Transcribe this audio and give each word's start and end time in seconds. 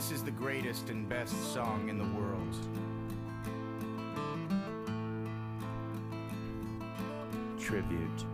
This 0.00 0.12
is 0.12 0.24
the 0.24 0.30
greatest 0.30 0.88
and 0.88 1.06
best 1.06 1.52
song 1.52 1.90
in 1.90 1.98
the 1.98 2.18
world. 2.18 2.56
Tribute. 7.60 8.24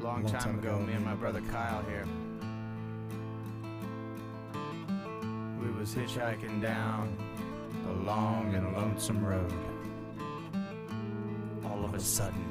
Long, 0.00 0.24
time, 0.24 0.56
ago, 0.56 0.78
me 0.78 0.92
and 0.92 1.04
my 1.04 1.16
brother 1.16 1.40
Kyle 1.50 1.82
here. 1.88 2.06
We 5.60 5.72
was 5.72 5.92
hitchhiking 5.96 6.62
down 6.62 7.16
a 7.88 7.92
long 8.04 8.54
and 8.54 8.72
lonesome 8.72 9.24
road. 9.24 9.52
All 11.64 11.84
of 11.84 11.94
a 11.94 12.00
sudden, 12.00 12.46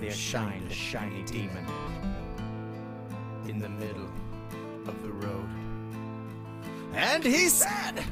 there 0.00 0.10
shined 0.10 0.68
a 0.68 0.74
shiny 0.74 1.22
demon 1.22 1.66
in 3.46 3.60
the 3.60 3.68
middle 3.68 4.06
the. 4.06 4.31
And 6.94 7.24
he 7.24 7.48
said, 7.48 8.02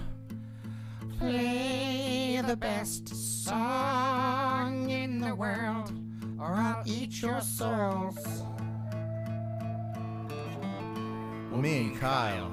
Play 1.18 2.42
the 2.46 2.56
best 2.56 3.08
song 3.44 4.88
in 4.88 5.20
the 5.20 5.34
world, 5.34 5.92
or 6.38 6.46
I'll 6.46 6.82
eat 6.86 7.20
your 7.20 7.40
souls. 7.40 8.18
Well, 11.50 11.60
me 11.60 11.78
and 11.78 12.00
Kyle, 12.00 12.50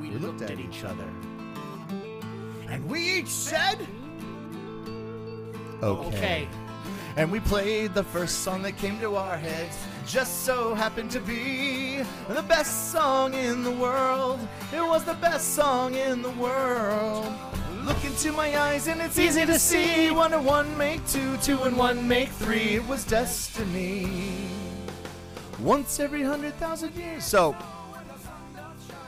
we 0.00 0.10
looked 0.10 0.42
at 0.42 0.60
each 0.60 0.84
other, 0.84 1.08
and 2.68 2.88
we 2.88 3.20
each 3.20 3.28
said, 3.28 3.78
Okay. 5.82 6.48
And 7.16 7.30
we 7.32 7.40
played 7.40 7.94
the 7.94 8.04
first 8.04 8.40
song 8.40 8.62
that 8.62 8.76
came 8.76 9.00
to 9.00 9.16
our 9.16 9.38
heads. 9.38 9.76
Just 10.06 10.44
so 10.44 10.72
happened 10.72 11.10
to 11.10 11.20
be 11.20 12.00
the 12.28 12.42
best 12.42 12.92
song 12.92 13.34
in 13.34 13.64
the 13.64 13.72
world. 13.72 14.38
It 14.72 14.80
was 14.80 15.02
the 15.02 15.14
best 15.14 15.54
song 15.54 15.96
in 15.96 16.22
the 16.22 16.30
world. 16.30 17.26
Look 17.84 18.04
into 18.04 18.30
my 18.30 18.56
eyes 18.56 18.86
and 18.86 19.00
it's 19.00 19.18
easy 19.18 19.44
to 19.44 19.58
see. 19.58 20.12
One 20.12 20.32
and 20.32 20.46
one 20.46 20.78
make 20.78 21.04
two, 21.08 21.36
two 21.38 21.60
and 21.64 21.76
one 21.76 22.06
make 22.06 22.28
three. 22.28 22.76
It 22.76 22.86
was 22.86 23.04
destiny. 23.04 24.48
Once 25.58 25.98
every 25.98 26.22
hundred 26.22 26.54
thousand 26.54 26.94
years. 26.94 27.24
So, 27.24 27.56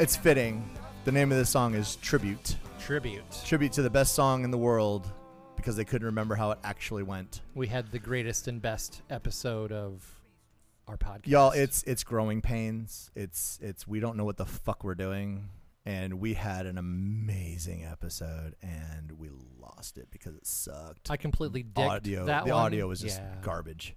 it's 0.00 0.16
fitting. 0.16 0.68
The 1.04 1.12
name 1.12 1.30
of 1.30 1.38
this 1.38 1.48
song 1.48 1.74
is 1.74 1.94
Tribute. 1.96 2.56
Tribute. 2.80 3.42
Tribute 3.44 3.72
to 3.72 3.82
the 3.82 3.90
best 3.90 4.16
song 4.16 4.42
in 4.42 4.50
the 4.50 4.58
world 4.58 5.06
because 5.54 5.76
they 5.76 5.84
couldn't 5.84 6.06
remember 6.06 6.34
how 6.34 6.50
it 6.50 6.58
actually 6.64 7.04
went. 7.04 7.42
We 7.54 7.68
had 7.68 7.92
the 7.92 8.00
greatest 8.00 8.48
and 8.48 8.60
best 8.60 9.02
episode 9.10 9.70
of 9.70 10.17
our 10.88 10.96
podcast. 10.96 11.26
Y'all, 11.26 11.50
it's 11.52 11.82
it's 11.84 12.04
growing 12.04 12.40
pains. 12.40 13.10
It's 13.14 13.58
it's 13.62 13.86
we 13.86 14.00
don't 14.00 14.16
know 14.16 14.24
what 14.24 14.36
the 14.36 14.46
fuck 14.46 14.82
we're 14.84 14.94
doing, 14.94 15.50
and 15.84 16.20
we 16.20 16.34
had 16.34 16.66
an 16.66 16.78
amazing 16.78 17.84
episode, 17.84 18.54
and 18.62 19.12
we 19.12 19.28
lost 19.60 19.98
it 19.98 20.08
because 20.10 20.34
it 20.34 20.46
sucked. 20.46 21.10
I 21.10 21.16
completely 21.16 21.62
dicked 21.62 21.78
audio, 21.88 22.24
that 22.26 22.44
the 22.46 22.52
one. 22.52 22.64
audio 22.64 22.88
was 22.88 23.00
just 23.00 23.18
Yeah. 23.20 23.34
garbage. 23.42 23.94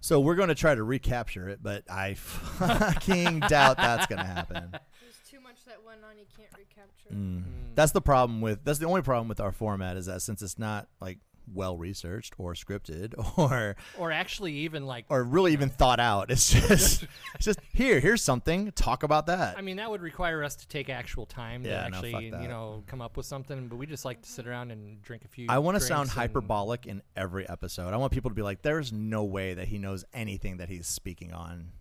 So 0.00 0.20
we're 0.20 0.34
going 0.34 0.50
to 0.50 0.54
try 0.54 0.74
to 0.74 0.82
recapture 0.82 1.48
it, 1.48 1.60
but 1.62 1.84
I 1.90 2.12
fucking 2.14 3.40
doubt 3.48 3.78
that's 3.78 4.04
going 4.06 4.18
to 4.18 4.24
happen. 4.26 4.70
There's 4.70 5.18
too 5.30 5.40
much 5.40 5.64
that 5.66 5.78
went 5.86 6.00
on 6.04 6.18
you 6.18 6.26
can't 6.36 6.50
recapture. 6.58 7.08
Mm. 7.14 7.38
Mm. 7.38 7.42
That's 7.74 7.92
the 7.92 8.02
problem 8.02 8.42
with 8.42 8.62
that's 8.64 8.78
the 8.78 8.86
only 8.86 9.00
problem 9.00 9.28
with 9.28 9.40
our 9.40 9.50
format 9.52 9.96
is 9.96 10.04
that 10.06 10.20
since 10.20 10.42
it's 10.42 10.58
not 10.58 10.88
like 11.00 11.20
well 11.52 11.76
researched 11.76 12.34
or 12.38 12.54
scripted 12.54 13.14
or 13.38 13.76
Or 13.98 14.12
actually, 14.12 14.52
even 14.52 14.86
like, 14.86 15.06
or 15.08 15.22
really 15.24 15.52
even 15.52 15.68
thought 15.68 16.00
out, 16.00 16.30
it's 16.30 16.50
just 16.50 17.02
it's 17.34 17.44
just 17.44 17.58
here 17.72 18.00
here's 18.00 18.22
something 18.22 18.72
talk 18.72 19.02
about 19.02 19.26
that. 19.26 19.56
I 19.58 19.60
mean, 19.60 19.76
that 19.76 19.90
would 19.90 20.02
require 20.02 20.42
us 20.42 20.56
to 20.56 20.68
take 20.68 20.88
actual 20.88 21.26
time 21.26 21.62
to 21.64 21.68
Yeah, 21.68 21.88
no, 21.88 21.98
actually, 21.98 22.26
you 22.26 22.48
know, 22.48 22.82
come 22.86 23.00
up 23.00 23.16
with 23.16 23.26
something. 23.26 23.68
But 23.68 23.76
we 23.76 23.86
just 23.86 24.04
like 24.04 24.22
to 24.22 24.28
sit 24.28 24.46
around 24.46 24.70
and 24.70 25.02
drink 25.02 25.24
a 25.24 25.28
few. 25.28 25.46
I 25.48 25.58
want 25.58 25.76
to 25.76 25.80
sound 25.80 26.10
hyperbolic 26.10 26.86
in 26.86 27.02
every 27.16 27.48
episode. 27.48 27.92
I 27.92 27.96
want 27.96 28.12
people 28.12 28.30
to 28.30 28.34
be 28.34 28.42
like, 28.42 28.62
"There's 28.62 28.92
no 28.92 29.24
way 29.24 29.54
that 29.54 29.68
he 29.68 29.78
knows 29.78 30.04
anything 30.12 30.58
that 30.58 30.68
he's 30.68 30.86
speaking 30.86 31.32
on." 31.32 31.72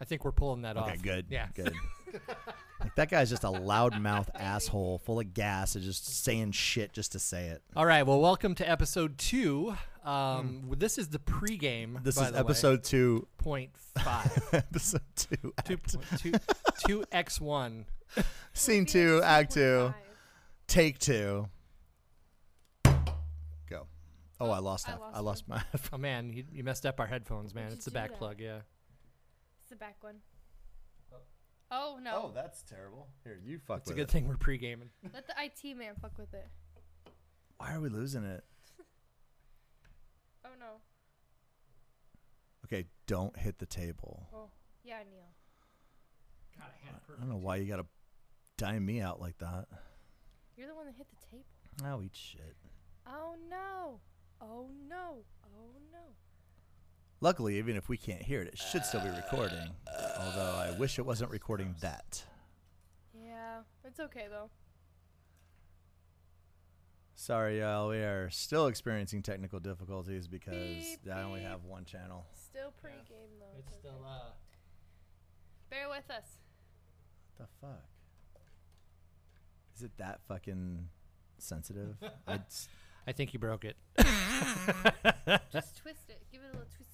I 0.00 0.04
think 0.04 0.24
we're 0.24 0.32
pulling 0.32 0.62
that 0.62 0.76
off. 0.76 0.88
Okay, 0.88 0.96
good. 1.02 1.26
Yeah. 1.28 1.48
good. 1.54 1.72
like 2.80 2.94
that 2.94 3.10
guy's 3.10 3.30
just 3.30 3.42
a 3.44 3.48
loudmouth 3.48 4.28
asshole, 4.34 4.98
full 4.98 5.18
of 5.20 5.34
gas, 5.34 5.74
and 5.74 5.82
just 5.84 6.22
saying 6.24 6.52
shit 6.52 6.92
just 6.92 7.12
to 7.12 7.18
say 7.18 7.46
it. 7.48 7.62
All 7.74 7.84
right. 7.84 8.04
Well, 8.06 8.20
welcome 8.20 8.54
to 8.56 8.68
episode 8.68 9.18
two. 9.18 9.74
Um, 10.04 10.70
This 10.76 10.98
is 10.98 11.08
the 11.08 11.18
pregame. 11.18 12.02
This 12.04 12.14
by 12.16 12.26
is 12.26 12.28
the 12.28 12.34
way. 12.34 12.40
episode 12.40 12.84
two. 12.84 13.26
point 13.38 13.70
five. 13.98 14.40
episode 14.52 15.00
two. 15.16 15.36
two, 15.42 15.52
act- 15.58 15.94
point 15.94 16.20
two, 16.20 16.32
two 16.86 17.04
X 17.10 17.40
one. 17.40 17.86
Scene 18.54 18.86
two, 18.86 19.20
act 19.24 19.52
two, 19.54 19.92
take 20.66 20.98
two. 20.98 21.48
Go. 23.68 23.86
Oh, 24.40 24.50
I 24.50 24.60
lost 24.60 24.88
I 24.88 24.92
that. 24.92 25.00
lost 25.00 25.16
I 25.16 25.20
lost 25.20 25.48
my. 25.48 25.62
Oh 25.92 25.98
man, 25.98 26.32
you, 26.32 26.44
you 26.52 26.62
messed 26.64 26.86
up 26.86 27.00
our 27.00 27.06
headphones, 27.06 27.54
man. 27.54 27.64
Why'd 27.64 27.72
It's 27.74 27.84
the 27.84 27.90
back 27.90 28.10
that? 28.10 28.18
plug. 28.18 28.40
Yeah. 28.40 28.60
It's 29.68 29.74
the 29.78 29.84
back 29.84 30.02
one. 30.02 30.14
Oh 31.70 31.98
no! 32.02 32.12
Oh, 32.14 32.32
that's 32.34 32.62
terrible. 32.62 33.08
Here, 33.22 33.38
you 33.44 33.58
fuck 33.58 33.80
It's 33.80 33.88
a 33.88 33.90
with 33.90 33.96
good 33.98 34.08
it. 34.08 34.10
thing 34.10 34.26
we're 34.26 34.38
pre-gaming. 34.38 34.88
Let 35.12 35.26
the 35.26 35.34
IT 35.38 35.76
man 35.76 35.92
fuck 36.00 36.16
with 36.16 36.32
it. 36.32 36.46
Why 37.58 37.74
are 37.74 37.80
we 37.80 37.90
losing 37.90 38.24
it? 38.24 38.42
Oh 40.46 40.50
no! 40.58 40.80
Okay, 42.64 42.86
don't 43.06 43.36
hit 43.36 43.58
the 43.58 43.66
table. 43.66 44.26
Oh 44.34 44.48
yeah, 44.82 45.00
Neal. 45.10 45.26
I 46.58 47.20
don't 47.20 47.28
know 47.28 47.36
why 47.36 47.56
you 47.56 47.66
gotta 47.66 47.84
dime 48.56 48.86
me 48.86 49.02
out 49.02 49.20
like 49.20 49.36
that. 49.38 49.66
You're 50.56 50.68
the 50.68 50.74
one 50.74 50.86
that 50.86 50.94
hit 50.96 51.08
the 51.10 51.26
table. 51.30 51.44
I'll 51.84 52.02
eat 52.02 52.16
shit. 52.16 52.56
Oh 53.06 53.34
no! 53.50 54.00
Oh 54.40 54.70
no! 54.88 55.24
Oh 55.44 55.72
no! 55.92 55.98
Luckily, 57.20 57.58
even 57.58 57.76
if 57.76 57.88
we 57.88 57.96
can't 57.96 58.22
hear 58.22 58.40
it, 58.40 58.48
it 58.48 58.58
should 58.58 58.84
still 58.84 59.00
be 59.00 59.08
recording. 59.08 59.70
Although 60.20 60.54
I 60.56 60.70
wish 60.78 60.98
it 60.98 61.06
wasn't 61.06 61.30
recording 61.30 61.74
that. 61.80 62.22
Yeah, 63.12 63.60
it's 63.84 63.98
okay 63.98 64.26
though. 64.30 64.50
Sorry, 67.16 67.58
y'all. 67.60 67.88
We 67.88 67.96
are 67.96 68.30
still 68.30 68.68
experiencing 68.68 69.22
technical 69.22 69.58
difficulties 69.58 70.28
because 70.28 70.54
Beep, 70.54 71.12
I 71.12 71.22
only 71.22 71.40
beep. 71.40 71.48
have 71.48 71.64
one 71.64 71.84
channel. 71.84 72.26
Still 72.34 72.72
pre-game 72.80 73.30
though. 73.40 73.58
It's 73.58 73.66
okay. 73.72 73.78
still 73.80 74.04
uh. 74.06 74.30
Bear 75.70 75.88
with 75.88 76.08
us. 76.10 76.38
What 77.36 77.48
the 77.60 77.66
fuck? 77.66 77.84
Is 79.76 79.82
it 79.82 79.90
that 79.98 80.20
fucking 80.28 80.88
sensitive? 81.38 81.96
I'd 82.28 82.42
s- 82.46 82.68
I 83.06 83.12
think 83.12 83.32
you 83.34 83.40
broke 83.40 83.64
it. 83.64 83.76
Just 85.52 85.78
twist 85.78 86.08
it. 86.08 86.22
Give 86.30 86.40
it 86.42 86.44
a 86.44 86.52
little 86.52 86.68
twisty 86.76 86.84
top. 86.84 86.87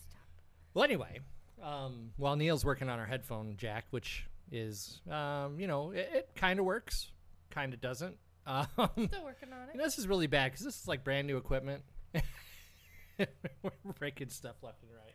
Well, 0.75 0.85
anyway, 0.85 1.21
um, 1.63 2.11
while 2.17 2.35
Neal's 2.37 2.65
working 2.65 2.89
on 2.89 2.99
our 2.99 3.07
headphone 3.07 3.55
jack, 3.57 3.87
which 3.91 4.27
is, 4.51 5.01
um, 5.11 5.59
you 5.61 5.67
know, 5.69 5.93
it, 5.93 6.11
it 6.13 6.29
kind 6.35 6.59
of 6.59 6.65
works, 6.65 7.11
kind 7.51 7.73
of 7.73 7.81
doesn't. 7.81 8.17
Um, 8.47 8.67
Still 8.77 9.25
working 9.25 9.55
on 9.55 9.71
and 9.73 9.81
it. 9.81 9.83
this 9.83 9.99
is 9.99 10.07
really 10.07 10.27
bad 10.27 10.53
because 10.53 10.67
this 10.67 10.79
is 10.79 10.87
like 10.87 11.03
brand 11.03 11.27
new 11.27 11.39
equipment. 11.39 11.83
We're 13.19 13.93
breaking 13.99 14.29
stuff 14.29 14.57
left 14.63 14.83
and 14.83 14.91
right. 14.93 15.15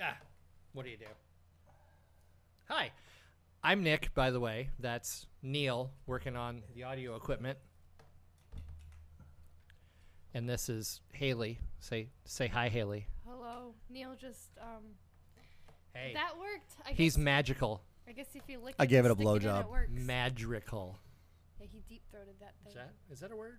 Ah, 0.00 0.16
what 0.72 0.86
do 0.86 0.90
you 0.90 0.96
do? 0.96 1.04
Hi, 2.70 2.90
I'm 3.62 3.82
Nick, 3.82 4.14
by 4.14 4.30
the 4.30 4.40
way. 4.40 4.70
That's 4.78 5.26
Neal 5.42 5.90
working 6.06 6.36
on 6.36 6.62
the 6.74 6.84
audio 6.84 7.16
equipment. 7.16 7.58
And 10.34 10.48
this 10.48 10.68
is 10.68 11.00
Haley. 11.12 11.58
Say 11.80 12.08
say 12.24 12.48
hi, 12.48 12.68
Haley. 12.68 13.06
Hello, 13.26 13.74
Neal. 13.88 14.14
Just 14.20 14.50
um, 14.60 14.82
Hey. 15.94 16.12
that 16.14 16.32
worked. 16.38 16.72
I 16.84 16.90
He's 16.92 17.14
guess, 17.14 17.22
magical. 17.22 17.82
I 18.08 18.12
guess 18.12 18.26
if 18.34 18.42
you 18.48 18.58
lick 18.58 18.74
I 18.78 18.86
gave 18.86 19.04
it 19.04 19.10
a 19.10 19.14
stick 19.14 19.20
in, 19.20 19.26
blowjob. 19.32 19.88
Magical. 19.90 20.98
yeah, 21.60 21.66
he 21.70 21.82
deep 21.88 22.02
throated 22.10 22.34
that 22.40 22.54
thing. 22.64 22.70
Is 22.70 22.74
that 22.74 22.90
is 23.12 23.20
that 23.20 23.30
a 23.32 23.36
word? 23.36 23.58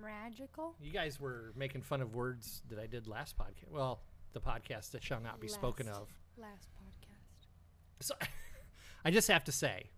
Magical. 0.00 0.74
You 0.80 0.90
guys 0.92 1.20
were 1.20 1.52
making 1.56 1.82
fun 1.82 2.00
of 2.00 2.14
words 2.14 2.62
that 2.70 2.78
I 2.78 2.86
did 2.86 3.06
last 3.06 3.36
podcast. 3.38 3.70
Well, 3.70 4.00
the 4.32 4.40
podcast 4.40 4.90
that 4.92 5.02
shall 5.04 5.20
not 5.20 5.40
be 5.40 5.46
spoken 5.48 5.88
of. 5.88 6.08
Last 6.36 6.68
podcast. 6.82 8.04
So 8.06 8.14
I 9.04 9.10
just 9.12 9.28
have 9.28 9.44
to 9.44 9.52
say, 9.52 9.90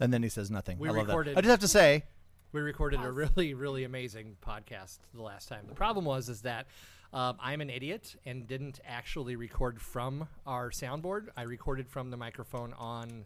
and 0.00 0.12
then 0.12 0.22
he 0.22 0.28
says 0.30 0.50
nothing. 0.50 0.78
We 0.78 0.88
I 0.88 0.92
love 0.92 1.06
recorded- 1.06 1.34
that. 1.36 1.38
I 1.38 1.42
just 1.42 1.50
have 1.50 1.60
to 1.60 1.68
say, 1.68 2.04
we 2.52 2.60
recorded 2.60 3.00
a 3.04 3.10
really, 3.12 3.54
really 3.54 3.84
amazing 3.84 4.36
podcast 4.44 4.98
the 5.14 5.22
last 5.22 5.48
time. 5.48 5.64
The 5.68 5.74
problem 5.74 6.04
was 6.04 6.28
is 6.28 6.42
that 6.42 6.66
um, 7.12 7.36
I'm 7.40 7.60
an 7.60 7.70
idiot 7.70 8.16
and 8.26 8.46
didn't 8.46 8.80
actually 8.86 9.36
record 9.36 9.80
from 9.80 10.28
our 10.46 10.70
soundboard. 10.70 11.28
I 11.36 11.42
recorded 11.42 11.88
from 11.88 12.10
the 12.10 12.16
microphone 12.16 12.74
on 12.74 13.24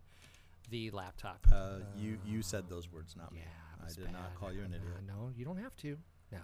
the 0.70 0.90
laptop. 0.90 1.46
uh, 1.52 1.78
you 1.98 2.18
you 2.24 2.42
said 2.42 2.68
those 2.68 2.90
words, 2.92 3.14
not 3.16 3.32
me. 3.32 3.40
yeah, 3.40 3.44
it 3.44 3.82
I 3.82 3.84
was 3.86 3.96
did 3.96 4.12
not 4.12 4.30
bad. 4.30 4.38
call 4.38 4.52
you 4.52 4.60
an 4.60 4.72
Uh, 4.72 4.76
idiot. 4.76 4.92
no, 5.06 5.30
you 5.36 5.44
don't 5.44 5.58
have 5.58 5.76
to. 5.78 5.98
No, 6.30 6.38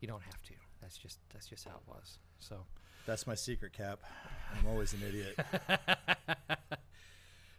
you 0.00 0.08
don't 0.08 0.22
have 0.22 0.42
to. 0.44 0.54
That's 0.82 0.98
just 0.98 1.18
that's 1.32 1.46
just 1.46 1.64
how 1.66 1.76
it 1.76 1.88
was. 1.88 2.18
So 2.40 2.64
That's 3.06 3.26
my 3.26 3.34
secret 3.34 3.72
cap. 3.72 4.00
I'm 4.58 4.66
always 4.68 4.92
an 4.92 5.00
idiot. 5.08 5.38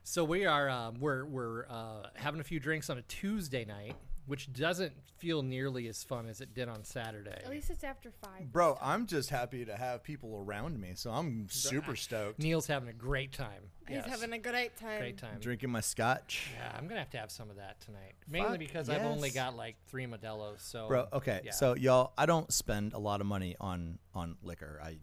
So 0.03 0.23
we 0.23 0.45
are 0.45 0.67
um, 0.69 0.95
we're 0.99 1.23
we're 1.25 1.65
uh, 1.69 2.07
having 2.15 2.39
a 2.41 2.43
few 2.43 2.59
drinks 2.59 2.89
on 2.89 2.97
a 2.97 3.03
Tuesday 3.03 3.63
night, 3.63 3.95
which 4.29 4.53
doesn't 4.53 4.93
feel 5.17 5.41
nearly 5.41 5.87
as 5.87 6.03
fun 6.03 6.27
as 6.27 6.39
it 6.39 6.53
did 6.53 6.69
on 6.69 6.83
Saturday. 6.83 7.31
At 7.43 7.49
least 7.49 7.71
it's 7.71 7.83
after 7.83 8.11
five. 8.11 8.51
Bro, 8.51 8.77
I'm 8.79 9.07
just 9.07 9.31
happy 9.31 9.65
to 9.65 9.75
have 9.75 10.03
people 10.03 10.35
around 10.37 10.79
me, 10.79 10.91
so 10.93 11.09
I'm 11.09 11.47
super 11.49 11.95
stoked. 11.95 12.37
Neal's 12.37 12.67
having 12.67 12.89
a 12.89 12.93
great 12.93 13.33
time. 13.33 13.71
He's 13.87 13.97
Yes. 13.97 14.07
having 14.07 14.31
a 14.33 14.37
great 14.37 14.77
time. 14.77 14.99
great 14.99 15.17
time. 15.17 15.39
Drinking 15.39 15.71
my 15.71 15.81
scotch. 15.81 16.51
Yeah, 16.55 16.71
I'm 16.77 16.87
gonna 16.87 16.99
have 16.99 17.09
to 17.09 17.17
have 17.17 17.31
some 17.31 17.49
of 17.49 17.55
that 17.55 17.81
tonight, 17.81 18.13
mainly 18.27 18.49
Fuck 18.51 18.59
because 18.59 18.87
I've 18.89 19.01
only 19.01 19.31
got 19.31 19.55
like 19.55 19.77
three 19.87 20.05
Modelo's. 20.05 20.61
So 20.61 20.87
Bro, 20.87 21.07
okay. 21.13 21.41
yeah. 21.43 21.51
So 21.51 21.73
y'all, 21.73 22.13
I 22.15 22.27
don't 22.27 22.53
spend 22.53 22.93
a 22.93 22.99
lot 22.99 23.21
of 23.21 23.25
money 23.27 23.55
on 23.59 23.97
on 24.13 24.37
liquor. 24.43 24.79
I 24.83 24.99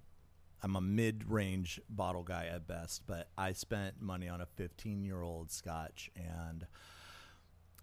I'm 0.62 0.76
a 0.76 0.80
mid-range 0.80 1.80
bottle 1.88 2.22
guy 2.22 2.46
at 2.46 2.66
best, 2.66 3.02
but 3.08 3.28
I 3.36 3.52
spent 3.52 4.00
money 4.00 4.28
on 4.28 4.40
a 4.40 4.46
15-year-old 4.46 5.50
scotch 5.50 6.10
and 6.16 6.66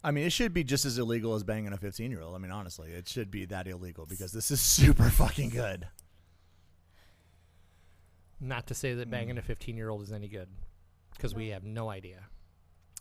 I 0.03 0.11
mean, 0.11 0.25
it 0.25 0.31
should 0.33 0.53
be 0.53 0.63
just 0.63 0.85
as 0.85 0.97
illegal 0.97 1.33
as 1.33 1.43
banging 1.43 1.71
a 1.71 1.77
15-year-old. 1.77 2.35
I 2.35 2.37
mean, 2.37 2.51
honestly, 2.51 2.91
it 2.91 3.07
should 3.07 3.31
be 3.31 3.45
that 3.45 3.67
illegal 3.67 4.05
because 4.05 4.31
this 4.33 4.51
is 4.51 4.59
super 4.79 5.09
fucking 5.09 5.49
good. 5.49 5.87
not 8.39 8.67
to 8.67 8.73
say 8.73 8.93
that 8.93 9.09
banging 9.09 9.37
a 9.37 9.41
Mm. 9.41 9.45
15 9.45 9.77
year 9.77 9.89
old 9.89 10.01
is 10.01 10.11
any 10.11 10.27
good, 10.27 10.49
because 11.15 11.33
we 11.33 11.49
have 11.49 11.63
no 11.63 11.89
idea. 11.89 12.25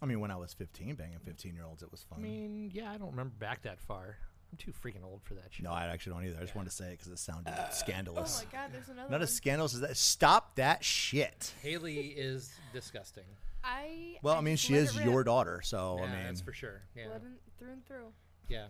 I 0.01 0.07
mean, 0.07 0.21
when 0.21 0.31
I 0.31 0.37
was 0.37 0.53
15, 0.55 0.95
banging 0.95 1.19
15-year-olds, 1.19 1.83
it 1.83 1.91
was 1.91 2.03
fun. 2.03 2.19
I 2.19 2.23
mean, 2.23 2.71
yeah, 2.73 2.91
I 2.93 2.99
don't 2.99 3.11
remember 3.11 3.35
back 3.39 3.63
that 3.63 3.81
far. 3.81 4.19
I'm 4.53 4.59
too 4.59 4.73
freaking 4.73 5.03
old 5.05 5.23
for 5.23 5.35
that 5.35 5.45
shit. 5.53 5.65
no, 5.65 5.71
I 5.73 5.87
actually 5.87 6.13
don't 6.13 6.25
either. 6.27 6.37
I 6.39 6.43
just 6.43 6.55
wanted 6.55 6.71
to 6.71 6.77
say 6.77 6.89
it 6.89 6.99
because 6.99 7.09
it 7.09 7.19
sounded 7.19 7.55
scandalous. 7.73 8.43
Oh 8.43 8.47
my 8.53 8.59
god, 8.61 8.71
there's 8.73 8.89
another 8.89 9.09
Not 9.11 9.17
one. 9.19 9.23
as 9.23 9.33
scandalous 9.35 9.75
as 9.75 9.81
that. 9.81 9.97
Stop 9.97 10.57
that 10.57 10.85
shit. 10.85 11.55
Haley 11.63 11.99
is 12.09 12.53
disgusting. 12.73 13.25
I 13.65 14.19
Well, 14.23 14.37
I 14.37 14.41
mean, 14.41 14.57
she 14.57 14.75
is 14.75 14.95
it 14.95 14.99
rip. 14.99 15.07
your 15.07 15.25
daughter, 15.25 15.61
so 15.63 15.97
yeah, 15.99 16.05
I 16.05 16.15
mean, 16.17 16.25
that's 16.25 16.41
for 16.41 16.53
sure. 16.53 16.83
Yeah, 16.97 17.09
Blood 17.09 17.23
and- 17.23 17.37
through 17.59 17.73
and 17.73 17.87
through. 17.87 18.13
yeah. 18.49 18.67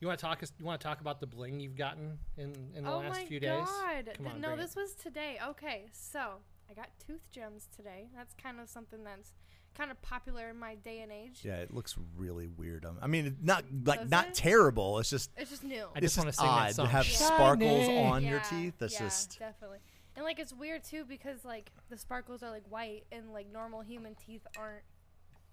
You 0.00 0.06
want 0.06 0.20
to 0.20 0.24
talk? 0.24 0.40
You 0.58 0.64
want 0.64 0.80
to 0.80 0.86
talk 0.86 1.00
about 1.00 1.18
the 1.18 1.26
bling 1.26 1.58
you've 1.58 1.74
gotten 1.76 2.18
in 2.36 2.54
in 2.76 2.84
the 2.84 2.90
oh 2.92 2.98
last 2.98 3.18
my 3.18 3.24
few 3.26 3.40
days? 3.40 3.66
god! 3.66 4.10
Come 4.14 4.24
Th- 4.26 4.34
on, 4.36 4.40
no, 4.40 4.48
bring 4.50 4.60
it. 4.60 4.62
this 4.62 4.76
was 4.76 4.94
today. 4.94 5.38
Okay, 5.44 5.86
so 5.92 6.34
I 6.70 6.74
got 6.74 6.88
tooth 7.04 7.28
gems 7.32 7.66
today. 7.74 8.06
That's 8.14 8.32
kind 8.34 8.60
of 8.60 8.68
something 8.68 9.02
that's 9.02 9.32
kind 9.74 9.90
of 9.90 10.00
popular 10.00 10.50
in 10.50 10.56
my 10.58 10.76
day 10.76 11.00
and 11.00 11.10
age. 11.10 11.40
Yeah, 11.42 11.56
it 11.56 11.74
looks 11.74 11.96
really 12.16 12.46
weird. 12.46 12.84
Um, 12.84 12.98
I 13.02 13.08
mean, 13.08 13.38
not 13.42 13.64
like 13.84 14.02
Does 14.02 14.10
not 14.10 14.28
it? 14.28 14.34
terrible. 14.34 15.00
It's 15.00 15.10
just 15.10 15.30
It's 15.36 15.50
just 15.50 15.64
new. 15.64 15.86
I 15.92 15.98
it's 15.98 16.00
just 16.14 16.18
wanna 16.18 16.28
just 16.28 16.38
sing 16.38 16.46
that 16.46 16.52
odd 16.68 16.74
song. 16.76 16.86
to 16.86 16.92
have 16.92 17.04
Shiny. 17.04 17.26
sparkles 17.26 17.88
on 17.88 18.22
your 18.24 18.40
teeth. 18.48 18.74
That's 18.78 18.92
yeah, 18.94 19.00
just 19.00 19.36
definitely. 19.40 19.78
And 20.18 20.24
like 20.24 20.40
it's 20.40 20.52
weird 20.52 20.82
too 20.82 21.04
because 21.08 21.44
like 21.44 21.70
the 21.90 21.96
sparkles 21.96 22.42
are 22.42 22.50
like 22.50 22.64
white 22.68 23.04
and 23.12 23.32
like 23.32 23.46
normal 23.52 23.82
human 23.82 24.16
teeth 24.16 24.44
aren't 24.58 24.82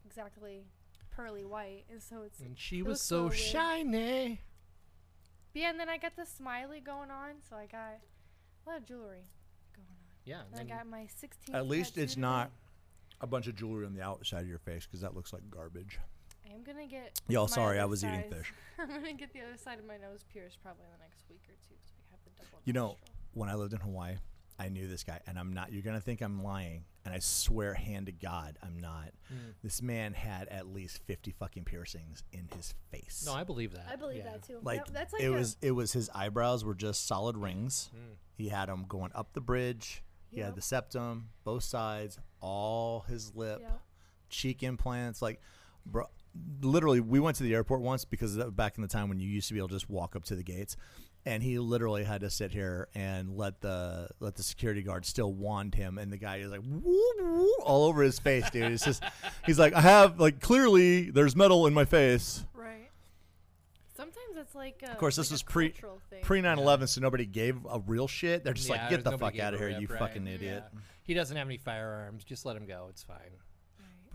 exactly 0.04 0.64
pearly 1.16 1.46
white, 1.46 1.84
and 1.92 2.02
so 2.02 2.24
it's. 2.24 2.40
And 2.40 2.58
she 2.58 2.80
It 2.80 2.86
was 2.86 2.94
was 2.94 3.02
so 3.04 3.16
so 3.18 3.24
weird. 3.28 3.38
shiny. 3.38 4.42
But 5.54 5.62
yeah, 5.62 5.70
and 5.70 5.80
then 5.80 5.88
I 5.88 6.00
got 6.00 6.16
the 6.16 6.26
smiley 6.26 6.80
going 6.80 7.12
on, 7.12 7.36
so 7.48 7.56
I 7.56 7.68
got 7.68 8.00
a 8.66 8.70
lot 8.70 8.78
of 8.80 8.86
jewelry 8.88 9.30
going 9.76 9.88
on. 9.88 9.98
Yeah. 10.26 10.42
And 10.52 10.60
I 10.60 10.76
got 10.76 10.88
my 10.88 11.06
16. 11.16 11.54
at 11.54 11.68
least 11.68 11.94
tattoo 11.94 12.04
it's 12.04 12.18
not 12.18 12.50
a 13.22 13.28
bunch 13.28 13.46
of 13.46 13.56
jewelry 13.56 13.86
on 13.86 13.94
the 13.94 14.02
outside 14.02 14.42
of 14.42 14.48
your 14.48 14.58
face 14.58 14.88
because 14.88 15.02
that 15.02 15.14
looks 15.16 15.32
like 15.32 15.44
garbage. 15.52 16.00
I 16.50 16.56
am 16.56 16.64
gonna 16.64 16.88
get. 16.88 17.22
Y'all, 17.28 17.48
sorry, 17.48 17.78
I 17.78 17.84
other 17.84 17.92
was 17.92 18.04
eating 18.04 18.24
fish. 18.32 18.52
I'm 18.80 18.88
gonna 18.90 19.14
get 19.14 19.32
the 19.32 19.42
other 19.42 19.58
side 19.58 19.78
of 19.78 19.86
my 19.86 19.98
nose 19.98 20.26
pierced 20.34 20.58
probably 20.64 20.86
in 20.86 20.92
the 20.98 21.04
next 21.04 21.22
week 21.30 21.44
or 21.48 21.54
two, 21.70 21.76
so 21.86 21.94
I 22.10 22.12
have 22.14 22.20
the 22.26 22.32
double. 22.44 22.62
You 22.66 22.74
know, 22.74 22.98
when 23.36 23.48
I 23.48 23.54
lived 23.54 23.74
in 23.74 23.80
Hawaii, 23.80 24.16
I 24.57 24.69
knew 24.69 24.88
this 24.88 25.04
guy, 25.04 25.19
and 25.28 25.38
I'm 25.38 25.52
not. 25.54 25.74
You're 25.74 25.81
gonna 25.84 26.00
think 26.00 26.22
I'm 26.22 26.42
lying, 26.42 26.86
and 27.04 27.13
I 27.13 27.19
swear, 27.19 27.74
hand 27.74 28.06
to 28.06 28.12
God, 28.13 28.57
I'm 28.63 28.80
not. 28.80 29.10
Mm. 29.34 29.54
This 29.62 29.81
man 29.81 30.13
had 30.13 30.48
at 30.48 30.68
least 30.68 31.00
50 31.06 31.31
fucking 31.31 31.66
piercings 31.66 32.24
in 32.31 32.48
his 32.56 32.74
face. 32.90 33.24
No, 33.25 33.34
I 33.34 33.44
believe 33.44 33.74
that. 33.74 33.86
I 33.92 33.96
believe 33.98 34.19
yeah. 34.19 34.31
that 34.31 34.44
too. 34.44 34.60
like 34.63 34.86
That- 34.86 34.94
that's 34.94 35.13
like 35.13 35.22
it 35.24 35.28
a, 35.28 35.31
was 35.31 35.57
it 35.62 35.72
was 35.72 35.92
his 35.92 36.10
eyebrows 36.16 36.63
were 36.63 36.75
just 36.75 37.06
solid 37.06 37.36
rings 37.38 37.90
Mm. 37.94 38.16
he 38.38 38.48
had 38.50 38.69
them 38.69 38.86
going 38.88 39.12
up 39.13 39.34
the 39.34 39.42
bridge 39.42 40.04
he 40.31 40.40
had 40.42 40.56
the 40.56 40.62
septum 40.62 41.30
both 41.46 41.63
sides 41.63 42.18
all 42.42 43.02
his 43.07 43.34
lip 43.36 43.60
Yep. 43.62 43.81
cheek 44.30 44.63
implants 44.63 45.22
like 45.22 45.42
bro 45.86 46.06
literally 46.62 47.00
we 47.00 47.19
went 47.22 47.38
to 47.38 47.44
the 47.44 47.54
airport 47.54 47.81
once 47.81 48.04
because 48.06 48.36
back 48.52 48.78
in 48.78 48.81
the 48.81 48.88
time 48.90 49.07
when 49.07 49.19
you 49.19 49.28
used 49.30 49.48
to 49.48 49.54
be 49.54 49.60
able 49.60 49.69
to 49.69 49.75
just 49.75 49.90
walk 49.90 50.16
up 50.16 50.25
to 50.25 50.36
the 50.36 50.44
gates 50.44 50.75
and 51.25 51.42
he 51.42 51.57
literally 51.60 52.04
had 52.04 52.22
to 52.22 52.30
sit 52.30 52.51
here 52.51 52.88
and 52.95 53.36
let 53.36 53.60
the 53.62 54.07
let 54.19 54.36
the 54.36 54.44
security 54.44 54.81
guard 54.83 55.06
still 55.06 55.33
wand 55.33 55.74
him 55.75 55.98
and 55.98 56.12
the 56.12 56.18
guy 56.18 56.38
is 56.38 56.51
like 56.51 56.62
woo, 56.63 57.12
woo, 57.19 57.54
all 57.63 57.86
over 57.86 58.04
his 58.04 58.19
face 58.19 58.50
dude 58.51 58.72
it's 58.72 58.86
just 58.86 59.04
he's 59.45 59.57
like 59.60 59.74
i 59.74 59.81
have 59.81 60.19
like 60.19 60.39
clearly 60.39 61.10
there's 61.10 61.36
metal 61.36 61.66
in 61.68 61.74
my 61.74 61.86
face 61.86 62.45
Right. 62.54 62.89
Sometimes 63.95 64.36
it's 64.38 64.54
like. 64.54 64.83
A, 64.86 64.92
Of 64.92 64.98
course, 64.98 65.16
this 65.16 65.27
like 65.27 65.31
a 65.31 65.36
was 65.36 65.44
pre- 65.44 65.69
cultural 65.69 66.01
thing. 66.10 66.22
Pre 66.22 66.42
9 66.42 66.60
11, 66.60 66.88
so 66.88 67.00
nobody 67.00 67.25
gave 67.25 67.56
a 67.69 67.80
real 67.80 68.07
shit. 68.10 68.44
They're 68.44 68.54
just 68.54 68.68
Yeah, 68.68 68.81
like, 68.81 68.89
get 68.89 69.04
the 69.06 69.18
fuck 69.18 69.39
out 69.39 69.54
of 69.54 69.60
here, 69.62 69.69
rip, 69.69 69.80
you 69.81 69.88
right. 69.88 70.00
fucking 70.00 70.28
idiot. 70.28 70.63
Yeah. 70.74 70.80
He 71.04 71.13
doesn't 71.13 71.38
have 71.38 71.48
any 71.48 71.57
firearms. 71.57 72.25
Just 72.25 72.45
let 72.45 72.57
him 72.57 72.66
go. 72.66 72.88
It's 72.89 73.04
fine. 73.04 73.18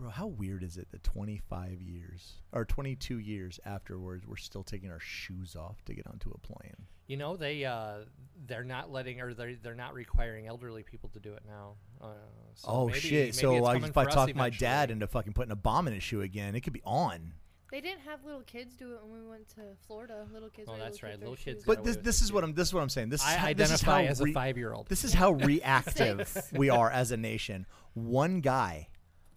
Right. 0.01 0.07
Bro, 0.07 0.09
how 0.11 0.27
weird 0.27 0.63
is 0.63 0.77
it 0.77 0.89
that 0.91 1.03
25 1.03 1.81
years 1.81 2.33
or 2.51 2.65
22 2.65 3.19
years 3.19 3.59
afterwards, 3.65 4.25
we're 4.25 4.35
still 4.35 4.63
taking 4.63 4.89
our 4.89 4.99
shoes 4.99 5.55
off 5.55 5.83
to 5.85 5.93
get 5.93 6.07
onto 6.07 6.31
a 6.31 6.37
plane? 6.39 6.87
You 7.07 7.17
know 7.17 7.35
they 7.35 7.65
uh, 7.65 8.05
they're 8.47 8.63
not 8.63 8.91
letting 8.91 9.19
or 9.19 9.33
they're 9.33 9.55
they're 9.61 9.75
not 9.75 9.93
requiring 9.93 10.47
elderly 10.47 10.81
people 10.81 11.09
to 11.09 11.19
do 11.19 11.33
it 11.33 11.43
now. 11.45 11.75
Uh, 12.01 12.13
so 12.55 12.67
oh, 12.69 12.87
maybe- 12.87 12.99
shit. 12.99 13.11
maybe 13.11 13.31
so 13.33 13.55
it's 13.55 13.67
I, 13.67 13.73
coming 13.73 13.89
if 13.89 13.97
I 13.97 14.05
talk 14.05 14.33
my 14.33 14.49
dad 14.49 14.91
into 14.91 15.07
fucking 15.07 15.33
putting 15.33 15.51
a 15.51 15.57
bomb 15.57 15.87
in 15.87 15.93
his 15.93 16.03
shoe 16.03 16.21
again, 16.21 16.55
it 16.55 16.61
could 16.61 16.73
be 16.73 16.81
on. 16.85 17.33
They 17.69 17.79
didn't 17.79 18.01
have 18.01 18.25
little 18.25 18.41
kids 18.41 18.75
do 18.75 18.93
it 18.93 18.99
when 19.03 19.23
we 19.23 19.29
went 19.29 19.47
to 19.49 19.61
Florida. 19.87 20.27
Little 20.33 20.49
kids. 20.49 20.69
Oh, 20.69 20.77
that's 20.77 21.03
right. 21.03 21.17
Little 21.17 21.35
kids 21.35 21.63
shoes 21.63 21.63
got 21.63 21.77
But 21.77 21.83
this, 21.85 21.95
this 21.97 22.21
it, 22.21 22.25
is 22.25 22.33
what. 22.33 22.43
I'm 22.43 22.53
this 22.53 22.67
is 22.69 22.73
what 22.73 22.81
I'm 22.81 22.89
saying. 22.89 23.09
This 23.09 23.21
is 23.21 23.27
I 23.27 23.33
how, 23.33 23.53
this 23.53 23.71
is 23.71 23.81
how 23.81 23.93
identify 23.93 24.11
as 24.11 24.21
a 24.21 24.33
five 24.33 24.57
year 24.57 24.73
old. 24.73 24.87
This 24.87 25.03
is 25.03 25.13
how 25.13 25.31
reactive 25.49 26.35
we 26.53 26.69
are 26.69 26.89
as 26.89 27.11
a 27.11 27.17
nation. 27.17 27.65
One 27.93 28.41
guy 28.41 28.87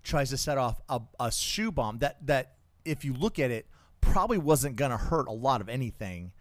tries 0.05 0.31
to 0.31 0.37
set 0.37 0.59
off 0.59 0.81
a, 0.89 1.01
a 1.19 1.33
shoe 1.33 1.73
bomb 1.73 1.99
that 1.99 2.25
that 2.27 2.55
if 2.85 3.05
you 3.05 3.13
look 3.15 3.39
at 3.39 3.51
it 3.51 3.67
probably 4.01 4.39
wasn't 4.39 4.77
gonna 4.77 4.99
hurt 4.99 5.27
a 5.27 5.33
lot 5.33 5.61
of 5.61 5.69
anything. 5.69 6.33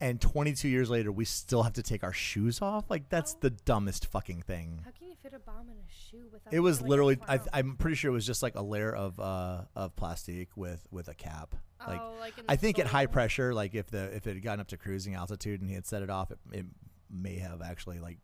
And 0.00 0.20
22 0.20 0.68
years 0.68 0.88
later, 0.88 1.10
we 1.10 1.24
still 1.24 1.64
have 1.64 1.72
to 1.72 1.82
take 1.82 2.04
our 2.04 2.12
shoes 2.12 2.62
off. 2.62 2.88
Like 2.88 3.08
that's 3.08 3.34
the 3.34 3.50
dumbest 3.50 4.06
fucking 4.06 4.42
thing. 4.42 4.80
How 4.84 4.92
can 4.92 5.08
you 5.08 5.16
fit 5.20 5.34
a 5.34 5.40
bomb 5.40 5.68
in 5.68 5.74
a 5.74 5.88
shoe 5.88 6.28
without? 6.32 6.54
It 6.54 6.60
was 6.60 6.80
literally. 6.80 7.18
I, 7.26 7.40
i'm 7.52 7.74
pretty 7.76 7.96
sure 7.96 8.12
it 8.12 8.14
was 8.14 8.24
just 8.24 8.40
like 8.40 8.54
a 8.54 8.62
layer 8.62 8.94
of 8.94 9.18
uh 9.18 9.62
of 9.74 9.96
plastic 9.96 10.50
with 10.56 10.86
with 10.92 11.08
a 11.08 11.14
cap. 11.14 11.56
Like 11.84 12.00
oh, 12.00 12.14
like 12.20 12.38
in 12.38 12.44
I 12.48 12.54
the 12.54 12.60
think 12.60 12.78
at 12.78 12.86
high 12.86 13.06
pressure, 13.06 13.52
like 13.52 13.74
if 13.74 13.88
the 13.90 14.14
if 14.14 14.28
it 14.28 14.34
had 14.34 14.42
gotten 14.42 14.60
up 14.60 14.68
to 14.68 14.76
cruising 14.76 15.14
altitude 15.14 15.60
and 15.60 15.68
he 15.68 15.74
had 15.74 15.86
set 15.86 16.02
it 16.02 16.10
off, 16.10 16.30
it, 16.30 16.38
it 16.52 16.66
may 17.10 17.38
have 17.38 17.60
actually 17.60 17.98
like 17.98 18.18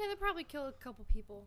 Yeah, 0.00 0.06
they 0.08 0.16
probably 0.16 0.42
kill 0.42 0.66
a 0.66 0.72
couple 0.72 1.04
people. 1.04 1.46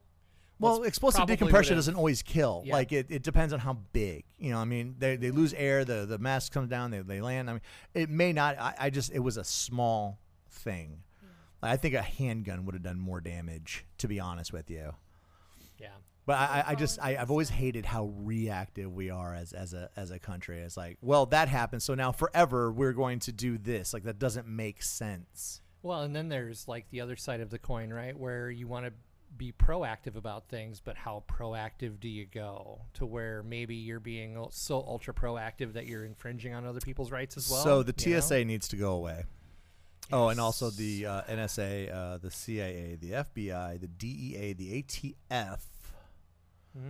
Well, 0.59 0.83
explosive 0.83 1.25
decompression 1.27 1.75
doesn't 1.75 1.95
always 1.95 2.21
kill. 2.21 2.63
Yeah. 2.65 2.73
Like 2.73 2.91
it, 2.91 3.07
it 3.09 3.23
depends 3.23 3.51
on 3.53 3.59
how 3.59 3.73
big. 3.93 4.23
You 4.37 4.51
know, 4.51 4.59
I 4.59 4.65
mean, 4.65 4.95
they, 4.97 5.17
they 5.17 5.31
lose 5.31 5.53
air, 5.53 5.83
the 5.83 6.05
the 6.05 6.17
mask 6.17 6.53
comes 6.53 6.69
down, 6.69 6.91
they, 6.91 6.99
they 6.99 7.21
land. 7.21 7.49
I 7.49 7.53
mean, 7.53 7.61
it 7.93 8.09
may 8.09 8.31
not. 8.31 8.57
I, 8.59 8.73
I 8.79 8.89
just 8.89 9.11
it 9.11 9.19
was 9.19 9.37
a 9.37 9.43
small 9.43 10.19
thing. 10.49 11.01
I 11.61 11.77
think 11.77 11.95
a 11.95 12.01
handgun 12.01 12.65
would 12.65 12.75
have 12.75 12.83
done 12.83 12.99
more 12.99 13.19
damage, 13.19 13.85
to 13.97 14.07
be 14.07 14.19
honest 14.19 14.53
with 14.53 14.69
you. 14.69 14.93
yeah. 15.79 15.87
But 16.27 16.37
I, 16.37 16.45
I, 16.45 16.63
I 16.71 16.75
just 16.75 16.99
I 17.01 17.17
I've 17.17 17.31
always 17.31 17.49
hated 17.49 17.85
how 17.85 18.05
reactive 18.17 18.93
we 18.93 19.09
are 19.09 19.33
as 19.33 19.51
as 19.51 19.73
a 19.73 19.89
as 19.95 20.11
a 20.11 20.19
country. 20.19 20.59
It's 20.59 20.77
like, 20.77 20.97
well, 21.01 21.25
that 21.27 21.47
happened, 21.49 21.81
so 21.81 21.95
now 21.95 22.11
forever 22.11 22.71
we're 22.71 22.93
going 22.93 23.19
to 23.19 23.31
do 23.31 23.57
this. 23.57 23.93
Like 23.93 24.03
that 24.03 24.19
doesn't 24.19 24.47
make 24.47 24.83
sense. 24.83 25.61
Well, 25.81 26.01
and 26.01 26.15
then 26.15 26.29
there's 26.29 26.67
like 26.67 26.89
the 26.91 27.01
other 27.01 27.15
side 27.15 27.41
of 27.41 27.49
the 27.49 27.59
coin, 27.59 27.91
right? 27.91 28.17
Where 28.17 28.49
you 28.49 28.67
want 28.67 28.85
to 28.85 28.93
be 29.37 29.51
proactive 29.51 30.15
about 30.15 30.47
things, 30.47 30.79
but 30.79 30.95
how 30.95 31.23
proactive 31.27 31.99
do 31.99 32.07
you 32.07 32.25
go 32.25 32.81
to 32.93 33.05
where 33.05 33.43
maybe 33.43 33.75
you're 33.75 33.99
being 33.99 34.37
so 34.51 34.77
ultra 34.77 35.13
proactive 35.13 35.73
that 35.73 35.85
you're 35.85 36.05
infringing 36.05 36.53
on 36.53 36.65
other 36.65 36.79
people's 36.79 37.11
rights 37.11 37.37
as 37.37 37.49
well? 37.49 37.63
so 37.63 37.83
the 37.83 37.93
you 38.05 38.15
know? 38.15 38.19
TSA 38.19 38.45
needs 38.45 38.67
to 38.69 38.75
go 38.75 38.93
away. 38.93 39.25
Oh, 40.11 40.29
and 40.29 40.39
also 40.39 40.69
the 40.69 41.05
uh, 41.05 41.21
NSA, 41.23 41.93
uh, 41.93 42.17
the 42.17 42.29
CIA, 42.29 42.95
the 42.95 43.11
FBI, 43.11 43.79
the 43.79 43.87
DEA, 43.87 44.53
the 44.53 44.83
ATF. 44.83 45.59
Hmm. 46.75 46.81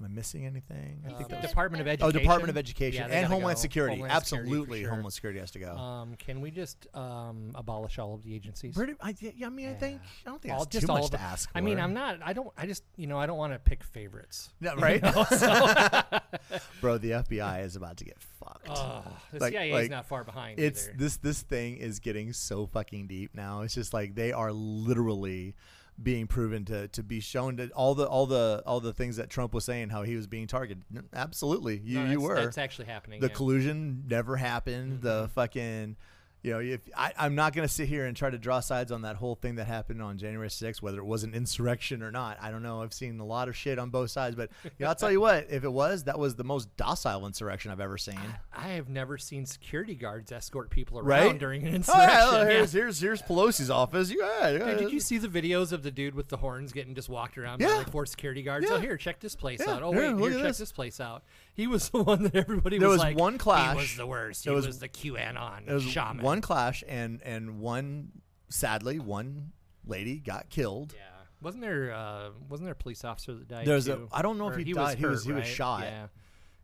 Am 0.00 0.04
I 0.04 0.08
missing 0.08 0.44
anything? 0.46 1.02
I 1.08 1.12
Uh, 1.12 1.16
think 1.18 1.30
that 1.30 1.40
Department 1.42 1.80
of 1.80 1.86
Education. 1.88 2.08
Oh, 2.16 2.18
Department 2.20 2.50
of 2.50 2.56
Education 2.58 3.06
Yeah, 3.08 3.14
and 3.16 3.26
Homeland 3.26 3.56
go. 3.56 3.60
Security. 3.62 3.96
Homeland 3.96 4.24
Security 4.26 4.48
Absolutely, 4.50 4.80
sure. 4.82 4.90
Homeland 4.90 5.12
Security 5.14 5.40
has 5.40 5.50
to 5.52 5.58
go. 5.58 5.76
Um, 5.76 6.14
can 6.16 6.40
we 6.42 6.50
just 6.50 6.86
um, 6.94 7.50
abolish 7.54 7.98
all 7.98 8.14
of 8.14 8.22
the 8.22 8.34
agencies? 8.34 8.74
Pretty, 8.74 8.94
I, 9.00 9.14
yeah, 9.20 9.46
I 9.46 9.48
mean, 9.50 9.68
I 9.70 9.74
think 9.74 10.00
I 10.26 10.30
don't 10.30 10.42
think 10.42 10.54
All- 10.54 10.64
that's 10.66 10.80
too 10.84 10.92
all 10.92 10.98
much 11.00 11.10
to 11.10 11.16
it. 11.16 11.22
ask. 11.22 11.50
I 11.54 11.60
mean. 11.62 11.78
I'm 11.80 11.94
not. 11.94 12.18
I 12.22 12.32
don't. 12.34 12.50
I 12.58 12.66
just 12.66 12.82
you 12.96 13.06
know 13.06 13.18
I 13.18 13.24
don't 13.26 13.38
want 13.38 13.52
to 13.54 13.58
pick 13.58 13.82
favorites. 13.82 14.50
Yeah, 14.60 14.74
right, 14.76 15.02
You 15.02 15.10
know, 15.12 15.24
so- 15.24 16.58
bro. 16.82 16.98
The 16.98 17.10
FBI 17.12 17.64
is 17.64 17.76
about 17.76 17.96
to 17.98 18.04
get 18.04 18.18
fucked. 18.20 18.68
Ugh, 18.68 19.04
the 19.32 19.38
Like- 19.38 19.52
CIA 19.52 19.72
like, 19.72 19.84
is 19.84 19.90
not 19.90 20.06
far 20.06 20.22
behind. 20.24 20.58
it's 20.60 20.88
either. 20.88 20.96
this 20.98 21.16
this 21.16 21.42
thing 21.42 21.76
is 21.78 21.98
getting 22.00 22.32
so 22.32 22.66
fucking 22.66 23.06
deep 23.06 23.34
now. 23.34 23.62
It's 23.62 23.74
just 23.74 23.94
like 23.94 24.14
they 24.14 24.32
are 24.32 24.52
literally 24.52 25.54
being 26.02 26.26
proven 26.26 26.64
to 26.64 26.88
to 26.88 27.02
be 27.02 27.20
shown 27.20 27.56
to 27.58 27.68
all 27.70 27.94
the 27.94 28.06
all 28.08 28.26
the 28.26 28.62
all 28.66 28.80
the 28.80 28.92
things 28.92 29.16
that 29.16 29.28
Trump 29.30 29.52
was 29.52 29.64
saying 29.64 29.90
how 29.90 30.02
he 30.02 30.16
was 30.16 30.26
being 30.26 30.46
targeted. 30.46 30.82
Absolutely, 31.12 31.78
you 31.84 31.98
No, 32.02 32.10
you 32.10 32.20
were. 32.20 32.36
That's 32.36 32.58
actually 32.58 32.86
happening. 32.86 33.20
the 33.20 33.28
yeah. 33.28 33.34
collusion 33.34 34.04
never 34.08 34.36
happened. 34.36 35.02
The 35.02 35.24
Mm-hmm. 35.24 35.32
fucking, 35.32 35.96
you 36.42 36.52
know, 36.52 36.58
if 36.60 36.80
I, 36.96 37.12
I'm 37.18 37.34
not 37.34 37.52
going 37.54 37.66
to 37.68 37.72
sit 37.72 37.88
here 37.88 38.06
and 38.06 38.16
try 38.16 38.30
to 38.30 38.38
draw 38.38 38.60
sides 38.60 38.90
on 38.92 39.02
that 39.02 39.16
whole 39.16 39.34
thing 39.34 39.56
that 39.56 39.66
happened 39.66 40.00
on 40.00 40.16
January 40.16 40.48
6th, 40.48 40.80
whether 40.80 40.98
it 40.98 41.04
was 41.04 41.22
an 41.22 41.34
insurrection 41.34 42.02
or 42.02 42.10
not. 42.10 42.38
I 42.40 42.50
don't 42.50 42.62
know. 42.62 42.82
I've 42.82 42.94
seen 42.94 43.20
a 43.20 43.24
lot 43.26 43.48
of 43.48 43.56
shit 43.56 43.78
on 43.78 43.90
both 43.90 44.10
sides, 44.10 44.36
but 44.36 44.50
you 44.64 44.70
know, 44.80 44.86
I'll 44.88 44.94
tell 44.94 45.12
you 45.12 45.20
what, 45.20 45.46
if 45.50 45.64
it 45.64 45.72
was, 45.72 46.04
that 46.04 46.18
was 46.18 46.36
the 46.36 46.44
most 46.44 46.74
docile 46.78 47.26
insurrection 47.26 47.70
I've 47.70 47.80
ever 47.80 47.98
seen. 47.98 48.18
I 48.56 48.68
have 48.68 48.88
never 48.88 49.18
seen 49.18 49.44
security 49.44 49.94
guards 49.94 50.32
escort 50.32 50.70
people 50.70 50.98
around 50.98 51.08
Right? 51.08 51.38
during 51.38 51.62
an 51.66 51.72
Oh, 51.72 51.76
insurrection. 51.76 52.08
yeah, 52.08 52.32
yeah. 52.42 52.44
here's, 52.48 52.72
here's 52.72 53.00
here's 53.00 53.22
Pelosi's 53.22 53.68
office. 53.70 54.10
Yeah, 54.10 54.48
yeah. 54.48 54.58
Dude, 54.58 54.78
did 54.78 54.86
uh, 54.86 54.90
you 54.90 55.00
see 55.00 55.18
the 55.18 55.28
videos 55.28 55.72
of 55.72 55.82
the 55.82 55.90
dude 55.90 56.14
with 56.14 56.28
the 56.28 56.38
horns 56.38 56.72
getting 56.72 56.94
just 56.94 57.08
walked 57.08 57.36
around 57.36 57.58
by 57.60 57.66
like 57.66 57.90
four 57.90 58.06
security 58.06 58.42
guards? 58.42 58.66
Oh, 58.68 58.74
yeah. 58.74 58.78
Oh, 58.78 58.80
here, 58.80 58.96
check 58.96 59.20
this 59.20 59.36
place 59.36 59.60
Yeah, 59.66 59.74
out. 59.74 59.82
Oh, 59.82 59.92
here, 59.92 60.14
wait, 60.16 60.30
here, 60.32 60.38
check 60.40 60.48
this. 60.48 60.58
this. 60.58 60.72
place 60.72 61.00
out. 61.00 61.22
He 61.54 61.66
was 61.66 61.88
the 61.90 62.02
one 62.02 62.22
that 62.24 62.34
everybody 62.36 62.78
There 62.78 62.88
was, 62.88 62.96
was 62.98 63.04
like, 63.04 63.18
one 63.18 63.32
He 63.34 63.38
clash. 63.38 63.76
was 63.76 63.96
the 63.96 64.06
worst. 64.06 64.44
He 64.44 64.50
was, 64.50 64.66
was- 64.66 64.78
the 64.78 64.88
QAnon 64.88 65.66
There 65.66 65.74
was 65.74 65.84
shaman. 65.84 66.24
one 66.24 66.40
clash, 66.40 66.82
and 66.88 67.20
and 67.22 67.60
one, 67.60 68.12
sadly, 68.48 68.98
one 68.98 69.52
lady 69.86 70.18
got 70.18 70.48
killed. 70.50 70.94
Yeah. 70.96 71.02
Wasn't 71.42 71.62
there? 71.62 71.92
Uh, 71.92 72.30
wasn't 72.48 72.66
there 72.66 72.72
a 72.72 72.76
police 72.76 73.04
officer 73.04 73.34
that 73.34 73.48
died? 73.48 73.66
There's 73.66 73.88
a- 73.88 73.96
too? 73.96 74.08
I 74.12 74.22
don't 74.22 74.38
know 74.38 74.48
if 74.48 74.56
Or 74.56 74.58
he 74.60 74.74
was 74.74 74.76
died. 74.88 74.98
He 74.98 75.06
was- 75.06 75.24
he 75.24 75.32
was 75.32 75.40
right? 75.44 75.48
shot. 75.48 75.82
Yeah. 75.82 76.06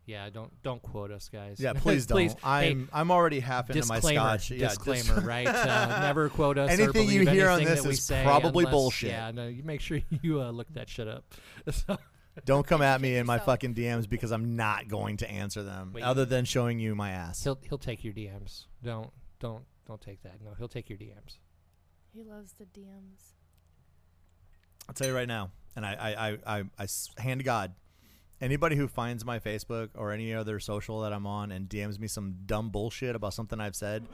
Yeah. 0.05 0.31
Don't 0.31 0.53
don't 0.63 0.81
quote 0.83 1.11
us, 1.11 1.29
guys. 1.29 1.59
Yeah, 1.59 1.73
please 1.77 2.07
don't. 2.07 2.17
please. 2.17 2.37
I'm 2.45 2.89
I'm 2.93 3.11
already 3.11 3.41
half 3.41 3.69
into 3.71 3.85
my 3.89 3.97
disclaimer, 3.97 4.21
scotch. 4.21 4.51
Yeah, 4.53 4.69
dis- 4.69 4.77
disclaimer, 4.79 5.21
right? 5.27 5.47
Uh, 5.49 6.01
never 6.01 6.29
quote 6.29 6.59
us. 6.59 6.69
or 6.71 6.73
Anything 6.75 7.09
you 7.09 7.25
believe 7.25 7.29
hear 7.35 7.49
on 7.49 7.65
this 7.65 7.85
is 7.85 8.11
probably 8.23 8.65
unless- 8.65 8.73
bullshit. 8.73 9.11
Yeah, 9.11 9.31
no, 9.33 9.49
you 9.49 9.63
make 9.65 9.81
sure 9.81 9.99
you 10.23 10.41
uh, 10.43 10.51
look 10.51 10.73
that 10.75 10.89
shit 10.89 11.09
up. 11.09 11.25
So- 11.73 11.97
Don't 12.45 12.67
come 12.67 12.83
at 12.83 13.01
me 13.01 13.17
in 13.17 13.27
my 13.27 13.39
fucking 13.39 13.75
DMs 13.75 14.09
because 14.09 14.31
I'm 14.31 14.57
not 14.57 14.89
going 14.89 15.17
to 15.19 15.31
answer 15.31 15.63
them, 15.63 15.93
Wait. 15.95 16.05
other 16.05 16.25
than 16.25 16.45
showing 16.45 16.79
you 16.79 16.95
my 16.95 17.11
ass. 17.11 17.43
he'll 17.43 17.59
he'll 17.69 17.79
take 17.79 18.05
your 18.05 18.13
DMs. 18.13 18.67
Don't 18.83 19.11
don't 19.41 19.65
don't 19.87 20.01
take 20.01 20.23
that. 20.23 20.43
No, 20.45 20.51
he'll 20.59 20.69
take 20.69 20.89
your 20.91 20.99
DMs. 20.99 21.39
He 22.13 22.23
loves 22.25 22.53
the 22.53 22.65
DMs. 22.65 23.33
I'll 24.89 24.95
tell 24.95 25.09
you 25.09 25.15
right 25.15 25.29
now, 25.29 25.51
and 25.75 25.85
I, 25.85 25.93
I, 25.95 26.29
I, 26.29 26.59
I, 26.59 26.65
I 26.79 26.83
s- 26.85 27.11
hand 27.19 27.41
to 27.41 27.45
God, 27.45 27.73
anybody 28.41 28.77
who 28.77 28.87
finds 28.89 29.25
my 29.25 29.39
Facebook 29.39 29.91
or 29.97 30.13
any 30.13 30.33
other 30.33 30.61
social 30.61 31.01
that 31.01 31.13
I'm 31.13 31.27
on 31.27 31.51
and 31.53 31.69
DMs 31.69 31.99
me 31.99 32.07
some 32.07 32.37
dumb 32.47 32.71
bullshit 32.71 33.17
about 33.17 33.35
something 33.35 33.61
I've 33.61 33.75
said, 33.77 34.07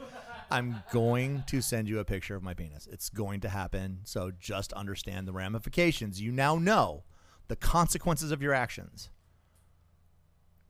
I'm 0.49 0.83
going 0.91 1.43
to 1.47 1.61
send 1.61 1.87
you 1.87 1.99
a 1.99 2.05
picture 2.05 2.35
of 2.35 2.41
my 2.43 2.53
penis. 2.53 2.87
It's 2.91 3.09
going 3.09 3.41
to 3.41 3.49
happen. 3.49 3.99
So 4.03 4.31
just 4.39 4.73
understand 4.73 5.27
the 5.27 5.31
ramifications. 5.33 6.19
You 6.19 6.31
now 6.31 6.57
know 6.57 7.03
the 7.47 7.55
consequences 7.55 8.31
of 8.31 8.41
your 8.41 8.53
actions. 8.53 9.09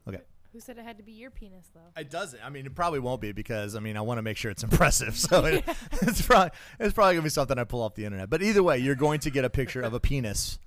Okay. 0.08 0.22
Who 0.52 0.60
said 0.60 0.78
it 0.78 0.84
had 0.86 0.98
to 0.98 1.04
be 1.04 1.14
your 1.14 1.32
penis 1.32 1.70
though? 1.74 2.00
It 2.00 2.10
doesn't. 2.10 2.40
I 2.44 2.50
mean, 2.50 2.66
it 2.66 2.76
probably 2.76 3.00
won't 3.00 3.22
be 3.22 3.32
because 3.32 3.76
I 3.76 3.80
mean, 3.80 3.98
I 3.98 4.02
want 4.02 4.18
to 4.18 4.22
make 4.22 4.38
sure 4.38 4.52
it's 4.52 4.64
impressive. 4.70 5.18
So 5.18 5.46
it, 5.46 5.64
it's 6.02 6.22
probably 6.22 6.52
it's 6.80 6.94
probably 6.94 7.16
gonna 7.16 7.24
be 7.24 7.30
something 7.30 7.58
I 7.58 7.64
pull 7.64 7.82
off 7.82 7.96
the 7.96 8.06
internet. 8.06 8.30
But 8.30 8.42
either 8.44 8.62
way, 8.62 8.78
you're 8.80 8.96
going 8.96 9.20
to 9.22 9.30
get 9.32 9.46
a 9.46 9.50
picture 9.50 9.82
of 9.82 9.94
a 9.94 10.00
penis 10.00 10.60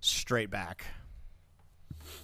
straight 0.00 0.50
back. 0.50 0.84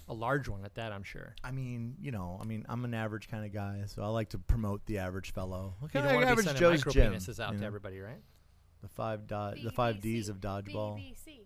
A 0.09 0.14
large 0.14 0.49
one 0.49 0.64
at 0.64 0.75
that, 0.75 0.92
I'm 0.92 1.02
sure. 1.02 1.35
I 1.45 1.50
mean, 1.50 1.95
you 2.00 2.11
know, 2.11 2.38
I 2.40 2.45
mean, 2.45 2.64
I'm 2.68 2.85
an 2.85 2.95
average 2.95 3.28
kind 3.30 3.45
of 3.45 3.52
guy, 3.52 3.83
so 3.87 4.02
I 4.02 4.09
like 4.09 4.30
to 4.30 4.38
promote 4.38 4.85
the 4.87 4.99
average 4.99 5.33
fellow. 5.33 5.75
Look 5.83 5.95
You 5.95 6.00
at 6.00 6.04
don't 6.04 6.14
want 6.14 6.23
to 6.23 6.26
be 6.26 6.33
average 6.33 6.47
sending 6.47 6.61
Joe's 6.61 6.78
micro 6.87 6.92
gym. 6.92 7.12
penises 7.12 7.40
out 7.40 7.52
you 7.52 7.61
to 7.61 7.64
everybody, 7.66 8.00
right? 8.00 8.21
The 8.83 8.88
five 8.88 9.26
do- 9.26 9.54
the 9.62 9.71
five 9.73 10.00
D's 10.00 10.28
of 10.28 10.40
dodgeball: 10.40 10.97
BBC. 10.99 11.40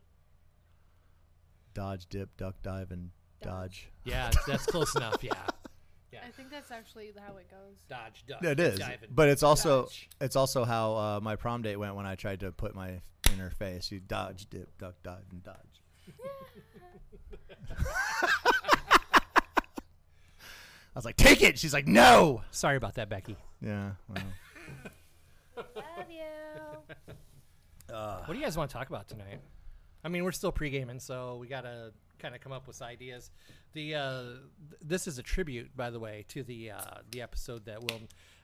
Dodge, 1.74 2.06
dip, 2.06 2.36
duck, 2.36 2.56
dive, 2.62 2.90
and 2.90 3.10
dodge. 3.42 3.90
Yeah, 4.04 4.30
that's 4.46 4.66
close 4.66 4.94
enough. 4.96 5.22
Yeah. 5.22 5.32
Yeah. 6.12 6.18
I 6.28 6.30
think 6.30 6.50
that's 6.50 6.70
actually 6.70 7.10
how 7.26 7.38
it 7.38 7.50
goes. 7.50 7.78
Dodge, 7.88 8.26
duck. 8.28 8.44
It 8.44 8.60
is, 8.60 8.78
dive, 8.78 9.02
and 9.02 9.16
but 9.16 9.30
it's 9.30 9.42
also 9.42 9.84
dodge. 9.84 10.10
it's 10.20 10.36
also 10.36 10.66
how 10.66 10.94
uh, 10.94 11.20
my 11.22 11.36
prom 11.36 11.62
date 11.62 11.76
went 11.76 11.94
when 11.94 12.04
I 12.04 12.16
tried 12.16 12.40
to 12.40 12.52
put 12.52 12.74
my 12.74 13.00
in 13.32 13.38
her 13.38 13.48
face. 13.48 13.90
You 13.90 13.98
dodge, 13.98 14.44
dip, 14.50 14.76
duck, 14.76 14.96
dive, 15.02 15.24
and 15.30 15.42
dodge. 15.42 15.56
I 20.94 20.94
was 20.94 21.06
like, 21.06 21.16
"Take 21.16 21.42
it." 21.42 21.58
She's 21.58 21.72
like, 21.72 21.88
"No." 21.88 22.42
Sorry 22.50 22.76
about 22.76 22.96
that, 22.96 23.08
Becky. 23.08 23.38
Yeah. 23.62 23.92
Well. 24.08 24.22
Love 25.56 26.10
you. 26.10 26.24
What 27.88 28.26
do 28.28 28.34
you 28.34 28.42
guys 28.44 28.56
want 28.58 28.70
to 28.70 28.76
talk 28.76 28.90
about 28.90 29.08
tonight? 29.08 29.40
I 30.04 30.08
mean, 30.08 30.24
we're 30.24 30.32
still 30.32 30.52
pre-gaming, 30.52 31.00
so 31.00 31.36
we 31.40 31.46
gotta 31.46 31.92
kind 32.18 32.34
of 32.34 32.40
come 32.40 32.52
up 32.52 32.66
with 32.66 32.80
ideas. 32.82 33.30
The 33.72 33.94
uh, 33.94 34.22
th- 34.22 34.80
this 34.82 35.06
is 35.06 35.18
a 35.18 35.22
tribute, 35.22 35.76
by 35.76 35.90
the 35.90 35.98
way, 35.98 36.24
to 36.28 36.42
the 36.42 36.72
uh, 36.72 36.98
the 37.10 37.22
episode 37.22 37.64
that 37.66 37.80
will 37.82 38.00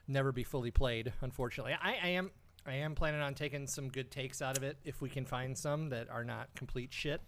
never 0.07 0.31
be 0.31 0.43
fully 0.43 0.71
played. 0.71 1.13
Unfortunately, 1.21 1.73
I, 1.81 1.97
I 2.03 2.07
am 2.09 2.31
I 2.65 2.75
am 2.75 2.95
planning 2.95 3.21
on 3.21 3.33
taking 3.33 3.67
some 3.67 3.89
good 3.89 4.11
takes 4.11 4.41
out 4.41 4.57
of 4.57 4.63
it 4.63 4.77
if 4.83 5.01
we 5.01 5.09
can 5.09 5.25
find 5.25 5.57
some 5.57 5.89
that 5.89 6.09
are 6.09 6.23
not 6.23 6.53
complete 6.55 6.93
shit, 6.93 7.21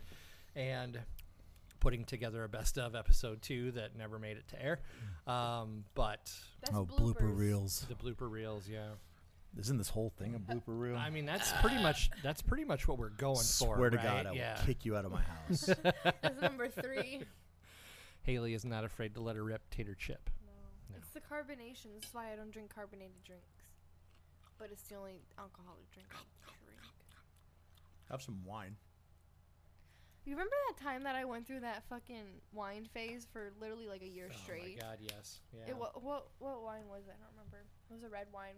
and 0.56 1.00
putting 1.80 2.06
together 2.06 2.44
a 2.44 2.50
best 2.50 2.78
of 2.78 2.96
episode 2.96 3.42
two 3.42 3.72
that 3.72 3.98
never 3.98 4.20
made 4.20 4.38
it 4.38 4.48
to 4.50 4.64
air. 4.64 4.80
Um, 5.28 5.84
but 5.96 6.32
That's 6.62 6.76
oh, 6.76 6.86
bloopers. 6.86 7.16
blooper 7.16 7.38
reels. 7.38 7.86
the 7.90 7.96
blooper 7.96 8.30
reels, 8.30 8.70
yeah. 8.70 8.90
Isn't 9.60 9.78
this 9.78 9.90
whole 9.90 10.12
thing 10.18 10.34
a 10.36 10.40
blooper 10.40 10.62
reel? 10.80 10.96
I 10.96 11.10
mean, 11.10 11.26
that's 11.26 11.52
pretty 11.62 11.82
much 11.82 12.10
that's 12.24 12.42
pretty 12.42 12.64
much 12.64 12.88
what 12.88 12.98
we're 12.98 13.10
going 13.10 13.36
for. 13.36 13.76
Swear 13.76 13.90
to 13.90 13.98
right? 13.98 14.06
God, 14.06 14.26
I 14.28 14.32
will 14.32 14.66
kick 14.66 14.86
you 14.86 14.96
out 14.96 15.06
of 15.06 15.12
my 15.12 15.22
house. 15.22 15.70
That's 16.22 16.42
number 16.42 16.70
three. 16.70 17.22
Haley 18.24 18.54
is 18.54 18.64
not 18.64 18.86
afraid 18.86 19.14
to 19.16 19.22
let 19.22 19.36
her 19.36 19.44
rep 19.44 19.62
tater 19.70 19.96
chip. 19.96 20.30
No. 20.46 20.96
It's 20.98 21.10
the 21.10 21.20
carbonation. 21.20 21.88
That's 22.00 22.14
why 22.14 22.32
I 22.32 22.36
don't 22.36 22.52
drink 22.52 22.74
carbonated 22.74 23.24
drinks. 23.26 23.52
But 24.58 24.70
it's 24.72 24.84
the 24.84 24.96
only 24.96 25.22
alcoholic 25.38 25.90
drink 25.92 26.08
I 26.14 26.22
drink. 26.46 26.80
Have 28.10 28.22
some 28.22 28.40
wine. 28.46 28.76
You 30.26 30.36
remember 30.36 30.54
that 30.70 30.84
time 30.84 31.04
that 31.04 31.16
I 31.16 31.26
went 31.26 31.48
through 31.48 31.62
that 31.62 31.84
fucking 31.90 32.26
wine 32.54 32.88
phase 32.94 33.26
for 33.34 33.52
literally 33.60 33.88
like 33.88 34.04
a 34.04 34.08
year 34.08 34.30
Oh 34.30 34.38
straight? 34.44 34.78
Oh 34.80 34.86
my 34.86 34.92
God, 34.92 34.98
yes. 35.02 35.40
Yeah. 35.52 35.72
It, 35.72 35.78
what, 35.78 36.04
what 36.04 36.28
what 36.38 36.64
wine 36.64 36.88
was 36.88 37.08
it? 37.08 37.16
I 37.18 37.24
don't 37.24 37.34
remember. 37.34 37.66
It 37.90 37.94
was 37.94 38.04
a 38.04 38.10
red 38.10 38.28
wine. 38.32 38.54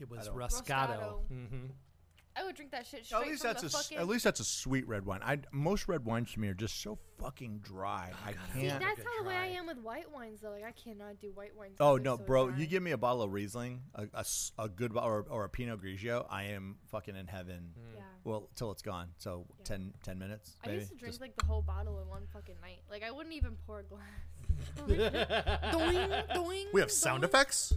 It 0.00 0.10
was 0.10 0.26
don't- 0.26 0.36
Roscato. 0.36 0.98
Roscato. 0.98 1.20
Mm-hmm. 1.32 1.66
I 2.34 2.44
would 2.44 2.56
drink 2.56 2.70
that 2.70 2.86
shit 2.86 3.04
straight 3.04 3.20
At 3.20 3.28
least 3.28 3.42
from 3.42 3.48
that's 3.50 3.60
the 3.60 3.66
a 3.66 3.68
s- 3.68 3.74
fucking. 3.88 3.98
at 3.98 4.08
least 4.08 4.24
that's 4.24 4.40
a 4.40 4.44
sweet 4.44 4.88
red 4.88 5.04
wine. 5.04 5.20
I 5.22 5.40
most 5.52 5.86
red 5.86 6.06
wines 6.06 6.32
to 6.32 6.40
me 6.40 6.48
are 6.48 6.54
just 6.54 6.80
so 6.80 6.98
fucking 7.18 7.58
dry. 7.62 8.10
I 8.24 8.30
See, 8.54 8.62
can't. 8.68 8.80
that's 8.80 9.00
how 9.02 9.22
the 9.22 9.28
way 9.28 9.34
I 9.36 9.48
am 9.48 9.66
with 9.66 9.76
white 9.76 10.10
wines 10.10 10.40
though. 10.40 10.52
Like 10.52 10.64
I 10.64 10.72
cannot 10.72 11.20
do 11.20 11.30
white 11.34 11.54
wines. 11.54 11.76
Oh 11.78 11.96
they're 11.96 12.04
no, 12.04 12.16
so 12.16 12.22
bro! 12.22 12.48
dry. 12.48 12.56
You 12.58 12.66
give 12.66 12.82
me 12.82 12.92
a 12.92 12.96
bottle 12.96 13.20
of 13.20 13.30
Riesling, 13.34 13.82
a, 13.94 14.04
a 14.14 14.20
s- 14.20 14.50
a 14.58 14.66
good 14.70 14.94
bo- 14.94 15.00
or, 15.02 15.26
or 15.28 15.44
a 15.44 15.50
Pinot 15.50 15.82
Grigio, 15.82 16.24
I 16.30 16.44
am 16.44 16.76
fucking 16.86 17.16
in 17.16 17.26
heaven. 17.26 17.74
Mm. 17.78 17.96
Yeah. 17.96 18.02
Well, 18.24 18.48
till 18.54 18.70
it's 18.70 18.80
gone. 18.80 19.08
So 19.18 19.44
Yeah. 19.58 19.64
10, 19.66 19.92
10 20.02 20.18
minutes. 20.18 20.56
I 20.64 20.68
Maybe. 20.68 20.78
used 20.78 20.90
to 20.92 20.96
drink 20.96 21.12
Just- 21.12 21.20
like 21.20 21.36
the 21.36 21.44
whole 21.44 21.60
bottle 21.60 22.00
in 22.00 22.08
one 22.08 22.22
fucking 22.32 22.56
night. 22.62 22.78
Like 22.90 23.02
I 23.02 23.10
wouldn't 23.10 23.34
even 23.34 23.58
pour 23.66 23.80
a 23.80 23.84
glass. 23.84 24.00
doing, 25.72 26.08
doing, 26.34 26.66
we 26.72 26.80
have 26.80 26.90
sound 26.90 27.20
doing. 27.22 27.28
effects. 27.28 27.74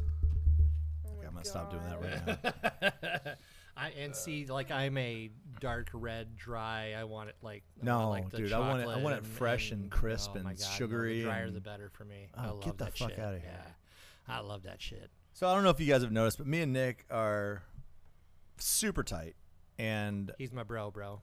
Gonna 1.36 1.46
stop 1.46 1.72
doing 1.72 1.84
that 1.84 2.02
right 2.02 3.24
now. 3.26 3.34
I 3.78 3.90
and 3.90 4.16
see, 4.16 4.46
like 4.46 4.72
I'm 4.72 4.98
a 4.98 5.30
dark 5.60 5.90
red, 5.94 6.38
dry. 6.38 6.94
I 6.98 7.04
want 7.04 7.30
it 7.30 7.36
like 7.42 7.64
I 7.82 7.86
No, 7.86 7.98
want, 8.10 8.10
like, 8.24 8.30
the 8.32 8.38
dude, 8.38 8.54
I 8.54 8.60
want 8.60 8.82
it- 8.82 8.88
I 8.88 8.98
want 9.02 9.16
it 9.18 9.26
fresh 9.26 9.72
and 9.72 9.92
crisp 9.92 10.32
oh 10.34 10.38
and 10.38 10.46
God, 10.46 10.58
no, 10.60 10.66
sugary 10.66 11.18
the 11.20 11.24
drier 11.26 11.44
and- 11.44 11.56
the 11.56 11.62
better 11.62 11.90
for 11.90 12.06
me. 12.06 12.28
Oh, 12.38 12.40
I 12.40 12.46
get 12.46 12.54
love 12.54 12.78
the 12.78 12.84
that 12.86 12.98
fuck 12.98 13.10
shit. 13.10 13.20
outta 13.20 13.40
here. 13.40 13.52
Yeah, 13.54 14.34
I 14.36 14.40
love 14.40 14.64
that 14.64 14.82
shit. 14.82 15.12
So 15.34 15.48
I 15.50 15.54
don't 15.54 15.64
know 15.66 15.70
if 15.72 15.80
you 15.82 15.88
guys 15.92 16.02
have 16.04 16.12
noticed, 16.14 16.38
but 16.38 16.48
me 16.48 16.62
and 16.62 16.72
Nick 16.72 17.06
are 17.12 17.64
super 18.58 19.04
tight, 19.04 19.36
and 19.78 20.32
He's 20.38 20.54
my 20.54 20.64
bro, 20.64 20.90
bro. 20.92 21.22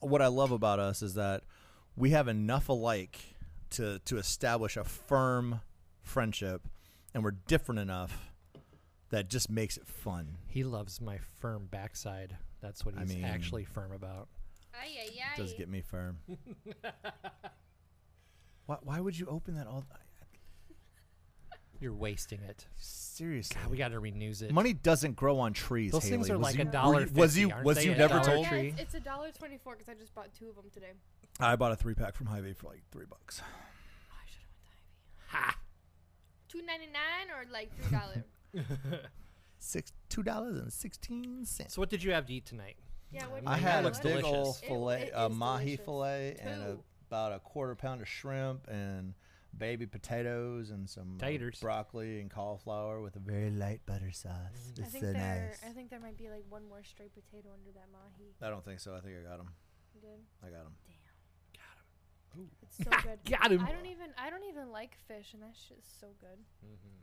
what 0.00 0.22
I 0.22 0.28
love 0.28 0.50
about 0.50 0.78
us 0.78 1.02
is 1.02 1.12
that 1.14 1.42
we 1.94 2.10
have 2.10 2.26
enough 2.28 2.70
alike 2.70 3.18
to 3.70 3.98
to 4.06 4.16
establish 4.16 4.78
a 4.78 4.84
firm 4.84 5.60
friendship, 6.02 6.66
and 7.12 7.22
we're 7.22 7.32
different 7.32 7.80
enough 7.80 8.32
that 9.14 9.28
just 9.30 9.48
makes 9.48 9.76
it 9.76 9.86
fun. 9.86 10.38
He 10.48 10.64
loves 10.64 11.00
my 11.00 11.18
firm 11.40 11.68
backside. 11.70 12.36
That's 12.60 12.84
what 12.84 12.96
I 12.96 13.02
he's 13.02 13.10
mean- 13.14 13.24
actually 13.24 13.64
firm 13.64 13.92
about. 13.92 14.28
Ay, 14.74 14.88
ay, 15.02 15.10
It 15.34 15.36
does 15.36 15.54
get 15.54 15.68
me 15.68 15.82
firm. 15.82 16.18
why, 18.66 18.76
why 18.82 18.98
would 19.00 19.16
you 19.16 19.26
open 19.26 19.54
that 19.56 19.68
all? 19.68 19.84
You're 21.80 21.92
wasting 21.94 22.40
it. 22.42 22.66
Seriously, 22.76 23.56
God, 23.60 23.70
we 23.70 23.76
got 23.76 23.88
to 23.92 24.00
renew 24.00 24.30
it. 24.32 24.50
money 24.52 24.72
doesn't 24.72 25.14
grow 25.14 25.38
on 25.38 25.52
trees. 25.52 25.92
Those 25.92 26.08
things 26.08 26.26
Haley. 26.26 26.36
are 26.36 26.38
Was 26.38 26.44
like 26.46 26.56
you- 26.56 26.62
a 26.62 26.64
were 26.66 26.72
dollar 26.72 27.00
you- 27.06 27.12
Was 27.14 27.38
you 27.38 27.52
was 27.62 27.84
you 27.84 27.94
never 27.94 28.18
told? 28.20 28.46
Yeah, 28.46 28.54
it's, 28.54 28.80
it's 28.80 28.94
a 28.94 29.00
dollar 29.00 29.30
twenty-four 29.30 29.74
because 29.76 29.88
I 29.88 29.94
just 29.94 30.12
bought 30.14 30.30
two 30.36 30.48
of 30.48 30.56
them 30.56 30.64
today. 30.72 30.92
I 31.38 31.54
bought 31.56 31.70
a 31.72 31.76
three 31.76 31.94
pack 31.94 32.14
from 32.16 32.26
Hy-Vee 32.26 32.54
for 32.54 32.68
like 32.68 32.82
three 32.90 33.06
bucks. 33.08 33.40
Oh, 33.42 33.46
I 34.10 34.26
should 34.26 34.40
have 34.42 35.38
went 35.38 35.46
to 35.46 35.48
Ha! 35.52 35.58
Two 36.48 36.62
ninety-nine 36.62 37.30
or 37.36 37.44
like 37.52 37.70
three 37.80 37.96
dollar. 37.96 38.24
Six 39.58 39.92
two 40.08 40.22
dollars 40.22 40.58
and 40.58 40.72
sixteen 40.72 41.44
cents. 41.46 41.74
So 41.74 41.80
what 41.80 41.88
did 41.88 42.02
you 42.02 42.12
have 42.12 42.26
to 42.26 42.34
eat 42.34 42.44
tonight? 42.44 42.76
Yeah, 43.10 43.26
what 43.28 43.42
I 43.46 43.56
Mm, 43.58 43.60
had 43.62 43.74
that 43.76 43.82
a 43.82 43.84
looks 43.84 44.00
big 44.00 44.24
old 44.24 44.34
delicious. 44.34 44.62
It- 44.62 44.66
fillet, 44.68 45.02
it 45.04 45.12
a 45.14 45.26
is 45.26 45.34
mahi 45.36 45.64
delicious. 45.64 45.84
fillet, 45.84 46.36
and 46.40 46.62
a, 46.62 46.66
Too. 46.72 46.84
about 47.08 47.32
a 47.32 47.38
quarter 47.38 47.74
pound 47.74 48.02
of 48.02 48.08
shrimp 48.08 48.66
and 48.68 49.14
baby 49.56 49.86
potatoes 49.86 50.70
and 50.70 50.90
some 50.90 51.16
uh, 51.16 51.24
Taters. 51.24 51.60
broccoli 51.60 52.20
and 52.20 52.28
cauliflower 52.30 53.00
with 53.00 53.14
a 53.16 53.20
very 53.20 53.50
light 53.50 53.80
butter 53.86 54.10
sauce. 54.10 54.32
Mm. 54.74 54.80
I 54.80 54.82
It's 54.82 54.92
think 54.92 55.04
so 55.04 55.12
there, 55.12 55.48
nice. 55.50 55.70
I 55.70 55.72
think 55.72 55.90
there 55.90 56.00
might 56.00 56.18
be 56.18 56.28
like 56.28 56.42
one 56.48 56.68
more 56.68 56.82
straight 56.82 57.14
potato 57.14 57.48
under 57.56 57.70
that 57.72 57.86
mahi. 57.92 58.34
I 58.42 58.50
don't 58.50 58.64
think 58.64 58.80
so. 58.80 58.94
I 58.94 59.00
think 59.00 59.14
I 59.18 59.22
got 59.28 59.38
them. 59.38 59.50
You 59.94 60.00
did? 60.00 60.20
I 60.42 60.46
got 60.50 60.64
them. 60.64 60.74
him. 62.34 62.50
It's 62.62 62.76
so 62.78 62.90
good. 63.02 63.20
Got 63.30 63.52
him. 63.52 63.64
I 63.64 63.70
don't 63.72 63.86
even 63.86 64.10
I 64.18 64.28
don't 64.28 64.44
even 64.44 64.72
like 64.72 64.98
fish, 65.06 65.32
and 65.34 65.42
that 65.42 65.54
shit's 65.56 65.88
so 66.00 66.08
good. 66.20 66.40
Mm-hmm. 66.66 66.98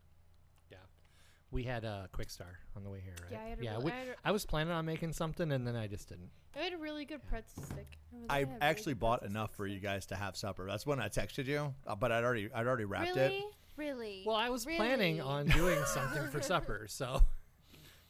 Yeah, 1.52 1.56
we 1.56 1.64
had 1.64 1.84
a 1.84 2.10
quick 2.12 2.30
star 2.30 2.60
on 2.76 2.84
the 2.84 2.90
way 2.90 3.02
here, 3.04 3.14
right? 3.24 3.32
Yeah, 3.32 3.42
I 3.46 3.50
had 3.50 3.60
a 3.60 3.64
yeah. 3.64 3.72
real- 3.74 3.82
we, 3.82 3.92
I 3.92 3.96
had 3.96 4.08
a- 4.10 4.16
I 4.26 4.32
was 4.32 4.46
planning 4.46 4.74
on 4.74 4.86
making 4.86 5.14
something, 5.14 5.52
and 5.52 5.66
then 5.68 5.76
I 5.76 5.88
just 5.88 6.10
didn't. 6.10 6.30
I 6.56 6.60
had 6.60 6.74
a 6.74 6.78
really 6.78 7.06
good 7.06 7.24
pretzel 7.28 7.64
stick. 7.64 7.98
It 8.12 8.16
was- 8.20 8.26
I 8.30 8.40
had 8.40 8.48
really 8.50 8.62
actually 8.62 8.94
good 8.94 9.00
bought 9.00 9.20
pretzel 9.20 9.36
enough 9.38 9.50
sticks 9.50 9.58
for 9.58 9.68
you 9.68 9.80
guys 9.80 10.06
to 10.08 10.16
have 10.16 10.36
supper. 10.38 10.66
That's 10.68 10.86
when 10.86 11.00
I 11.00 11.10
texted 11.10 11.46
you, 11.46 11.74
uh, 11.88 11.96
but 11.96 12.12
I'd 12.12 12.24
already 12.24 12.50
I'd 12.54 12.68
already 12.68 12.86
wrapped 12.86 13.16
really? 13.16 13.38
it. 13.38 13.44
Really? 13.78 14.24
Well, 14.26 14.36
I 14.36 14.50
was 14.50 14.66
planning 14.66 15.18
Really? 15.18 15.20
on 15.22 15.48
doing 15.48 15.84
something 15.86 16.28
for 16.30 16.42
supper, 16.42 16.86
so. 16.90 17.22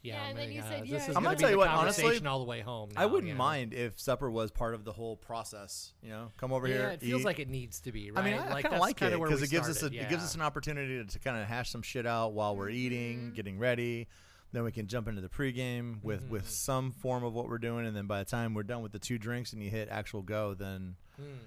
Yeah, 0.03 0.15
Yeah, 0.15 0.21
I'm 0.23 0.29
and 0.29 0.37
then 0.39 0.45
gonna, 0.47 0.53
you 0.55 0.61
uh, 0.61 0.63
said 0.63 0.87
yeah, 0.87 0.97
I'm 1.07 1.13
gonna 1.13 1.25
gonna 1.25 1.37
tell 1.37 1.51
you 1.51 1.57
what, 1.57 1.67
honestly, 1.69 2.25
all 2.25 2.39
the 2.39 2.45
way 2.45 2.61
home. 2.61 2.89
I 2.95 3.05
wouldn't 3.05 3.27
you 3.27 3.33
know? 3.33 3.37
mind 3.37 3.73
if 3.73 3.99
supper 3.99 4.31
was 4.31 4.49
part 4.49 4.73
of 4.73 4.83
the 4.83 4.91
whole 4.91 5.15
process. 5.15 5.93
You 6.01 6.09
know, 6.09 6.31
come 6.37 6.51
over 6.51 6.67
Yeah, 6.67 6.73
here. 6.75 6.87
it 6.89 7.01
feels 7.01 7.21
eat. 7.21 7.25
like 7.25 7.39
it 7.39 7.49
needs 7.49 7.81
to 7.81 7.91
be. 7.91 8.11
I 8.15 8.21
mean, 8.23 8.33
I, 8.33 8.49
like 8.51 8.63
kind 8.63 8.75
of 8.75 8.81
like 8.81 9.01
it 9.01 9.11
because 9.19 9.43
it 9.43 9.51
gives 9.51 9.67
us 9.69 9.75
a 9.75 9.79
started, 9.79 10.01
it 10.01 10.09
gives 10.09 10.23
us 10.23 10.33
an 10.33 10.41
opportunity 10.41 11.03
to, 11.05 11.19
kind 11.19 11.37
of 11.39 11.47
hash 11.47 11.69
some 11.69 11.83
shit 11.83 12.05
out 12.07 12.33
while 12.33 12.55
we're 12.55 12.69
eating, 12.69 13.31
Mhm. 13.31 13.35
getting 13.35 13.59
ready. 13.59 14.07
Then 14.53 14.63
we 14.63 14.71
can 14.71 14.87
jump 14.87 15.07
into 15.07 15.21
the 15.21 15.29
pregame 15.29 16.03
with 16.03 16.27
with 16.29 16.45
Mhm. 16.45 16.49
some 16.49 16.91
form 16.91 17.23
of 17.23 17.33
what 17.33 17.47
we're 17.47 17.57
doing, 17.59 17.85
and 17.85 17.95
then 17.95 18.07
by 18.07 18.19
the 18.19 18.25
time 18.29 18.53
we're 18.55 18.63
done 18.63 18.81
with 18.81 18.91
the 18.91 18.99
two 18.99 19.17
drinks 19.19 19.53
and 19.53 19.63
you 19.63 19.69
hit 19.69 19.87
actual 19.89 20.23
go, 20.23 20.53
then 20.55 20.95
Mm. 21.21 21.37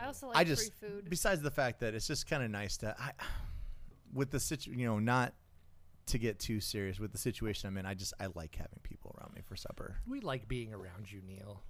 I 0.00 0.06
also 0.06 0.26
like 0.26 0.36
I 0.36 0.44
just 0.44 0.72
free 0.78 0.88
food. 0.88 1.08
besides 1.10 1.42
the 1.42 1.50
fact 1.50 1.78
that 1.80 1.94
it's 1.94 2.06
just 2.08 2.26
kind 2.26 2.42
of 2.42 2.50
nice 2.50 2.76
to 2.78 2.94
I, 3.00 3.12
with 4.12 4.30
the 4.30 4.40
situ 4.40 4.72
you 4.72 4.84
know 4.86 4.98
not 4.98 5.32
to 6.06 6.18
get 6.18 6.38
too 6.38 6.60
serious 6.60 6.98
with 6.98 7.12
the 7.12 7.18
situation 7.18 7.68
I'm 7.68 7.76
in. 7.76 7.86
I 7.86 7.94
just 7.94 8.14
I 8.20 8.26
like 8.34 8.54
having 8.54 8.80
people 8.82 9.16
around 9.18 9.34
me 9.34 9.42
for 9.46 9.56
supper. 9.56 9.96
We 10.06 10.20
like 10.20 10.48
being 10.48 10.72
around 10.72 11.10
you, 11.10 11.20
Neal. 11.26 11.62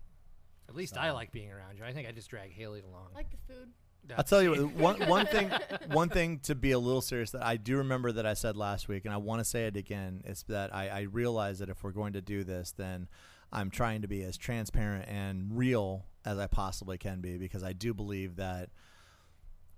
At 0.69 0.75
least 0.75 0.97
I 0.97 1.11
like 1.11 1.33
being 1.33 1.51
around 1.51 1.79
you. 1.79 1.85
I 1.85 1.93
think 1.93 2.09
I 2.09 2.13
just 2.13 2.31
drag 2.31 2.53
Haley 2.53 2.81
along. 2.81 3.09
I 3.13 3.17
like 3.17 3.31
the 3.31 3.37
food. 3.53 3.69
I'll 4.17 4.25
tell 4.25 4.43
you 4.43 4.67
what, 4.69 4.99
one 5.01 5.09
one 5.09 5.27
thing 5.27 5.51
one 5.89 6.09
thing 6.09 6.41
to 6.41 6.55
be 6.55 6.73
a 6.73 6.79
little 6.79 7.01
serious 7.01 7.31
that 7.33 7.45
I 7.45 7.57
do 7.57 7.79
remember 7.79 8.13
that 8.13 8.27
I 8.27 8.35
said 8.35 8.57
last 8.57 8.89
week 8.89 9.05
and 9.05 9.15
I 9.15 9.19
want 9.19 9.41
to 9.41 9.45
say 9.45 9.67
it 9.67 9.77
again 9.77 10.23
is 10.27 10.45
that 10.49 10.75
I, 10.75 10.89
I 10.89 11.01
realize 11.03 11.61
that 11.61 11.69
if 11.69 11.85
we're 11.85 11.93
going 11.93 12.15
to 12.15 12.21
do 12.21 12.43
this 12.43 12.73
then 12.73 13.09
I'm 13.53 13.71
trying 13.71 14.03
to 14.03 14.09
be 14.09 14.23
as 14.23 14.37
transparent 14.37 15.09
and 15.09 15.57
real 15.57 16.07
as 16.25 16.39
I 16.39 16.47
possibly 16.47 16.99
can 16.99 17.21
be 17.21 17.39
because 17.39 17.63
I 17.63 17.73
do 17.73 17.95
believe 17.95 18.37
that 18.37 18.71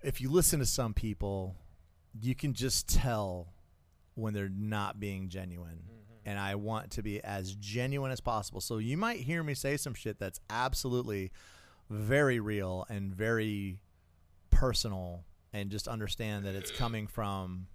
if 0.01 0.21
you 0.21 0.31
listen 0.31 0.59
to 0.59 0.65
some 0.65 0.93
people 0.93 1.55
you 2.19 2.33
can 2.33 2.53
just 2.53 2.87
tell 2.87 3.53
when 4.15 4.33
they're 4.33 4.49
not 4.49 4.99
being 4.99 5.29
genuine 5.29 5.83
and 6.25 6.39
I 6.39 6.55
want 6.55 6.91
to 6.91 7.03
be 7.03 7.23
as 7.23 7.53
genuine 7.55 8.11
as 8.11 8.19
possible. 8.19 8.59
So 8.59 8.79
you 8.79 8.97
might 8.97 9.19
hear 9.19 9.43
me 9.43 9.53
say 9.53 9.77
some 9.77 9.93
shit 9.93 10.19
that's 10.19 10.39
absolutely 10.49 11.31
very 11.89 12.39
real 12.39 12.85
and 12.89 13.13
very 13.13 13.79
personal 14.49 15.25
and 15.53 15.69
just 15.69 15.87
understand 15.87 16.45
that 16.45 16.55
it's 16.55 16.71
coming 16.71 17.05
from 17.07 17.67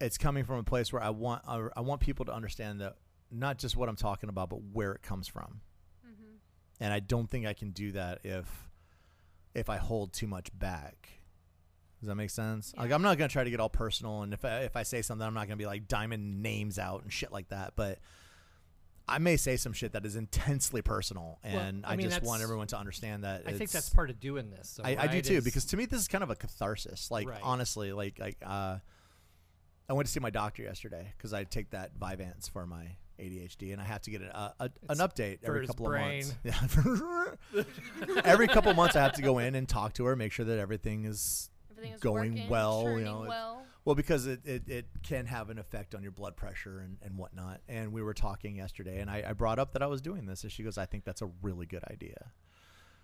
it's 0.00 0.16
coming 0.16 0.44
from 0.44 0.56
a 0.56 0.62
place 0.62 0.92
where 0.92 1.02
I 1.02 1.10
want 1.10 1.42
I, 1.46 1.68
I 1.76 1.80
want 1.82 2.00
people 2.00 2.24
to 2.24 2.32
understand 2.32 2.80
that 2.80 2.96
not 3.30 3.58
just 3.58 3.76
what 3.76 3.88
I'm 3.88 3.96
talking 3.96 4.30
about 4.30 4.48
but 4.48 4.60
where 4.72 4.92
it 4.92 5.02
comes 5.02 5.28
from. 5.28 5.60
Mm-hmm. 6.06 6.36
And 6.80 6.92
I 6.94 7.00
don't 7.00 7.28
think 7.28 7.46
I 7.46 7.52
can 7.52 7.70
do 7.72 7.92
that 7.92 8.20
if 8.24 8.46
if 9.54 9.68
I 9.68 9.76
hold 9.76 10.14
too 10.14 10.26
much 10.26 10.48
back. 10.58 11.19
Does 12.00 12.08
that 12.08 12.14
make 12.14 12.30
sense? 12.30 12.72
Like 12.76 12.92
I'm 12.92 13.02
not 13.02 13.18
gonna 13.18 13.28
try 13.28 13.44
to 13.44 13.50
get 13.50 13.60
all 13.60 13.68
personal, 13.68 14.22
and 14.22 14.32
if 14.32 14.44
I, 14.44 14.60
if 14.60 14.74
I 14.76 14.82
say 14.84 15.02
something, 15.02 15.26
I'm 15.26 15.34
not 15.34 15.46
gonna 15.46 15.56
be 15.58 15.66
like 15.66 15.86
diamond 15.86 16.42
names 16.42 16.78
out 16.78 17.02
and 17.02 17.12
shit 17.12 17.30
like 17.30 17.48
that. 17.50 17.74
But 17.76 17.98
I 19.06 19.18
may 19.18 19.36
say 19.36 19.56
some 19.56 19.72
shit 19.72 19.92
that 19.92 20.06
is 20.06 20.14
intensely 20.16 20.82
personal, 20.82 21.40
Well, 21.44 21.58
and 21.58 21.84
I 21.84 21.92
I, 21.92 21.96
mean, 21.96 22.08
just 22.08 22.22
want 22.22 22.42
everyone 22.42 22.68
to 22.68 22.78
understand 22.78 23.24
that. 23.24 23.42
I 23.46 23.52
think 23.52 23.70
that's 23.70 23.90
part 23.90 24.08
of 24.08 24.20
doing 24.20 24.50
this. 24.50 24.68
So, 24.70 24.82
I, 24.84 24.96
I 24.98 25.06
do 25.08 25.20
too 25.20 25.34
is- 25.34 25.44
because 25.44 25.64
to 25.66 25.76
me 25.76 25.84
this 25.86 26.00
is 26.00 26.08
kind 26.08 26.22
of 26.24 26.30
a 26.30 26.36
catharsis. 26.36 27.10
Like 27.10 27.28
Right. 27.28 27.40
honestly, 27.42 27.92
like 27.92 28.18
like 28.18 28.36
uh, 28.46 28.78
I 29.88 29.92
went 29.92 30.06
to 30.06 30.12
see 30.12 30.20
my 30.20 30.30
doctor 30.30 30.62
yesterday 30.62 31.12
because 31.18 31.32
I 31.34 31.44
take 31.44 31.70
that 31.70 31.98
Vyvanse 31.98 32.48
for 32.50 32.64
my 32.66 32.96
ADHD, 33.18 33.72
and 33.72 33.82
I 33.82 33.84
have 33.84 34.00
to 34.02 34.10
get 34.10 34.22
an, 34.22 34.28
uh, 34.28 34.52
a, 34.60 34.70
an 34.88 34.98
update 34.98 35.40
every 35.44 35.66
couple 35.66 35.86
brain. 35.86 36.24
of 36.44 36.54
months. 36.54 37.36
Yeah. 37.52 37.64
every 38.24 38.48
couple 38.48 38.72
months, 38.74 38.96
I 38.96 39.02
have 39.02 39.12
to 39.14 39.22
go 39.22 39.38
in 39.38 39.54
and 39.54 39.68
talk 39.68 39.92
to 39.94 40.04
her, 40.06 40.16
make 40.16 40.32
sure 40.32 40.46
that 40.46 40.58
everything 40.58 41.04
is 41.04 41.50
Everything 41.80 41.94
is 41.94 42.00
Going 42.02 42.32
working, 42.34 42.48
well, 42.50 42.98
you 42.98 43.04
know, 43.04 43.24
well. 43.26 43.62
well 43.86 43.94
because 43.94 44.26
it, 44.26 44.44
it, 44.44 44.68
it 44.68 44.86
can 45.02 45.24
have 45.24 45.48
an 45.48 45.58
effect 45.58 45.94
on 45.94 46.02
your 46.02 46.12
blood 46.12 46.36
pressure 46.36 46.80
and, 46.80 46.98
and 47.02 47.16
whatnot. 47.16 47.62
And 47.68 47.92
we 47.92 48.02
were 48.02 48.12
talking 48.12 48.56
yesterday, 48.56 49.00
and 49.00 49.10
I, 49.10 49.24
I 49.28 49.32
brought 49.32 49.58
up 49.58 49.72
that 49.72 49.82
I 49.82 49.86
was 49.86 50.02
doing 50.02 50.26
this, 50.26 50.42
and 50.42 50.52
she 50.52 50.62
goes, 50.62 50.76
"I 50.76 50.84
think 50.84 51.04
that's 51.04 51.22
a 51.22 51.30
really 51.40 51.64
good 51.64 51.84
idea." 51.90 52.32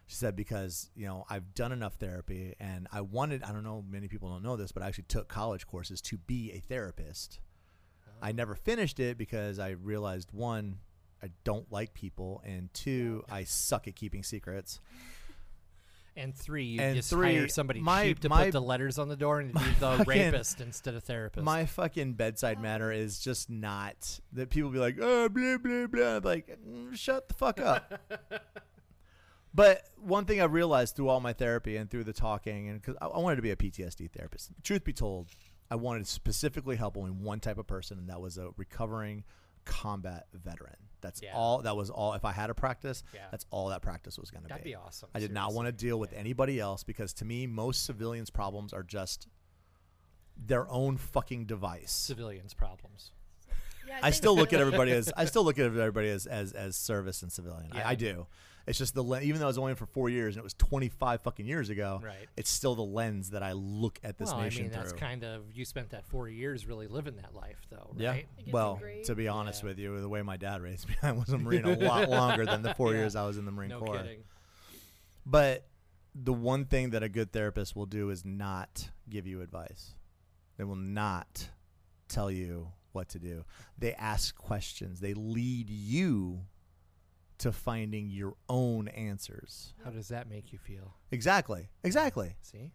She 0.06 0.14
said 0.14 0.36
because 0.36 0.90
you 0.94 1.06
know 1.06 1.24
I've 1.30 1.54
done 1.54 1.72
enough 1.72 1.94
therapy, 1.94 2.54
and 2.60 2.86
I 2.92 3.00
wanted. 3.00 3.42
I 3.42 3.52
don't 3.52 3.64
know, 3.64 3.82
many 3.88 4.08
people 4.08 4.28
don't 4.28 4.42
know 4.42 4.56
this, 4.56 4.72
but 4.72 4.82
I 4.82 4.88
actually 4.88 5.04
took 5.08 5.28
college 5.28 5.66
courses 5.66 6.02
to 6.02 6.18
be 6.18 6.52
a 6.52 6.60
therapist. 6.60 7.40
I 8.20 8.32
never 8.32 8.54
finished 8.54 9.00
it 9.00 9.18
because 9.18 9.58
I 9.58 9.70
realized 9.70 10.30
one, 10.32 10.78
I 11.22 11.30
don't 11.44 11.70
like 11.72 11.94
people, 11.94 12.42
and 12.44 12.72
two, 12.72 13.24
I 13.30 13.44
suck 13.44 13.88
at 13.88 13.96
keeping 13.96 14.22
secrets. 14.22 14.80
And 16.18 16.34
three, 16.34 16.64
you 16.64 16.80
And 16.80 16.96
just 16.96 17.10
three, 17.10 17.34
hire 17.36 17.48
somebody 17.48 17.80
my- 17.80 18.04
cheap 18.04 18.20
to 18.20 18.28
my- 18.30 18.46
put 18.46 18.52
the 18.52 18.60
letters 18.62 18.98
on 18.98 19.08
the 19.08 19.16
door 19.16 19.40
and 19.40 19.52
be 19.52 19.60
the 19.60 19.64
fucking- 19.98 20.04
rapist 20.06 20.60
instead 20.62 20.94
of 20.94 21.04
therapist. 21.04 21.44
My 21.44 21.66
fucking 21.66 22.14
bedside 22.14 22.60
manner 22.60 22.90
is 22.90 23.18
just 23.18 23.50
not 23.50 24.20
that 24.32 24.48
people 24.50 24.70
be 24.70 24.78
like, 24.78 24.96
oh, 25.00 25.28
blah, 25.28 25.58
blah, 25.58 25.86
blah. 25.86 26.16
I'm 26.16 26.22
like, 26.22 26.58
"Mm, 26.66 26.96
shut 26.96 27.28
the 27.28 27.34
fuck 27.34 27.60
up. 27.60 28.00
but 29.54 29.82
one 29.96 30.24
thing 30.24 30.40
I 30.40 30.44
realized 30.44 30.96
through 30.96 31.08
all 31.08 31.20
my 31.20 31.32
therapy 31.32 31.76
and 31.76 31.90
through 31.90 32.04
the 32.04 32.12
talking, 32.12 32.68
and 32.68 32.80
because 32.80 32.96
I, 33.00 33.06
I 33.06 33.18
wanted 33.18 33.36
to 33.36 33.42
be 33.42 33.50
a 33.50 33.56
PTSD 33.56 34.10
therapist, 34.10 34.50
truth 34.62 34.84
be 34.84 34.92
told, 34.92 35.28
I 35.70 35.76
wanted 35.76 36.04
to 36.04 36.10
specifically 36.10 36.76
help 36.76 36.96
only 36.96 37.10
one 37.10 37.40
type 37.40 37.58
of 37.58 37.66
person, 37.66 37.98
and 37.98 38.08
that 38.08 38.20
was 38.20 38.38
a 38.38 38.50
recovering 38.56 39.24
combat 39.64 40.26
veteran. 40.32 40.76
That's 41.06 41.22
Yeah. 41.22 41.34
all. 41.34 41.62
That 41.62 41.76
was 41.76 41.88
all. 41.88 42.14
If 42.14 42.24
I 42.24 42.32
had 42.32 42.50
a 42.50 42.54
practice, 42.54 43.04
Yeah. 43.14 43.20
that's 43.30 43.46
all 43.50 43.68
that 43.68 43.80
practice 43.80 44.18
was 44.18 44.30
going 44.32 44.42
to 44.42 44.48
be. 44.48 44.50
That'd 44.50 44.64
be. 44.64 44.70
be 44.70 44.74
awesome. 44.74 45.08
I 45.14 45.20
did 45.20 45.30
not 45.32 45.52
want 45.54 45.66
to 45.66 45.72
deal 45.72 45.98
with 46.00 46.12
Yeah. 46.12 46.18
anybody 46.18 46.58
else 46.58 46.82
because 46.82 47.12
to 47.14 47.24
me, 47.24 47.46
most 47.46 47.84
civilians' 47.84 48.30
problems 48.30 48.72
are 48.72 48.82
just 48.82 49.28
their 50.36 50.68
own 50.68 50.96
fucking 50.96 51.46
device. 51.46 51.92
civilians' 51.92 52.54
problems. 52.54 53.12
Yeah, 53.86 53.98
I 53.98 54.10
think 54.10 54.14
still 54.14 54.34
look 54.36 54.52
at 54.52 54.60
everybody 54.60 54.90
as 54.90 55.12
I 55.16 55.26
still 55.26 55.44
look 55.44 55.58
at 55.60 55.64
everybody 55.66 56.08
as 56.08 56.26
as, 56.26 56.52
as 56.52 56.76
service 56.76 57.22
and 57.22 57.30
civilian. 57.30 57.70
Yeah. 57.72 57.86
I, 57.86 57.90
I 57.90 57.94
do. 57.94 58.26
It's 58.66 58.78
just 58.78 58.94
the 58.94 59.02
le- 59.02 59.20
even 59.20 59.38
though 59.38 59.46
I 59.46 59.48
was 59.48 59.58
only 59.58 59.70
in 59.70 59.76
for 59.76 59.86
four 59.86 60.08
years 60.08 60.34
and 60.34 60.40
it 60.40 60.44
was 60.44 60.54
25 60.54 61.20
fucking 61.22 61.46
years 61.46 61.70
ago. 61.70 62.00
Right. 62.02 62.26
It's 62.36 62.50
still 62.50 62.74
the 62.74 62.82
lens 62.82 63.30
that 63.30 63.42
I 63.42 63.52
look 63.52 63.98
at 64.02 64.18
this 64.18 64.30
well, 64.30 64.40
I 64.40 64.44
nation 64.44 64.62
mean, 64.64 64.72
that's 64.72 64.92
kind 64.92 65.22
of 65.24 65.42
you 65.54 65.64
spent 65.64 65.90
that 65.90 66.04
four 66.06 66.28
years 66.28 66.66
really 66.66 66.88
living 66.88 67.16
that 67.16 67.32
life, 67.34 67.64
though, 67.70 67.94
yeah. 67.96 68.10
right? 68.10 68.26
It 68.38 68.44
gets 68.46 68.52
Well, 68.52 68.80
to 69.04 69.14
be 69.14 69.28
honest 69.28 69.62
Yeah. 69.62 69.68
with 69.68 69.78
you, 69.78 70.00
the 70.00 70.08
way 70.08 70.22
my 70.22 70.36
dad 70.36 70.62
raised 70.62 70.88
me, 70.88 70.96
I 71.02 71.12
was 71.12 71.28
in 71.28 71.38
the 71.38 71.44
Marine 71.44 71.64
a 71.64 71.76
lot 71.86 72.08
longer 72.08 72.44
than 72.44 72.62
the 72.62 72.74
four 72.74 72.92
Yeah. 72.92 72.98
years 72.98 73.14
I 73.14 73.24
was 73.26 73.38
in 73.38 73.44
the 73.44 73.52
Marine 73.52 73.70
No 73.70 73.78
Corps. 73.80 73.98
kidding. 73.98 74.24
But 75.24 75.66
the 76.14 76.32
one 76.32 76.64
thing 76.64 76.90
that 76.90 77.02
a 77.02 77.08
good 77.08 77.32
therapist 77.32 77.76
will 77.76 77.86
do 77.86 78.10
is 78.10 78.24
not 78.24 78.90
give 79.08 79.26
you 79.26 79.42
advice. 79.42 79.94
They 80.56 80.64
will 80.64 80.76
not 80.76 81.50
tell 82.08 82.30
you 82.30 82.68
what 82.92 83.08
to 83.10 83.18
do. 83.18 83.44
They 83.78 83.92
ask 83.94 84.34
questions. 84.36 85.00
They 85.00 85.12
lead 85.14 85.68
you 85.68 86.40
to 87.38 87.52
finding 87.52 88.08
your 88.10 88.34
own 88.48 88.88
answers. 88.88 89.74
How 89.84 89.90
does 89.90 90.08
that 90.08 90.28
make 90.28 90.52
you 90.52 90.58
feel? 90.58 90.94
Exactly. 91.10 91.68
Exactly. 91.84 92.36
See, 92.42 92.72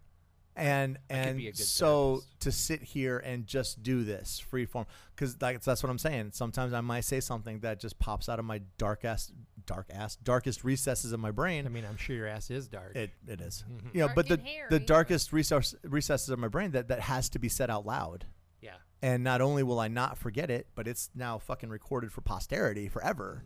And 0.55 0.97
I 1.09 1.23
could 1.25 1.37
be 1.37 1.45
a 1.47 1.49
and 1.49 1.57
so 1.57 2.07
therapist. 2.17 2.39
to 2.41 2.51
sit 2.51 2.83
here 2.83 3.17
and 3.19 3.47
just 3.47 3.81
do 3.83 4.03
this 4.03 4.39
free 4.39 4.65
form 4.65 4.85
because 5.15 5.35
that's 5.37 5.65
that's 5.65 5.81
what 5.81 5.89
I'm 5.89 5.97
saying. 5.97 6.31
Sometimes 6.33 6.73
I 6.73 6.81
might 6.81 7.05
say 7.05 7.19
something 7.21 7.59
that 7.61 7.79
just 7.79 7.97
pops 7.99 8.27
out 8.29 8.37
of 8.37 8.45
my 8.45 8.61
dark 8.77 9.03
ass, 9.05 9.31
dark 9.65 9.87
ass, 9.91 10.15
darkest 10.17 10.63
recesses 10.63 11.11
of 11.13 11.19
my 11.19 11.31
brain. 11.31 11.65
I 11.65 11.69
mean, 11.69 11.85
I'm 11.89 11.97
sure 11.97 12.15
your 12.15 12.27
ass 12.27 12.51
is 12.51 12.67
dark. 12.67 12.95
It 12.95 13.11
it 13.27 13.39
is. 13.41 13.63
Mhm. 13.69 13.93
You 13.93 13.99
know, 14.01 14.07
Dark 14.07 14.15
but 14.15 14.27
the 14.27 14.37
hairy. 14.37 14.67
the 14.69 14.79
darkest 14.79 15.31
resource 15.33 15.73
recesses 15.83 16.29
of 16.29 16.37
my 16.39 16.49
brain 16.49 16.71
that 16.71 16.89
that 16.89 16.99
has 17.01 17.29
to 17.29 17.39
be 17.39 17.49
said 17.49 17.69
out 17.69 17.85
loud. 17.85 18.25
yeah, 18.61 18.75
And 19.01 19.23
not 19.23 19.41
only 19.41 19.63
will 19.63 19.79
I 19.79 19.87
not 19.87 20.17
forget 20.19 20.51
it, 20.51 20.67
but 20.75 20.87
it's 20.87 21.09
now 21.15 21.39
fucking 21.39 21.69
recorded 21.69 22.11
for 22.11 22.21
posterity 22.21 22.87
forever. 22.89 23.43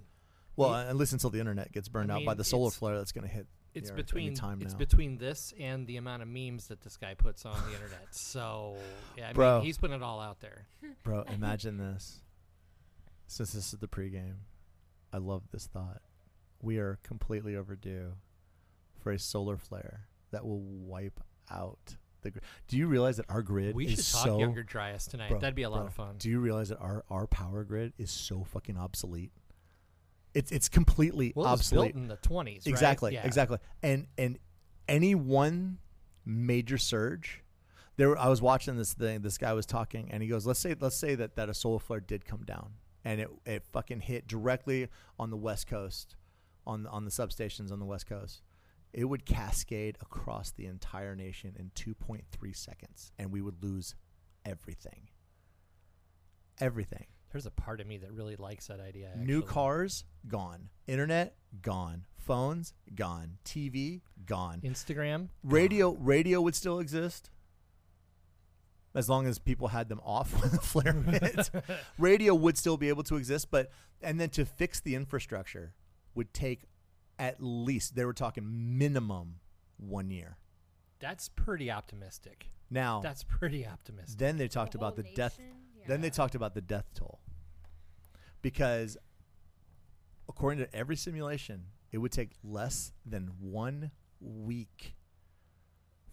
Well, 0.56 0.72
Ye- 0.72 0.90
unless 0.90 1.12
until 1.12 1.30
the 1.30 1.40
internet 1.40 1.72
gets 1.72 1.88
burned 1.88 2.12
out 2.12 2.24
by 2.26 2.34
the 2.34 2.44
solar 2.44 2.72
flare 2.72 2.98
that's 2.98 3.12
going 3.12 3.28
to 3.28 3.34
hit. 3.34 3.48
it's 3.74 3.90
the 3.90 3.94
earth 3.94 3.98
between 3.98 4.32
it's 4.34 4.42
now. 4.42 4.78
between 4.78 5.18
this 5.18 5.54
and 5.60 5.86
the 5.86 5.98
amount 5.98 6.22
of 6.22 6.28
memes 6.30 6.68
that 6.68 6.82
this 6.82 6.96
guy 6.98 7.14
puts 7.14 7.46
on 7.46 7.58
the 7.68 7.74
internet. 7.74 8.08
So 8.12 8.76
yeah, 9.18 9.30
I 9.30 9.34
Bro. 9.34 9.58
mean, 9.58 9.66
he's 9.66 9.78
putting 9.78 9.96
it 9.98 10.04
all 10.04 10.20
out 10.22 10.40
there. 10.40 10.68
Bro, 11.04 11.24
imagine 11.34 11.78
this. 11.78 12.22
Since 13.28 13.54
this 13.54 13.74
is 13.74 13.80
the 13.80 13.88
pregame, 13.88 14.36
I 15.12 15.18
love 15.18 15.44
this 15.52 15.66
thought. 15.68 16.02
We 16.62 16.78
are 16.78 17.00
completely 17.04 17.56
overdue 17.56 18.14
for 19.02 19.12
a 19.12 19.20
solar 19.20 19.58
flare 19.58 20.08
that 20.32 20.46
will 20.46 20.62
wipe 20.62 21.20
out 21.52 21.98
the 22.22 22.32
grid. 22.32 22.44
Do 22.68 22.78
you 22.78 22.88
realize 22.88 23.18
that 23.18 23.26
our 23.30 23.42
grid 23.42 23.76
We 23.76 23.88
is 23.88 23.96
should 24.08 24.14
talk 24.14 24.26
so 24.26 24.40
Younger 24.40 24.64
Dryas 24.64 25.06
tonight. 25.08 25.30
Bro, 25.30 25.40
That'd 25.40 25.56
be 25.56 25.64
a 25.64 25.70
lot 25.70 25.80
bro, 25.80 25.88
of 25.88 25.94
fun. 25.94 26.16
Do 26.18 26.30
you 26.30 26.40
realize 26.40 26.70
that 26.70 26.80
our, 26.80 27.04
our 27.10 27.28
power 27.28 27.64
grid 27.64 27.94
is 27.98 28.10
so 28.12 28.44
fucking 28.44 28.78
obsolete? 28.78 29.32
It's 30.36 30.52
it's 30.52 30.70
completely 30.70 31.34
well, 31.36 31.48
it 31.48 31.52
was 31.52 31.60
obsolete. 31.62 31.94
built 31.94 32.04
in 32.04 32.08
the 32.10 32.18
20s, 32.18 32.48
right? 32.58 32.68
Exactly, 32.68 33.14
Yeah. 33.14 33.26
exactly. 33.26 33.58
And 33.82 34.08
and 34.18 34.38
any 34.88 35.16
one 35.16 35.80
major 36.26 36.78
surge, 36.78 37.44
there 37.96 38.16
I 38.18 38.28
was 38.28 38.42
watching 38.42 38.76
this 38.78 38.94
thing. 38.94 39.22
This 39.22 39.38
guy 39.40 39.54
was 39.54 39.66
talking, 39.66 40.12
and 40.12 40.22
he 40.22 40.30
goes, 40.30 40.46
"Let's 40.46 40.60
say 40.60 40.76
let's 40.80 40.98
say 40.98 41.16
that 41.16 41.36
that 41.38 41.50
a 41.50 41.54
solar 41.54 41.80
flare 41.80 42.02
did 42.02 42.26
come 42.26 42.44
down, 42.44 42.74
and 43.04 43.22
it 43.22 43.30
it 43.46 43.64
fucking 43.72 44.02
hit 44.02 44.28
directly 44.28 44.90
on 45.18 45.30
the 45.30 45.38
west 45.38 45.68
coast, 45.68 46.16
on 46.68 46.84
the, 46.84 46.90
on 46.90 47.06
the 47.06 47.12
substations 47.12 47.72
on 47.72 47.80
the 47.80 47.86
west 47.86 48.06
coast." 48.06 48.42
It 48.92 49.06
would 49.06 49.26
cascade 49.26 49.98
across 50.02 50.52
the 50.52 50.68
entire 50.68 51.16
nation 51.18 51.56
in 51.60 51.72
2.3 51.76 52.54
seconds, 52.54 53.12
and 53.18 53.30
we 53.32 53.42
would 53.42 53.62
lose 53.64 53.94
everything. 54.46 55.10
Everything. 56.60 57.06
There's 57.36 57.46
a 57.46 57.52
part 57.52 57.82
of 57.82 57.88
me 57.88 57.98
that 57.98 58.14
really 58.14 58.38
likes 58.38 58.68
that 58.68 58.80
idea. 58.80 59.12
New 59.18 59.42
cars 59.42 60.06
gone, 60.26 60.70
internet 60.88 61.36
gone, 61.62 62.06
phones 62.16 62.74
gone, 62.96 63.40
TV 63.44 64.00
gone. 64.26 64.62
Instagram. 64.64 65.28
Radio 65.44 65.98
radio 66.00 66.40
would 66.40 66.56
still 66.56 66.80
exist 66.80 67.32
as 68.94 69.10
long 69.10 69.28
as 69.28 69.38
people 69.38 69.68
had 69.68 69.90
them 69.90 70.00
off 70.06 70.32
when 70.42 70.50
the 70.50 70.60
flare 70.60 70.94
hit. 70.94 71.50
radio 72.00 72.34
would 72.34 72.58
still 72.58 72.78
be 72.78 72.88
able 72.88 73.04
to 73.04 73.18
exist, 73.18 73.52
but 73.52 73.70
and 74.02 74.18
then 74.18 74.30
to 74.30 74.46
fix 74.46 74.80
the 74.80 74.96
infrastructure 74.96 75.74
would 76.14 76.34
take 76.34 76.62
at 77.20 77.44
least 77.44 77.98
they 77.98 78.06
were 78.06 78.14
talking 78.14 78.78
minimum 78.78 79.42
one 79.76 80.10
year. 80.10 80.38
That's 81.00 81.28
pretty 81.28 81.70
optimistic. 81.70 82.52
Now 82.70 83.02
That's 83.02 83.26
pretty 83.26 83.68
optimistic. 83.68 84.18
then 84.18 84.38
they 84.38 84.48
talked 84.48 84.74
about 84.74 84.96
the 84.96 85.04
whole 85.04 85.12
death 85.16 85.38
nation? 85.38 85.56
Then 85.88 86.02
they 86.02 86.10
talked 86.10 86.36
about 86.36 86.54
the 86.54 86.62
death 86.62 86.86
toll. 86.96 87.20
Because 88.46 88.96
according 90.30 90.64
to 90.64 90.76
every 90.76 90.96
simulation, 90.96 91.64
it 91.92 91.98
would 91.98 92.12
take 92.12 92.30
less 92.44 92.92
than 93.04 93.32
one 93.40 93.90
week 94.22 94.94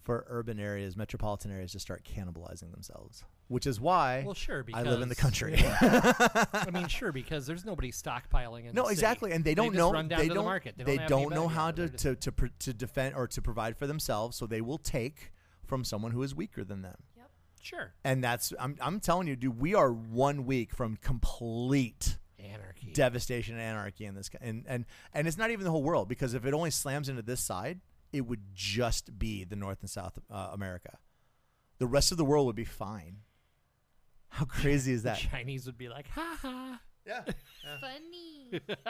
for 0.01 0.25
urban 0.27 0.59
areas, 0.59 0.97
metropolitan 0.97 1.51
areas 1.51 1.73
to 1.73 1.79
start 1.79 2.03
cannibalizing 2.03 2.71
themselves. 2.71 3.23
Which 3.49 3.67
is 3.67 3.79
why 3.79 4.23
well, 4.25 4.33
sure. 4.33 4.63
because, 4.63 4.83
I 4.83 4.89
live 4.89 5.03
in 5.03 5.09
the 5.09 5.15
country. 5.15 5.53
I 5.63 6.71
mean, 6.73 6.87
sure, 6.87 7.11
because 7.11 7.45
there's 7.45 7.65
nobody 7.65 7.91
stockpiling 7.91 8.65
in 8.67 8.73
no, 8.73 8.81
the 8.81 8.87
city. 8.87 8.93
exactly, 8.93 9.31
and 9.31 9.43
they 9.43 9.53
don't 9.53 9.67
just 9.67 9.77
know. 9.77 9.91
Run 9.91 10.07
down 10.07 10.17
they 10.17 10.29
to 10.29 10.33
don't. 10.33 10.43
the 10.43 10.49
market. 10.49 10.73
They, 10.75 10.83
they 10.85 10.95
don't, 10.95 11.01
have 11.01 11.09
don't 11.09 11.35
know 11.35 11.47
how 11.47 11.69
to, 11.69 11.87
to 11.87 12.15
to 12.15 12.31
pr- 12.31 12.47
to 12.61 12.73
defend 12.73 13.13
or 13.13 13.27
to 13.27 13.41
provide 13.43 13.77
for 13.77 13.85
themselves, 13.85 14.37
so 14.37 14.47
they 14.47 14.61
will 14.61 14.79
take 14.79 15.31
from 15.67 15.83
someone 15.83 16.13
who 16.13 16.23
is 16.23 16.33
weaker 16.33 16.63
than 16.63 16.81
them. 16.81 16.97
Yep, 17.15 17.29
Sure. 17.61 17.93
And 18.03 18.23
that's 18.23 18.53
I'm 18.59 18.75
I'm 18.81 18.99
telling 18.99 19.27
you, 19.27 19.35
dude, 19.35 19.59
we 19.59 19.75
are 19.75 19.93
one 19.93 20.47
week 20.47 20.73
from 20.73 20.97
complete 20.97 22.17
Anarchy. 22.43 22.91
devastation 22.93 23.55
and 23.55 23.63
anarchy 23.63 24.05
in 24.05 24.15
this 24.15 24.29
and 24.41 24.63
and 24.67 24.85
and 25.13 25.27
it's 25.27 25.37
not 25.37 25.51
even 25.51 25.63
the 25.65 25.71
whole 25.71 25.83
world 25.83 26.07
because 26.07 26.33
if 26.33 26.45
it 26.45 26.53
only 26.53 26.71
slams 26.71 27.09
into 27.09 27.21
this 27.21 27.39
side 27.41 27.79
it 28.11 28.21
would 28.21 28.41
just 28.53 29.17
be 29.17 29.43
the 29.43 29.55
north 29.55 29.79
and 29.81 29.89
south 29.89 30.17
uh, 30.31 30.49
america 30.53 30.97
the 31.79 31.87
rest 31.87 32.11
of 32.11 32.17
the 32.17 32.25
world 32.25 32.45
would 32.45 32.55
be 32.55 32.65
fine 32.65 33.17
how 34.29 34.45
crazy 34.61 34.93
is 34.93 35.03
the 35.03 35.09
that 35.09 35.17
Chinese 35.19 35.65
would 35.65 35.77
be 35.77 35.89
like, 35.89 36.07
ha 36.09 36.37
ha. 36.41 36.81
yeah 37.05 37.21
Funny. 37.79 38.59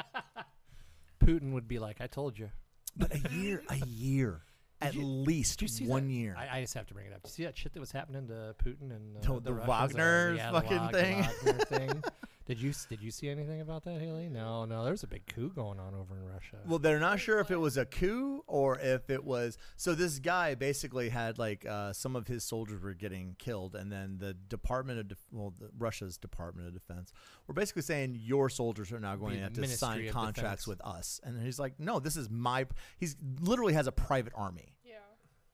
Putin 1.23 1.51
would 1.53 1.67
be 1.67 1.79
like, 1.79 2.01
I 2.01 2.07
told 2.07 2.37
you. 2.37 2.49
but 2.95 3.13
a 3.13 3.19
year 3.33 3.63
a 3.69 3.77
year 3.85 4.41
at 4.81 4.93
you- 4.93 5.03
least 5.05 5.59
Did 5.59 5.65
you 5.65 5.67
see 5.69 5.85
one 5.87 6.07
that? 6.07 6.13
year 6.13 6.35
I, 6.37 6.57
I 6.57 6.61
just 6.61 6.73
have 6.73 6.85
to 6.87 6.93
bring 6.93 7.07
it 7.07 7.13
up. 7.13 7.23
Did 7.23 7.29
you 7.29 7.33
see 7.33 7.43
that 7.45 7.57
shit 7.57 7.73
that 7.73 7.79
was 7.79 7.91
happening 7.91 8.27
to 8.27 8.55
Putin 8.63 8.91
and 8.91 9.17
uh, 9.17 9.21
The- 9.21 9.33
the, 9.35 9.39
the 9.41 9.53
Russians? 9.53 9.67
Wagner 9.95 10.33
yeah, 10.35 10.51
the 10.51 10.61
fucking 10.61 10.77
Wag- 10.77 10.91
thing? 10.93 11.21
Wagner 11.45 11.65
thing. 11.65 12.03
Did 12.45 12.61
you 12.61 12.73
did 12.89 13.01
you 13.01 13.09
see 13.09 13.29
anything 13.29 13.61
about 13.61 13.85
that, 13.85 14.01
Haley? 14.01 14.27
No, 14.27 14.65
no. 14.65 14.83
There's 14.83 15.03
a 15.03 15.07
big 15.07 15.25
coup 15.27 15.49
going 15.55 15.79
on 15.79 15.95
over 15.95 16.15
in 16.17 16.25
Russia. 16.25 16.57
Well, 16.65 16.79
they're 16.79 16.99
not 16.99 17.21
sure 17.21 17.39
if 17.39 17.51
it 17.51 17.57
was 17.57 17.77
a 17.77 17.85
coup 17.85 18.43
or 18.47 18.77
if 18.79 19.09
it 19.09 19.23
was. 19.23 19.57
So 19.77 19.95
this 19.95 20.19
guy 20.19 20.53
basically 20.55 21.07
had 21.07 21.37
like 21.37 21.65
uh, 21.65 21.93
some 21.93 22.17
of 22.17 22.27
his 22.27 22.43
soldiers 22.43 22.81
were 22.81 22.93
getting 22.93 23.35
killed, 23.39 23.75
and 23.75 23.89
then 23.89 24.17
the 24.19 24.33
Department 24.33 24.99
of 24.99 25.07
Def- 25.07 25.25
well, 25.31 25.53
the, 25.57 25.69
Russia's 25.77 26.17
Department 26.17 26.67
of 26.67 26.73
Defense 26.73 27.13
were 27.47 27.53
basically 27.53 27.81
saying 27.83 28.19
your 28.21 28.49
soldiers 28.49 28.91
are 28.91 28.99
now 28.99 29.15
going 29.15 29.31
Be 29.31 29.37
to 29.37 29.43
have 29.43 29.53
to 29.53 29.61
Ministry 29.61 30.07
sign 30.07 30.09
contracts 30.09 30.65
Defense. 30.65 30.67
with 30.67 30.81
us, 30.81 31.21
and 31.23 31.41
he's 31.41 31.59
like, 31.59 31.79
no, 31.79 31.99
this 31.99 32.17
is 32.17 32.29
my. 32.29 32.65
He's 32.97 33.15
literally 33.39 33.73
has 33.73 33.87
a 33.87 33.93
private 33.93 34.33
army, 34.35 34.75
yeah. 34.83 34.95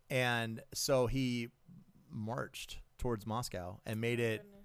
and 0.09 0.59
so 0.73 1.05
he 1.05 1.49
marched 2.09 2.79
towards 2.97 3.27
Moscow 3.27 3.79
and 3.85 4.01
made 4.01 4.19
it. 4.19 4.41
Goodness. 4.41 4.58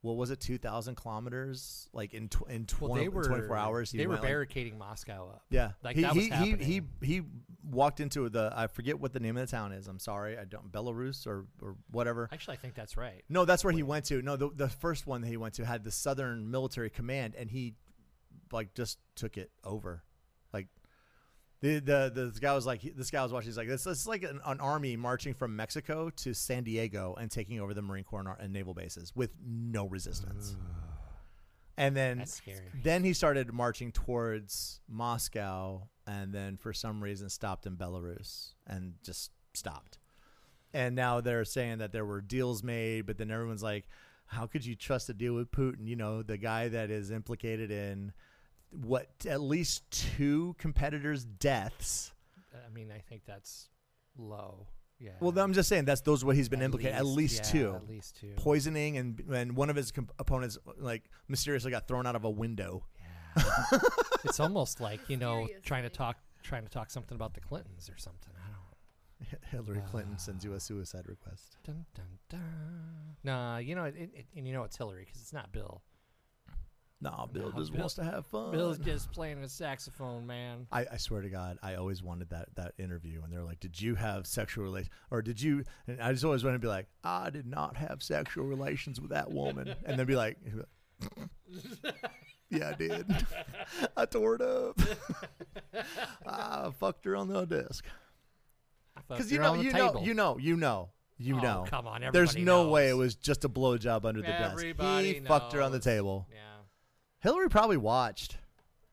What 0.00 0.16
was 0.16 0.30
it? 0.30 0.38
Two 0.38 0.58
thousand 0.58 0.94
kilometers, 0.94 1.88
like 1.92 2.14
in 2.14 2.28
tw- 2.28 2.48
in, 2.48 2.66
tw- 2.66 2.82
well, 2.82 2.94
they 2.94 3.08
were 3.08 3.24
24 3.24 3.56
hours. 3.56 3.90
They 3.90 4.06
were 4.06 4.10
went, 4.10 4.22
like, 4.22 4.30
barricading 4.30 4.78
Moscow 4.78 5.30
up. 5.30 5.44
yeah, 5.50 5.72
Like, 5.82 5.96
he, 5.96 6.02
that 6.02 6.14
was 6.14 6.24
he, 6.24 6.30
he 6.30 6.64
he 6.64 6.82
he 7.02 7.22
walked 7.64 7.98
into 7.98 8.28
the 8.28 8.52
I 8.54 8.68
forget 8.68 9.00
what 9.00 9.12
the 9.12 9.18
name 9.18 9.36
of 9.36 9.44
the 9.44 9.50
town 9.50 9.72
is. 9.72 9.88
I'm 9.88 9.98
sorry, 9.98 10.38
I 10.38 10.44
don't 10.44 10.70
Belarus 10.70 11.26
or 11.26 11.46
or 11.60 11.76
whatever. 11.90 12.28
Actually, 12.32 12.54
I 12.54 12.60
think 12.60 12.74
that's 12.74 12.96
right. 12.96 13.24
No, 13.28 13.44
that's 13.44 13.64
where 13.64 13.72
he 13.72 13.82
went 13.82 14.04
to. 14.06 14.22
No, 14.22 14.36
the 14.36 14.50
the 14.54 14.68
first 14.68 15.06
one 15.06 15.20
that 15.22 15.28
he 15.28 15.36
went 15.36 15.54
to 15.54 15.66
had 15.66 15.82
the 15.82 15.90
Southern 15.90 16.48
Military 16.48 16.90
Command, 16.90 17.34
and 17.36 17.50
he 17.50 17.74
like 18.52 18.74
just 18.74 18.98
took 19.16 19.36
it 19.36 19.50
over. 19.64 20.04
Like 21.62 21.84
the 21.84 21.92
the 21.92 22.12
the 22.14 22.26
this 22.30 22.38
guy 22.38 22.54
was 22.54 22.66
like 22.66 22.82
this 22.96 23.10
guy 23.10 23.22
was 23.22 23.32
watching. 23.32 23.48
He's 23.48 23.56
like 23.56 23.68
this 23.68 23.84
this 23.84 24.00
is 24.00 24.06
like 24.06 24.22
an, 24.22 24.40
an 24.46 24.60
army 24.60 24.96
marching 24.96 25.34
from 25.34 25.56
Mexico 25.56 26.10
to 26.10 26.34
San 26.34 26.64
Diego 26.64 27.16
and 27.20 27.30
taking 27.30 27.60
over 27.60 27.74
the 27.74 27.82
Marine 27.82 28.04
Corps 28.04 28.20
and, 28.20 28.28
and 28.40 28.52
naval 28.52 28.74
bases 28.74 29.12
with 29.14 29.30
no 29.44 29.86
resistance. 29.86 30.56
And 31.76 31.96
then 31.96 32.18
That's 32.18 32.34
scary. 32.34 32.72
then 32.82 33.04
he 33.04 33.12
started 33.12 33.52
marching 33.52 33.92
towards 33.92 34.80
Moscow 34.88 35.88
and 36.08 36.32
then 36.32 36.56
for 36.56 36.72
some 36.72 37.00
reason 37.02 37.28
stopped 37.28 37.66
in 37.66 37.76
Belarus 37.76 38.54
and 38.66 38.94
just 39.04 39.30
stopped. 39.54 39.98
And 40.74 40.96
now 40.96 41.20
they're 41.20 41.44
saying 41.44 41.78
that 41.78 41.92
there 41.92 42.04
were 42.04 42.20
deals 42.20 42.62
made, 42.64 43.06
but 43.06 43.16
then 43.16 43.30
everyone's 43.30 43.62
like, 43.62 43.88
how 44.26 44.46
could 44.46 44.66
you 44.66 44.74
trust 44.74 45.08
a 45.08 45.14
deal 45.14 45.34
with 45.34 45.50
Putin? 45.52 45.86
You 45.86 45.96
know, 45.96 46.22
the 46.22 46.36
guy 46.36 46.68
that 46.68 46.90
is 46.90 47.10
implicated 47.12 47.70
in 47.70 48.12
what 48.70 49.08
at 49.28 49.40
least 49.40 49.90
two 49.90 50.54
competitors' 50.58 51.24
deaths. 51.24 52.12
Uh, 52.54 52.58
I 52.66 52.72
mean, 52.72 52.90
I 52.90 52.98
think 52.98 53.22
that's 53.26 53.68
low. 54.16 54.66
Yeah. 54.98 55.12
Well, 55.20 55.36
I'm 55.38 55.52
just 55.52 55.68
saying 55.68 55.84
that's 55.84 56.00
those 56.00 56.24
what 56.24 56.34
he's 56.34 56.48
been 56.48 56.60
At 56.60 56.66
implicated. 56.66 56.96
at 56.96 57.06
least 57.06 57.36
yeah, 57.36 57.50
two. 57.60 57.74
At 57.76 57.88
least 57.88 58.16
two. 58.20 58.32
Poisoning 58.36 58.96
and 58.98 59.20
and 59.32 59.54
one 59.54 59.70
of 59.70 59.76
his 59.76 59.92
comp- 59.92 60.12
opponents 60.18 60.58
like 60.76 61.04
mysteriously 61.28 61.70
got 61.70 61.86
thrown 61.86 62.06
out 62.06 62.16
of 62.16 62.24
a 62.24 62.30
window. 62.30 62.84
Yeah. 63.36 63.78
it's 64.24 64.40
almost 64.40 64.80
like 64.88 65.08
you 65.08 65.16
know 65.16 65.46
trying 65.62 65.84
to 65.84 65.88
talk 65.90 66.16
trying 66.42 66.64
to 66.64 66.68
talk 66.68 66.90
something 66.90 67.14
about 67.14 67.34
the 67.34 67.40
Clintons 67.40 67.88
or 67.88 67.96
something. 67.96 68.32
I 68.36 68.48
don't. 68.50 69.44
Hillary 69.50 69.82
Clinton 69.88 70.14
uh, 70.14 70.18
sends 70.18 70.44
you 70.44 70.54
a 70.54 70.60
suicide 70.60 71.06
request. 71.06 71.56
Dun, 71.64 71.84
dun, 71.94 72.06
dun. 72.28 73.16
Nah, 73.22 73.58
you 73.58 73.74
know, 73.76 73.84
it, 73.84 73.94
it, 73.96 74.26
and 74.36 74.48
you 74.48 74.52
know 74.52 74.64
it's 74.64 74.76
Hillary 74.76 75.04
because 75.04 75.20
it's 75.20 75.32
not 75.32 75.52
Bill. 75.52 75.82
No, 77.00 77.28
Bill 77.32 77.50
No, 77.52 77.58
just 77.58 77.70
Bill- 77.72 77.80
wants 77.80 77.94
to 77.94 78.02
have 78.04 78.26
fun. 78.26 78.50
Bill's 78.50 78.78
just 78.78 79.12
playing 79.12 79.38
a 79.44 79.48
saxophone, 79.48 80.26
man. 80.26 80.66
I, 80.72 80.84
I 80.92 80.96
swear 80.96 81.20
to 81.22 81.28
God, 81.30 81.56
I 81.62 81.76
always 81.76 82.02
wanted 82.02 82.30
that 82.30 82.48
that 82.56 82.74
interview, 82.76 83.22
and 83.22 83.32
they're 83.32 83.44
like, 83.44 83.60
"Did 83.60 83.80
you 83.80 83.94
have 83.94 84.26
sexual 84.26 84.64
relations, 84.64 84.90
or 85.10 85.22
did 85.22 85.40
you?" 85.40 85.62
And 85.86 86.00
I 86.02 86.10
just 86.12 86.24
always 86.24 86.42
wanted 86.42 86.56
to 86.56 86.60
be 86.60 86.66
like, 86.68 86.86
"I 87.04 87.30
did 87.30 87.46
not 87.46 87.76
have 87.76 88.02
sexual 88.02 88.46
relations 88.46 89.00
with 89.00 89.10
that 89.10 89.30
woman," 89.30 89.74
and 89.84 89.96
then 89.96 90.06
be 90.06 90.16
like, 90.16 90.38
"Yeah, 92.50 92.70
I 92.70 92.72
did. 92.74 93.06
I 93.96 94.04
tore 94.06 94.34
it 94.36 94.40
up. 94.42 94.80
I 96.26 96.70
fucked 96.80 97.04
her 97.04 97.14
on 97.14 97.28
the 97.28 97.44
desk." 97.44 97.84
Because 99.08 99.30
you 99.30 99.38
know, 99.38 99.54
you 99.54 99.72
know, 99.72 100.00
you 100.02 100.14
know, 100.14 100.36
you 100.38 100.56
know, 100.56 100.90
you 101.16 101.36
Oh, 101.36 101.40
know. 101.40 101.64
come 101.68 101.86
on, 101.86 102.00
There's 102.12 102.30
everybody 102.30 102.44
no 102.44 102.68
way 102.68 102.88
it 102.88 102.94
was 102.96 103.14
just 103.14 103.44
a 103.44 103.48
blowjob 103.48 104.04
under 104.04 104.20
the 104.20 104.26
desk. 104.26 104.52
Everybody 104.54 105.14
He 105.14 105.20
fucked 105.20 105.52
her 105.52 105.62
on 105.62 105.70
the 105.70 105.78
knows. 105.78 105.84
table. 105.84 106.26
Yeah. 106.32 106.38
Hillary 107.20 107.48
probably 107.48 107.76
watched. 107.76 108.38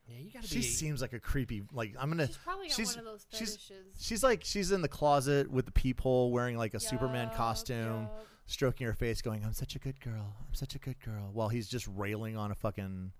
Yeah, 0.07 0.19
you 0.19 0.31
gotta 0.31 0.47
She 0.47 0.57
be. 0.57 0.61
seems 0.61 1.01
like 1.01 1.13
a 1.13 1.19
creepy. 1.19 1.63
Like 1.71 1.95
I'm 1.99 2.09
gonna. 2.09 2.27
She's 2.27 2.37
probably 2.37 2.67
got 2.67 2.75
she's- 2.75 2.95
one 2.95 2.99
of 2.99 3.11
those 3.11 3.25
she's- 3.31 3.55
fetishes. 3.55 3.85
She's 3.99 4.23
like 4.23 4.43
she's 4.43 4.71
in 4.71 4.81
the 4.81 4.87
closet 4.87 5.49
with 5.49 5.65
the 5.65 5.71
peephole, 5.71 6.31
wearing 6.31 6.57
like 6.57 6.73
a 6.75 6.79
Superman 6.79 7.31
costume, 7.35 8.03
yup. 8.03 8.25
stroking 8.45 8.85
her 8.85 8.93
face, 8.93 9.21
going, 9.23 9.43
"I'm 9.43 9.53
such 9.53 9.75
a 9.75 9.79
good 9.79 9.99
girl. 9.99 10.35
I'm 10.47 10.53
such 10.53 10.75
a 10.75 10.79
good 10.79 10.99
girl," 10.99 11.31
while 11.33 11.49
he's 11.49 11.67
just 11.67 11.87
railing 11.87 12.37
on 12.37 12.51
a 12.51 12.55
fucking. 12.55 13.13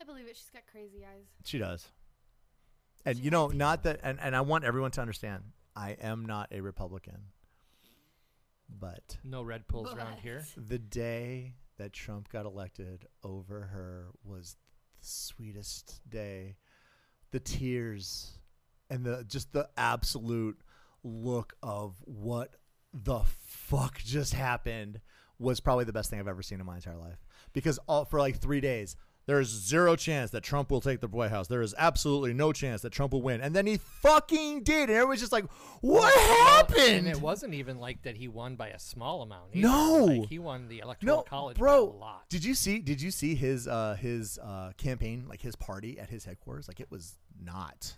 I 0.00 0.04
believe 0.04 0.26
it. 0.26 0.36
She's 0.36 0.50
got 0.50 0.66
crazy 0.70 1.04
eyes. 1.06 1.24
She 1.44 1.56
does. 1.58 1.88
And 3.06 3.16
She 3.16 3.24
you 3.24 3.30
know, 3.30 3.48
not 3.48 3.82
that, 3.84 4.00
and, 4.02 4.20
and 4.20 4.36
I 4.36 4.42
want 4.42 4.64
everyone 4.64 4.90
to 4.92 5.00
understand, 5.00 5.52
I 5.74 5.92
am 5.92 6.26
not 6.26 6.48
a 6.52 6.60
Republican, 6.60 7.30
but 8.68 9.16
no 9.24 9.42
red 9.42 9.68
pulls 9.68 9.92
around 9.94 10.18
here. 10.18 10.44
The 10.56 10.78
day 10.78 11.54
that 11.78 11.92
Trump 11.92 12.28
got 12.28 12.46
elected 12.46 13.06
over 13.22 13.62
her 13.62 14.08
was 14.24 14.56
the 15.00 15.06
sweetest 15.06 16.00
day. 16.08 16.56
The 17.32 17.40
tears 17.40 18.38
and 18.88 19.04
the 19.04 19.24
just 19.26 19.52
the 19.52 19.68
absolute 19.76 20.58
look 21.02 21.54
of 21.62 21.96
what 22.04 22.56
the 22.92 23.20
fuck 23.46 23.98
just 23.98 24.32
happened 24.32 25.00
was 25.38 25.60
probably 25.60 25.84
the 25.84 25.92
best 25.92 26.08
thing 26.10 26.18
I've 26.18 26.28
ever 26.28 26.42
seen 26.42 26.60
in 26.60 26.66
my 26.66 26.76
entire 26.76 26.96
life. 26.96 27.24
Because 27.52 27.78
all 27.86 28.04
for 28.04 28.18
like 28.18 28.38
three 28.38 28.60
days, 28.60 28.96
there's 29.26 29.48
zero 29.48 29.96
chance 29.96 30.30
that 30.30 30.42
Trump 30.42 30.70
will 30.70 30.80
take 30.80 31.00
the 31.00 31.08
White 31.08 31.30
House. 31.30 31.48
There 31.48 31.62
is 31.62 31.74
absolutely 31.76 32.32
no 32.32 32.52
chance 32.52 32.82
that 32.82 32.90
Trump 32.90 33.12
will 33.12 33.22
win. 33.22 33.40
And 33.40 33.54
then 33.54 33.66
he 33.66 33.76
fucking 33.76 34.62
did. 34.62 34.88
And 34.88 34.96
everyone's 34.96 35.20
just 35.20 35.32
like, 35.32 35.46
what 35.80 36.14
happened? 36.14 36.78
And 36.78 37.08
it 37.08 37.20
wasn't 37.20 37.54
even 37.54 37.78
like 37.78 38.02
that 38.02 38.16
he 38.16 38.28
won 38.28 38.54
by 38.54 38.68
a 38.68 38.78
small 38.78 39.22
amount. 39.22 39.50
either. 39.52 39.66
No. 39.66 40.04
like, 40.04 40.28
he 40.28 40.38
won 40.38 40.68
the 40.68 40.78
electoral 40.78 41.16
no, 41.18 41.22
college 41.22 41.56
bro. 41.58 41.86
by 41.88 41.96
a 41.96 41.98
lot. 41.98 42.28
Did 42.28 42.44
you 42.44 42.54
see? 42.54 42.78
Did 42.78 43.02
you 43.02 43.10
see 43.10 43.34
his 43.34 43.66
uh, 43.66 43.96
his 44.00 44.38
uh, 44.38 44.72
campaign, 44.76 45.26
like 45.28 45.40
his 45.40 45.56
party 45.56 45.98
at 45.98 46.08
his 46.08 46.24
headquarters? 46.24 46.68
Like 46.68 46.78
it 46.78 46.90
was 46.90 47.18
not 47.42 47.96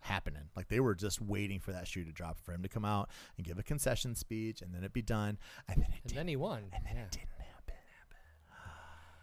happening. 0.00 0.44
Like 0.54 0.68
they 0.68 0.80
were 0.80 0.94
just 0.94 1.20
waiting 1.20 1.58
for 1.58 1.72
that 1.72 1.88
shoe 1.88 2.04
to 2.04 2.12
drop 2.12 2.38
for 2.38 2.52
him 2.52 2.62
to 2.62 2.68
come 2.68 2.84
out 2.84 3.10
and 3.36 3.44
give 3.44 3.58
a 3.58 3.62
concession 3.64 4.14
speech, 4.14 4.62
and 4.62 4.72
then 4.72 4.82
it'd 4.82 4.92
be 4.92 5.02
done. 5.02 5.38
And 5.68 5.82
then 5.82 5.90
it 5.90 6.00
and 6.02 6.02
didn't. 6.04 6.16
then 6.16 6.28
he 6.28 6.36
won. 6.36 6.64
and 6.72 6.84
then 6.86 6.96
yeah. 6.96 7.02
it 7.02 7.10
didn't. 7.10 7.28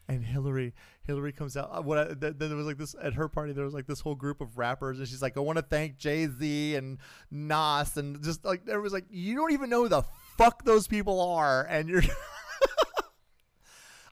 And 0.08 0.24
Hillary, 0.24 0.74
Hillary 1.04 1.32
comes 1.32 1.58
out. 1.58 1.70
uh, 1.74 1.82
What? 1.82 1.98
I, 1.98 2.06
th- 2.14 2.36
then 2.38 2.50
there 2.50 2.56
was 2.56 2.68
like 2.68 2.78
this 2.78 2.96
at 3.02 3.16
her 3.16 3.28
party. 3.28 3.54
There 3.54 3.66
was 3.66 3.74
like 3.74 3.88
this 3.88 4.02
whole 4.02 4.14
group 4.14 4.40
of 4.40 4.56
rappers, 4.58 5.00
and 5.00 5.08
she's 5.08 5.22
like, 5.22 5.36
"I 5.36 5.40
want 5.40 5.58
to 5.58 5.64
thank 5.64 5.98
Jay 5.98 6.28
Z 6.28 6.76
and 6.76 7.00
Nas," 7.32 7.98
and 7.98 8.22
just 8.24 8.46
like 8.46 8.66
there 8.66 8.82
was 8.82 8.94
like, 8.94 9.06
you 9.10 9.36
don't 9.36 9.52
even 9.52 9.70
know 9.70 9.84
who 9.84 9.90
the 9.90 10.04
fuck 10.38 10.64
those 10.64 10.88
people 10.88 11.20
are, 11.22 11.64
and 11.64 11.90
you're. 11.90 12.04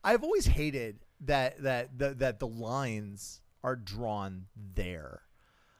I've 0.04 0.24
always 0.24 0.46
hated 0.46 1.00
that 1.22 1.62
that 1.64 1.98
that 2.00 2.20
that 2.20 2.40
the 2.40 2.48
lines 2.48 3.42
are 3.64 3.76
drawn 3.76 4.46
there. 4.76 5.22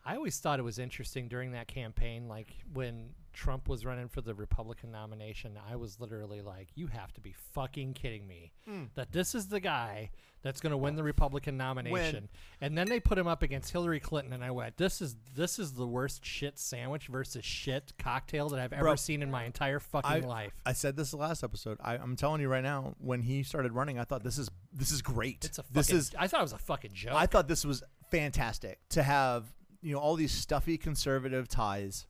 I 0.06 0.16
always 0.16 0.38
thought 0.40 0.60
it 0.60 0.64
was 0.64 0.80
interesting 0.80 1.28
during 1.28 1.52
that 1.54 1.68
campaign, 1.68 2.28
like 2.28 2.50
when 2.74 3.10
Trump 3.34 3.68
was 3.68 3.86
running 3.86 4.08
for 4.08 4.22
the 4.22 4.34
Republican 4.34 4.92
nomination. 4.92 5.58
I 5.70 5.76
was 5.76 6.00
literally 6.00 6.42
like, 6.42 6.70
"You 6.76 6.88
have 6.88 7.14
to 7.14 7.22
be 7.22 7.34
fucking 7.54 7.94
kidding 7.94 8.28
me 8.28 8.52
hmm. 8.66 8.86
that 8.96 9.12
this 9.12 9.36
is 9.36 9.48
the 9.48 9.60
guy 9.60 10.12
that's 10.42 10.60
going 10.62 10.72
to 10.72 10.78
win 10.78 10.96
the 10.96 11.04
Republican 11.04 11.58
nomination." 11.58 12.30
and 12.62 12.78
then 12.78 12.88
they 12.88 13.00
put 13.00 13.18
him 13.18 13.28
up 13.28 13.42
against 13.42 13.72
Hillary 13.72 14.00
Clinton, 14.00 14.34
and 14.34 14.44
I 14.44 14.52
went, 14.52 14.78
"This 14.78 15.02
is 15.02 15.16
this 15.36 15.60
is 15.60 15.74
the 15.74 15.88
worst 15.88 16.24
shit 16.26 16.58
sandwich 16.60 17.08
versus 17.08 17.44
shit 17.44 17.94
cocktail 17.98 18.50
that 18.50 18.60
I've 18.60 18.74
ever 18.74 18.84
Bro, 18.84 18.96
seen 18.96 19.22
in 19.22 19.32
my 19.32 19.46
entire 19.46 19.80
fucking 19.80 20.12
I, 20.12 20.20
life." 20.20 20.54
I 20.66 20.74
said 20.74 20.96
this 20.96 21.12
the 21.12 21.18
last 21.18 21.44
episode. 21.44 21.78
I, 21.82 21.96
I'm 21.96 22.16
telling 22.16 22.42
you 22.42 22.48
right 22.48 22.64
now, 22.64 22.96
when 23.00 23.22
he 23.22 23.44
started 23.44 23.74
running, 23.74 24.00
I 24.00 24.04
thought 24.04 24.24
this 24.24 24.38
is 24.38 24.50
this 24.72 24.92
is 24.92 25.02
great. 25.02 25.46
It's 25.46 25.58
a 25.58 25.64
fucking, 25.64 25.74
this 25.74 25.90
is 25.92 26.12
I 26.18 26.28
thought 26.28 26.42
it 26.42 26.44
was 26.44 26.54
a 26.54 26.58
fucking 26.60 26.94
joke. 26.94 27.14
I 27.16 27.26
thought 27.26 27.48
this 27.48 27.66
was 27.66 27.84
fantastic 28.12 28.80
to 28.90 29.02
have 29.02 29.46
you 29.84 29.94
know 29.94 30.00
all 30.00 30.16
these 30.16 30.32
stuffy 30.32 30.78
conservative 30.78 31.48
ties 31.48 32.08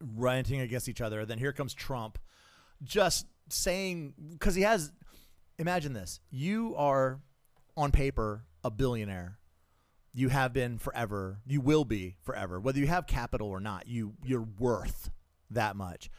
ranting 0.00 0.60
against 0.60 0.88
each 0.88 1.00
other. 1.00 1.24
Then 1.24 1.38
here 1.38 1.52
comes 1.52 1.74
Trump, 1.74 2.18
just 2.82 3.26
saying 3.48 4.14
because 4.32 4.54
he 4.54 4.62
has. 4.62 4.92
Imagine 5.58 5.92
this: 5.92 6.20
you 6.30 6.74
are 6.76 7.20
on 7.76 7.92
paper 7.92 8.44
a 8.62 8.70
billionaire. 8.70 9.38
You 10.12 10.28
have 10.28 10.52
been 10.52 10.78
forever. 10.78 11.40
You 11.46 11.60
will 11.60 11.84
be 11.84 12.16
forever, 12.22 12.60
whether 12.60 12.78
you 12.78 12.86
have 12.86 13.06
capital 13.06 13.48
or 13.48 13.60
not. 13.60 13.88
You 13.88 14.14
you're 14.24 14.46
worth 14.58 15.10
that 15.50 15.76
much. 15.76 16.10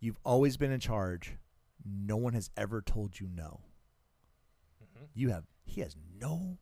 You've 0.00 0.18
always 0.24 0.56
been 0.56 0.70
in 0.72 0.80
charge. 0.80 1.36
No 1.84 2.16
one 2.16 2.32
has 2.34 2.50
ever 2.56 2.80
told 2.80 3.18
you 3.18 3.28
no. 3.32 3.60
Mm-hmm. 4.82 5.04
You 5.14 5.30
have. 5.30 5.44
He 5.64 5.80
has 5.80 5.96
no 6.20 6.58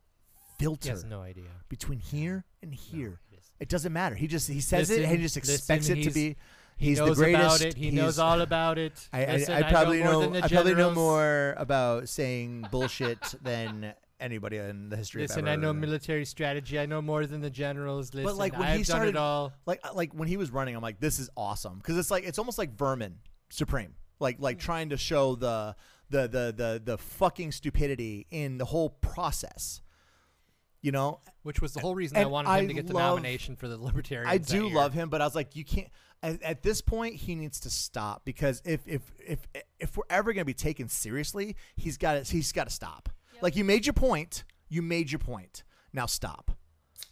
filter 0.59 0.89
he 0.89 0.89
has 0.89 1.05
no 1.05 1.21
idea. 1.21 1.45
between 1.69 1.99
here 1.99 2.45
and 2.61 2.73
here. 2.73 3.21
it 3.31 3.37
is- 3.37 3.51
it 3.59 3.69
doesn't 3.69 3.91
matter. 3.91 4.15
He 4.15 4.27
just 4.27 4.47
he 4.47 4.61
says 4.61 4.89
it 4.89 5.03
and 5.03 5.11
he 5.11 5.17
just 5.17 5.35
expects 5.37 5.89
listen, 5.89 5.97
it 5.97 6.03
to 6.05 6.35
he's- 6.79 6.97
He 6.97 7.05
knows 7.05 7.17
the 7.17 7.23
greatest. 7.23 7.41
about 7.43 7.61
it. 7.61 7.73
He 7.75 7.83
He's- 7.85 7.93
knows 7.93 8.19
all 8.19 8.41
about 8.41 8.77
it. 8.77 9.07
I, 9.13 9.25
I, 9.25 9.31
Listen, 9.33 9.53
I 9.53 9.69
probably 9.71 10.03
know, 10.03 10.21
more 10.21 10.31
know. 10.31 10.39
I 10.43 10.47
probably 10.47 10.75
know 10.75 10.91
more 10.91 11.53
about 11.57 12.09
saying 12.09 12.67
bullshit 12.71 13.19
than 13.43 13.93
anybody 14.19 14.57
in 14.57 14.89
the 14.89 14.97
history 14.97 15.21
Listen, 15.21 15.47
I 15.47 15.55
know 15.55 15.71
military 15.71 16.25
strategy. 16.25 16.77
I 16.79 16.85
know 16.85 17.01
more 17.01 17.25
than 17.25 17.41
the 17.41 17.49
generals. 17.49 18.13
Listen, 18.13 18.37
like, 18.37 18.53
when 18.53 18.67
I've 18.67 18.77
he 18.77 18.83
started- 18.83 19.15
all. 19.15 19.53
like 19.65 19.79
uh, 19.83 19.93
like 19.93 20.13
when 20.13 20.27
he 20.27 20.37
was 20.37 20.51
running, 20.51 20.75
I'm 20.75 20.81
like, 20.81 20.99
this 20.99 21.19
is 21.19 21.29
awesome 21.37 21.77
because 21.77 21.97
it's 21.97 22.11
like 22.11 22.23
it's 22.25 22.39
almost 22.39 22.57
like 22.57 22.75
Vermin 22.77 23.19
Supreme, 23.49 23.95
like 24.19 24.37
like 24.39 24.57
mm. 24.57 24.61
trying 24.61 24.89
to 24.89 24.97
show 24.97 25.35
the 25.35 25.75
the 26.09 26.21
the 26.27 26.53
the 26.55 26.81
the 26.83 26.97
fucking 26.97 27.51
stupidity 27.51 28.25
in 28.31 28.57
the 28.57 28.65
whole 28.65 28.89
process. 28.89 29.81
You 30.81 30.93
know, 30.93 31.19
Which 31.43 31.61
was 31.61 31.73
the 31.73 31.81
whole 31.81 31.93
reason 31.93 32.15
I 32.17 32.23
wanted 32.25 32.47
him 32.51 32.55
I 32.55 32.65
to 32.65 32.73
get 32.73 32.87
the 32.87 32.93
love- 32.93 33.17
nomination 33.17 33.57
for 33.57 33.67
the 33.67 33.77
Libertarian. 33.77 34.29
I 34.29 34.37
do 34.37 34.67
year. 34.67 34.75
love 34.75 34.93
him, 34.93 35.09
but 35.09 35.21
I 35.21 35.25
was 35.25 35.35
like, 35.35 35.57
you 35.57 35.65
can't. 35.65 35.89
At, 36.21 36.41
at 36.43 36.63
this 36.63 36.81
point, 36.81 37.15
he 37.15 37.35
needs 37.35 37.59
to 37.61 37.69
stop 37.69 38.25
because 38.25 38.61
if 38.65 38.81
if 38.85 39.01
if 39.25 39.39
if 39.79 39.95
we're 39.97 40.03
ever 40.09 40.33
going 40.33 40.41
to 40.41 40.45
be 40.45 40.53
taken 40.53 40.89
seriously, 40.89 41.55
he's 41.75 41.97
got 41.97 42.25
to 42.25 42.31
he's 42.31 42.51
got 42.51 42.65
to 42.65 42.73
stop. 42.73 43.09
Like 43.41 43.55
you 43.55 43.63
made 43.63 43.85
your 43.85 43.93
point, 43.93 44.43
you 44.67 44.81
made 44.81 45.11
your 45.11 45.19
point. 45.19 45.63
Now 45.93 46.05
stop. 46.05 46.51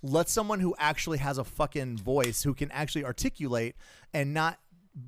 Let 0.04 0.30
someone 0.30 0.60
who 0.60 0.76
actually 0.78 1.18
has 1.20 1.38
a 1.38 1.44
fucking 1.44 1.98
voice, 1.98 2.44
who 2.44 2.54
can 2.54 2.70
actually 2.72 3.06
articulate 3.06 3.76
and 4.14 4.34
not 4.34 4.60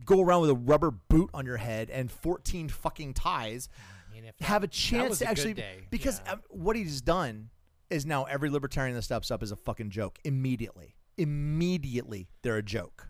go 0.05 0.21
around 0.21 0.41
with 0.41 0.49
a 0.51 0.55
rubber 0.55 0.91
boot 0.91 1.29
on 1.33 1.45
your 1.45 1.57
head 1.57 1.89
and 1.89 2.11
14 2.11 2.69
fucking 2.69 3.13
ties 3.15 3.67
I 4.09 4.13
mean, 4.13 4.23
if 4.25 4.35
have 4.39 4.63
a 4.63 4.67
that- 4.67 4.71
that 4.71 4.71
chance 4.71 5.19
to 5.19 5.25
a 5.25 5.27
actually 5.27 5.63
because 5.89 6.21
Yeah. 6.25 6.33
uh, 6.33 6.37
what 6.49 6.75
he's 6.75 7.01
done 7.01 7.49
is 7.89 8.05
now 8.05 8.23
every 8.25 8.49
libertarian 8.49 8.95
that 8.95 9.01
steps 9.01 9.31
up 9.31 9.41
is 9.43 9.51
a 9.51 9.55
fucking 9.55 9.89
joke 9.89 10.19
immediately. 10.23 10.95
Immediately, 11.17 12.29
they're 12.43 12.57
a 12.57 12.63
joke. 12.63 13.09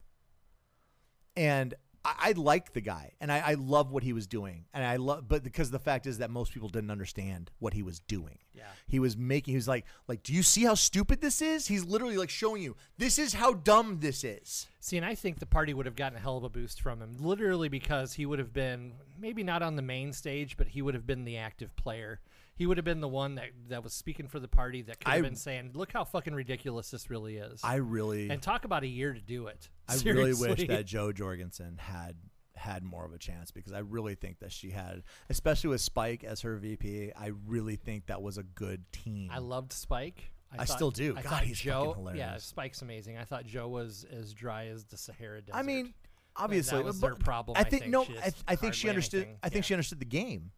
And 1.39 1.73
I, 2.03 2.15
I 2.19 2.31
like 2.33 2.73
the 2.73 2.81
guy, 2.81 3.13
and 3.21 3.31
I, 3.31 3.39
I 3.39 3.53
love 3.53 3.91
what 3.91 4.03
he 4.03 4.11
was 4.11 4.27
doing, 4.27 4.65
and 4.73 4.83
I 4.83 4.97
love, 4.97 5.27
but 5.27 5.41
because 5.41 5.71
the 5.71 5.79
fact 5.79 6.05
is 6.05 6.17
that 6.17 6.29
most 6.29 6.53
people 6.53 6.67
didn't 6.67 6.91
understand 6.91 7.49
what 7.59 7.73
he 7.73 7.81
was 7.81 8.01
doing. 8.01 8.39
Yeah. 8.53 8.63
He 8.87 8.99
was 8.99 9.15
making. 9.15 9.53
He 9.53 9.55
was 9.55 9.67
like, 9.67 9.85
like, 10.09 10.21
do 10.21 10.33
you 10.33 10.43
see 10.43 10.63
how 10.63 10.75
stupid 10.75 11.21
this 11.21 11.41
is? 11.41 11.67
He's 11.67 11.85
literally 11.85 12.17
like 12.17 12.29
showing 12.29 12.61
you 12.61 12.75
this 12.97 13.17
is 13.17 13.33
how 13.33 13.53
dumb 13.53 13.99
this 14.01 14.25
is. 14.25 14.67
See, 14.81 14.97
and 14.97 15.05
I 15.05 15.15
think 15.15 15.39
the 15.39 15.45
party 15.45 15.73
would 15.73 15.85
have 15.85 15.95
gotten 15.95 16.17
a 16.17 16.21
hell 16.21 16.35
of 16.35 16.43
a 16.43 16.49
boost 16.49 16.81
from 16.81 17.01
him, 17.01 17.15
literally 17.19 17.69
because 17.69 18.13
he 18.13 18.25
would 18.25 18.39
have 18.39 18.51
been 18.51 18.93
maybe 19.17 19.41
not 19.41 19.61
on 19.61 19.77
the 19.77 19.81
main 19.81 20.11
stage, 20.11 20.57
but 20.57 20.67
he 20.67 20.81
would 20.81 20.93
have 20.93 21.07
been 21.07 21.23
the 21.23 21.37
active 21.37 21.73
player. 21.77 22.19
He 22.59 22.65
would 22.67 22.77
have 22.77 22.83
been 22.85 22.99
the 22.99 23.07
one 23.07 23.35
that, 23.35 23.45
that 23.69 23.83
was 23.83 23.93
speaking 23.93 24.27
for 24.27 24.39
the 24.39 24.47
party 24.49 24.81
that 24.83 24.99
could 24.99 25.07
have 25.09 25.19
I- 25.19 25.21
been 25.21 25.35
saying, 25.35 25.71
"Look 25.73 25.91
how 25.93 26.03
fucking 26.03 26.35
ridiculous 26.35 26.91
this 26.91 27.09
really 27.09 27.37
is," 27.37 27.61
I 27.63 27.75
really, 27.77 28.29
and 28.29 28.41
talk 28.41 28.65
about 28.65 28.83
a 28.83 28.87
year 28.87 29.13
to 29.13 29.21
do 29.21 29.47
it. 29.47 29.69
I 29.87 29.95
really 30.03 30.33
wish 30.33 30.67
that 30.67 30.85
Jo 30.85 31.11
Jorgensen 31.13 31.77
had 31.79 32.17
had 32.55 32.83
more 32.83 33.05
of 33.05 33.13
a 33.13 33.17
chance 33.17 33.49
because 33.51 33.71
I 33.71 33.79
really 33.79 34.15
think 34.15 34.39
that 34.39 34.51
she 34.51 34.71
had, 34.71 35.03
especially 35.29 35.69
with 35.69 35.79
Spike 35.79 36.25
as 36.25 36.41
her 36.41 36.57
VP. 36.57 37.13
I 37.17 37.31
really 37.47 37.77
think 37.77 38.07
that 38.07 38.21
was 38.21 38.37
a 38.37 38.43
good 38.43 38.83
team. 38.91 39.29
I 39.31 39.37
loved 39.39 39.71
Spike. 39.71 40.31
I 40.51 40.57
thought- 40.65 40.67
still 40.75 40.91
do. 40.91 41.13
I 41.15 41.21
God, 41.21 41.29
thought 41.29 41.43
he's 41.43 41.59
fucking 41.61 41.71
Jo, 41.71 41.93
hilarious. 41.93 42.19
yeah, 42.19 42.37
Spike's 42.39 42.81
amazing. 42.81 43.17
I 43.17 43.23
thought 43.23 43.45
Jo 43.45 43.69
was 43.69 44.05
as 44.11 44.33
dry 44.33 44.65
as 44.67 44.83
the 44.83 44.97
Sahara 44.97 45.41
Desert. 45.41 45.57
I 45.57 45.61
mean, 45.61 45.93
obviously, 46.35 46.83
was 46.83 46.99
but 46.99 47.07
their 47.07 47.15
problem, 47.15 47.55
I 47.55 47.61
I 47.61 47.63
think 47.63 47.83
think. 47.83 47.91
no, 47.93 48.03
I, 48.21 48.31
I 48.49 48.55
think 48.57 48.73
she 48.73 48.89
understood. 48.89 49.21
anything. 49.21 49.37
I 49.43 49.47
think 49.47 49.63
Yeah. 49.63 49.67
she 49.67 49.73
understood 49.75 49.99
the 49.99 50.05
game. 50.05 50.51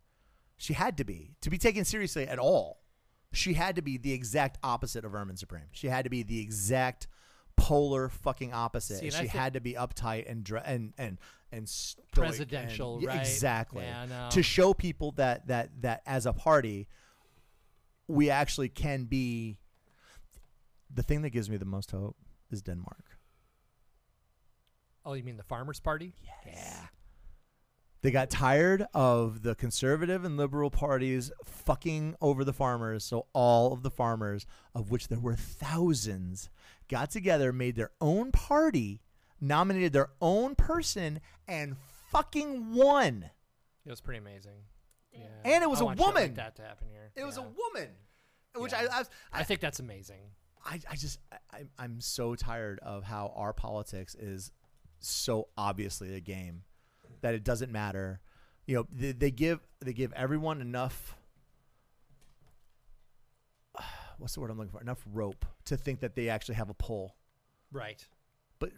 She 0.62 0.74
had 0.74 0.98
to 0.98 1.04
be 1.04 1.32
to 1.42 1.50
be 1.50 1.58
taken 1.58 1.86
seriously 1.86 2.28
at 2.28 2.38
all. 2.38 2.84
She 3.34 3.56
had 3.56 3.78
to 3.78 3.82
be 3.82 3.98
the 3.98 4.14
exact 4.14 4.60
opposite 4.62 5.04
of 5.04 5.14
Vermin 5.14 5.36
Supreme. 5.36 5.66
She 5.72 5.88
had 5.88 6.04
to 6.04 6.12
be 6.12 6.22
the 6.22 6.40
exact 6.40 7.08
polar 7.58 8.10
fucking 8.10 8.54
opposite. 8.54 9.00
See, 9.00 9.10
she 9.10 9.26
had 9.26 9.54
to 9.54 9.60
be 9.60 9.74
uptight 9.74 10.30
and 10.30 10.44
dre- 10.44 10.62
and 10.64 10.94
and 11.00 11.18
and 11.52 11.68
and- 11.68 11.96
Presidential, 12.14 13.00
yeah, 13.02 13.10
right? 13.10 13.20
Exactly. 13.22 13.86
Yeah, 13.86 14.06
know. 14.06 14.30
To 14.34 14.44
show 14.44 14.76
people 14.76 15.14
that 15.14 15.48
that 15.48 15.82
that 15.82 16.04
as 16.06 16.28
a 16.28 16.34
party, 16.34 16.88
we 18.08 18.30
actually 18.30 18.70
can 18.70 19.06
be. 19.06 19.58
The 20.94 21.02
thing 21.02 21.24
that 21.24 21.32
gives 21.32 21.50
me 21.50 21.58
the 21.58 21.66
most 21.66 21.90
hope 21.90 22.18
is 22.52 22.62
Denmark. 22.62 23.18
oh, 25.06 25.14
you 25.14 25.24
mean 25.24 25.38
the 25.38 25.44
Farmers 25.44 25.80
Party? 25.80 26.14
Yeah. 26.46 26.86
They 28.04 28.10
got 28.12 28.30
tired 28.32 28.86
of 28.96 29.44
the 29.44 29.54
conservative 29.54 30.24
and 30.26 30.36
liberal 30.36 30.72
parties 30.72 31.32
fucking 31.46 32.16
over 32.20 32.44
the 32.44 32.54
farmers. 32.54 33.04
So 33.04 33.28
all 33.34 33.74
of 33.74 33.84
the 33.84 33.92
farmers, 33.92 34.48
of 34.74 34.90
which 34.90 35.08
there 35.08 35.20
were 35.20 35.36
thousands, 35.36 36.50
got 36.88 37.12
together, 37.12 37.54
made 37.54 37.76
their 37.76 37.92
own 38.02 38.32
party, 38.32 39.02
nominated 39.40 39.94
their 39.94 40.10
own 40.20 40.56
person, 40.56 41.22
and 41.48 41.76
fucking 42.12 42.74
won. 42.74 43.30
It 43.86 43.90
was 43.90 44.02
pretty 44.02 44.20
amazing. 44.20 44.64
Yeah. 45.14 45.28
And 45.46 45.64
it 45.64 45.70
was 45.70 45.80
I 45.80 45.84
a 45.84 45.86
want 45.86 46.00
shit 46.00 46.08
like 46.08 46.16
woman. 46.16 46.34
that 46.36 46.56
to 46.56 46.62
happen 46.64 46.88
here. 46.90 47.12
It 47.16 47.24
was 47.24 47.38
a 47.38 47.42
woman, 47.44 47.90
which 48.56 48.72
Yeah. 48.72 48.88
I, 48.92 49.00
I, 49.02 49.04
I 49.34 49.44
think 49.44 49.60
that's 49.60 49.80
amazing. 49.80 50.22
I, 50.66 50.80
I 50.90 50.96
just 50.96 51.20
I, 51.32 51.38
I'm- 51.58 51.70
I'm 51.78 52.02
so 52.02 52.34
tired 52.36 52.80
of 52.80 53.04
how 53.04 53.32
our 53.36 53.54
politics 53.54 54.16
is 54.16 54.52
so 55.00 55.50
obviously 55.58 56.16
a 56.16 56.20
game 56.20 56.64
that 57.22 57.34
it 57.36 57.44
doesn't 57.44 57.72
matter. 57.72 58.20
You 58.66 58.76
know, 58.78 58.88
they, 58.92 59.12
they 59.12 59.32
give 59.32 59.60
they 59.80 59.94
give 59.94 60.14
everyone 60.14 60.62
enough. 60.62 61.16
what's 64.18 64.34
the 64.36 64.40
word 64.42 64.52
I'm 64.52 64.58
looking 64.58 64.72
for? 64.72 64.82
Enough 64.82 65.04
rope 65.12 65.46
to 65.66 65.78
think 65.78 66.00
that 66.02 66.16
they 66.16 66.30
actually 66.30 66.56
have 66.56 66.70
a 66.70 66.74
pull. 66.74 67.16
Right. 67.72 68.06
But 68.60 68.72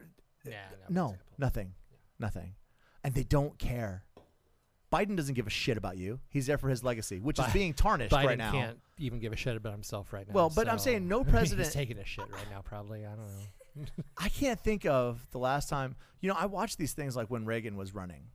Yeah. 0.45 0.53
Uh, 0.71 0.75
no, 0.89 1.07
no. 1.07 1.17
nothing, 1.37 1.73
nothing, 2.19 2.55
and 3.03 3.13
they 3.13 3.23
don't 3.23 3.57
care. 3.57 4.03
Biden 4.91 5.15
doesn't 5.17 5.33
give 5.33 5.47
a 5.47 5.49
shit 5.49 5.75
about 5.75 5.97
you. 5.97 6.19
He's 6.29 6.45
there 6.45 6.59
for 6.59 6.69
his 6.69 6.83
legacy, 6.83 7.19
which 7.19 7.39
is 7.39 7.47
being 7.51 7.73
tarnished 7.73 8.13
Biden 8.13 8.25
right 8.25 8.37
now. 8.37 8.51
can't 8.51 8.79
even 8.99 9.19
give 9.19 9.33
a 9.33 9.35
shit 9.35 9.57
about 9.57 9.73
himself 9.73 10.13
right 10.13 10.27
now. 10.27 10.33
Well, 10.35 10.51
but 10.55 10.69
I'm 10.69 10.77
saying 10.77 11.07
no 11.07 11.23
president- 11.23 11.65
He's 11.65 11.73
taking 11.73 11.97
a 11.97 12.05
shit 12.05 12.29
right 12.31 12.47
now, 12.51 12.61
probably. 12.61 13.03
I 13.03 13.09
don't 13.09 13.25
know. 13.25 13.43
I 14.17 14.29
can't 14.29 14.59
think 14.59 14.85
of 14.85 15.25
the 15.31 15.39
last 15.39 15.69
time. 15.69 15.95
You 16.21 16.29
know, 16.29 16.35
I 16.37 16.45
watched 16.45 16.77
these 16.77 16.93
things 16.93 17.15
like 17.15 17.29
when 17.29 17.45
Reagan 17.45 17.75
was 17.75 17.93
running, 17.93 18.27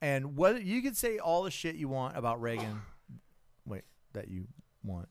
and 0.00 0.36
what 0.36 0.62
you 0.62 0.82
could 0.82 0.96
say 0.96 1.18
all 1.18 1.42
the 1.42 1.50
shit 1.50 1.76
you 1.76 1.88
want 1.88 2.16
about 2.16 2.40
Reagan. 2.40 2.82
Wait, 3.64 3.84
that 4.12 4.28
you 4.28 4.46
want? 4.82 5.08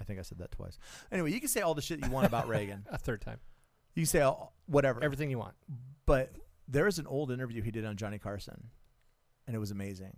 I 0.00 0.04
think 0.04 0.18
I 0.18 0.22
said 0.22 0.38
that 0.38 0.50
twice. 0.50 0.78
Anyway, 1.12 1.30
you 1.32 1.38
can 1.38 1.48
say 1.48 1.60
all 1.60 1.74
the 1.74 1.82
shit 1.82 2.04
you 2.04 2.10
want 2.10 2.26
about 2.26 2.48
Reagan. 2.48 2.86
A 2.90 2.98
third 2.98 3.20
time. 3.20 3.38
You 3.94 4.02
can 4.02 4.08
say 4.08 4.20
all, 4.20 4.54
whatever. 4.66 5.02
Everything 5.02 5.30
you 5.30 5.38
want. 5.38 5.54
But 6.06 6.32
there 6.66 6.86
is 6.86 6.98
an 6.98 7.06
old 7.06 7.30
interview 7.30 7.62
he 7.62 7.70
did 7.70 7.84
on 7.84 7.96
Johnny 7.96 8.18
Carson, 8.18 8.70
and 9.46 9.54
it 9.54 9.58
was 9.58 9.70
amazing. 9.70 10.16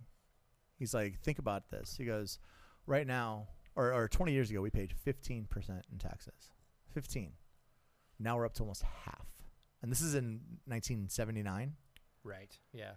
He's 0.79 0.94
like, 0.94 1.20
think 1.20 1.38
about 1.38 1.70
this. 1.70 1.96
He 1.98 2.05
goes, 2.05 2.38
right 2.87 3.07
now, 3.07 3.48
or, 3.77 3.92
or 3.92 4.09
20 4.09 4.33
years 4.33 4.50
ago, 4.50 4.61
we 4.61 4.70
paid 4.70 4.92
15% 5.07 5.46
in 5.92 5.98
taxes. 5.98 6.50
15. 6.92 7.33
Now 8.18 8.37
we're 8.37 8.46
up 8.46 8.55
to 8.55 8.62
almost 8.62 8.83
half. 9.05 9.27
And 9.83 9.90
this 9.90 10.00
is 10.00 10.14
in 10.14 10.40
1979. 10.66 11.74
Right. 12.22 12.59
Yeah. 12.72 12.92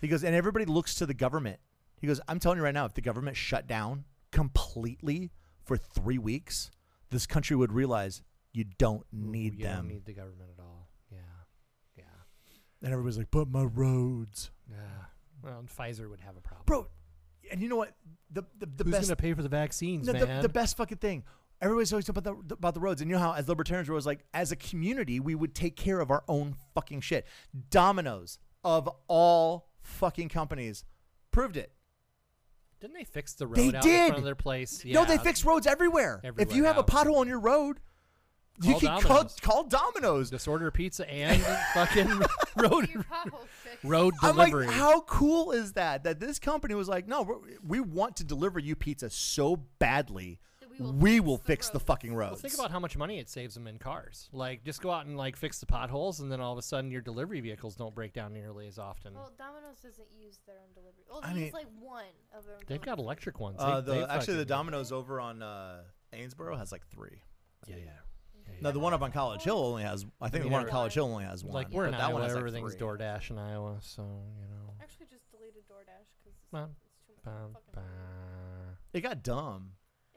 He 0.00 0.08
goes, 0.08 0.24
and 0.24 0.34
everybody 0.34 0.64
looks 0.64 0.94
to 0.96 1.06
the 1.06 1.14
government. 1.14 1.60
He 2.00 2.06
goes, 2.06 2.20
I'm 2.26 2.38
telling 2.40 2.58
you 2.58 2.64
right 2.64 2.74
now, 2.74 2.84
if 2.86 2.94
the 2.94 3.00
government 3.00 3.36
shut 3.36 3.66
down 3.66 4.04
completely 4.32 5.30
for 5.64 5.76
three 5.76 6.18
weeks, 6.18 6.70
this 7.10 7.26
country 7.26 7.54
would 7.54 7.72
realize 7.72 8.22
you 8.52 8.64
don't 8.78 9.04
need 9.12 9.54
you 9.54 9.64
them. 9.64 9.76
don't 9.76 9.88
need 9.88 10.04
the 10.04 10.12
government 10.14 10.50
at 10.58 10.62
all. 10.62 10.88
Yeah. 11.10 11.18
Yeah. 11.96 12.04
and 12.82 12.92
everybody's 12.92 13.18
like, 13.18 13.30
but 13.30 13.48
my 13.48 13.62
roads. 13.62 14.50
Yeah. 14.70 14.76
Well, 15.42 15.58
and 15.58 15.68
Pfizer 15.68 16.08
would 16.08 16.20
have 16.20 16.36
a 16.36 16.40
problem. 16.40 16.64
Bro, 16.66 16.88
and 17.50 17.60
you 17.60 17.68
know 17.68 17.76
what? 17.76 17.94
The, 18.30 18.42
the, 18.58 18.66
the 18.66 18.84
Who's 18.84 18.92
best 18.92 19.08
gonna 19.08 19.16
pay 19.16 19.34
for 19.34 19.42
the 19.42 19.48
vaccines, 19.48 20.06
No, 20.06 20.12
the, 20.12 20.42
the 20.42 20.48
best 20.48 20.76
fucking 20.76 20.98
thing. 20.98 21.24
Everybody's 21.62 21.92
always 21.92 22.04
talking 22.06 22.18
about 22.18 22.48
the 22.48 22.54
about 22.54 22.74
the 22.74 22.80
roads, 22.80 23.00
and 23.00 23.08
you 23.10 23.16
know 23.16 23.22
how 23.22 23.32
as 23.32 23.48
libertarians 23.48 23.88
we're 23.88 23.94
always 23.94 24.04
like, 24.06 24.24
as 24.34 24.50
a 24.52 24.56
community, 24.56 25.20
we 25.20 25.34
would 25.34 25.54
take 25.54 25.76
care 25.76 26.00
of 26.00 26.10
our 26.10 26.24
own 26.28 26.56
fucking 26.74 27.00
shit. 27.00 27.26
Domino's 27.70 28.38
of 28.64 28.88
all 29.08 29.68
fucking 29.80 30.28
companies 30.28 30.84
proved 31.30 31.56
it. 31.56 31.72
Didn't 32.80 32.94
they 32.94 33.04
fix 33.04 33.34
the 33.34 33.46
road 33.46 33.56
They 33.56 33.68
out 33.68 33.74
in 33.76 33.80
did. 33.82 34.06
front 34.08 34.18
of 34.18 34.24
their 34.24 34.34
place? 34.34 34.84
No, 34.84 35.04
they 35.04 35.14
Yeah. 35.14 35.22
fix 35.22 35.44
roads 35.44 35.66
everywhere. 35.68 36.20
if 36.36 36.52
you 36.54 36.64
have 36.64 36.78
a 36.78 36.82
pothole 36.84 37.18
on 37.18 37.28
your 37.28 37.38
road, 37.38 37.78
you 38.60 38.72
Call 38.72 38.80
can 38.80 38.88
call, 38.88 39.00
Domino's. 39.00 39.36
call 39.40 39.64
Domino's. 39.64 40.30
Just 40.30 40.48
order 40.48 40.68
pizza 40.72 41.08
and 41.08 41.40
fucking 41.74 42.08
road 42.56 42.88
Your 42.92 43.04
pothole 43.04 43.46
fixed. 43.62 43.84
road 43.84 44.14
I'm 44.20 44.34
delivery. 44.34 44.66
like, 44.66 44.74
how 44.74 45.02
cool 45.02 45.52
is 45.52 45.74
that? 45.74 46.02
That 46.02 46.18
this 46.18 46.40
company 46.40 46.74
was 46.74 46.88
like, 46.88 47.06
no, 47.06 47.42
we 47.64 47.78
want 47.78 48.16
to 48.16 48.24
deliver 48.24 48.58
you 48.58 48.74
pizza 48.74 49.08
so 49.10 49.56
badly, 49.78 50.40
That 50.82 50.92
we 50.94 51.20
will 51.20 51.36
we 51.36 51.38
fix 51.38 51.38
will 51.38 51.38
the 51.38 51.44
fix 51.44 51.66
the 51.68 51.78
roads." 51.78 51.84
fucking 51.86 52.14
Well, 52.14 52.28
roads. 52.30 52.40
think 52.42 52.54
about 52.54 52.70
how 52.70 52.78
much 52.80 52.96
money 52.96 53.18
it 53.18 53.28
saves 53.28 53.54
them 53.54 53.66
in 53.66 53.78
cars. 53.78 54.28
Like, 54.32 54.64
just 54.64 54.80
go 54.82 54.90
out 54.90 55.06
and 55.06 55.16
like 55.16 55.36
fix 55.36 55.60
the 55.60 55.66
potholes, 55.66 56.20
and 56.20 56.30
then 56.30 56.40
all 56.40 56.52
of 56.52 56.58
a 56.58 56.62
sudden 56.62 56.90
your 56.90 57.00
delivery 57.00 57.40
vehicles 57.40 57.76
don't 57.76 57.94
break 57.94 58.12
down 58.12 58.32
nearly 58.32 58.66
as 58.66 58.78
often. 58.78 59.14
Well, 59.14 59.32
Domino's 59.38 59.76
doesn't 59.82 60.08
use 60.12 60.38
their 60.46 60.56
own 60.56 60.72
delivery. 60.74 61.04
Well, 61.10 61.20
I 61.22 61.28
they 61.28 61.34
mean- 61.34 61.44
use 61.46 61.54
like 61.54 61.66
one 61.80 62.04
of 62.36 62.44
their 62.44 62.54
own 62.56 62.60
They've 62.66 62.80
got 62.80 62.98
electric 62.98 63.38
ones. 63.40 63.56
Uh, 63.58 63.80
They- 63.80 64.00
the, 64.00 64.10
actually, 64.12 64.34
the 64.34 64.40
fucking- 64.40 64.48
Domino's 64.48 64.92
over 64.92 65.20
on 65.20 65.42
uh, 65.42 65.82
Ansborough 66.12 66.58
has 66.58 66.72
like 66.72 66.86
three. 66.88 67.22
Yeah, 67.66 67.76
yeah. 67.76 67.84
yeah, 67.84 67.92
No, 68.60 68.68
yeah. 68.68 68.72
the 68.72 68.80
one 68.80 68.92
up 68.92 69.02
on 69.02 69.12
College 69.12 69.42
Hill 69.42 69.58
only 69.58 69.82
has. 69.84 70.04
I 70.20 70.28
think 70.28 70.42
mean, 70.44 70.50
the 70.50 70.56
one 70.56 70.64
on 70.64 70.70
College 70.70 70.94
Hill 70.94 71.04
only 71.06 71.24
has 71.24 71.44
one. 71.44 71.54
like 71.54 71.70
we're 71.70 71.86
in 71.86 71.92
that 71.92 72.00
Iowa, 72.00 72.14
one 72.14 72.22
has 72.22 72.32
like 72.32 72.38
everything's 72.40 72.74
three. 72.74 72.86
DoorDash 72.88 73.30
in 73.30 73.38
Iowa, 73.38 73.76
so 73.80 74.02
you 74.02 74.48
know. 74.48 74.74
Actually, 74.82 75.06
just 75.10 75.30
deleted 75.30 75.62
DoorDash 75.70 76.08
because 76.24 76.36
it's, 76.36 76.42
it's 76.42 77.06
too 77.06 77.12
much 77.14 77.22
Bum, 77.24 77.52
fucking 77.54 77.74
money. 77.76 78.76
It 78.92 79.00
got 79.00 79.22
dumb. 79.22 79.72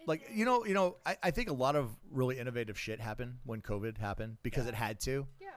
Like 0.07 0.29
you 0.33 0.45
know, 0.45 0.65
you 0.65 0.73
know. 0.73 0.97
I, 1.05 1.17
I 1.23 1.31
think 1.31 1.49
a 1.49 1.53
lot 1.53 1.75
of 1.75 1.89
really 2.11 2.37
innovative 2.39 2.77
shit 2.79 2.99
happened 2.99 3.37
when 3.43 3.61
COVID 3.61 3.97
happened 3.97 4.37
because 4.43 4.67
it 4.67 4.75
had 4.75 4.99
to. 5.01 5.27
Yeah. 5.41 5.47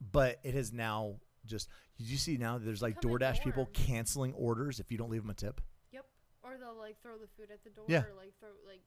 But 0.00 0.38
it 0.42 0.54
has 0.54 0.72
now 0.72 1.16
just. 1.46 1.68
Did 1.98 2.08
you 2.08 2.16
see 2.16 2.36
now? 2.36 2.58
There's 2.58 2.82
like 2.82 3.00
Become 3.00 3.16
a 3.16 3.18
DoorDash 3.18 3.42
people 3.44 3.64
norm. 3.64 3.74
canceling 3.74 4.32
orders 4.34 4.80
if 4.80 4.90
you 4.90 4.98
don't 4.98 5.10
leave 5.10 5.22
them 5.22 5.30
a 5.30 5.34
tip. 5.34 5.60
Yep. 5.92 6.04
Or 6.42 6.56
they'll 6.58 6.78
like 6.78 7.00
throw 7.02 7.18
the 7.18 7.28
food 7.36 7.50
at 7.52 7.62
the 7.64 7.70
door. 7.70 7.84
Yeah. 7.88 7.98
Or 7.98 8.14
like 8.16 8.32
throw 8.40 8.50
like. 8.66 8.80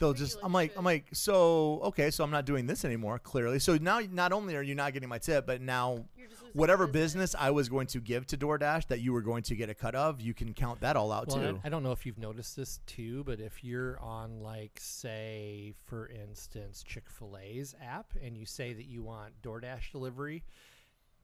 They'll 0.00 0.12
just. 0.12 0.36
Ridiculous 0.36 0.44
I'm 0.44 0.52
like. 0.52 0.70
shit. 0.70 0.78
I'm 0.78 0.84
like. 0.84 1.04
So 1.12 1.80
okay. 1.84 2.10
So 2.10 2.24
I'm 2.24 2.32
not 2.32 2.46
doing 2.46 2.66
this 2.66 2.84
anymore. 2.84 3.20
Clearly. 3.20 3.60
So 3.60 3.76
now, 3.76 4.00
not 4.10 4.32
only 4.32 4.56
are 4.56 4.62
you 4.62 4.74
not 4.74 4.92
getting 4.92 5.08
my 5.08 5.18
tip, 5.18 5.46
but 5.46 5.60
now 5.60 6.06
You're 6.16 6.26
just 6.26 6.42
losing 6.42 6.58
whatever 6.58 6.86
business 6.88 7.36
I 7.38 7.50
was 7.50 7.68
going 7.68 7.86
to 7.88 8.00
give 8.00 8.26
to 8.28 8.36
DoorDash 8.36 8.88
that 8.88 9.00
you 9.00 9.12
were 9.12 9.20
going 9.22 9.44
to 9.44 9.54
get 9.54 9.70
a 9.70 9.74
cut 9.74 9.94
of, 9.94 10.20
you 10.20 10.34
can 10.34 10.52
count 10.54 10.80
that 10.80 10.96
all 10.96 11.12
out 11.12 11.28
Well, 11.28 11.36
too. 11.36 11.60
I, 11.62 11.66
I 11.66 11.70
don't 11.70 11.82
know 11.82 11.92
if 11.92 12.04
you've 12.04 12.18
noticed 12.18 12.56
this 12.56 12.80
too, 12.86 13.22
but 13.24 13.38
if 13.38 13.62
you're 13.62 14.00
on 14.00 14.40
like 14.40 14.72
say 14.80 15.74
for 15.84 16.08
instance 16.08 16.82
Chick-fil-A's 16.82 17.74
app 17.80 18.14
and 18.20 18.36
you 18.36 18.46
say 18.46 18.72
that 18.72 18.86
you 18.86 19.02
want 19.02 19.40
DoorDash 19.42 19.92
delivery, 19.92 20.42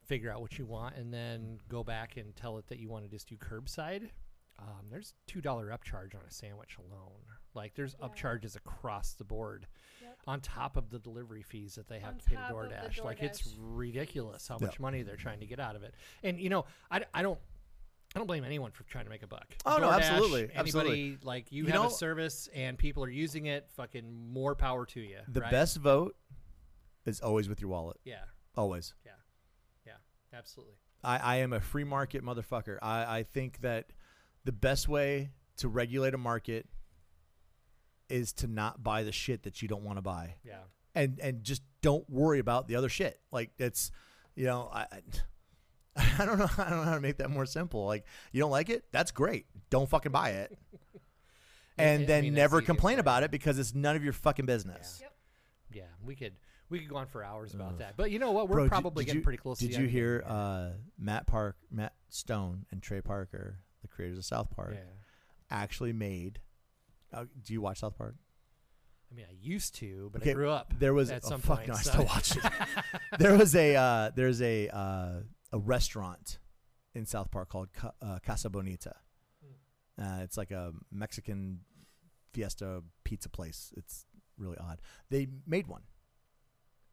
figure 0.05 0.31
out 0.31 0.41
what 0.41 0.59
you 0.59 0.65
want 0.67 0.97
and 0.97 1.13
then 1.13 1.59
go 1.69 1.83
back 1.83 2.17
and 2.17 2.37
tell 2.37 2.59
it 2.59 2.69
that 2.69 2.79
you 2.79 2.89
want 2.89 3.05
to 3.05 3.11
just 3.11 3.29
do 3.29 3.37
curbside, 3.37 4.11
um, 4.59 4.87
there's 4.91 5.15
two 5.27 5.41
dollar 5.41 5.69
upcharge 5.69 6.15
on 6.15 6.21
a 6.29 6.31
sandwich 6.31 6.77
alone. 6.79 7.23
Like 7.57 7.75
there's 7.75 7.97
Yeah. 7.99 8.07
upcharges 8.09 8.55
across 8.57 9.15
the 9.15 9.25
board 9.25 9.67
Yep. 10.03 10.19
on 10.27 10.41
top 10.41 10.77
of 10.77 10.91
the 10.91 10.99
delivery 10.99 11.43
fees 11.43 11.75
that 11.77 11.89
they 11.89 11.99
have 11.99 12.15
On 12.15 12.19
to 12.21 12.25
pay 12.27 12.37
to 12.37 12.41
top 12.43 12.51
of 12.51 12.57
DoorDash. 12.57 13.03
Like 13.03 13.23
it's 13.23 13.57
ridiculous 13.59 14.47
how 14.47 14.59
Yeah. 14.61 14.67
much 14.67 14.79
money 14.79 15.03
they're 15.03 15.17
trying 15.17 15.41
to 15.41 15.47
get 15.47 15.59
out 15.59 15.75
of 15.75 15.83
it. 15.83 15.95
And 16.23 16.39
you 16.39 16.51
know, 16.51 16.67
I, 16.91 17.05
I 17.15 17.23
don't 17.23 17.41
I 18.15 18.19
don't 18.19 18.27
blame 18.29 18.45
anyone 18.45 18.71
for 18.71 18.85
trying 18.85 19.05
to 19.05 19.11
make 19.11 19.23
a 19.23 19.27
buck. 19.27 19.55
Oh, 19.67 19.77
no, 19.79 19.91
absolutely, 19.91 20.43
Anybody 20.45 20.59
absolutely. 20.59 21.19
like 21.23 21.53
you, 21.53 21.65
You 21.65 21.73
have 21.73 21.83
know- 21.83 21.87
a 21.89 21.91
service 21.91 22.49
and 22.55 22.79
people 22.79 23.05
are 23.05 23.11
using 23.11 23.47
it, 23.47 23.69
fucking 23.73 24.11
more 24.33 24.55
power 24.55 24.87
to 24.87 25.01
you. 25.01 25.19
the 25.29 25.41
right? 25.41 25.51
best 25.51 25.77
vote 25.79 26.17
is 27.05 27.21
always 27.21 27.47
with 27.49 27.61
your 27.61 27.69
wallet. 27.69 27.99
Yeah, 28.05 28.25
Always. 28.57 28.95
Yeah. 29.05 29.13
Yeah, 29.87 29.93
absolutely. 30.33 30.77
I, 31.05 31.19
I 31.19 31.37
am 31.37 31.53
a 31.53 31.61
free 31.61 31.85
market 31.85 32.25
motherfucker. 32.25 32.79
I, 32.81 33.19
I 33.19 33.23
think 33.25 33.61
that 33.61 33.93
the 34.45 34.53
best 34.53 34.89
way 34.89 35.31
to 35.59 35.69
regulate 35.69 36.15
a 36.15 36.19
market 36.19 36.67
is 38.09 38.33
to 38.35 38.47
not 38.47 38.83
buy 38.83 39.03
the 39.03 39.13
shit 39.13 39.43
that 39.45 39.63
you 39.63 39.69
don't 39.69 39.83
want 39.83 39.99
to 39.99 40.03
buy. 40.03 40.35
Yeah. 40.45 40.59
And 40.95 41.19
and 41.21 41.43
just 41.45 41.63
don't 41.83 42.09
worry 42.09 42.39
about 42.39 42.69
the 42.69 42.77
other 42.77 42.89
shit. 42.89 43.21
Like 43.31 43.51
it's 43.59 43.91
you 44.35 44.45
know, 44.47 44.71
I 44.73 44.87
I- 45.97 46.25
don't 46.27 46.39
know 46.39 46.49
I 46.59 46.71
don't 46.71 46.79
know 46.79 46.85
how 46.85 46.95
to 46.95 47.01
make 47.01 47.19
that 47.19 47.31
more 47.31 47.47
simple. 47.47 47.87
Like 47.87 48.05
you 48.33 48.41
don't 48.41 48.51
like 48.51 48.69
it? 48.71 48.85
That's 48.93 49.11
great. 49.11 49.47
Don't 49.71 49.89
fucking 49.89 50.13
buy 50.13 50.31
it. 50.31 50.57
And 51.79 52.05
I 52.05 52.07
then 52.07 52.23
mean, 52.25 52.33
never 52.33 52.63
complain 52.63 52.99
about 52.99 53.23
it 53.23 53.31
because 53.31 53.59
it's 53.59 53.75
none 53.75 53.97
of 53.97 54.03
your 54.05 54.15
fucking 54.15 54.47
business. 54.47 54.99
Yep. 55.03 55.13
Yeah, 55.75 55.83
we 56.03 56.15
could 56.15 56.33
we 56.71 56.79
could 56.79 56.89
go 56.89 56.97
on 56.97 57.07
for 57.07 57.23
hours 57.23 57.53
about 57.53 57.73
Ugh. 57.73 57.79
that. 57.81 57.99
But 57.99 58.11
you 58.11 58.19
know 58.19 58.31
what? 58.33 58.49
We're 58.49 58.57
Bro, 58.61 58.69
probably 58.69 59.05
did 59.05 59.09
getting 59.09 59.21
you- 59.21 59.25
pretty 59.25 59.37
close. 59.37 59.59
Did 59.59 59.75
you 59.75 59.87
hear 59.87 60.25
uh, 60.27 60.71
Matt 60.99 61.27
Park, 61.27 61.57
Matt 61.71 61.93
Stone, 62.09 62.65
and 62.71 62.83
Trey 62.83 63.03
Parker, 63.03 63.59
the 63.83 63.89
creators 63.89 64.17
of 64.17 64.25
South 64.25 64.49
Park, 64.57 64.73
yeah. 64.75 64.81
actually 65.51 65.93
made? 65.93 66.39
Uh, 67.13 67.25
do 67.43 67.53
you 67.53 67.61
watch 67.61 67.81
South 67.81 67.97
Park? 67.97 68.17
I 69.11 69.15
mean, 69.15 69.27
I 69.29 69.35
used 69.41 69.77
to, 69.77 70.11
but 70.13 70.27
I 70.27 70.33
grew 70.33 70.51
up. 70.51 70.75
There 70.79 70.93
was 70.93 71.11
at 71.11 71.23
oh, 71.25 71.29
some 71.29 71.41
fuck 71.41 71.59
point. 71.59 71.69
no, 71.69 71.75
I 71.75 71.83
so- 71.83 71.91
still 71.91 72.05
watch 72.05 72.37
it. 72.37 72.43
there 73.19 73.37
was 73.37 73.55
a 73.55 73.77
uh, 73.77 74.11
there's 74.15 74.43
a 74.43 74.69
uh, 74.69 75.21
a 75.53 75.59
restaurant 75.59 76.39
in 76.95 77.07
South 77.07 77.31
Park 77.31 77.49
called 77.49 77.73
Ca- 77.73 77.93
uh, 78.03 78.19
Casa 78.25 78.51
Bonita. 78.51 78.95
Hmm. 79.45 80.03
Uh, 80.03 80.23
it's 80.23 80.37
like 80.37 80.51
a 80.51 80.73
Mexican 80.91 81.61
fiesta 82.33 82.83
pizza 83.05 83.29
place. 83.29 83.73
It's 83.77 84.07
really 84.39 84.59
odd. 84.59 84.81
They 85.11 85.29
made 85.47 85.69
one, 85.69 85.83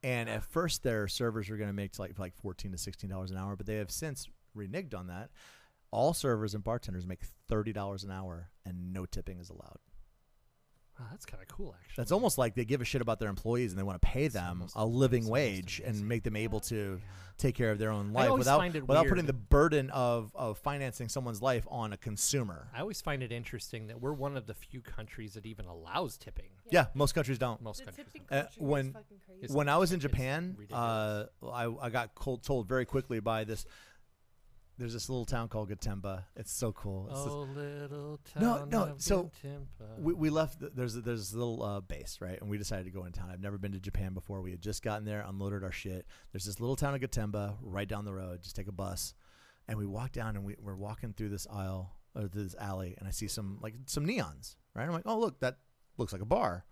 and 0.04 0.30
at 0.30 0.44
first 0.44 0.84
their 0.84 1.08
servers 1.08 1.50
were 1.50 1.58
going 1.58 1.70
to 1.70 1.74
make 1.74 1.98
like 1.98 2.20
like 2.20 2.36
fourteen 2.36 2.72
to 2.74 2.78
sixteen 2.78 3.10
dollars 3.10 3.32
an 3.32 3.38
hour, 3.38 3.56
but 3.56 3.66
they 3.66 3.76
have 3.76 3.92
since 3.92 4.28
reneged 4.56 4.94
on 4.94 5.08
that. 5.08 5.30
All 5.90 6.14
servers 6.14 6.54
and 6.54 6.64
bartenders 6.64 7.08
make 7.08 7.24
thirty 7.48 7.74
dollars 7.74 8.04
an 8.04 8.12
hour, 8.12 8.52
and 8.66 8.94
no 8.94 9.06
tipping 9.06 9.40
is 9.40 9.50
allowed. 9.50 9.80
Wow, 11.04 11.10
that's 11.12 11.26
kind 11.26 11.41
of 11.41 11.47
cool, 11.49 11.76
actually. 11.80 11.93
That's 11.97 12.12
almost 12.12 12.38
like 12.38 12.56
they 12.56 12.66
give 12.66 12.82
a 12.82 12.86
shit 12.86 13.01
about 13.01 13.20
their 13.20 13.30
employees 13.30 13.72
and 13.72 13.80
they 13.80 13.84
want 13.84 14.01
to 14.01 14.08
pay 14.08 14.26
It's 14.26 14.34
them 14.34 14.58
almost- 14.60 14.76
a 14.76 14.86
living 14.86 15.28
wage 15.28 15.82
and 15.84 16.08
make 16.08 16.24
them 16.24 16.36
able 16.36 16.60
to 16.62 16.99
take 17.39 17.56
care 17.56 17.72
of 17.72 17.80
their 17.80 17.89
own 17.89 18.14
life 18.14 18.30
always 18.30 18.41
without 18.41 18.60
find 18.60 18.76
without 18.88 19.08
putting 19.08 19.26
the 19.26 19.34
burden 19.34 19.89
of 19.89 20.32
of 20.36 20.58
financing 20.60 21.10
someone's 21.10 21.41
life 21.41 21.66
on 21.70 21.91
a 21.91 21.97
consumer. 21.97 22.68
I 22.76 22.80
always 22.82 23.01
find 23.01 23.24
it 23.24 23.32
interesting 23.32 23.88
that 23.88 23.99
we're 23.99 24.14
one 24.14 24.38
of 24.38 24.45
the 24.45 24.54
few 24.54 24.82
countries 24.82 25.34
that 25.34 25.45
even 25.47 25.66
allows 25.66 26.16
tipping. 26.18 26.49
Yeah, 26.70 26.86
most 26.93 27.14
countries 27.14 27.39
don't. 27.39 27.60
Most 27.62 27.80
The 27.80 27.86
countries. 27.86 28.08
tipping 28.14 28.22
don't. 28.30 28.38
Uh, 28.39 28.43
culture 28.43 28.60
when- 28.64 28.88
is 28.88 28.93
crazy. 29.26 29.54
When 29.54 29.68
I 29.68 29.78
was 29.78 29.91
in 29.91 29.99
Japan, 29.99 30.56
uh. 30.72 31.26
I, 31.51 31.74
I 31.82 31.89
got 31.89 32.14
cold, 32.16 32.43
told 32.43 32.68
very 32.68 32.86
quickly 32.86 33.20
by 33.20 33.43
this. 33.43 33.66
There's 34.78 34.94
this 34.94 35.08
little 35.08 35.26
town 35.26 35.50
called 35.50 35.70
Gotemba. 35.70 36.24
It's 36.36 36.52
so 36.52 36.72
cool. 36.72 37.08
It's 37.12 37.24
this- 37.24 37.32
Oh, 37.32 37.42
little 37.56 38.20
No, 38.40 38.58
town 38.58 38.70
no, 38.70 38.84
of 38.86 39.02
so 39.02 39.32
we, 40.00 40.14
we 40.14 40.30
left. 40.32 40.60
The, 40.60 40.70
there's 40.70 40.96
a, 40.96 41.02
there's 41.02 41.20
this 41.30 41.34
little 41.34 41.62
uh, 41.62 41.82
base, 41.82 42.18
right? 42.22 42.40
And 42.42 42.50
we 42.50 42.58
decided 42.58 42.86
to 42.86 42.92
go 42.92 43.06
in 43.06 43.12
town. 43.12 43.30
I've 43.32 43.40
never 43.42 43.58
been 43.60 43.74
to 43.74 43.80
Japan 43.80 44.14
before. 44.14 44.42
We 44.42 44.52
had 44.52 44.62
just 44.62 44.82
gotten 44.82 45.06
there, 45.06 45.24
unloaded 45.28 45.64
our 45.64 45.72
shit. 45.72 46.08
There's 46.32 46.46
this 46.46 46.60
little 46.60 46.76
town 46.76 46.96
of 46.96 47.02
Gotemba 47.02 47.58
right 47.62 47.88
down 47.88 48.04
the 48.06 48.14
road. 48.14 48.42
Just 48.42 48.56
take 48.56 48.68
a 48.68 48.72
bus, 48.72 49.14
and 49.68 49.78
we 49.78 49.86
walk 49.86 50.12
down, 50.12 50.36
and 50.36 50.44
we, 50.44 50.56
we're 50.60 50.76
walking 50.76 51.14
through 51.14 51.30
this 51.30 51.46
aisle 51.52 51.96
or 52.16 52.28
this 52.28 52.56
alley, 52.60 52.96
and 52.98 53.08
I 53.08 53.12
see 53.12 53.28
some 53.28 53.60
like 53.62 53.76
some 53.86 54.06
neons, 54.08 54.56
right? 54.76 54.86
I'm 54.86 54.92
like, 54.92 55.04
oh 55.06 55.20
look, 55.20 55.40
that 55.42 55.58
looks 55.98 56.14
like 56.14 56.22
a 56.22 56.26
bar. 56.26 56.66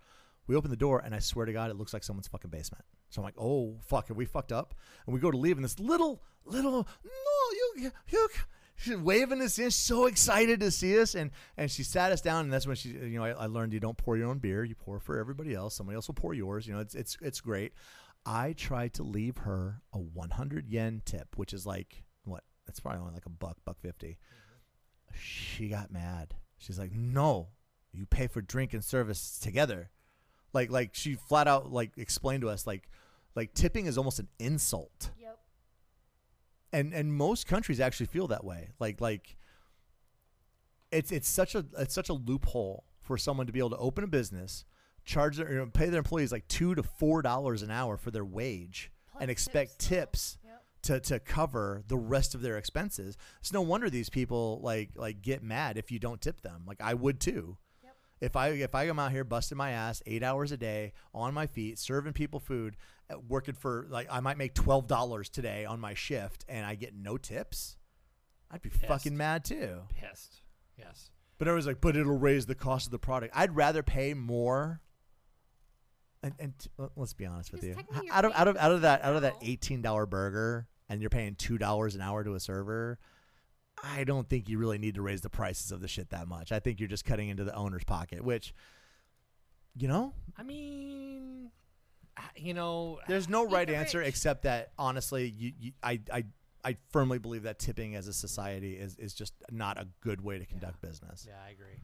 We 0.48 0.56
open 0.56 0.70
the 0.70 0.76
door, 0.76 1.00
and 1.04 1.14
I 1.14 1.20
swear 1.20 1.46
to 1.46 1.52
God, 1.52 1.70
it 1.70 1.76
looks 1.76 1.92
like 1.92 2.02
someone's 2.02 2.26
fucking 2.28 2.50
basement. 2.50 2.84
So 3.12 3.20
I'm 3.20 3.24
like, 3.24 3.38
oh 3.38 3.76
fuck, 3.86 4.08
have 4.08 4.16
we 4.16 4.24
fucked 4.24 4.52
up? 4.52 4.74
And 5.06 5.14
we 5.14 5.20
go 5.20 5.30
to 5.30 5.36
leave, 5.36 5.56
and 5.56 5.64
this 5.64 5.78
little 5.78 6.22
little 6.44 6.88
no, 7.04 7.82
you 7.82 7.92
you. 8.08 8.28
She's 8.74 8.96
waving 8.96 9.42
us 9.42 9.58
in, 9.58 9.70
so 9.70 10.06
excited 10.06 10.60
to 10.60 10.70
see 10.70 10.98
us, 10.98 11.14
and 11.14 11.30
and 11.56 11.70
she 11.70 11.82
sat 11.82 12.10
us 12.10 12.20
down, 12.20 12.44
and 12.44 12.52
that's 12.52 12.66
when 12.66 12.74
she, 12.74 12.88
you 12.88 13.18
know, 13.18 13.24
I, 13.24 13.30
I 13.30 13.46
learned 13.46 13.74
you 13.74 13.80
don't 13.80 13.96
pour 13.96 14.16
your 14.16 14.28
own 14.28 14.38
beer, 14.38 14.64
you 14.64 14.74
pour 14.74 14.98
for 14.98 15.18
everybody 15.18 15.54
else. 15.54 15.74
Somebody 15.76 15.96
else 15.96 16.08
will 16.08 16.14
pour 16.14 16.34
yours. 16.34 16.66
You 16.66 16.74
know, 16.74 16.80
it's 16.80 16.94
it's 16.94 17.16
it's 17.20 17.40
great. 17.40 17.74
I 18.24 18.54
tried 18.54 18.94
to 18.94 19.02
leave 19.02 19.38
her 19.38 19.82
a 19.92 19.98
100 19.98 20.68
yen 20.68 21.02
tip, 21.04 21.36
which 21.36 21.52
is 21.52 21.66
like 21.66 22.04
what? 22.24 22.44
It's 22.66 22.80
probably 22.80 23.00
only 23.00 23.14
like 23.14 23.26
a 23.26 23.30
buck, 23.30 23.58
buck 23.64 23.78
50. 23.80 24.18
She 25.14 25.68
got 25.68 25.92
mad. 25.92 26.34
She's 26.58 26.78
like, 26.78 26.92
"No, 26.92 27.48
you 27.92 28.06
pay 28.06 28.26
for 28.26 28.40
drink 28.40 28.72
and 28.72 28.82
service 28.82 29.38
together." 29.38 29.90
Like 30.52 30.70
like 30.70 30.94
she 30.94 31.14
flat 31.14 31.46
out 31.46 31.70
like 31.70 31.92
explained 31.96 32.40
to 32.42 32.48
us 32.48 32.66
like 32.66 32.88
like 33.34 33.54
tipping 33.54 33.86
is 33.86 33.96
almost 33.98 34.18
an 34.18 34.28
insult 34.38 35.10
Yep. 35.20 35.38
and 36.72 36.92
and 36.92 37.12
most 37.14 37.46
countries 37.46 37.80
actually 37.80 38.06
feel 38.06 38.28
that 38.28 38.44
way 38.44 38.70
like 38.78 39.00
like 39.00 39.36
it's 40.90 41.10
it's 41.10 41.28
such 41.28 41.54
a 41.54 41.64
it's 41.78 41.94
such 41.94 42.08
a 42.08 42.12
loophole 42.14 42.84
for 43.00 43.16
someone 43.16 43.46
to 43.46 43.52
be 43.52 43.58
able 43.58 43.70
to 43.70 43.76
open 43.78 44.04
a 44.04 44.06
business 44.08 44.64
charge 45.04 45.36
their 45.36 45.50
you 45.50 45.58
know, 45.58 45.66
pay 45.66 45.88
their 45.88 45.98
employees 45.98 46.30
like 46.32 46.46
two 46.48 46.74
to 46.74 46.82
four 46.82 47.22
dollars 47.22 47.62
an 47.62 47.70
hour 47.70 47.96
for 47.96 48.10
their 48.10 48.24
wage 48.24 48.90
Plus 49.10 49.22
and 49.22 49.30
expect 49.30 49.78
tips, 49.78 49.88
tips 49.88 50.38
Yep. 50.44 50.62
to 50.82 51.00
to 51.00 51.20
cover 51.20 51.82
the 51.88 51.96
rest 51.96 52.34
of 52.34 52.42
their 52.42 52.56
expenses 52.58 53.16
it's 53.40 53.52
no 53.52 53.62
wonder 53.62 53.88
these 53.90 54.10
people 54.10 54.60
like 54.62 54.90
like 54.94 55.22
get 55.22 55.42
mad 55.42 55.76
if 55.76 55.90
you 55.90 55.98
don't 55.98 56.20
tip 56.20 56.40
them 56.42 56.62
like 56.66 56.80
i 56.80 56.94
would 56.94 57.20
too. 57.20 57.56
If 58.22 58.36
i 58.36 58.48
if 58.48 58.74
i 58.74 58.84
am 58.86 58.98
out 58.98 59.10
here 59.12 59.24
busting 59.24 59.58
my 59.58 59.72
ass 59.72 60.02
eight 60.06 60.22
hours 60.22 60.50
a 60.52 60.56
day 60.56 60.92
on 61.12 61.34
my 61.34 61.46
feet 61.46 61.78
serving 61.78 62.12
people 62.14 62.40
food 62.40 62.76
uh, 63.10 63.16
working 63.28 63.54
for 63.54 63.86
like 63.90 64.06
i 64.10 64.20
might 64.20 64.38
make 64.38 64.54
$12 64.54 65.28
today 65.30 65.64
on 65.66 65.78
my 65.80 65.92
shift 65.92 66.44
and 66.48 66.64
i 66.64 66.74
get 66.74 66.94
no 66.94 67.16
tips 67.18 67.76
i'd 68.50 68.62
be 68.62 68.70
Pissed. 68.70 68.86
fucking 68.86 69.16
mad 69.16 69.44
too 69.44 69.80
Pissed. 70.00 70.40
Yes. 70.78 71.10
but 71.38 71.48
I 71.48 71.52
was 71.52 71.66
like, 71.66 71.80
but 71.80 71.96
it'll 71.96 72.16
raise 72.16 72.46
the 72.46 72.54
cost 72.54 72.86
of 72.86 72.92
the 72.92 72.98
product. 72.98 73.34
I'd 73.36 73.54
rather 73.54 73.82
pay 73.82 74.14
more. 74.14 74.80
And, 76.22 76.34
and 76.38 76.58
t- 76.58 76.70
let- 76.78 76.90
let's 76.96 77.12
be 77.14 77.26
honest 77.26 77.52
with 77.52 77.64
you, 77.64 77.76
out 78.10 78.24
of 78.24 78.32
out 78.32 78.48
of 78.48 78.56
out 78.56 78.70
of 78.72 78.80
that 78.82 79.02
out 79.04 79.16
of 79.16 79.22
that 79.22 79.34
eighteen 79.42 79.82
dollar 79.82 80.06
burger, 80.06 80.66
and 80.88 81.00
you're 81.00 81.10
paying 81.10 81.34
two 81.34 81.58
dollars 81.58 81.94
an 81.96 82.00
hour 82.00 82.22
to 82.24 82.34
a 82.34 82.40
server. 82.40 82.98
I 83.82 84.04
don't 84.04 84.28
think 84.28 84.48
you 84.48 84.58
really 84.58 84.78
need 84.78 84.94
to 84.94 85.02
raise 85.02 85.22
the 85.22 85.30
prices 85.30 85.72
of 85.72 85.80
the 85.80 85.88
shit 85.88 86.10
that 86.10 86.28
much. 86.28 86.52
I 86.52 86.60
think 86.60 86.78
you're 86.78 86.88
just 86.88 87.04
cutting 87.04 87.28
into 87.28 87.44
the 87.44 87.54
owner's 87.54 87.84
pocket, 87.84 88.22
which, 88.24 88.54
you 89.74 89.88
know, 89.88 90.12
I 90.38 90.44
mean, 90.44 91.50
you 92.36 92.54
know, 92.54 93.00
there's 93.08 93.28
no 93.28 93.44
right 93.44 93.68
answer 93.68 93.98
rich. 93.98 94.08
except 94.08 94.42
that 94.42 94.70
honestly, 94.78 95.28
you, 95.36 95.52
you 95.58 95.72
I 95.82 96.00
I 96.12 96.24
I 96.64 96.76
firmly 96.90 97.18
believe 97.18 97.42
that 97.42 97.58
tipping 97.58 97.96
as 97.96 98.06
a 98.06 98.12
society 98.12 98.74
is 98.74 98.96
is 98.96 99.14
just 99.14 99.34
not 99.50 99.78
a 99.78 99.88
good 100.00 100.22
way 100.22 100.38
to 100.38 100.46
conduct 100.46 100.80
business. 100.80 101.26
yeah, 101.28 101.34
I 101.44 101.50
agree. 101.50 101.82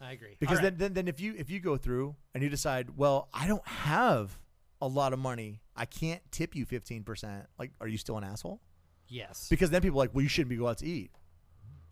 I 0.00 0.12
agree. 0.12 0.36
Because 0.38 0.56
right. 0.56 0.64
then, 0.64 0.76
then, 0.78 0.94
then 0.94 1.08
if 1.08 1.20
you 1.20 1.34
if 1.38 1.48
you 1.48 1.60
go 1.60 1.76
through 1.76 2.16
and 2.34 2.42
you 2.42 2.48
decide, 2.50 2.96
well, 2.96 3.28
I 3.32 3.46
don't 3.46 3.66
have 3.66 4.38
a 4.82 4.88
lot 4.88 5.12
of 5.12 5.18
money, 5.18 5.60
I 5.76 5.84
can't 5.84 6.20
tip 6.32 6.56
you 6.56 6.64
fifteen 6.64 7.04
percent. 7.04 7.46
Like, 7.58 7.70
are 7.80 7.88
you 7.88 7.98
still 7.98 8.18
an 8.18 8.24
asshole? 8.24 8.60
yes. 9.08 9.46
Because 9.48 9.70
then 9.70 9.82
people 9.82 10.00
are 10.00 10.04
like, 10.04 10.14
well, 10.14 10.22
you 10.22 10.28
shouldn't 10.28 10.50
be 10.50 10.56
going 10.56 10.70
out 10.70 10.78
to 10.78 10.86
eat. 10.86 11.12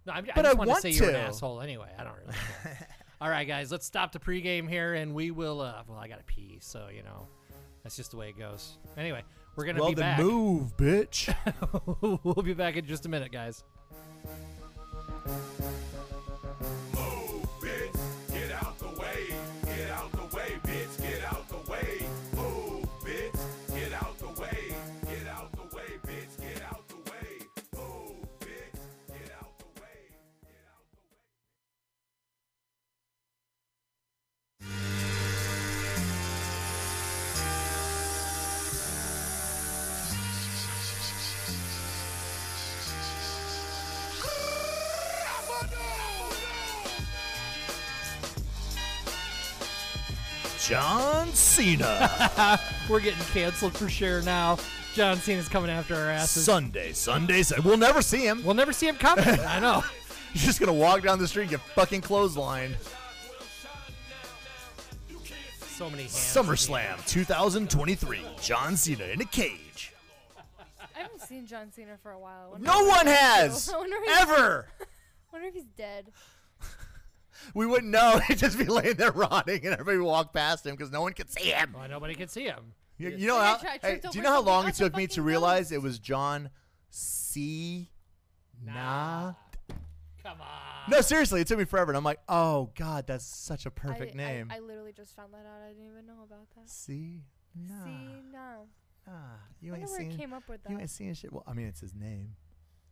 No, 0.06 0.12
I'm, 0.12 0.24
But 0.24 0.36
I 0.36 0.40
I 0.40 0.42
just 0.42 0.58
want 0.58 0.68
to 0.68 0.72
want 0.72 0.82
say 0.82 0.90
you're 0.90 1.10
an 1.10 1.16
asshole 1.16 1.60
anyway. 1.60 1.90
I 1.98 2.04
don't 2.04 2.16
really 2.16 2.34
care. 2.62 2.88
All 3.20 3.30
right, 3.30 3.46
guys, 3.46 3.70
let's 3.72 3.86
stop 3.86 4.12
the 4.12 4.18
pregame 4.18 4.68
here, 4.68 4.94
and 4.94 5.14
we 5.14 5.30
will. 5.30 5.60
Uh, 5.60 5.82
well, 5.88 5.98
I 5.98 6.08
gotta 6.08 6.24
pee, 6.24 6.58
so 6.60 6.88
you 6.94 7.02
know, 7.02 7.26
that's 7.82 7.96
just 7.96 8.10
the 8.10 8.16
way 8.16 8.28
it 8.28 8.38
goes. 8.38 8.76
Anyway, 8.98 9.22
we're 9.56 9.64
gonna 9.64 9.80
well, 9.80 9.90
be 9.90 9.94
then 9.94 10.16
back. 10.16 10.20
move, 10.20 10.76
bitch. 10.76 11.34
we'll 12.24 12.44
be 12.44 12.54
back 12.54 12.76
in 12.76 12.84
just 12.86 13.06
a 13.06 13.08
minute, 13.08 13.32
guys. 13.32 13.64
John 50.68 51.28
Cena. 51.32 52.58
We're 52.88 53.00
getting 53.00 53.22
canceled 53.32 53.76
for 53.76 53.88
sure 53.88 54.22
now. 54.22 54.58
John 54.94 55.16
Cena's 55.18 55.48
coming 55.48 55.70
after 55.70 55.94
our 55.94 56.08
asses. 56.08 56.44
Sunday, 56.44 56.92
Sunday, 56.92 57.42
Sunday. 57.42 57.68
We'll 57.68 57.76
never 57.76 58.00
see 58.00 58.24
him. 58.26 58.42
We'll 58.44 58.54
never 58.54 58.72
see 58.72 58.86
him 58.88 58.96
coming. 58.96 59.24
I 59.28 59.60
know. 59.60 59.82
He's 60.32 60.44
just 60.44 60.60
gonna 60.60 60.72
walk 60.72 61.02
down 61.02 61.18
the 61.18 61.28
street 61.28 61.42
and 61.42 61.50
get 61.50 61.60
fucking 61.60 62.00
clotheslined. 62.02 62.74
So 65.66 65.90
many 65.90 66.02
hands. 66.04 66.14
SummerSlam 66.14 67.04
2023. 67.06 68.20
John 68.40 68.76
Cena 68.76 69.04
in 69.04 69.20
a 69.20 69.24
cage. 69.26 69.92
I 70.96 71.00
haven't 71.00 71.20
seen 71.22 71.46
John 71.46 71.72
Cena 71.72 71.98
for 72.02 72.12
a 72.12 72.18
while. 72.18 72.56
No 72.60 72.84
one 72.84 73.06
has 73.06 73.64
still- 73.64 73.74
I 73.74 73.78
wonder 73.80 73.96
ever. 74.20 74.68
wonder 75.32 75.48
if 75.48 75.54
he's 75.54 75.64
dead. 75.76 76.06
We 77.52 77.66
wouldn't 77.66 77.90
know. 77.92 78.20
He'd 78.28 78.38
just 78.38 78.58
be 78.58 78.64
laying 78.64 78.94
there 78.94 79.12
rotting, 79.12 79.64
and 79.64 79.72
everybody 79.74 79.98
would 79.98 80.06
walk 80.06 80.32
past 80.32 80.64
him 80.64 80.74
because 80.76 80.90
no 80.90 81.02
one 81.02 81.12
could 81.12 81.30
see 81.30 81.50
him. 81.50 81.74
Well, 81.78 81.88
nobody 81.88 82.14
could 82.14 82.30
see 82.30 82.44
him. 82.44 82.72
You, 82.96 83.10
you 83.10 83.26
know 83.26 83.34
Maybe 83.34 83.44
I 83.44 83.48
how? 83.48 83.56
tried- 83.56 83.80
hey, 83.82 84.00
do 84.02 84.16
you 84.16 84.22
know 84.22 84.30
how 84.30 84.42
long 84.42 84.68
it 84.68 84.74
took 84.74 84.96
me 84.96 85.06
to 85.08 85.22
realize 85.22 85.64
ghost. 85.64 85.72
it 85.72 85.82
was 85.82 85.98
John 85.98 86.50
C. 86.90 87.90
Nah. 88.64 89.34
Come 90.22 90.40
on. 90.40 90.90
No, 90.90 91.00
seriously, 91.00 91.40
it 91.40 91.46
took 91.46 91.58
me 91.58 91.64
forever, 91.64 91.90
and 91.90 91.96
I'm 91.96 92.04
like, 92.04 92.20
oh 92.28 92.70
god, 92.76 93.06
that's 93.06 93.24
such 93.24 93.66
a 93.66 93.70
perfect 93.70 94.14
I, 94.14 94.16
name. 94.16 94.48
I, 94.50 94.56
I 94.56 94.58
literally 94.60 94.92
just 94.92 95.16
found 95.16 95.32
that 95.34 95.38
out. 95.46 95.62
I 95.64 95.68
didn't 95.68 95.86
even 95.86 96.06
know 96.06 96.22
about 96.24 96.46
that. 96.56 96.68
C. 96.68 97.22
Nah. 97.54 97.84
See, 97.84 97.90
no. 98.32 98.38
Nah. 98.38 98.64
Ah, 99.06 99.36
you 99.60 99.74
I 99.74 99.78
ain't 99.78 99.90
where 99.90 100.00
it 100.00 100.10
seen. 100.10 100.18
came 100.18 100.32
up 100.32 100.48
with 100.48 100.62
that. 100.62 100.72
You 100.72 100.78
ain't 100.78 100.88
seen 100.88 101.12
shit. 101.14 101.32
Well, 101.32 101.44
I 101.46 101.52
mean, 101.52 101.66
it's 101.66 101.80
his 101.80 101.94
name. 101.94 102.36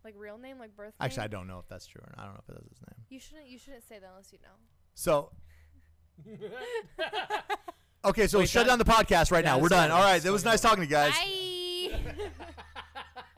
Like 0.05 0.14
real 0.16 0.36
name, 0.38 0.59
like 0.59 0.76
birth 0.76 0.94
Actually, 1.00 1.24
I 1.24 1.26
don't 1.28 1.46
know 1.46 1.59
if 1.59 1.68
that's 1.68 1.86
true 1.86 2.00
or 2.05 2.11
not. 2.16 2.22
I 2.22 2.24
don't 2.26 2.34
know 2.34 2.40
if 2.48 2.55
that's 2.55 2.68
his 2.68 2.80
name. 2.80 3.05
You 3.09 3.20
shouldn't. 3.20 3.46
You 3.48 3.59
shouldn't 3.59 3.84
say 3.88 3.98
that 4.00 4.09
unless 4.11 4.32
you 4.32 4.38
know. 4.42 4.57
So. 4.94 5.30
Okay, 8.05 8.26
so 8.26 8.40
Wait, 8.40 8.48
shut 8.48 8.66
that- 8.66 8.70
down 8.72 8.78
the 8.80 8.84
podcast 8.84 9.30
right 9.30 9.44
Yeah, 9.44 9.53
now. 9.53 9.59
We're 9.61 9.68
done. 9.68 9.92
All 9.92 10.00
right, 10.00 10.14
That's 10.14 10.24
it 10.24 10.30
was 10.32 10.44
nice 10.44 10.61
talking 10.61 10.78
to 10.78 10.82
you 10.86 10.90
guys. 10.90 11.12
Bye. 11.12 12.20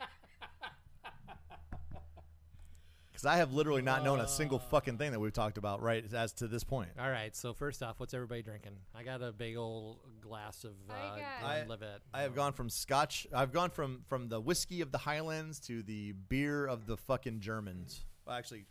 Because 3.15 3.25
I 3.27 3.37
have 3.37 3.53
literally 3.53 3.81
not 3.81 4.03
known 4.03 4.19
a 4.19 4.27
single 4.27 4.59
fucking 4.59 4.97
thing 4.97 5.11
that 5.11 5.19
we've 5.19 5.31
talked 5.31 5.57
about 5.57 5.81
right 5.81 6.03
as 6.13 6.33
to 6.33 6.47
this 6.49 6.65
point. 6.65 6.89
All 6.99 7.09
right. 7.09 7.33
So 7.33 7.53
first 7.53 7.81
off, 7.81 7.97
what's 7.99 8.13
everybody 8.13 8.41
drinking? 8.41 8.73
I 8.93 9.03
got 9.03 9.21
a 9.21 9.31
big 9.31 9.55
old 9.55 9.99
glass 10.19 10.65
of 10.65 10.71
uh, 10.89 10.93
I 10.93 11.19
got- 11.21 11.65
Glenlivet. 11.67 12.01
I 12.13 12.23
have 12.23 12.35
gone 12.35 12.51
from 12.51 12.69
Scotch. 12.69 13.25
I've 13.33 13.53
gone 13.53 13.69
from 13.69 14.01
from 14.09 14.27
the 14.27 14.41
whiskey 14.41 14.81
of 14.81 14.91
the 14.91 14.97
Highlands 14.97 15.59
to 15.61 15.81
the 15.81 16.11
beer 16.11 16.65
of 16.65 16.85
the 16.87 16.97
fucking 16.97 17.39
Germans. 17.39 18.03
Well, 18.27 18.35
actually, 18.35 18.65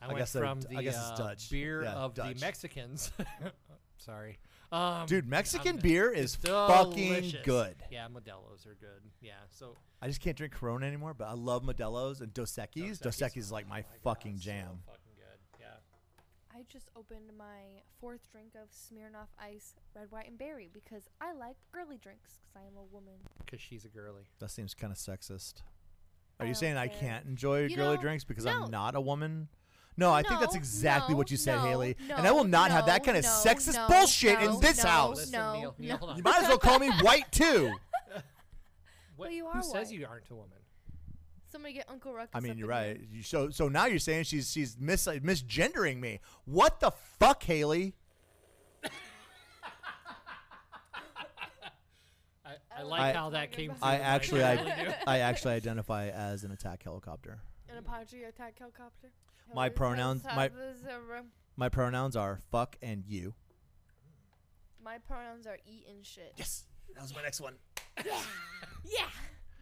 I, 0.00 0.06
I 0.06 0.08
went 0.08 0.18
guess 0.20 0.32
they're- 0.32 0.42
from 0.42 0.60
the 0.62 0.78
I 0.78 0.82
guess 0.82 0.96
it's 0.96 1.20
uh, 1.20 1.24
Dutch. 1.24 1.50
beer 1.50 1.82
Yeah, 1.82 1.92
of 1.92 2.14
Dutch. 2.14 2.36
the 2.36 2.40
Mexicans. 2.40 3.12
Sorry, 3.98 4.38
um, 4.72 5.06
dude, 5.06 5.26
Mexican 5.26 5.72
I'm- 5.76 5.80
beer 5.82 6.10
is 6.10 6.36
fucking 6.36 7.08
delicious. 7.08 7.44
good. 7.44 7.76
Yeah, 7.90 8.06
Modelo's 8.08 8.66
are 8.66 8.76
good. 8.80 9.02
Yeah, 9.20 9.34
so 9.50 9.76
I 10.00 10.06
just 10.08 10.20
can't 10.20 10.36
drink 10.36 10.52
Corona 10.52 10.86
anymore, 10.86 11.14
but 11.14 11.28
I 11.28 11.32
love 11.32 11.62
Modelo's 11.64 12.20
and 12.20 12.32
Dos 12.32 12.52
Equis. 12.56 12.98
Dos 12.98 12.98
Dos 13.00 13.16
Equis. 13.16 13.32
Equis 13.32 13.36
is 13.38 13.52
like 13.52 13.68
my 13.68 13.80
oh 13.80 13.82
God, 13.82 13.98
fucking 14.02 14.36
so 14.36 14.42
jam. 14.42 14.66
fucking 14.86 15.12
good. 15.16 15.60
Yeah. 15.60 15.66
I 16.58 16.64
just 16.68 16.90
opened 16.96 17.30
my 17.36 17.80
fourth 18.00 18.20
drink 18.32 18.50
of 18.54 18.68
Smirnoff 18.70 19.28
Ice, 19.38 19.74
red, 19.94 20.10
white, 20.10 20.28
and 20.28 20.38
berry 20.38 20.68
because 20.72 21.04
I 21.20 21.32
like 21.32 21.56
girly 21.72 21.98
drinks 21.98 22.38
because 22.38 22.62
I 22.64 22.66
am 22.66 22.76
a 22.76 22.84
woman. 22.94 23.14
Because 23.44 23.60
she's 23.60 23.84
a 23.84 23.88
girly. 23.88 24.24
That 24.38 24.50
seems 24.50 24.74
kind 24.74 24.92
of 24.92 24.98
sexist. 24.98 25.62
Are 26.38 26.44
I 26.44 26.48
you 26.48 26.54
don't 26.54 26.60
saying 26.60 26.76
I 26.76 26.88
care. 26.88 26.98
can't 27.00 27.26
enjoy 27.26 27.62
You 27.66 27.76
girly 27.76 27.96
know, 27.96 28.00
drinks 28.02 28.24
because 28.24 28.44
no. 28.46 28.52
I'm 28.64 28.70
not 28.70 28.94
a 28.94 29.00
woman? 29.00 29.48
No, 30.00 30.10
I 30.14 30.22
think 30.22 30.40
that's 30.40 30.54
exactly 30.54 31.12
no, 31.12 31.18
what 31.18 31.30
you 31.30 31.36
said, 31.36 31.56
no, 31.56 31.60
Haley. 31.60 31.94
No, 32.08 32.16
and 32.16 32.26
I 32.26 32.30
will 32.32 32.44
not 32.44 32.70
have 32.70 32.86
that 32.86 33.04
kind 33.04 33.18
of 33.18 33.24
no, 33.24 33.28
sexist 33.28 33.74
no, 33.74 33.86
bullshit 33.86 34.40
no, 34.40 34.54
in 34.54 34.60
this 34.60 34.82
no, 34.82 34.88
house. 34.88 35.16
Listen, 35.18 35.32
No, 35.32 35.52
Neal, 35.52 35.74
Neal, 35.78 35.88
no. 35.90 35.96
hold 35.98 36.10
on. 36.12 36.16
You 36.16 36.22
might 36.22 36.42
as 36.42 36.48
well 36.48 36.56
call 36.56 36.78
me 36.78 36.88
white 37.02 37.30
too. 37.30 37.74
What, 39.16 39.30
you 39.30 39.44
who 39.44 39.58
are 39.58 39.62
says 39.62 39.88
white. 39.88 39.98
you 39.98 40.06
aren't 40.06 40.30
a 40.30 40.34
woman? 40.34 40.56
Somebody 41.52 41.74
get 41.74 41.84
Uncle 41.90 42.14
Ruckus. 42.14 42.30
I 42.32 42.40
mean, 42.40 42.52
up 42.52 42.56
you're 42.56 42.70
in 42.70 42.70
right. 42.70 43.00
You, 43.12 43.22
so, 43.22 43.50
so 43.50 43.68
now 43.68 43.84
you're 43.84 43.98
saying 43.98 44.24
she's 44.24 44.50
she's 44.50 44.78
mis 44.80 45.06
misgendering 45.06 46.00
me. 46.00 46.20
What 46.46 46.80
the 46.80 46.92
fuck, 47.18 47.42
Haley? 47.42 47.92
I, 48.84 48.88
I 52.46 52.54
I 52.78 52.82
like 52.84 53.00
I- 53.02 53.12
how 53.12 53.28
that 53.30 53.52
came 53.52 53.72
through. 53.72 53.78
I 53.82 53.96
actually. 53.96 54.44
I. 54.44 54.96
I 55.06 55.18
actually 55.18 55.52
identify 55.52 56.08
as 56.08 56.42
an 56.42 56.52
attack 56.52 56.82
helicopter. 56.84 57.40
An 57.68 57.76
Apache 57.76 58.24
attack 58.24 58.58
helicopter. 58.58 59.10
My 59.54 59.68
pronouns- 59.68 60.24
my- 60.24 60.50
My 61.56 61.68
pronouns 61.68 62.16
are 62.16 62.40
fuck 62.50 62.76
and 62.82 63.04
you. 63.06 63.34
my 64.82 64.98
pronouns 64.98 65.46
are 65.46 65.58
eat 65.66 65.86
and 65.88 66.04
shit. 66.04 66.32
Yes, 66.36 66.64
that 66.94 67.02
was 67.02 67.14
my 67.14 67.22
next 67.22 67.40
one. 67.40 67.54
Yeah. 68.04 68.20
yeah. 68.84 69.06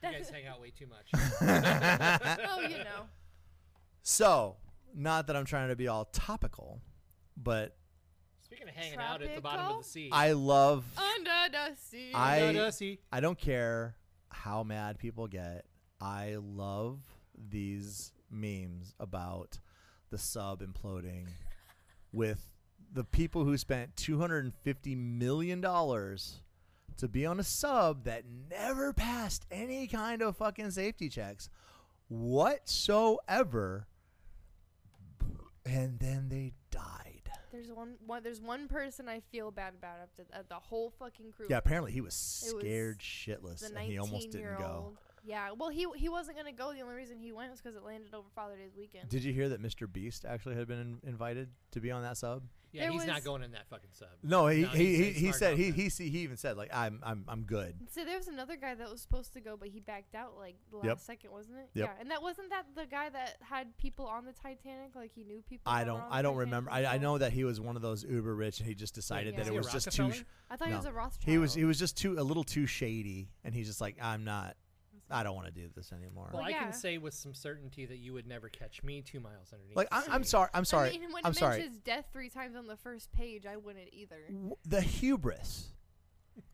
You 0.05 0.13
guys 0.19 0.31
hang 0.31 0.47
out 0.47 0.61
way 0.61 0.71
too 0.71 0.87
much. 0.87 1.09
oh, 2.49 2.61
you 2.61 2.79
know. 2.79 3.09
So, 4.03 4.57
not 4.95 5.27
that 5.27 5.37
I'm 5.37 5.45
trying 5.45 5.69
to 5.71 5.77
be 5.77 5.89
all 5.89 6.05
topical, 6.07 6.81
but 7.37 7.77
Speaking 8.41 8.69
of 8.69 8.75
hanging 8.75 8.99
out 9.01 9.21
at 9.23 9.35
the 9.35 9.41
bottom 9.43 9.67
of 9.67 9.79
the 9.83 9.89
sea. 9.89 10.09
I 10.13 10.33
love. 10.33 10.85
Under 10.97 11.31
the 11.51 11.75
sea. 11.77 12.13
I- 12.15 12.47
Under 12.47 12.65
the 12.67 12.71
sea. 12.71 13.01
I 13.13 13.21
don't 13.21 13.39
care 13.39 13.97
how 14.31 14.63
mad 14.63 14.99
people 14.99 15.27
get. 15.27 15.67
I 16.01 16.37
love 16.41 17.01
these 17.37 18.13
memes 18.31 18.95
about 19.01 19.59
the 20.11 20.19
sub 20.19 20.63
imploding 20.63 21.27
with 22.13 22.49
the 22.93 23.05
people 23.05 23.45
who 23.45 23.57
spent 23.57 23.95
$250 23.97 24.97
million 24.97 25.61
to 25.63 27.09
be 27.09 27.27
on 27.27 27.39
a 27.39 27.45
sub 27.45 28.05
that 28.05 28.25
never 28.51 28.93
passed 28.93 29.47
any 29.51 29.87
kind 29.87 30.23
of 30.23 30.37
fucking 30.37 30.71
safety 30.71 31.09
checks 31.09 31.49
whatsoever. 32.09 33.87
And 35.65 35.99
then 35.99 36.29
they 36.31 36.55
died. 36.71 37.31
There's 37.53 37.71
one, 37.71 37.95
one. 38.07 38.23
There's 38.23 38.41
one 38.41 38.69
person 38.69 39.09
I 39.09 39.21
feel 39.21 39.51
bad 39.51 39.75
about 39.79 39.97
after 40.03 40.25
uh, 40.33 40.43
the 40.49 40.55
whole 40.55 40.93
fucking 40.99 41.33
crew. 41.33 41.47
Yeah, 41.51 41.59
apparently 41.59 41.93
he 41.93 42.01
was 42.01 42.45
It 42.47 42.55
was 42.55 42.63
scared 42.65 43.01
shitless 43.01 43.69
and 43.69 43.79
he 43.79 43.99
almost 43.99 44.31
didn't 44.31 44.59
go. 44.59 44.95
Old. 45.29 45.31
Yeah. 45.31 45.51
Well, 45.57 45.69
he 45.71 45.87
he 45.97 46.09
wasn't 46.09 46.37
gonna 46.37 46.53
go. 46.53 46.73
The 46.73 46.81
only 46.83 46.95
reason 46.95 47.19
he 47.19 47.33
went 47.33 47.51
was 47.51 47.61
because 47.61 47.77
it 47.77 47.83
landed 47.85 48.15
over 48.15 48.29
Father 48.35 48.57
Day's 48.57 48.77
weekend. 48.77 49.09
Did 49.09 49.25
you 49.25 49.33
hear 49.33 49.49
that 49.51 49.63
Mr. 49.63 49.91
Beast 49.91 50.25
actually 50.25 50.55
had 50.57 50.67
been 50.69 50.81
in- 51.03 51.09
invited 51.09 51.49
to 51.73 51.81
be 51.81 51.91
on 51.91 52.03
that 52.03 52.17
sub? 52.17 52.43
Yeah, 52.71 52.83
There 52.83 52.93
he's 52.93 53.07
not 53.07 53.25
going 53.25 53.43
in 53.43 53.53
that 53.53 53.67
fucking 53.71 53.89
sub. 53.93 54.09
No, 54.23 54.47
he 54.49 54.61
No, 54.61 54.69
he, 54.69 54.85
he's- 54.85 54.99
he, 54.99 55.05
he's 55.05 55.15
he 55.17 55.21
smart 55.29 55.37
said 55.37 55.49
enough 55.55 55.59
he, 55.59 55.71
to- 55.71 55.77
he 56.05 56.05
he 56.05 56.11
he 56.11 56.19
even 56.19 56.37
said 56.37 56.57
like 56.59 56.69
I'm 56.75 57.01
I'm 57.03 57.25
I'm 57.27 57.43
good. 57.45 57.75
So 57.91 58.05
there 58.05 58.19
was 58.19 58.29
another 58.29 58.57
guy 58.57 58.75
that 58.75 58.91
was 58.91 59.01
supposed 59.01 59.33
to 59.33 59.41
go, 59.41 59.57
but 59.57 59.69
he 59.69 59.81
backed 59.81 60.15
out 60.15 60.37
like 60.37 60.57
the 60.71 60.77
last 60.77 60.87
Yep. 60.87 60.99
second, 61.01 61.31
wasn't 61.31 61.59
it? 61.61 61.71
Yep. 61.73 61.89
Yeah. 61.89 62.01
And 62.01 62.11
that 62.11 62.21
wasn't 62.23 62.51
that 62.51 62.67
the 62.75 62.85
guy 62.85 63.09
that 63.09 63.37
had 63.41 63.75
people 63.79 64.05
on 64.07 64.27
the 64.27 64.33
Titanic, 64.35 64.95
like 64.95 65.13
he 65.15 65.25
knew 65.25 65.43
people. 65.49 65.73
I 65.73 65.85
that 65.85 65.93
were 65.93 65.99
don't 65.99 66.07
on 66.07 66.13
I 66.13 66.21
don't 66.23 66.35
Titanic 66.35 66.41
remember. 66.47 66.71
I, 66.71 66.79
I 66.79 66.83
before. 66.83 66.99
know 67.01 67.19
that 67.19 67.33
he 67.33 67.45
was 67.45 67.59
one 67.59 67.77
of 67.77 67.81
those 67.83 68.05
uber 68.05 68.35
rich 68.35 68.59
and 68.61 68.69
he 68.69 68.75
just 68.75 68.95
decided 68.95 69.33
Yeah. 69.33 69.37
that 69.39 69.43
Is 69.43 69.49
it 69.49 69.53
he 69.53 69.59
was 69.59 69.73
just 69.73 69.91
too. 69.93 70.03
Rockefeller? 70.03 70.25
Sh- 70.25 70.51
I 70.51 70.57
thought 70.57 70.69
he 70.69 70.75
was 70.75 70.85
a 70.85 70.93
Rothschild. 70.93 71.31
he 71.33 71.39
was 71.39 71.55
he 71.55 71.65
was 71.65 71.79
just 71.79 71.97
too 71.97 72.19
a 72.19 72.23
little 72.23 72.45
too 72.45 72.67
shady 72.67 73.31
and 73.45 73.55
he's 73.55 73.67
just 73.69 73.81
like 73.81 73.97
I'm 74.03 74.25
not. 74.25 74.57
I 75.11 75.23
don't 75.23 75.35
want 75.35 75.47
to 75.47 75.53
do 75.53 75.69
this 75.75 75.93
anymore. 75.93 76.29
Well, 76.33 76.43
Well, 76.43 76.47
I 76.49 76.51
yeah. 76.51 76.65
can 76.65 76.73
say 76.73 76.99
with 76.99 77.15
some 77.15 77.33
certainty 77.35 77.87
that 77.87 77.97
you 77.99 78.13
would 78.13 78.27
never 78.27 78.49
catch 78.49 78.83
me 78.83 79.01
two 79.03 79.21
miles 79.21 79.53
underneath. 79.53 79.77
Like 79.77 79.89
the 79.91 79.97
I, 79.97 80.05
I'm 80.11 80.23
sea. 80.25 80.29
sorry. 80.31 80.49
I'm 80.55 80.65
sorry. 80.65 80.89
I 80.91 80.93
mean, 80.99 81.13
when 81.13 81.25
I'm 81.25 81.33
it 81.33 81.37
sorry. 81.39 81.59
mentions 81.59 81.79
death 81.81 82.07
three 82.13 82.29
times 82.29 82.57
on 82.57 82.67
the 82.67 82.77
first 82.77 83.11
page, 83.13 83.47
I 83.47 83.57
wouldn't 83.57 83.89
either. 83.93 84.17
W- 84.29 84.57
The 84.67 84.81
hubris 84.81 85.69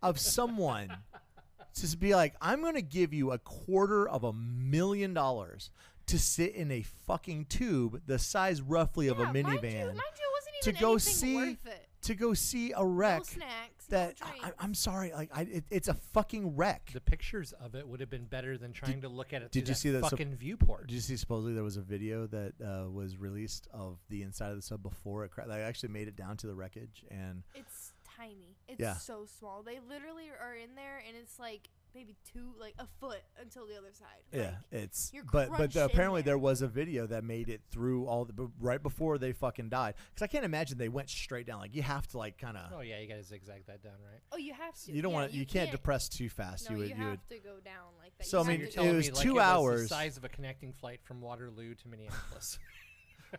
of 0.02 0.18
someone 0.20 0.88
to 1.74 1.80
just 1.80 1.98
be 1.98 2.14
like, 2.14 2.34
I'm 2.40 2.60
going 2.62 2.74
to 2.74 2.82
give 2.82 3.12
you 3.12 3.32
a 3.32 3.38
quarter 3.38 4.08
of 4.08 4.24
a 4.24 4.32
million 4.32 5.14
dollars 5.14 5.70
to 6.06 6.18
sit 6.18 6.54
in 6.54 6.70
a 6.70 6.82
fucking 7.06 7.46
tube 7.46 8.02
the 8.06 8.18
size 8.18 8.60
roughly 8.60 9.08
of 9.08 9.18
a 9.18 9.22
Yeah, 9.22 9.32
Mind 9.32 9.36
you, 9.38 9.44
minivan 9.44 9.62
mind 9.86 9.96
you, 9.96 9.96
it 9.96 10.32
wasn't 10.32 10.62
to 10.62 10.70
even 10.70 10.80
go 10.80 10.90
anything 10.92 10.98
see 11.12 11.34
worth 11.36 11.66
it. 11.66 11.88
To 12.04 12.14
go 12.14 12.34
see 12.34 12.72
a 12.72 12.76
No 12.78 12.84
wreck 12.84 13.24
snacks, 13.24 13.86
that 13.88 14.16
no 14.20 14.26
I, 14.42 14.52
I'm 14.58 14.74
sorry, 14.74 15.12
like 15.12 15.30
I, 15.34 15.42
it, 15.42 15.64
it's 15.70 15.88
a 15.88 15.94
fucking 15.94 16.56
wreck. 16.56 16.90
The 16.92 17.00
pictures 17.00 17.52
of 17.52 17.74
it 17.74 17.86
would 17.86 18.00
have 18.00 18.10
been 18.10 18.24
better 18.24 18.56
than 18.58 18.72
trying 18.72 19.00
to 19.02 19.08
look 19.08 19.32
at 19.32 19.42
it. 19.42 19.50
did 19.52 19.64
through 19.64 19.70
you 19.70 19.74
see 19.74 19.90
that 19.90 20.02
sup- 20.02 20.10
fucking 20.10 20.36
viewport? 20.36 20.86
Did 20.88 20.94
you 20.94 21.00
see? 21.00 21.16
Supposedly 21.16 21.54
there 21.54 21.64
was 21.64 21.76
a 21.76 21.82
video 21.82 22.26
that 22.28 22.52
uh, 22.64 22.90
was 22.90 23.16
released 23.16 23.68
of 23.72 23.98
the 24.08 24.22
inside 24.22 24.50
of 24.50 24.56
the 24.56 24.62
sub 24.62 24.82
before 24.82 25.24
it 25.24 25.30
crashed. 25.30 25.48
They 25.50 25.60
actually 25.62 25.90
made 25.90 26.08
it 26.08 26.16
down 26.16 26.36
to 26.38 26.46
the 26.46 26.54
wreckage, 26.54 27.04
and 27.10 27.42
It's 27.54 27.92
tiny. 28.16 28.56
It's 28.68 28.80
Yeah. 28.80 28.94
so 28.94 29.26
small. 29.26 29.62
They 29.62 29.80
literally 29.88 30.30
are 30.40 30.54
in 30.54 30.74
there, 30.74 31.02
and 31.06 31.16
it's 31.16 31.38
like 31.38 31.68
maybe 31.94 32.16
two, 32.32 32.52
like 32.58 32.74
a 32.78 32.86
foot 33.00 33.20
until 33.40 33.66
the 33.66 33.76
other 33.76 33.92
side. 33.92 34.22
yeah, 34.32 34.56
Like, 34.72 34.82
it's. 34.82 35.10
you're 35.14 35.24
But 35.30 35.50
but 35.56 35.72
the, 35.72 35.84
apparently 35.84 36.22
there. 36.22 36.32
there 36.32 36.38
was 36.38 36.62
a 36.62 36.66
video 36.68 37.06
that 37.06 37.24
made 37.24 37.48
it 37.48 37.60
through 37.70 38.06
all 38.06 38.24
the 38.24 38.50
right 38.60 38.82
before 38.82 39.18
they 39.18 39.32
fucking 39.32 39.68
died. 39.68 39.94
Because 40.12 40.22
I 40.22 40.26
can't 40.26 40.44
imagine 40.44 40.78
they 40.78 40.88
went 40.88 41.08
straight 41.10 41.46
down. 41.46 41.60
Like 41.60 41.74
you 41.74 41.82
have 41.82 42.06
to 42.08 42.18
like 42.18 42.38
kind 42.38 42.56
of. 42.56 42.72
oh 42.76 42.80
yeah, 42.80 42.98
you 43.00 43.08
gotta 43.08 43.22
zigzag 43.22 43.66
that 43.66 43.82
down, 43.82 43.92
right? 44.10 44.20
oh, 44.32 44.36
you 44.36 44.52
have 44.54 44.74
to. 44.84 44.92
you 44.92 45.02
don't 45.02 45.12
yeah, 45.12 45.18
want 45.18 45.32
to. 45.32 45.36
You, 45.38 45.46
can't, 45.46 45.70
depress 45.70 46.08
too 46.08 46.28
fast. 46.28 46.68
No, 46.70 46.76
you 46.76 46.80
would. 46.82 46.88
you 46.90 46.94
You, 46.96 47.00
have 47.02 47.10
would. 47.12 47.28
to 47.30 47.38
go 47.38 47.56
down 47.64 47.92
like 47.98 48.12
that. 48.18 48.26
So, 48.26 48.38
You 48.38 48.44
I 48.44 48.48
mean, 48.48 48.60
You're 48.74 48.84
it 48.86 48.94
was 48.96 49.06
me 49.08 49.12
like 49.12 49.22
two 49.22 49.30
it 49.30 49.34
was 49.34 49.42
hours. 49.42 49.82
the 49.82 49.88
size 49.88 50.16
of 50.16 50.24
a 50.24 50.28
connecting 50.28 50.72
flight 50.72 51.00
from 51.02 51.20
Waterloo 51.20 51.74
to 51.74 51.88
Minneapolis. 51.88 52.58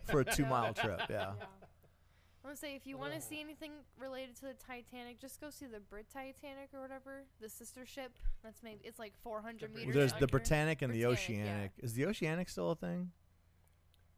for 0.05 0.21
a 0.21 0.25
two 0.25 0.45
mile 0.45 0.73
trip. 0.75 1.01
Yeah. 1.09 1.33
Yeah. 1.39 1.45
I 2.45 2.47
want 2.47 2.59
to 2.59 2.61
say 2.61 2.75
if 2.75 2.85
you 2.85 2.95
want 2.95 3.11
to 3.15 3.19
see 3.21 3.41
anything 3.41 3.71
related 3.97 4.35
to 4.35 4.41
the 4.43 4.53
Titanic, 4.53 5.19
just 5.19 5.41
go 5.41 5.49
see 5.49 5.65
the 5.65 5.79
Brit 5.79 6.05
Titanic 6.13 6.69
or 6.75 6.79
whatever, 6.79 7.23
the 7.41 7.49
sister 7.49 7.87
ship. 7.87 8.11
That's 8.43 8.61
maybe 8.61 8.81
it's 8.83 8.99
like 8.99 9.13
400 9.23 9.73
The 9.73 9.79
meters. 9.79 9.95
There's 9.95 10.11
the 10.11 10.15
under. 10.17 10.27
Britannic 10.27 10.83
and 10.83 10.93
the 10.93 11.05
Britannic, 11.05 11.27
yeah. 11.27 11.43
Oceanic. 11.43 11.71
Is 11.79 11.93
the 11.93 12.05
Oceanic 12.05 12.49
still 12.49 12.69
a 12.69 12.75
thing? 12.75 13.09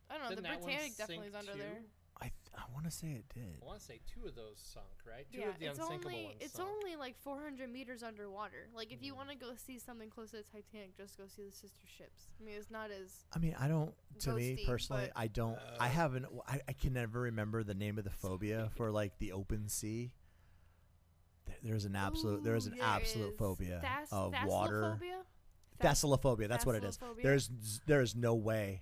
I 0.09 0.15
don't 0.15 0.23
know. 0.23 0.29
Didn't 0.29 0.43
the 0.43 0.49
that 0.49 0.61
Britannic 0.61 0.97
definitely 0.97 1.27
is 1.27 1.35
under 1.35 1.53
too? 1.53 1.57
there. 1.57 1.81
I 2.21 2.31
I 2.57 2.63
want 2.73 2.85
to 2.85 2.91
say 2.91 3.07
it 3.07 3.25
did. 3.33 3.59
I 3.61 3.65
want 3.65 3.79
to 3.79 3.85
say 3.85 3.99
two 4.11 4.27
of 4.27 4.33
those 4.35 4.57
sunk, 4.57 4.87
right? 5.05 5.25
Two 5.31 5.39
yeah, 5.39 5.49
of 5.49 5.59
the 5.59 5.67
it's 5.67 5.79
unsinkable 5.79 6.09
only 6.11 6.23
ones 6.25 6.37
it's 6.41 6.53
sunk. 6.53 6.69
only 6.69 6.95
like 6.95 7.15
400 7.21 7.71
meters 7.71 8.01
underwater. 8.01 8.67
Like 8.75 8.91
if 8.91 9.03
you 9.03 9.13
Mm. 9.13 9.17
want 9.17 9.29
to 9.29 9.35
go 9.35 9.51
see 9.55 9.77
something 9.77 10.09
close 10.09 10.31
to 10.31 10.37
the 10.37 10.43
Titanic, 10.43 10.97
just 10.97 11.17
go 11.17 11.25
see 11.27 11.43
the 11.45 11.51
sister 11.51 11.85
ships. 11.87 12.29
I 12.39 12.43
mean, 12.43 12.55
it's 12.57 12.71
not 12.71 12.89
as 12.91 13.25
I 13.35 13.39
mean, 13.39 13.55
I 13.59 13.67
don't. 13.67 13.93
To 14.21 14.33
me 14.33 14.63
personally, 14.65 15.09
I 15.15 15.27
don't. 15.27 15.57
I 15.79 15.85
Uh, 15.85 15.89
haven't. 15.89 16.25
I, 16.47 16.61
I 16.67 16.73
can 16.73 16.93
never 16.93 17.19
remember 17.21 17.63
the 17.63 17.75
name 17.75 17.97
of 17.99 18.03
the 18.03 18.09
phobia 18.09 18.71
for 18.75 18.89
like 18.91 19.19
the 19.19 19.31
open 19.33 19.69
sea. 19.69 20.13
There's 21.63 21.85
an 21.85 21.95
absolute. 21.95 22.43
There 22.43 22.55
is 22.55 22.65
an 22.67 22.75
there 22.77 22.83
absolute 22.85 23.33
is 23.33 23.37
phobia 23.39 23.79
thas- 23.83 24.09
of 24.11 24.33
water. 24.45 24.97
Thalassophobia? 24.99 25.23
Thas- 25.79 26.01
Thasalophobia. 26.03 26.47
That's 26.47 26.65
what 26.65 26.75
it 26.75 26.83
is. 26.83 26.99
There's 27.21 27.49
there 27.85 28.01
is 28.01 28.15
no 28.15 28.33
way. 28.35 28.81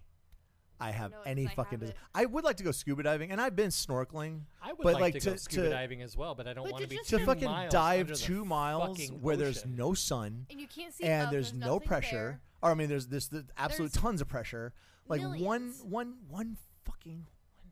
I 0.79 0.91
have 0.91 1.11
know 1.11 1.21
it 1.21 1.27
any 1.29 1.43
'cause 1.45 1.53
I 1.53 1.55
fucking. 1.55 1.79
have 1.79 1.89
des- 1.89 1.95
I 2.13 2.25
would 2.25 2.43
like 2.43 2.57
to 2.57 2.63
go 2.63 2.71
scuba 2.71 3.03
diving, 3.03 3.31
and 3.31 3.39
I've 3.39 3.55
been 3.55 3.69
snorkeling 3.69 4.41
I 4.61 4.73
would 4.73 4.83
but, 4.83 4.93
like, 4.95 5.01
like, 5.01 5.13
to, 5.13 5.19
to- 5.21 5.29
go 5.31 5.35
scuba 5.37 5.63
to- 5.63 5.69
diving 5.69 6.01
as 6.01 6.17
well, 6.17 6.35
but 6.35 6.47
I 6.47 6.53
don't 6.53 6.69
want 6.69 6.77
to 6.77 6.83
to 6.83 6.89
be 6.89 6.97
just 6.97 7.09
two 7.09 7.19
to 7.19 7.25
fucking 7.25 7.69
dive 7.69 8.11
two 8.13 8.43
miles 8.45 8.97
fucking 8.99 9.21
where 9.21 9.37
there's 9.37 9.65
no 9.65 9.93
sun 9.93 10.45
and 10.49 10.59
you 10.59 10.67
can't 10.67 10.93
see 10.93 11.05
and 11.05 11.27
up, 11.27 11.31
there's, 11.31 11.53
no 11.53 11.79
pressure. 11.79 12.11
there. 12.15 12.41
Or 12.61 12.71
I 12.71 12.73
mean, 12.73 12.89
there's 12.89 13.07
this 13.07 13.27
the 13.27 13.45
absolute 13.57 13.91
There's 13.93 14.01
tons 14.01 14.21
of 14.21 14.27
pressure. 14.27 14.73
Like 15.07 15.21
one 15.21 15.31
millions. 15.33 15.83
one 15.83 16.15
one 16.29 16.57
fucking 16.83 17.25
one 17.55 17.71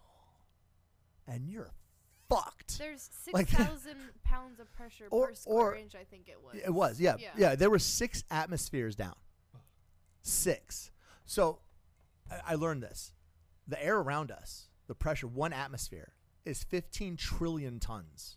hole, 0.00 0.42
and 1.26 1.46
you're 1.48 1.70
fucked. 2.28 2.78
There's 2.78 3.10
Like- 3.32 3.48
6,000 3.48 3.94
pounds 4.24 4.58
of 4.58 4.72
pressure 4.72 5.06
Or- 5.10 5.28
per 5.28 5.34
square 5.34 5.56
or- 5.58 5.74
inch, 5.76 5.94
I 5.94 6.04
think 6.04 6.28
it 6.28 6.38
was. 6.42 6.54
It 6.64 6.70
was, 6.72 6.98
yeah, 7.00 7.16
Yeah. 7.18 7.28
yeah. 7.36 7.54
There 7.56 7.68
were 7.70 7.78
six 7.78 8.24
atmospheres 8.30 8.96
down. 8.96 9.14
Six. 10.22 10.90
So, 11.24 11.58
I, 12.46 12.52
I 12.52 12.54
learned 12.54 12.82
this: 12.82 13.12
the 13.68 13.82
air 13.82 13.98
around 13.98 14.30
us, 14.30 14.68
the 14.86 14.94
pressure, 14.94 15.26
one 15.26 15.52
atmosphere 15.52 16.12
is 16.44 16.64
15 16.64 17.16
trillion 17.16 17.78
tons 17.78 18.36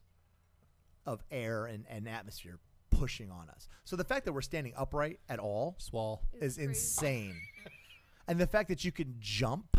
of 1.06 1.24
air 1.32 1.66
and, 1.66 1.86
and 1.90 2.08
atmosphere 2.08 2.60
pushing 2.92 3.30
on 3.32 3.50
us. 3.50 3.68
So 3.84 3.96
the 3.96 4.04
fact 4.04 4.26
that 4.26 4.34
we're 4.34 4.42
standing 4.42 4.74
upright 4.78 5.20
at 5.28 5.40
all 5.40 5.76
Swall. 5.80 6.22
is 6.34 6.58
It's 6.58 6.58
crazy. 6.58 6.70
insane, 6.70 7.36
and 8.28 8.40
the 8.40 8.48
fact 8.48 8.70
that 8.70 8.84
you 8.86 8.92
can 8.92 9.16
jump 9.20 9.78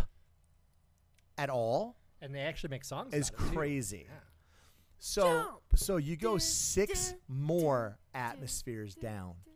at 1.39 1.49
all 1.51 1.97
And 2.21 2.35
they 2.35 2.41
actually 2.41 2.71
make 2.71 2.85
songs. 2.85 3.13
is 3.15 3.29
about 3.31 3.41
it, 3.41 3.49
too. 3.51 3.57
crazy. 3.57 4.05
Yeah. 4.09 4.15
So, 4.99 5.23
Jump. 5.43 5.59
so 5.75 5.97
you 5.99 6.17
go 6.17 6.39
six 6.39 7.15
more 7.29 7.99
atmospheres 8.15 8.95
down. 8.95 9.35
dun. 9.45 9.55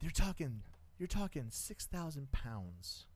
You're 0.00 0.10
talking, 0.10 0.62
you're 0.98 1.06
talking 1.08 1.46
six 1.50 1.86
thousand 1.86 2.30
pounds. 2.32 3.06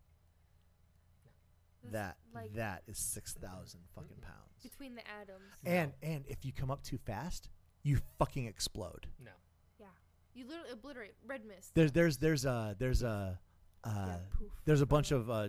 That's 1.83 1.93
That 1.93 2.17
like 2.35 2.55
that 2.55 2.83
is 2.87 2.99
six 3.15 3.35
thousand 3.35 3.81
fucking 3.95 4.17
pounds. 4.21 4.63
between 4.63 4.95
the 4.95 5.03
atoms. 5.21 5.43
And 5.65 5.93
and 6.03 6.25
if 6.29 6.45
you 6.45 6.53
come 6.53 6.71
up 6.71 6.83
too 6.83 6.99
fast, 6.99 7.49
you 7.83 7.99
fucking 8.19 8.47
explode. 8.47 9.07
No. 9.25 9.31
Yeah. 9.79 9.87
You 10.35 10.47
literally 10.47 10.71
obliterate 10.73 11.15
red 11.27 11.45
mist. 11.47 11.75
There's 11.75 11.93
there's 11.93 12.17
there's 12.19 12.45
a 12.45 12.75
there's 12.79 13.03
a 13.03 13.39
uh, 13.85 13.91
Yeah, 14.07 14.17
poof. 14.37 14.49
there's 14.65 14.81
a 14.81 14.87
bunch 14.87 15.13
of 15.13 15.31
uh, 15.31 15.49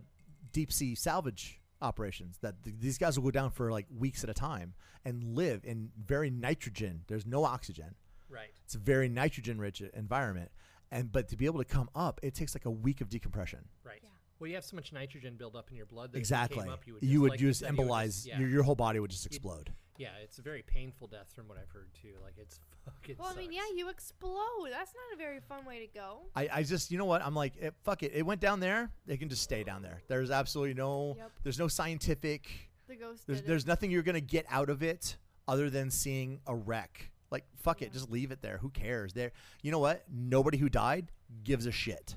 deep 0.51 0.71
sea 0.71 0.93
salvage 0.95 1.59
operations 1.81 2.37
that 2.41 2.61
th- 2.63 2.75
these 2.79 2.97
guys 2.97 3.17
will 3.17 3.23
go 3.25 3.31
down 3.31 3.49
for 3.49 3.71
like 3.71 3.87
weeks 3.97 4.23
at 4.23 4.29
a 4.29 4.33
time 4.33 4.73
and 5.05 5.23
live 5.35 5.63
in 5.65 5.89
very 6.05 6.29
nitrogen. 6.29 7.01
There's 7.07 7.25
no 7.25 7.43
oxygen. 7.45 7.95
Right. 8.29 8.51
It's 8.65 8.75
a 8.75 8.79
very 8.79 9.09
nitrogen 9.09 9.57
rich 9.59 9.81
environment. 9.81 10.51
And 10.91 11.11
but 11.11 11.27
to 11.29 11.37
be 11.37 11.45
able 11.45 11.59
to 11.59 11.65
come 11.65 11.89
up, 11.95 12.19
it 12.23 12.33
takes 12.33 12.55
like 12.55 12.65
a 12.65 12.71
week 12.71 13.01
of 13.01 13.09
decompression. 13.09 13.59
Right. 13.83 13.99
Yeah. 14.03 14.09
Well, 14.39 14.47
you 14.47 14.55
have 14.55 14.63
so 14.63 14.75
much 14.75 14.93
nitrogen 14.93 15.35
build 15.37 15.55
up 15.55 15.69
in 15.69 15.75
your 15.75 15.85
blood 15.85 16.11
that 16.13 16.17
if 16.17 16.21
Exactly. 16.21 16.57
you, 16.57 16.63
came 16.63 16.71
up, 16.71 16.87
you 16.87 16.93
would 16.93 17.03
you 17.03 17.09
just, 17.09 17.21
would 17.21 17.29
like 17.31 17.39
just 17.39 17.59
said, 17.59 17.71
you 17.71 17.77
would 17.77 17.87
embolize. 17.87 18.05
just- 18.05 18.25
yeah. 18.25 18.39
your, 18.39 18.49
your 18.49 18.63
whole 18.63 18.75
body 18.75 18.99
would 18.99 19.11
just 19.11 19.25
explode. 19.25 19.73
yeah, 19.97 20.09
it's 20.23 20.39
a 20.39 20.41
very 20.41 20.61
painful 20.61 21.07
death 21.07 21.27
from 21.35 21.47
what 21.49 21.57
I've 21.57 21.69
heard 21.69 21.89
too. 22.01 22.13
Like 22.23 22.35
it's 22.37 22.61
fucking. 22.85 23.17
well, 23.19 23.33
I 23.35 23.37
mean, 23.37 23.51
yeah, 23.51 23.63
you 23.75 23.89
explode. 23.89 24.69
That's 24.71 24.93
not 24.95 25.13
a 25.13 25.17
very 25.17 25.41
fun 25.41 25.65
way 25.65 25.85
to 25.85 25.87
go. 25.93 26.21
I, 26.37 26.47
I 26.53 26.63
just 26.63 26.89
you 26.89 26.97
know 26.97 27.03
what 27.05 27.21
I'm 27.23 27.35
like 27.35 27.57
it, 27.57 27.73
fuck 27.83 28.01
it 28.01 28.13
it 28.15 28.25
went 28.25 28.39
down 28.39 28.61
there 28.61 28.89
they 29.05 29.17
can 29.17 29.27
just 29.29 29.41
stay 29.43 29.63
down 29.65 29.81
there 29.81 30.01
there's 30.07 30.31
absolutely 30.31 30.73
no 30.73 31.15
Yep. 31.17 31.31
there's 31.43 31.59
no 31.59 31.67
scientific 31.67 32.49
The 32.87 32.95
ghost 32.95 33.27
there's 33.27 33.41
did 33.41 33.49
there's 33.49 33.63
it. 33.63 33.67
nothing 33.67 33.91
you're 33.91 34.03
gonna 34.03 34.21
get 34.21 34.45
out 34.49 34.69
of 34.69 34.81
it 34.83 35.17
other 35.49 35.69
than 35.69 35.91
seeing 35.91 36.39
a 36.47 36.55
wreck 36.55 37.11
like 37.31 37.45
fuck 37.57 37.81
it 37.81 37.91
just 37.93 38.09
leave 38.09 38.31
it 38.31 38.41
there. 38.41 38.57
Who 38.57 38.69
cares? 38.69 39.13
There 39.13 39.31
you 39.61 39.71
know 39.71 39.79
what? 39.79 40.03
Nobody 40.11 40.57
who 40.57 40.69
died 40.69 41.11
gives 41.43 41.65
a 41.65 41.71
shit. 41.71 42.15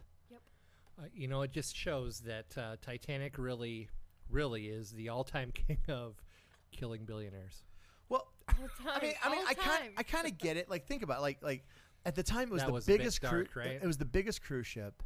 Uh, 0.98 1.06
you 1.14 1.26
know, 1.26 1.42
it 1.42 1.52
just 1.52 1.74
shows 1.76 2.20
that 2.20 2.56
uh, 2.56 2.76
Titanic 2.82 3.38
really, 3.38 3.88
really 4.30 4.66
is 4.66 4.90
the 4.92 5.08
all-time 5.08 5.50
king 5.66 5.78
of 5.88 6.22
killing 6.70 7.04
billionaires. 7.04 7.64
well 8.08 8.28
I 8.48 9.00
mean 9.02 9.14
I 9.24 9.30
mean 9.30 9.40
all 9.40 9.46
I 9.48 9.54
kind. 9.54 9.90
I 9.96 10.02
kind 10.02 10.26
of 10.26 10.38
get 10.38 10.56
it. 10.56 10.68
Like 10.70 10.86
think 10.86 11.02
about 11.02 11.18
it, 11.18 11.22
like 11.22 11.38
like 11.42 11.64
at 12.04 12.14
the 12.14 12.22
time 12.22 12.48
it 12.48 12.52
was 12.52 12.62
That 12.62 12.66
the 12.68 12.72
was 12.72 12.86
biggest 12.86 13.22
cruise 13.22 13.48
right? 13.54 13.78
it 13.82 13.86
was 13.86 13.96
the 13.98 14.04
biggest 14.04 14.42
cruise 14.42 14.66
ship 14.66 15.02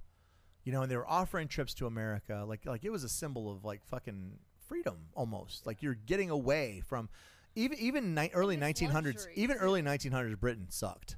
you 0.65 0.73
know 0.73 0.81
and 0.83 0.91
they 0.91 0.97
were 0.97 1.09
offering 1.09 1.47
trips 1.49 1.75
to 1.75 1.87
America. 1.87 2.45
Like 2.47 2.67
like 2.67 2.85
it 2.85 2.91
was 2.91 3.05
a 3.05 3.09
symbol 3.09 3.51
of 3.51 3.65
like 3.65 3.85
fucking 3.87 4.39
freedom 4.67 4.97
almost. 5.15 5.67
Like 5.67 5.83
you're 5.83 5.95
getting 5.95 6.31
away 6.31 6.83
from 6.87 7.09
even 7.57 7.79
even 7.79 8.15
ni- 8.15 8.31
early 8.35 8.57
1900s 8.57 8.93
luxury, 9.05 9.33
even 9.35 9.57
too. 9.57 9.63
early 9.63 9.83
1900s 9.83 10.39
Britain 10.39 10.67
sucked 10.71 11.17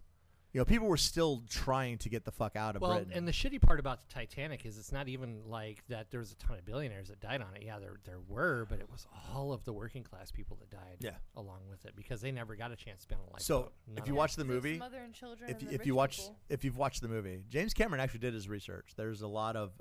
you 0.54 0.58
know 0.60 0.64
people 0.64 0.88
were 0.88 0.96
still 0.96 1.42
trying 1.50 1.98
to 1.98 2.08
get 2.08 2.24
the 2.24 2.32
fuck 2.32 2.56
out 2.56 2.74
of 2.74 2.80
Well, 2.80 2.94
Britain 2.94 3.12
and 3.14 3.28
the 3.28 3.32
shitty 3.32 3.60
part 3.60 3.78
about 3.78 4.00
the 4.00 4.12
Titanic 4.14 4.64
is 4.64 4.78
it's 4.78 4.90
not 4.90 5.06
even 5.06 5.42
like 5.46 5.84
that. 5.90 6.10
There 6.10 6.20
was 6.20 6.32
a 6.32 6.36
ton 6.36 6.56
of 6.56 6.64
billionaires 6.64 7.08
that 7.08 7.20
died 7.20 7.42
on 7.42 7.54
it. 7.54 7.62
Yeah, 7.66 7.78
there 7.78 7.96
there 8.06 8.20
were, 8.26 8.66
but 8.70 8.78
it 8.80 8.90
was 8.90 9.06
all 9.34 9.52
of 9.52 9.62
the 9.64 9.74
working 9.74 10.02
class 10.02 10.30
people 10.30 10.56
that 10.60 10.70
died. 10.70 10.96
Yeah. 11.00 11.10
along 11.36 11.60
with 11.68 11.84
it 11.84 11.94
because 11.94 12.22
they 12.22 12.32
never 12.32 12.56
got 12.56 12.72
a 12.72 12.76
chance 12.76 13.02
to 13.02 13.08
be 13.08 13.14
on 13.16 13.20
a 13.20 13.24
lifeboat. 13.24 13.42
So, 13.42 13.72
None 13.88 13.98
if 13.98 14.06
you 14.06 14.12
them. 14.12 14.16
watch 14.16 14.36
the 14.36 14.44
movie, 14.46 14.78
mother 14.78 15.02
and 15.04 15.12
children. 15.12 15.50
if 15.50 15.56
and 15.56 15.62
you, 15.64 15.68
the 15.68 15.74
if 15.74 15.80
rich 15.80 15.86
you 15.86 15.94
watch 15.94 16.16
people. 16.16 16.36
if 16.48 16.64
you've 16.64 16.78
watched 16.78 17.02
the 17.02 17.08
movie, 17.08 17.44
James 17.50 17.74
Cameron 17.74 18.00
actually 18.00 18.20
did 18.20 18.32
his 18.32 18.48
research. 18.48 18.92
There's 18.96 19.20
a 19.20 19.28
lot 19.28 19.54
of 19.54 19.72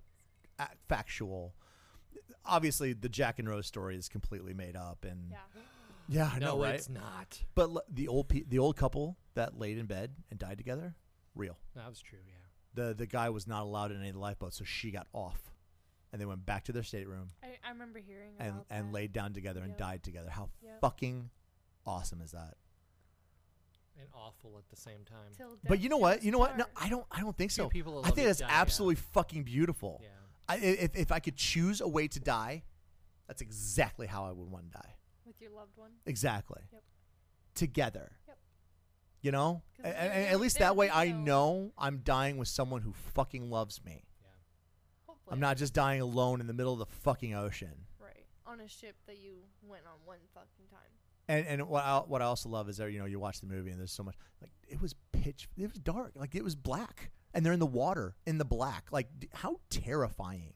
a- 0.59 0.67
factual. 0.89 1.55
Obviously, 2.45 2.91
the 2.91 3.09
Jack 3.09 3.39
and 3.39 3.47
Rose 3.49 3.67
story 3.67 3.95
is 3.95 4.09
completely 4.09 4.53
made 4.53 4.75
up, 4.75 5.05
and 5.05 5.29
yeah, 5.31 5.37
yeah, 6.07 6.31
I 6.33 6.39
no, 6.39 6.61
right? 6.61 6.75
it's 6.75 6.89
not. 6.89 7.39
But 7.55 7.69
l- 7.69 7.83
the 7.89 8.07
old 8.07 8.29
pe- 8.29 8.43
the 8.47 8.59
old 8.59 8.75
couple 8.77 9.17
that 9.35 9.57
laid 9.59 9.77
in 9.77 9.85
bed 9.85 10.11
and 10.29 10.39
died 10.39 10.57
together, 10.57 10.95
real. 11.35 11.57
That 11.75 11.87
was 11.89 11.99
true. 11.99 12.19
Yeah. 12.27 12.33
The 12.87 12.93
the 12.93 13.05
guy 13.07 13.29
was 13.29 13.47
not 13.47 13.63
allowed 13.63 13.91
in 13.91 13.97
any 13.99 14.09
of 14.09 14.13
the 14.15 14.19
lifeboats, 14.21 14.57
so 14.57 14.63
she 14.63 14.91
got 14.91 15.07
off, 15.13 15.39
and 16.11 16.21
they 16.21 16.25
went 16.25 16.45
back 16.45 16.63
to 16.65 16.71
their 16.71 16.83
stateroom 16.83 17.29
I, 17.43 17.47
I 17.67 17.71
remember 17.71 17.99
hearing 17.99 18.33
and 18.39 18.49
about 18.49 18.65
and 18.69 18.87
that. 18.89 18.93
laid 18.93 19.13
down 19.13 19.33
together 19.33 19.61
and 19.61 19.69
Yep. 19.71 19.77
died 19.77 20.03
together. 20.03 20.29
How 20.29 20.49
Yep. 20.63 20.81
fucking 20.81 21.29
awesome 21.85 22.21
is 22.21 22.31
that? 22.31 22.55
And 23.99 24.07
awful 24.13 24.57
at 24.59 24.69
the 24.69 24.75
same 24.75 25.03
time. 25.05 25.31
Till 25.35 25.57
But 25.63 25.69
death 25.75 25.81
you 25.83 25.89
know 25.89 25.97
do 25.97 26.01
what? 26.03 26.17
us 26.19 26.23
You 26.23 26.31
know 26.31 26.37
what? 26.37 26.55
No, 26.57 26.65
part. 26.65 26.85
I 26.85 26.89
don't. 26.89 27.05
I 27.09 27.19
don't 27.21 27.35
think 27.35 27.51
Few 27.51 27.63
so. 27.63 27.69
people 27.69 27.93
that 27.93 27.99
I 27.99 28.09
love 28.09 28.15
think 28.15 28.25
you 28.25 28.29
that's 28.29 28.39
die, 28.41 28.47
yeah. 28.47 28.61
absolutely 28.61 28.95
fucking 28.95 29.43
beautiful. 29.43 29.99
Yeah. 30.03 30.09
I, 30.47 30.55
i- 30.55 30.59
if 30.59 30.95
if 30.95 31.11
I 31.11 31.19
could 31.19 31.35
choose 31.35 31.81
a 31.81 31.87
way 31.87 32.07
to 32.07 32.19
die, 32.19 32.63
that's 33.27 33.41
exactly 33.41 34.05
how 34.05 34.23
I 34.25 34.31
would 34.31 34.49
want 34.51 34.71
to 34.71 34.77
die. 34.77 34.93
With 35.39 35.49
your 35.49 35.57
loved 35.57 35.75
one. 35.75 35.91
Exactly. 36.05 36.61
Yep. 36.71 36.83
Together. 37.55 38.11
Yep. 38.27 38.37
You 39.21 39.31
know, 39.31 39.63
A- 39.83 39.87
a- 39.87 39.91
and 39.97 40.27
at 40.27 40.39
least 40.39 40.59
that 40.59 40.75
way 40.75 40.89
I 40.89 41.09
no- 41.11 41.17
know 41.23 41.73
I'm 41.77 41.99
dying 41.99 42.37
with 42.37 42.47
someone 42.47 42.81
who 42.81 42.93
fucking 42.93 43.49
loves 43.49 43.83
me. 43.83 44.05
Yeah. 44.21 44.27
Hopefully, 45.07 45.33
I'm 45.33 45.39
not 45.39 45.57
just 45.57 45.73
dying 45.73 46.01
alone 46.01 46.39
in 46.39 46.47
the 46.47 46.53
middle 46.53 46.73
of 46.73 46.79
the 46.79 46.85
fucking 46.85 47.33
ocean. 47.33 47.85
right 47.99 48.25
on 48.45 48.59
a 48.61 48.67
ship 48.67 48.95
that 49.07 49.17
you 49.17 49.37
went 49.63 49.83
on 49.85 49.93
one 50.05 50.19
fucking 50.33 50.67
time. 50.71 50.79
And 51.27 51.45
and 51.47 51.67
what 51.67 51.83
I, 51.83 51.97
what 51.99 52.21
I 52.21 52.25
also 52.25 52.47
love 52.47 52.69
is 52.69 52.77
that 52.77 52.91
you 52.91 52.99
know 52.99 53.05
you 53.05 53.19
watch 53.19 53.41
the 53.41 53.47
movie 53.47 53.71
and 53.71 53.79
there's 53.79 53.91
so 53.91 54.03
much 54.03 54.15
like 54.41 54.51
it 54.67 54.79
was 54.81 54.95
pitch 55.11 55.49
it 55.57 55.63
was 55.67 55.73
dark 55.79 56.13
like 56.15 56.35
it 56.35 56.43
was 56.43 56.55
black 56.55 57.11
and 57.33 57.45
they're 57.45 57.51
in 57.51 57.59
the 57.59 57.65
water 57.65 58.15
in 58.25 58.37
the 58.37 58.45
black 58.45 58.85
like 58.91 59.07
d- 59.19 59.27
how 59.33 59.57
terrifying 59.69 60.53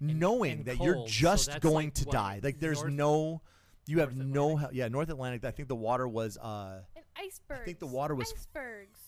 And- 0.00 0.18
knowing 0.18 0.52
and 0.52 0.64
that 0.64 0.78
you're 0.80 0.94
cold, 0.94 1.08
so 1.08 1.12
just 1.14 1.60
going 1.60 1.86
like 1.88 1.94
to 1.94 2.04
what, 2.06 2.12
die 2.12 2.40
like 2.42 2.58
there's 2.58 2.80
North- 2.82 2.92
no 2.94 3.42
you 3.86 4.00
have 4.00 4.14
North 4.16 4.28
no 4.28 4.42
Atlantic? 4.48 4.60
hel- 4.60 4.74
yeah 4.74 4.88
North 4.88 5.08
Atlantic 5.10 5.44
I 5.44 5.50
think 5.50 5.68
the 5.68 5.74
water 5.76 6.06
was 6.08 6.36
uh 6.38 6.82
And 6.96 7.04
icebergs. 7.16 7.60
I 7.60 7.64
think 7.64 7.78
the 7.78 7.86
water 7.86 8.14
was- 8.14 8.32
icebergs. 8.32 9.00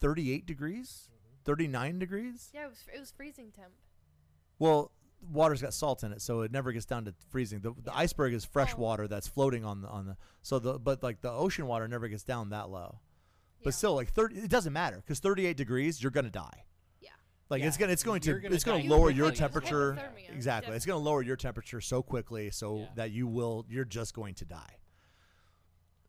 38 0.00 0.46
degrees 0.46 1.08
39 1.44 1.98
degrees 1.98 2.50
Yeah, 2.54 2.64
it 2.66 2.68
was 2.70 2.84
it 2.94 2.98
was 3.00 3.10
freezing 3.10 3.50
temp. 3.50 3.72
well 4.58 4.90
water's 5.30 5.60
got 5.60 5.74
salt 5.74 6.02
in 6.02 6.12
it 6.12 6.22
so 6.22 6.40
it 6.40 6.50
never 6.50 6.72
gets 6.72 6.86
down 6.86 7.04
to 7.04 7.14
freezing 7.28 7.60
the, 7.60 7.70
the 7.72 7.90
Yeah. 7.90 7.98
iceberg 7.98 8.32
is 8.32 8.44
fresh 8.44 8.72
Oh. 8.76 8.80
water 8.80 9.06
that's 9.08 9.28
floating 9.28 9.64
on 9.64 9.82
the 9.82 9.88
on 9.88 10.06
the 10.06 10.16
so 10.42 10.58
the 10.58 10.78
but 10.78 11.02
like 11.02 11.20
the 11.20 11.30
ocean 11.30 11.66
water 11.66 11.86
never 11.88 12.08
gets 12.08 12.22
down 12.24 12.48
that 12.50 12.70
low 12.70 13.00
but 13.62 13.70
Yeah. 13.74 13.76
still 13.76 13.94
like 13.94 14.08
30 14.10 14.36
it 14.38 14.50
doesn't 14.50 14.72
matter 14.72 14.96
because 14.96 15.18
38 15.20 15.56
degrees 15.58 16.02
you're 16.02 16.10
gonna 16.10 16.30
die 16.30 16.64
Yeah. 17.50 17.54
like 17.56 17.62
it's 17.68 17.76
gonna 17.76 17.92
it's 17.92 18.02
going 18.02 18.20
to 18.22 18.30
you're 18.30 18.40
gonna 18.40 18.54
it's 18.54 18.64
gonna 18.64 18.84
lower 18.84 19.10
your 19.10 19.30
temperature 19.32 19.94
Hypothermia, 19.94 20.34
exactly 20.34 20.76
it's 20.76 20.86
gonna 20.86 20.98
lower 21.00 21.22
your 21.22 21.36
temperature 21.36 21.80
so 21.80 22.02
quickly 22.02 22.50
so 22.50 22.78
Yeah. 22.78 22.86
that 22.96 23.10
you 23.10 23.26
will 23.26 23.66
you're 23.68 23.84
just 23.84 24.14
going 24.14 24.34
to 24.34 24.44
die 24.44 24.76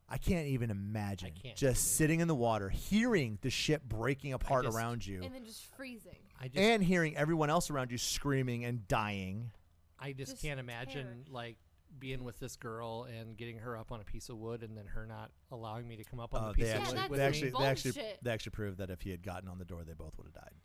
I 0.09 0.17
can't 0.17 0.47
even 0.47 0.69
imagine 0.71 1.31
can't 1.41 1.55
just 1.55 1.63
either. 1.85 1.95
sitting 1.95 2.19
in 2.19 2.27
the 2.27 2.35
water, 2.35 2.67
hearing 2.67 3.37
the 3.41 3.49
ship 3.49 3.81
breaking 3.85 4.33
apart 4.33 4.65
just- 4.65 4.75
around 4.77 5.05
you, 5.07 5.23
And 5.23 5.33
then 5.33 5.45
just 5.45 5.63
freezing. 5.77 6.17
I 6.37 6.47
just 6.49 6.57
and 6.57 6.83
hearing 6.83 7.15
everyone 7.15 7.49
else 7.49 7.69
around 7.69 7.91
you 7.91 7.97
screaming 7.97 8.65
and 8.65 8.85
dying. 8.89 9.51
I 9.97 10.11
just, 10.11 10.31
Just 10.33 10.41
can't 10.41 10.57
terror. 10.57 10.63
imagine 10.65 11.25
like 11.29 11.57
being 11.97 12.23
with 12.25 12.39
this 12.39 12.57
girl 12.57 13.03
and 13.03 13.37
getting 13.37 13.59
her 13.59 13.77
up 13.77 13.91
on 13.93 14.01
a 14.01 14.03
piece 14.03 14.27
of 14.27 14.37
wood 14.37 14.63
and 14.63 14.75
then 14.77 14.85
her 14.87 15.05
not 15.05 15.31
allowing 15.51 15.87
me 15.87 15.95
to 15.95 16.03
come 16.03 16.19
up 16.19 16.33
on 16.33 16.43
Uh, 16.43 16.47
the 16.49 16.53
piece 16.55 16.65
they 16.65 16.71
of 16.73 16.81
actually, 16.81 16.93
wood 16.97 17.01
that's 17.01 17.17
they 17.17 17.25
actually, 17.47 17.49
they 17.51 17.65
actually, 17.65 18.03
they 18.21 18.31
actually 18.31 18.49
proved 18.51 18.77
that 18.79 18.89
if 18.89 19.01
he 19.03 19.11
had 19.11 19.21
gotten 19.23 19.47
on 19.47 19.59
the 19.59 19.65
door, 19.65 19.83
they 19.85 19.93
both 19.93 20.17
would 20.17 20.25
have 20.25 20.33
died. 20.33 20.55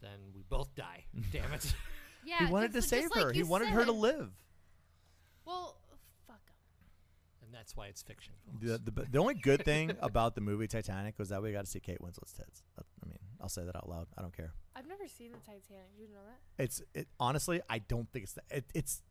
Then 0.00 0.18
we 0.34 0.42
both 0.48 0.74
die. 0.74 1.04
Damn 1.32 1.52
it. 1.52 1.74
Yeah. 2.24 2.46
he 2.46 2.52
wanted 2.52 2.72
to 2.72 2.78
just- 2.78 2.88
save 2.88 3.02
just 3.04 3.14
her. 3.14 3.24
like 3.26 3.32
he 3.34 3.40
you 3.40 3.46
wanted 3.46 3.68
her 3.68 3.80
to 3.80 3.86
said. 3.92 3.94
live. 3.94 4.30
Well, 5.46 5.76
fuck 6.26 6.40
'em. 6.46 6.54
and 7.46 7.54
that's 7.54 7.74
why 7.76 7.86
it's 7.86 8.02
fiction. 8.02 8.34
Folks. 8.46 8.64
The, 8.84 8.90
the 8.90 9.06
the 9.10 9.18
only 9.18 9.34
good 9.34 9.64
thing 9.64 9.92
about 10.00 10.34
the 10.34 10.40
movie 10.40 10.66
Titanic 10.66 11.18
was 11.18 11.30
that 11.30 11.42
we 11.42 11.52
got 11.52 11.64
to 11.64 11.70
see 11.70 11.80
Kate 11.80 12.00
Winslet's 12.00 12.32
tits. 12.32 12.62
That- 12.76 12.86
I 13.04 13.06
mean, 13.08 13.18
I'll 13.40 13.48
say 13.48 13.64
that 13.64 13.74
out 13.76 13.88
loud. 13.88 14.06
I 14.18 14.22
don't 14.22 14.36
care. 14.36 14.52
I've 14.76 14.86
never 14.86 15.08
seen 15.08 15.32
the 15.32 15.38
Titanic. 15.38 15.96
Do 15.96 16.02
you 16.02 16.08
know 16.08 16.20
that? 16.26 16.62
It's 16.62 16.82
it 16.94 17.08
honestly, 17.18 17.60
I 17.68 17.78
don't 17.78 18.08
think 18.12 18.24
it's 18.24 18.38
it, 18.50 18.64
it's 18.74 19.02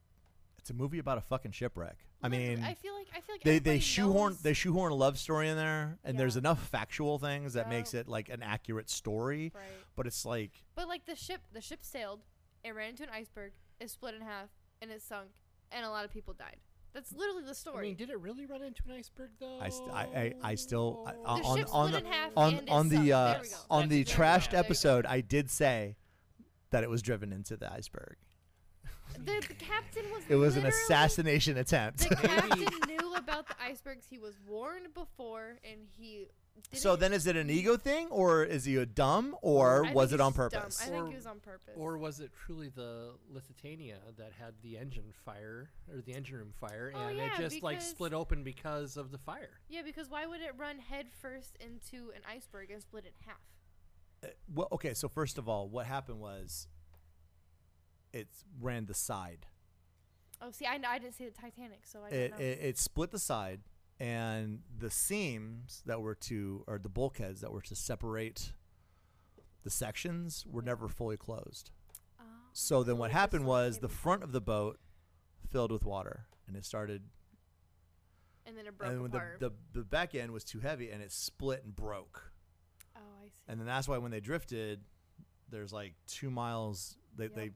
it's 0.60 0.70
a 0.70 0.74
movie 0.74 1.00
about 1.00 1.18
a 1.18 1.22
fucking 1.22 1.52
shipwreck. 1.52 1.98
I 2.22 2.28
mean, 2.30 2.64
I 2.64 2.74
feel 2.74 2.94
like 2.94 3.08
I 3.16 3.22
feel 3.22 3.36
like 3.36 3.44
they 3.44 3.60
they 3.60 3.80
shoehorn 3.80 4.34
knows- 4.34 4.42
they 4.42 4.54
shoehorn 4.54 4.92
a 4.92 4.96
love 4.96 5.18
story 5.18 5.50
in 5.50 5.56
there, 5.58 5.98
and 6.04 6.20
there's 6.20 6.36
enough 6.38 6.62
factual 6.68 7.18
things 7.18 7.54
that 7.54 7.66
Yeah. 7.66 7.78
makes 7.78 7.94
it 7.94 8.08
like 8.08 8.30
an 8.30 8.44
accurate 8.44 8.90
story. 8.90 9.52
Right. 9.56 9.64
But 9.96 10.06
it's 10.08 10.26
like 10.26 10.52
But 10.76 10.88
like 10.88 11.06
the 11.06 11.16
ship, 11.16 11.42
the 11.54 11.62
ship 11.62 11.80
sailed, 11.84 12.22
it 12.64 12.72
ran 12.76 12.90
into 12.90 13.04
an 13.04 13.10
iceberg, 13.10 13.54
it 13.80 13.90
split 13.90 14.16
in 14.16 14.22
half, 14.22 14.50
and 14.82 14.92
it 14.92 15.02
sunk, 15.02 15.30
and 15.72 15.86
a 15.86 15.90
lot 15.90 16.04
of 16.06 16.12
people 16.12 16.34
died. 16.34 16.58
That's 16.92 17.12
literally 17.14 17.44
the 17.44 17.54
story. 17.56 17.78
I 17.86 17.88
mean, 17.90 17.96
did 17.98 18.10
it 18.10 18.20
really 18.20 18.46
run 18.48 18.64
into 18.64 18.82
an 18.88 18.92
iceberg 18.92 19.30
though? 19.40 19.60
I 19.62 19.70
st- 19.70 19.92
I, 19.92 20.04
I, 20.04 20.34
I 20.52 20.56
still 20.56 21.06
I, 21.08 21.12
the 21.14 21.20
on 21.48 21.58
ship 21.60 21.68
on 21.72 21.88
split 21.90 22.04
the 22.04 22.08
in 22.10 22.14
half 22.14 22.32
on 22.36 22.70
on 22.70 22.90
the 22.90 23.14
uh, 23.14 23.34
there 23.34 23.44
on 23.70 23.88
the 23.90 24.04
trashed 24.04 24.18
right. 24.18 24.42
There 24.52 24.60
you 24.60 24.64
go. 24.64 24.66
episode, 24.68 25.06
I 25.06 25.22
did 25.22 25.50
say 25.50 25.96
that 26.72 26.84
it 26.84 26.90
was 26.90 27.02
driven 27.02 27.32
into 27.32 27.56
the 27.58 27.72
iceberg. 27.72 28.18
The, 29.14 29.44
the 29.48 29.54
captain 29.56 30.06
was. 30.14 30.24
It 30.30 30.36
was 30.36 30.58
an 30.58 30.66
assassination 30.66 31.58
attempt. 31.58 32.08
The 32.10 32.16
captain 32.16 32.66
knew 32.88 33.16
about 33.16 33.48
the 33.48 33.56
icebergs. 33.62 34.06
He 34.10 34.18
was 34.18 34.36
warned 34.48 34.94
before, 34.94 35.58
and 35.64 35.82
he. 35.98 36.28
Didn't 36.72 36.82
so 36.82 36.98
then, 36.98 37.14
is 37.14 37.26
it 37.26 37.38
an 37.38 37.50
ego 37.50 37.78
thing, 37.78 38.08
or 38.10 38.44
is 38.44 38.66
he 38.66 38.76
a 38.76 38.86
dumb, 38.86 39.34
or 39.42 39.86
I 39.86 39.94
was 39.94 40.10
think 40.10 40.20
it 40.20 40.24
on 40.24 40.32
just 40.34 40.52
dumb. 40.52 40.62
purpose? 40.62 40.82
I 40.82 40.86
think 40.90 41.04
Or- 41.06 41.12
it 41.12 41.16
was 41.16 41.26
on 41.26 41.40
purpose. 41.40 41.74
Or 41.78 41.98
was 41.98 42.20
it 42.20 42.32
truly 42.46 42.68
the 42.68 43.12
Lusitania 43.32 43.96
that 44.18 44.34
had 44.38 44.56
the 44.62 44.78
engine 44.78 45.14
fire 45.24 45.70
or 45.90 46.02
the 46.02 46.14
engine 46.14 46.36
room 46.36 46.52
fire, 46.60 46.92
Oh, 46.94 47.00
and 47.08 47.18
yeah, 47.18 47.28
it 47.34 47.38
just 47.38 47.64
like 47.64 47.78
because- 47.78 47.90
split 47.90 48.14
open 48.14 48.44
because 48.44 48.98
of 48.98 49.12
the 49.12 49.18
fire? 49.20 49.52
yeah, 49.70 49.84
because 49.84 50.10
why 50.10 50.26
would 50.26 50.42
it 50.42 50.52
run 50.58 50.80
head 50.80 51.06
first 51.22 51.56
into 51.62 52.12
an 52.14 52.24
iceberg 52.30 52.72
and 52.72 52.82
split 52.82 53.06
in 53.06 53.12
half? 53.26 53.38
Uh, 54.22 54.28
well, 54.54 54.68
okay. 54.74 54.94
So 54.94 55.08
first 55.08 55.38
of 55.38 55.48
all, 55.48 55.70
what 55.70 55.86
happened 55.86 56.20
was 56.20 56.68
it 58.14 58.28
ran 58.60 58.86
the 58.86 58.94
side. 58.94 59.46
Oh, 60.42 60.52
see, 60.52 60.66
I, 60.66 60.80
I 60.88 61.00
didn't 61.00 61.16
see 61.16 61.26
the 61.26 61.32
Titanic, 61.32 61.82
so 61.86 62.00
I 62.06 62.10
It, 62.10 62.32
know. 62.32 62.38
it 62.38 62.60
it 62.62 62.78
split 62.78 63.12
the 63.12 63.20
side, 63.20 63.62
and 64.00 64.62
the 64.78 64.90
seams 64.90 65.84
that 65.86 66.02
were 66.02 66.16
to 66.16 66.64
or 66.68 66.80
the 66.80 66.90
bulkheads 66.90 67.42
that 67.42 67.52
were 67.52 67.62
to 67.62 67.76
separate 67.76 68.54
the 69.64 69.70
sections 69.70 70.46
were 70.50 70.62
never 70.62 70.88
fully 70.88 71.18
closed. 71.18 71.72
Oh. 72.20 72.24
So 72.54 72.84
then 72.84 72.98
what 72.98 73.12
happened 73.12 73.46
was 73.46 73.80
the 73.80 73.90
front 73.90 74.24
of 74.24 74.32
the 74.32 74.40
boat 74.42 74.80
filled 75.50 75.72
with 75.72 75.84
water 75.84 76.26
and 76.48 76.56
it 76.56 76.64
started 76.64 77.02
and 78.46 78.58
then 78.58 78.66
it 78.68 78.78
broke 78.78 78.92
and 78.92 79.02
when 79.02 79.12
the, 79.12 79.22
the 79.40 79.52
the 79.74 79.84
back 79.84 80.16
end 80.16 80.32
was 80.32 80.44
too 80.44 80.60
heavy 80.60 80.90
and 80.92 81.02
it 81.04 81.12
split 81.12 81.64
and 81.66 81.76
broke. 81.76 82.32
oh, 82.96 83.00
I 83.22 83.26
see. 83.28 83.44
And 83.48 83.60
then 83.60 83.68
that's 83.68 83.88
why 83.88 83.98
when 83.98 84.12
they 84.12 84.20
drifted, 84.22 84.82
there's 85.50 85.74
like 85.74 85.94
two 86.08 86.30
miles. 86.30 86.96
They 87.18 87.26
Yep. 87.26 87.36
they 87.36 87.50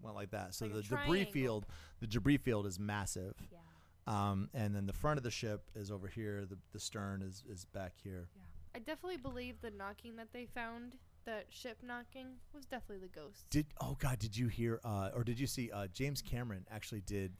went 0.00 0.16
like 0.16 0.30
that. 0.30 0.54
So 0.54 0.66
Like 0.66 0.74
the 0.74 0.82
debris 0.82 1.24
field, 1.26 1.66
the 2.00 2.06
debris 2.06 2.38
field 2.38 2.66
is 2.66 2.78
massive. 2.78 3.34
yeah. 3.50 3.58
Um, 4.06 4.48
and 4.54 4.74
then 4.74 4.86
the 4.86 4.92
front 4.92 5.18
of 5.18 5.22
the 5.24 5.30
ship 5.30 5.70
is 5.74 5.90
over 5.90 6.08
here. 6.08 6.46
The 6.48 6.56
the 6.72 6.80
stern 6.80 7.22
is 7.22 7.44
is 7.48 7.64
back 7.66 7.92
here. 8.02 8.28
Yeah. 8.34 8.42
I 8.76 8.78
definitely 8.78 9.16
believe 9.18 9.60
the 9.60 9.70
knocking 9.70 10.16
that 10.16 10.28
they 10.32 10.46
found, 10.46 10.94
that 11.26 11.46
ship 11.50 11.78
knocking, 11.82 12.28
was 12.54 12.64
definitely 12.64 13.06
the 13.06 13.20
ghost. 13.20 13.44
Did 13.50 13.66
oh 13.80 13.96
god, 13.98 14.18
did 14.18 14.36
you 14.36 14.48
hear 14.48 14.80
uh, 14.84 15.10
or 15.14 15.24
did 15.24 15.38
you 15.38 15.46
see 15.46 15.70
uh, 15.70 15.88
James 15.88 16.22
Cameron 16.22 16.64
actually 16.70 17.02
did? 17.02 17.32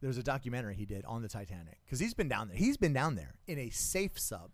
There's 0.00 0.18
a 0.18 0.22
documentary 0.22 0.74
he 0.74 0.84
did 0.84 1.04
on 1.04 1.22
the 1.22 1.28
Titanic 1.28 1.78
because 1.84 2.00
he's 2.00 2.12
been 2.14 2.28
down 2.28 2.48
there. 2.48 2.56
He's 2.56 2.76
been 2.76 2.92
down 2.92 3.14
there 3.14 3.36
in 3.46 3.58
a 3.58 3.70
safe 3.70 4.18
sub. 4.18 4.50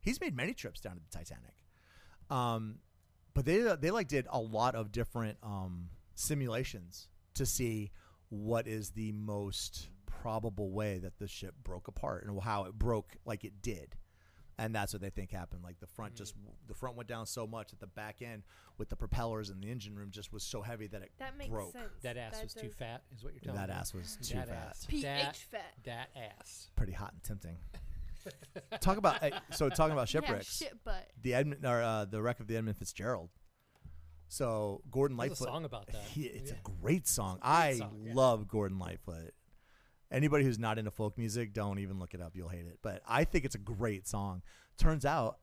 He's 0.00 0.20
made 0.20 0.34
many 0.34 0.54
trips 0.54 0.80
down 0.80 0.94
to 0.96 1.02
the 1.02 1.10
Titanic. 1.16 1.54
Um, 2.30 2.78
but 3.34 3.44
they 3.44 3.58
they 3.80 3.90
like 3.90 4.08
did 4.08 4.26
a 4.30 4.40
lot 4.40 4.74
of 4.74 4.92
different 4.92 5.36
um, 5.42 5.90
simulations 6.20 7.08
to 7.34 7.44
see 7.46 7.90
what 8.28 8.66
is 8.68 8.90
the 8.90 9.12
most 9.12 9.88
probable 10.06 10.70
way 10.70 10.98
that 10.98 11.18
the 11.18 11.26
ship 11.26 11.54
broke 11.64 11.88
apart 11.88 12.24
and 12.26 12.40
how 12.42 12.64
it 12.64 12.74
broke 12.74 13.16
like 13.24 13.44
it 13.44 13.62
did 13.62 13.96
and 14.58 14.74
that's 14.74 14.92
what 14.92 15.00
they 15.00 15.08
think 15.08 15.30
happened 15.30 15.62
like 15.64 15.80
the 15.80 15.86
front 15.86 16.14
just 16.14 16.34
the 16.66 16.74
front 16.74 16.94
went 16.96 17.08
down 17.08 17.24
so 17.24 17.46
much 17.46 17.70
that 17.70 17.80
the 17.80 17.86
back 17.86 18.20
end 18.20 18.42
with 18.76 18.88
the 18.90 18.96
propellers 18.96 19.48
and 19.48 19.62
the 19.62 19.70
engine 19.70 19.94
room 19.96 20.10
just 20.10 20.32
was 20.32 20.42
so 20.42 20.60
heavy 20.60 20.86
that 20.86 21.00
it 21.02 21.10
That 21.18 21.38
makes 21.38 21.50
broke 21.50 21.72
sense. 21.72 21.84
That 22.02 22.16
ass 22.18 22.42
was 22.42 22.52
too 22.54 22.68
fat, 22.68 23.02
is 23.16 23.24
what 23.24 23.32
you're 23.32 23.40
telling 23.40 23.58
that 23.60 23.68
me. 23.70 23.74
ass 23.74 23.94
was 23.94 24.18
too 24.22 24.34
That 24.34 24.48
fat 24.48 24.66
ass. 24.68 24.86
pH 24.86 25.02
That- 25.02 25.36
fat. 25.36 25.74
That 25.84 26.08
ass. 26.38 26.68
pretty 26.76 26.92
hot 26.92 27.12
and 27.12 27.22
tempting 27.22 27.56
talk 28.80 28.98
about 28.98 29.22
so 29.52 29.68
talking 29.70 29.92
about 29.92 30.12
Yeah, 30.14 30.20
shipwrecks 30.20 30.62
butt. 30.84 31.08
the 31.22 31.32
Edmund 31.34 31.64
or 31.64 31.80
uh, 31.80 32.04
the 32.04 32.20
wreck 32.20 32.40
of 32.40 32.46
the 32.46 32.56
Edmund 32.58 32.76
Fitzgerald. 32.76 33.30
So 34.32 34.80
Gordon 34.92 35.16
There's 35.16 35.30
Lightfoot. 35.30 35.48
song 35.48 35.64
about 35.64 35.86
that. 35.88 35.96
He, 36.02 36.22
it's 36.22 36.52
Yeah. 36.52 36.56
a 36.64 36.70
great 36.80 37.08
song. 37.08 37.40
I 37.42 37.74
song, 37.78 38.02
yeah. 38.04 38.14
love 38.14 38.46
Gordon 38.46 38.78
Lightfoot. 38.78 39.34
Anybody 40.12 40.44
who's 40.44 40.58
not 40.58 40.78
into 40.78 40.92
folk 40.92 41.18
music, 41.18 41.52
don't 41.52 41.80
even 41.80 41.98
look 41.98 42.14
it 42.14 42.20
up. 42.20 42.36
You'll 42.36 42.48
hate 42.48 42.66
it. 42.66 42.78
But 42.80 43.02
I 43.08 43.24
think 43.24 43.44
it's 43.44 43.56
a 43.56 43.58
great 43.58 44.06
song. 44.06 44.42
Turns 44.78 45.04
out, 45.04 45.38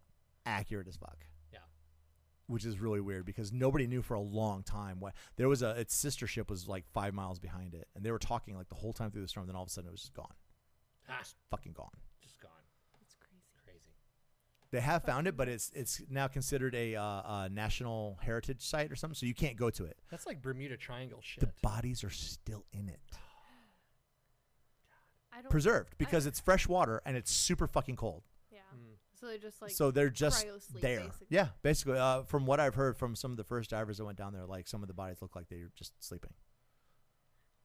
accurate 0.46 0.88
as 0.88 0.96
fuck. 0.96 1.18
Yeah. 1.52 1.60
Which 2.48 2.64
is 2.66 2.80
really 2.80 3.02
weird 3.02 3.26
because 3.26 3.52
nobody 3.52 3.88
knew 3.88 4.02
for 4.02 4.14
a 4.14 4.22
long 4.22 4.64
time 4.64 5.02
what 5.02 5.16
there 5.36 5.50
was 5.50 5.62
a 5.64 5.72
its 5.72 5.94
sister 5.94 6.26
ship 6.26 6.50
was 6.50 6.68
like 6.70 6.86
five 6.94 7.14
miles 7.14 7.40
behind 7.40 7.74
it, 7.74 7.90
and 7.94 8.06
they 8.06 8.12
were 8.12 8.20
talking 8.20 8.56
like 8.56 8.70
the 8.70 8.76
whole 8.76 8.94
time 8.94 9.12
through 9.12 9.22
the 9.22 9.28
storm. 9.28 9.48
Then 9.48 9.58
all 9.58 9.64
of 9.64 9.68
a 9.68 9.72
sudden, 9.72 9.90
it 9.90 9.92
was 9.92 10.02
just 10.02 10.14
gone, 10.14 10.34
Ah, 11.10 11.22
fucking 11.52 11.74
gone. 11.74 11.92
It's 14.68 14.72
crazy. 14.72 14.72
Crazy. 14.72 14.72
They 14.72 14.82
have 14.92 15.04
found 15.04 15.28
it, 15.28 15.38
but 15.38 15.48
it's 15.48 15.72
it's 15.74 16.02
now 16.10 16.28
considered 16.28 16.76
a, 16.76 16.96
uh, 16.96 17.02
a 17.02 17.50
national 17.52 18.18
heritage 18.22 18.62
site 18.62 18.92
or 18.92 18.96
something, 18.96 19.16
so 19.16 19.26
you 19.26 19.34
can't 19.34 19.56
go 19.56 19.70
to 19.70 19.86
it. 19.86 19.98
That's 20.12 20.26
like 20.26 20.42
Bermuda 20.42 20.78
Triangle 20.78 21.20
shit. 21.22 21.42
The 21.42 21.52
bodies 21.62 22.04
are 22.04 22.10
still 22.10 22.66
in 22.74 22.90
it, 22.90 23.00
I 25.32 25.42
don't. 25.42 25.50
preserved 25.50 25.96
because 25.98 26.26
it's 26.26 26.40
fresh 26.40 26.68
water 26.68 27.02
and 27.06 27.16
it's 27.18 27.32
super 27.32 27.68
fucking 27.68 27.96
cold. 27.96 28.24
Yeah. 28.52 28.60
Mm. 28.76 28.96
So 29.20 29.28
they 29.28 29.38
just 29.38 29.62
like. 29.62 29.72
so 29.72 29.92
they're 29.92 30.10
just 30.10 30.46
cryo 30.46 30.62
sleep, 30.62 30.82
there. 30.82 31.00
basically. 31.00 31.28
Yeah, 31.30 31.48
basically. 31.64 31.98
Uh, 31.98 32.24
from 32.24 32.46
what 32.46 32.60
I've 32.60 32.76
heard 32.76 32.98
from 32.98 33.16
some 33.16 33.32
of 33.32 33.38
the 33.38 33.44
first 33.44 33.70
divers 33.70 33.98
that 33.98 34.06
went 34.06 34.18
down 34.18 34.34
there, 34.34 34.46
like 34.46 34.68
some 34.68 34.82
of 34.84 34.88
the 34.88 34.94
bodies 34.94 35.22
look 35.22 35.36
like 35.36 35.48
they're 35.50 35.70
just 35.76 35.94
sleeping. 36.04 36.34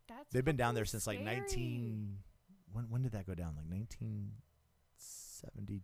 That's 0.09 0.31
They've 0.33 0.45
been 0.45 0.57
down 0.57 0.69
fucking 0.69 0.75
there 0.77 0.85
since 0.85 1.07
like 1.07 1.21
scary. 1.21 1.37
19. 1.41 2.19
When 2.73 2.85
when 2.91 3.03
did 3.03 3.13
that 3.13 3.27
go 3.27 3.35
down? 3.35 3.55
Like 3.57 3.67
1970. 3.71 5.83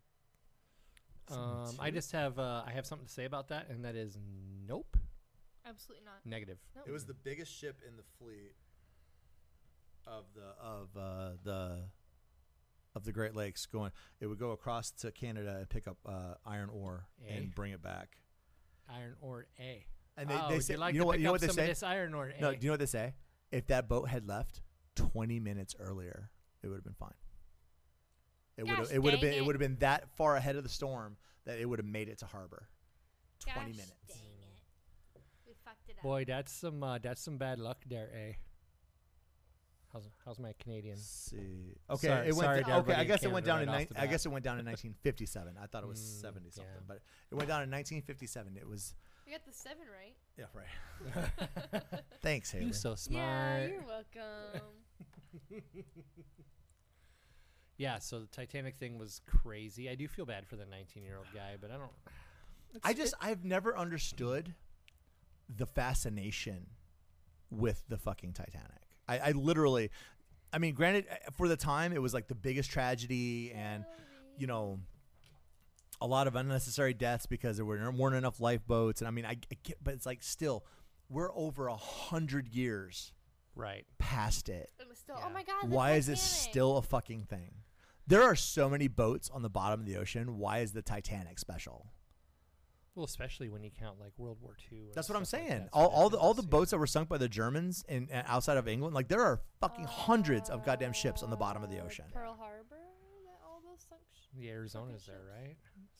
Um, 1.31 1.75
I 1.79 1.91
just 1.91 2.13
have 2.13 2.39
uh, 2.39 2.63
I 2.67 2.71
have 2.73 2.87
something 2.87 3.07
to 3.07 3.13
say 3.13 3.25
about 3.25 3.49
that, 3.49 3.69
and 3.69 3.85
that 3.85 3.95
is 3.97 4.17
nope, 4.67 4.97
Absolutely 5.67 6.05
not. 6.05 6.15
negative. 6.25 6.59
Nope. 6.77 6.85
It 6.89 6.93
was 6.93 7.05
the 7.07 7.15
biggest 7.15 7.53
ship 7.55 7.81
in 7.87 7.97
the 7.97 8.03
fleet 8.19 8.55
of 10.07 10.25
the 10.35 10.55
of 10.65 10.89
uh, 10.97 11.31
the 11.45 11.79
of 12.95 13.05
the 13.05 13.13
Great 13.13 13.35
Lakes. 13.35 13.67
Going, 13.67 13.91
it 14.21 14.27
would 14.27 14.39
go 14.39 14.53
across 14.53 14.91
to 14.93 15.11
Canada 15.13 15.57
and 15.59 15.69
pick 15.69 15.87
up 15.87 15.99
uh, 16.07 16.35
iron 16.47 16.71
ore 16.73 17.07
Eh? 17.29 17.35
and 17.37 17.55
bring 17.55 17.73
it 17.73 17.83
back. 17.83 18.17
Iron 18.89 19.15
ore 19.21 19.47
A. 19.61 19.85
And 20.17 20.29
they, 20.29 20.35
oh, 20.35 20.49
they 20.49 20.55
would 20.57 20.65
say, 20.65 20.75
you 20.75 20.81
like 20.81 20.95
you 20.95 21.01
know 21.01 21.05
to 21.05 21.07
what? 21.07 21.13
pick 21.15 21.21
You 21.21 21.25
know 21.25 21.31
up 21.31 21.35
what 21.35 21.41
they 21.43 21.47
some 21.49 21.57
say? 21.57 21.63
Of 21.63 21.69
this 21.69 21.83
iron 21.83 22.15
ore 22.15 22.33
A. 22.37 22.41
No, 22.41 22.51
do 22.53 22.59
you 22.61 22.69
know 22.69 22.73
what 22.73 22.81
they 22.81 22.87
say? 22.87 23.15
If 23.53 23.67
that 23.69 23.89
boat 23.89 24.09
had 24.09 24.27
left 24.27 24.63
20 24.97 25.39
minutes 25.41 25.75
earlier, 25.79 26.31
it 26.63 26.69
would 26.69 26.75
have 26.77 26.85
been 26.85 26.95
fine. 26.95 27.13
It 28.59 28.65
would 28.67 28.79
have 28.79 28.91
it 28.93 29.03
would 29.03 29.13
have 29.13 29.21
been 29.23 29.33
it 29.33 29.37
it. 29.39 29.47
would 29.47 29.55
have 29.55 29.61
been 29.61 29.77
that 29.79 30.09
far 30.17 30.37
ahead 30.37 30.57
of 30.57 30.63
the 30.65 30.69
storm 30.69 31.17
that 31.47 31.59
it 31.59 31.67
would 31.67 31.79
have 31.79 31.87
made 31.87 32.09
it 32.09 32.19
to 32.19 32.27
harbor. 32.27 32.69
20 33.41 33.59
Gosh 33.61 33.67
minutes. 33.77 33.93
Dang 34.09 34.17
it. 34.19 35.23
We 35.47 35.55
fucked 35.65 35.89
it 35.89 35.97
up. 35.99 36.03
Boy, 36.03 36.25
that's 36.27 36.53
some 36.53 36.83
uh, 36.83 36.99
that's 36.99 37.23
some 37.23 37.39
bad 37.39 37.59
luck 37.59 37.79
there, 37.89 38.11
eh? 38.15 38.33
How's 39.93 40.09
how's 40.25 40.39
my 40.39 40.53
Canadian? 40.61 40.99
see. 40.99 41.77
Okay, 41.89 42.09
Sorry- 42.09 42.29
it 42.29 42.35
went 42.35 42.45
sorry 42.45 42.59
to- 42.59 42.65
to 42.65 42.77
okay, 42.79 42.93
I 42.95 43.05
guess 43.05 43.23
it 43.25 43.33
went 43.33 43.47
down 43.47 43.61
Canada 43.61 43.63
in 43.63 43.69
right 43.79 43.79
nine, 43.79 43.87
off 43.93 43.97
the 43.97 44.01
I 44.03 44.07
guess 44.13 44.27
it 44.27 44.29
went 44.29 44.45
down 44.45 44.59
in 44.59 44.67
1957. 44.67 45.55
I 45.63 45.67
thought 45.67 45.83
it 45.83 45.89
was 45.89 46.01
Mm, 46.01 46.21
70 46.21 46.51
something, 46.51 46.73
yeah. 46.75 46.81
but 46.87 47.01
it 47.31 47.35
went 47.37 47.49
down 47.49 47.63
in 47.63 47.71
1957. 47.71 48.57
It 48.59 48.69
was 48.69 48.95
You 49.27 49.33
got 49.33 49.47
the 49.47 49.53
seven 49.53 49.85
right. 49.91 50.17
yeah, 50.37 50.47
right. 50.53 52.03
Thanks, 52.23 52.51
Haley. 52.51 52.67
You 52.67 52.73
so 52.75 52.97
smart. 52.97 53.23
Yeah, 53.25 53.67
you're 53.67 53.83
welcome. 53.87 54.63
Yeah, 57.79 57.99
so 58.01 58.19
the 58.21 58.27
Titanic 58.27 58.77
thing 58.77 58.99
was 58.99 59.21
crazy. 59.27 59.89
I 59.89 59.95
do 59.95 60.09
feel 60.09 60.27
bad 60.27 60.47
for 60.47 60.57
the 60.57 60.67
19 60.67 61.05
year 61.05 61.17
old 61.17 61.27
guy, 61.35 61.57
but 61.61 61.71
I 61.71 61.75
don't. 61.75 61.91
I 62.85 62.93
just 62.93 63.15
I've 63.21 63.45
never 63.45 63.77
understood 63.77 64.55
the 65.49 65.65
fascination 65.65 66.67
with 67.51 67.83
the 67.89 67.97
fucking 67.97 68.33
Titanic. 68.35 68.83
I, 69.09 69.19
I 69.19 69.31
literally, 69.31 69.91
I 70.53 70.59
mean, 70.59 70.75
granted, 70.75 71.07
uh, 71.11 71.31
for 71.37 71.49
the 71.49 71.57
time 71.57 71.93
it 71.93 72.03
was 72.03 72.13
like 72.13 72.29
the 72.29 72.35
biggest 72.35 72.71
tragedy, 72.71 73.53
and 73.55 73.85
you 74.37 74.47
know, 74.47 74.81
a 76.01 76.07
lot 76.07 76.27
of 76.27 76.37
unnecessary 76.37 76.95
deaths 76.95 77.27
because 77.27 77.57
there 77.57 77.65
were, 77.65 77.91
weren't 77.93 78.17
enough 78.17 78.41
lifeboats. 78.41 79.01
And 79.01 79.09
I 79.09 79.11
mean, 79.13 79.25
I, 79.25 79.31
I 79.51 79.57
get, 79.63 79.83
but 79.83 79.95
it's 79.95 80.05
like 80.05 80.23
still, 80.23 80.65
we're 81.09 81.31
over 81.35 81.69
a 81.69 81.77
hundred 81.77 82.49
years 82.49 83.13
Right. 83.55 83.87
past 83.99 84.49
it. 84.49 84.71
It 84.79 84.89
was 84.89 84.99
still. 84.99 85.17
Yeah. 85.19 85.25
Oh 85.27 85.31
my 85.31 85.43
god. 85.43 85.63
the 85.63 85.67
Why 85.69 85.93
is 85.95 86.07
this 86.07 86.21
Titanic. 86.21 86.51
still 86.51 86.77
a 86.77 86.83
fucking 86.83 87.23
thing? 87.25 87.51
There 88.09 88.23
are 88.23 88.35
so 88.35 88.69
many 88.71 88.89
boats 88.89 89.29
on 89.31 89.43
the 89.43 89.51
bottom 89.51 89.81
of 89.81 89.87
the 89.87 89.97
ocean. 89.97 90.39
Why 90.39 90.59
is 90.61 90.73
the 90.73 90.81
Titanic 90.83 91.39
special? 91.39 91.93
Well, 92.95 93.05
especially 93.05 93.49
when 93.49 93.63
you 93.63 93.71
count 93.71 94.01
like 94.01 94.13
World 94.17 94.39
War 94.41 94.57
II. 94.73 94.79
That's 94.95 95.09
what 95.09 95.17
I'm 95.17 95.25
stuff 95.25 95.41
like 95.43 95.49
saying. 95.51 95.63
that. 95.65 95.69
all, 95.73 95.87
all 95.89 96.09
the 96.11 96.17
all 96.19 96.33
the 96.35 96.39
insane. 96.41 96.51
boats 96.51 96.71
that 96.73 96.79
were 96.79 96.87
sunk 96.89 97.09
by 97.09 97.19
the 97.19 97.29
Germans 97.29 97.85
in 97.89 98.09
uh, 98.13 98.23
outside 98.27 98.57
of 98.57 98.67
England, 98.67 98.95
like 98.95 99.07
there 99.09 99.21
are 99.23 99.41
fucking 99.61 99.85
hundreds 99.85 100.49
of 100.51 100.65
goddamn 100.65 100.93
ships 100.93 101.23
on 101.23 101.31
the 101.31 101.37
bottom 101.37 101.63
of 101.63 101.71
the 101.71 101.79
Uh, 101.81 101.85
ocean. 101.85 102.07
Pearl 102.13 102.35
Harbor. 102.41 102.65
That 103.27 103.39
all 103.47 103.61
those 103.65 103.85
sunk. 103.89 104.01
sh- 104.15 104.27
The 104.37 104.49
Arizona's 104.51 105.07
there, 105.07 105.21
right? 105.39 105.57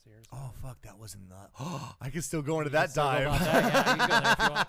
Arizona. 0.07 0.25
Oh 0.33 0.51
fuck, 0.61 0.81
that 0.81 0.97
wasn't 0.97 1.29
the. 1.29 1.35
Oh, 1.59 1.95
I 2.01 2.09
can 2.09 2.21
still 2.23 2.41
go 2.41 2.59
into 2.59 2.71
that 2.71 2.89
still 2.89 3.03
go 3.03 3.09
time. 3.11 3.27
about 3.27 3.39
that. 3.41 3.63
Yeah, 3.63 3.91
you 3.91 3.97
can 3.97 4.07
go 4.09 4.19
there 4.19 4.31
if 4.31 4.39
you 4.39 4.49
want. 4.49 4.67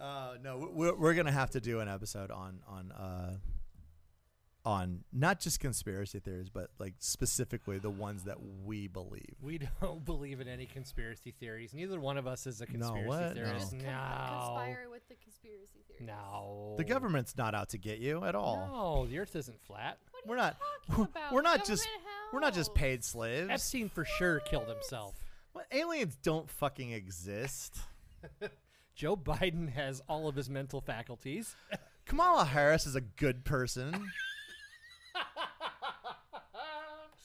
uh, 0.00 0.34
no, 0.42 0.68
we're 0.72 0.94
we're 0.96 1.14
gonna 1.14 1.30
have 1.32 1.50
to 1.50 1.60
do 1.60 1.80
an 1.80 1.88
episode 1.88 2.30
on 2.30 2.60
on 2.66 2.92
uh 2.92 3.36
on 4.64 5.04
not 5.12 5.40
just 5.40 5.60
conspiracy 5.60 6.18
theories, 6.20 6.48
but 6.48 6.70
like 6.78 6.94
specifically 6.98 7.78
the 7.78 7.90
ones 7.90 8.24
that 8.24 8.38
we 8.64 8.88
believe. 8.88 9.34
We 9.42 9.58
don't 9.82 10.04
believe 10.04 10.40
in 10.40 10.48
any 10.48 10.64
conspiracy 10.66 11.32
theories. 11.38 11.74
Neither 11.74 12.00
one 12.00 12.16
of 12.16 12.26
us 12.26 12.46
is 12.46 12.60
a 12.60 12.64
No, 12.64 12.70
conspiracy 12.70 13.06
what? 13.08 13.34
Theorist. 13.34 13.54
just 13.60 13.72
No. 13.74 13.80
conspire 13.80 14.86
with 14.90 15.06
the 15.08 15.14
conspiracy 15.16 15.82
theories. 15.86 16.06
No. 16.06 16.74
The 16.78 16.84
government's 16.84 17.36
not 17.36 17.54
out 17.54 17.68
to 17.70 17.78
get 17.78 17.98
you 17.98 18.24
at 18.24 18.34
all. 18.34 18.68
No, 18.72 19.06
the 19.06 19.18
Earth 19.18 19.36
isn't 19.36 19.60
flat. 19.60 19.98
What 20.10 20.22
are 20.22 20.28
We're 20.28 20.36
you 20.36 20.42
not. 20.42 20.56
talking 20.88 21.04
about? 21.14 21.32
We're 21.32 21.42
not 21.42 21.64
just. 21.66 21.84
government 21.84 22.00
We're 22.32 22.40
not 22.40 22.54
just 22.54 22.74
paid 22.74 23.04
slaves. 23.04 23.48
Epstein 23.50 23.88
for 23.90 24.04
sure 24.04 24.40
killed 24.40 24.68
himself. 24.68 25.14
Well, 25.52 25.64
aliens 25.70 26.16
don't 26.22 26.50
fucking 26.50 26.90
exist. 26.90 27.76
Joe 28.96 29.16
Biden 29.16 29.68
has 29.72 30.02
all 30.08 30.26
of 30.26 30.34
his 30.34 30.48
mental 30.50 30.80
faculties. 30.80 31.54
Kamala 32.06 32.44
Harris 32.44 32.86
is 32.86 32.96
a 32.96 33.00
good 33.00 33.44
person. 33.44 34.10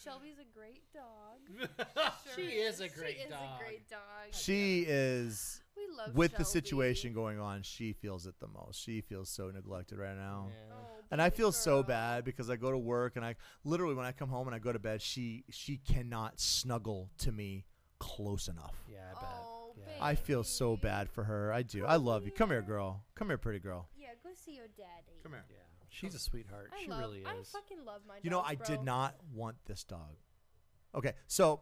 Shelby's 0.10 0.40
a 0.40 0.58
great 0.58 0.84
dog. 0.94 1.70
She 2.36 2.42
is 2.44 2.80
a 2.80 2.90
great 2.90 3.18
she 3.24 3.30
dog. 3.30 3.40
is 3.40 3.50
a 3.60 3.64
great 3.64 3.90
dog. 3.90 4.00
she 4.32 4.86
is 4.88 5.62
we 5.76 5.84
love 5.96 6.16
with 6.16 6.36
the 6.38 6.46
situation 6.46 7.14
going 7.14 7.40
on. 7.40 7.64
She 7.64 7.94
feels 7.94 8.26
it 8.28 8.36
the 8.40 8.48
most. 8.48 8.82
She 8.82 9.02
feels 9.02 9.30
so 9.30 9.50
neglected 9.50 9.98
right 9.98 10.16
now. 10.16 10.48
Yeah. 10.50 10.74
Oh, 10.76 11.04
And 11.12 11.22
I 11.22 11.30
feel 11.30 11.52
so 11.52 11.84
bad 11.84 12.24
because 12.24 12.50
I 12.50 12.56
go 12.56 12.72
to 12.72 12.78
work 12.78 13.16
and 13.16 13.26
I 13.26 13.36
literally 13.64 13.96
when 13.96 14.06
I 14.06 14.12
come 14.12 14.30
home 14.30 14.48
and 14.48 14.56
I 14.56 14.60
go 14.60 14.72
to 14.72 14.80
bed, 14.80 15.02
she 15.02 15.44
she 15.50 15.78
cannot 15.78 16.40
snuggle 16.40 17.10
to 17.20 17.32
me 17.32 17.66
close 18.00 18.48
enough. 18.48 18.76
Yeah, 18.88 19.00
I 19.12 19.14
bet. 19.20 19.30
Oh, 19.42 19.74
yeah. 19.78 19.84
I 20.02 20.16
feel 20.16 20.44
so 20.44 20.76
bad 20.78 21.10
for 21.10 21.24
her. 21.24 21.52
I 21.52 21.64
do. 21.64 21.86
I 21.86 21.96
love 21.98 22.26
you. 22.26 22.32
Come 22.32 22.50
here, 22.50 22.62
girl. 22.62 23.04
Come 23.16 23.28
here, 23.28 23.38
pretty 23.38 23.60
girl. 23.60 23.88
Yeah, 23.98 24.10
go 24.24 24.30
see 24.34 24.56
your 24.56 24.68
daddy. 24.78 25.20
Come 25.24 25.34
here. 25.34 25.46
Yeah, 25.50 25.58
she's 25.90 26.16
a 26.16 26.20
sweetheart. 26.20 26.72
I 26.78 26.84
she 26.84 26.90
love, 26.90 27.00
really 27.00 27.20
is. 27.20 27.28
I 27.28 27.34
fucking 27.58 27.84
love 27.86 28.02
my 28.08 28.16
dog. 28.16 28.24
You 28.24 28.30
know, 28.32 28.42
dogs, 28.42 28.50
I 28.62 28.66
did 28.66 28.84
not 28.84 29.16
want 29.34 29.58
this 29.66 29.84
dog. 29.84 30.16
Okay, 30.96 31.14
so 31.28 31.62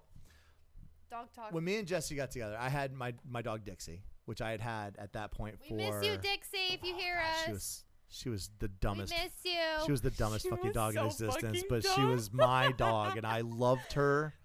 Dog 1.09 1.27
talk. 1.33 1.51
when 1.53 1.63
me 1.63 1.77
and 1.77 1.87
Jesse 1.87 2.15
got 2.15 2.31
together, 2.31 2.57
I 2.59 2.69
had 2.69 2.93
my 2.93 3.13
my 3.29 3.41
dog 3.41 3.63
Dixie, 3.65 4.03
which 4.25 4.41
I 4.41 4.51
had 4.51 4.61
had 4.61 4.95
at 4.97 5.13
that 5.13 5.31
point 5.31 5.55
we 5.61 5.69
for. 5.69 5.75
miss 5.75 6.05
you, 6.05 6.17
Dixie, 6.17 6.73
if 6.73 6.83
you 6.83 6.93
Oh, 6.95 6.97
hear 6.97 7.15
God, 7.15 7.23
us. 7.25 7.45
She 7.45 7.51
was 7.51 7.83
she 8.09 8.29
was 8.29 8.49
the 8.59 8.67
dumbest. 8.69 9.11
we 9.11 9.17
dumbest. 9.17 9.35
miss 9.43 9.53
you. 9.53 9.85
She 9.85 9.91
was 9.91 10.01
the 10.01 10.11
dumbest 10.11 10.43
She 10.43 10.49
fucking 10.49 10.65
was 10.67 10.73
dog 10.73 10.95
in 10.95 11.05
existence, 11.05 11.41
fucking 11.61 11.63
but 11.69 11.85
she 11.85 12.03
was 12.03 12.31
my 12.31 12.71
dog, 12.71 13.17
and 13.17 13.25
I 13.25 13.41
loved 13.41 13.93
her. 13.93 14.33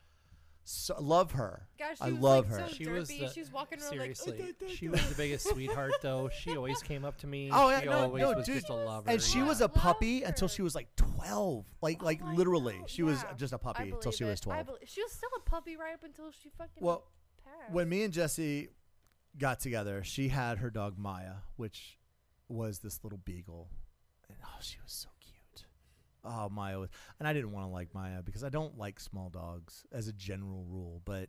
So, 0.64 0.94
love 1.00 1.32
her. 1.32 1.66
Gosh, 1.78 1.98
she 1.98 2.04
I 2.04 2.10
was, 2.10 2.18
love 2.20 2.50
like, 2.50 2.60
her. 2.60 2.68
So 2.68 2.74
She 2.74 2.84
derpy. 2.84 2.92
was 2.98 3.08
the, 3.08 3.28
she 3.30 3.40
was 3.40 3.52
walking 3.52 3.80
around 3.80 3.90
seriously. 3.90 4.38
like. 4.38 4.54
"Oh, 4.62 4.66
she 4.68 4.88
was 4.88 5.08
the 5.08 5.14
biggest 5.16 5.48
sweetheart, 5.48 5.92
though. 6.02 6.30
She 6.40 6.50
always 6.56 6.80
came 6.82 7.04
up 7.04 7.16
to 7.18 7.26
me. 7.26 7.50
Oh, 7.52 7.68
yeah, 7.68 7.80
she 7.80 7.86
no, 7.86 7.92
always 7.98 8.20
no, 8.22 8.32
was 8.34 8.46
dude. 8.46 8.54
just 8.56 8.68
a 8.68 8.74
lover. 8.74 9.10
And 9.10 9.20
she 9.20 9.38
yeah. 9.38 9.48
was 9.48 9.60
a 9.60 9.64
Love 9.64 9.74
puppy 9.74 10.22
until 10.22 10.46
she 10.46 10.62
was 10.62 10.74
like 10.76 10.94
twelve. 10.96 11.64
Like 11.80 11.98
Oh 12.00 12.04
like 12.06 12.20
literally, 12.34 12.78
God, 12.78 12.90
she 12.90 13.02
was 13.02 13.24
just 13.36 13.52
a 13.52 13.58
puppy 13.58 13.90
until 13.90 14.12
she 14.12 14.18
believe 14.24 14.32
was 14.34 14.40
it. 14.40 14.42
Twelve. 14.44 14.66
belie- 14.66 14.78
she 14.84 15.02
was 15.02 15.10
still 15.12 15.30
a 15.36 15.40
puppy 15.50 15.76
right 15.76 15.94
up 15.94 16.04
until 16.04 16.30
she 16.30 16.48
fucking 16.56 16.80
Well, 16.80 17.04
passed. 17.44 17.72
when 17.72 17.88
me 17.88 18.04
and 18.04 18.12
Jesse 18.12 18.68
got 19.36 19.58
together, 19.58 20.02
she 20.04 20.28
had 20.28 20.58
her 20.58 20.70
dog 20.70 20.96
Maya, 20.96 21.36
which 21.56 21.98
was 22.48 22.78
this 22.80 23.02
little 23.02 23.18
beagle, 23.24 23.68
and 24.28 24.38
oh, 24.44 24.58
she 24.60 24.76
was 24.82 24.92
so 24.92 25.08
cute. 25.20 25.21
Oh, 26.24 26.48
Maya 26.48 26.78
was, 26.80 26.90
and 27.18 27.26
I 27.28 27.32
didn't 27.32 27.52
want 27.52 27.66
to 27.66 27.72
like 27.72 27.94
Maya 27.94 28.22
because 28.22 28.44
I 28.44 28.48
don't 28.48 28.78
like 28.78 29.00
small 29.00 29.28
dogs 29.30 29.84
as 29.92 30.08
a 30.08 30.12
general 30.12 30.64
rule, 30.68 31.02
but 31.04 31.28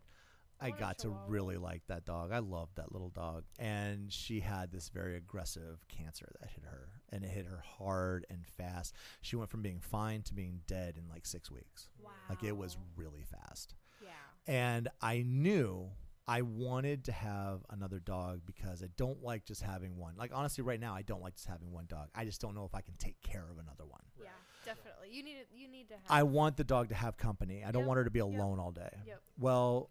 I 0.62 0.70
got 0.70 1.00
to 1.00 1.08
Chihuahua. 1.08 1.26
really 1.28 1.58
like 1.58 1.82
that 1.88 2.06
dog. 2.06 2.32
I 2.32 2.40
loved 2.40 2.76
that 2.78 2.92
little 2.94 3.10
dog, 3.10 3.44
and 3.60 4.12
she 4.14 4.40
had 4.40 4.72
this 4.72 4.90
very 4.90 5.18
aggressive 5.18 5.84
cancer 5.90 6.32
that 6.40 6.50
hit 6.52 6.64
her, 6.64 6.90
and 7.10 7.24
it 7.26 7.30
hit 7.32 7.48
her 7.48 7.62
hard 7.78 8.26
and 8.30 8.46
fast. 8.58 8.94
She 9.22 9.36
went 9.36 9.50
from 9.50 9.62
being 9.62 9.80
fine 9.80 10.22
to 10.24 10.34
being 10.34 10.62
dead 10.68 10.96
in 10.98 11.10
like 11.10 11.26
six 11.26 11.52
weeks. 11.52 11.90
wow. 12.02 12.12
Like 12.30 12.44
it 12.44 12.56
was 12.56 12.78
really 12.96 13.24
fast 13.24 13.76
Yeah. 14.02 14.10
and 14.48 14.88
I 15.02 15.24
knew 15.28 15.90
I 16.26 16.42
wanted 16.44 17.04
to 17.06 17.12
have 17.12 17.66
another 17.70 18.00
dog 18.00 18.42
because 18.46 18.82
I 18.82 18.88
don't 18.96 19.22
like 19.22 19.44
just 19.44 19.62
having 19.62 19.98
one. 19.98 20.14
Like 20.16 20.32
honestly, 20.34 20.64
right 20.64 20.80
now 20.80 20.94
I 20.96 21.02
don't 21.02 21.22
like 21.22 21.36
just 21.36 21.48
having 21.48 21.74
one 21.74 21.86
dog. 21.90 22.08
I 22.16 22.24
just 22.24 22.40
don't 22.40 22.56
know 22.56 22.64
if 22.64 22.74
I 22.74 22.80
can 22.80 22.94
take 22.98 23.22
care 23.24 23.44
of 23.52 23.58
another 23.58 23.86
one. 23.86 24.04
Yeah. 24.18 24.30
Definitely. 24.66 25.10
You 25.12 25.24
need. 25.24 25.36
You 25.54 25.68
need 25.68 25.88
to 25.90 25.94
have. 25.96 26.04
I 26.10 26.24
want 26.24 26.58
the 26.58 26.64
dog 26.64 26.90
to 26.90 26.96
have 26.96 27.18
company. 27.18 27.64
I 27.64 27.72
don't 27.72 27.82
Yep, 27.82 27.88
want 27.88 27.98
her 27.98 28.04
to 28.06 28.10
be 28.12 28.20
yep, 28.20 28.28
alone 28.28 28.60
all 28.60 28.72
day. 28.72 28.90
Yep. 29.06 29.22
Well, 29.38 29.90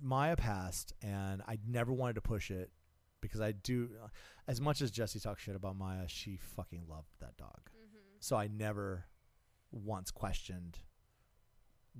Maya 0.00 0.36
passed, 0.36 0.92
and 1.02 1.42
I 1.46 1.58
never 1.66 1.92
wanted 1.92 2.14
to 2.14 2.20
push 2.20 2.50
it 2.50 2.70
because 3.20 3.40
I 3.40 3.52
do. 3.52 3.90
As 4.46 4.60
much 4.60 4.80
as 4.82 4.90
Jesse 4.90 5.20
talks 5.20 5.42
shit 5.42 5.56
about 5.56 5.76
Maya, 5.76 6.04
she 6.08 6.36
fucking 6.36 6.84
loved 6.88 7.08
that 7.20 7.36
dog. 7.36 7.60
Mm-hmm. 7.70 7.98
So 8.20 8.36
I 8.36 8.48
never 8.48 9.06
once 9.70 10.10
questioned. 10.10 10.78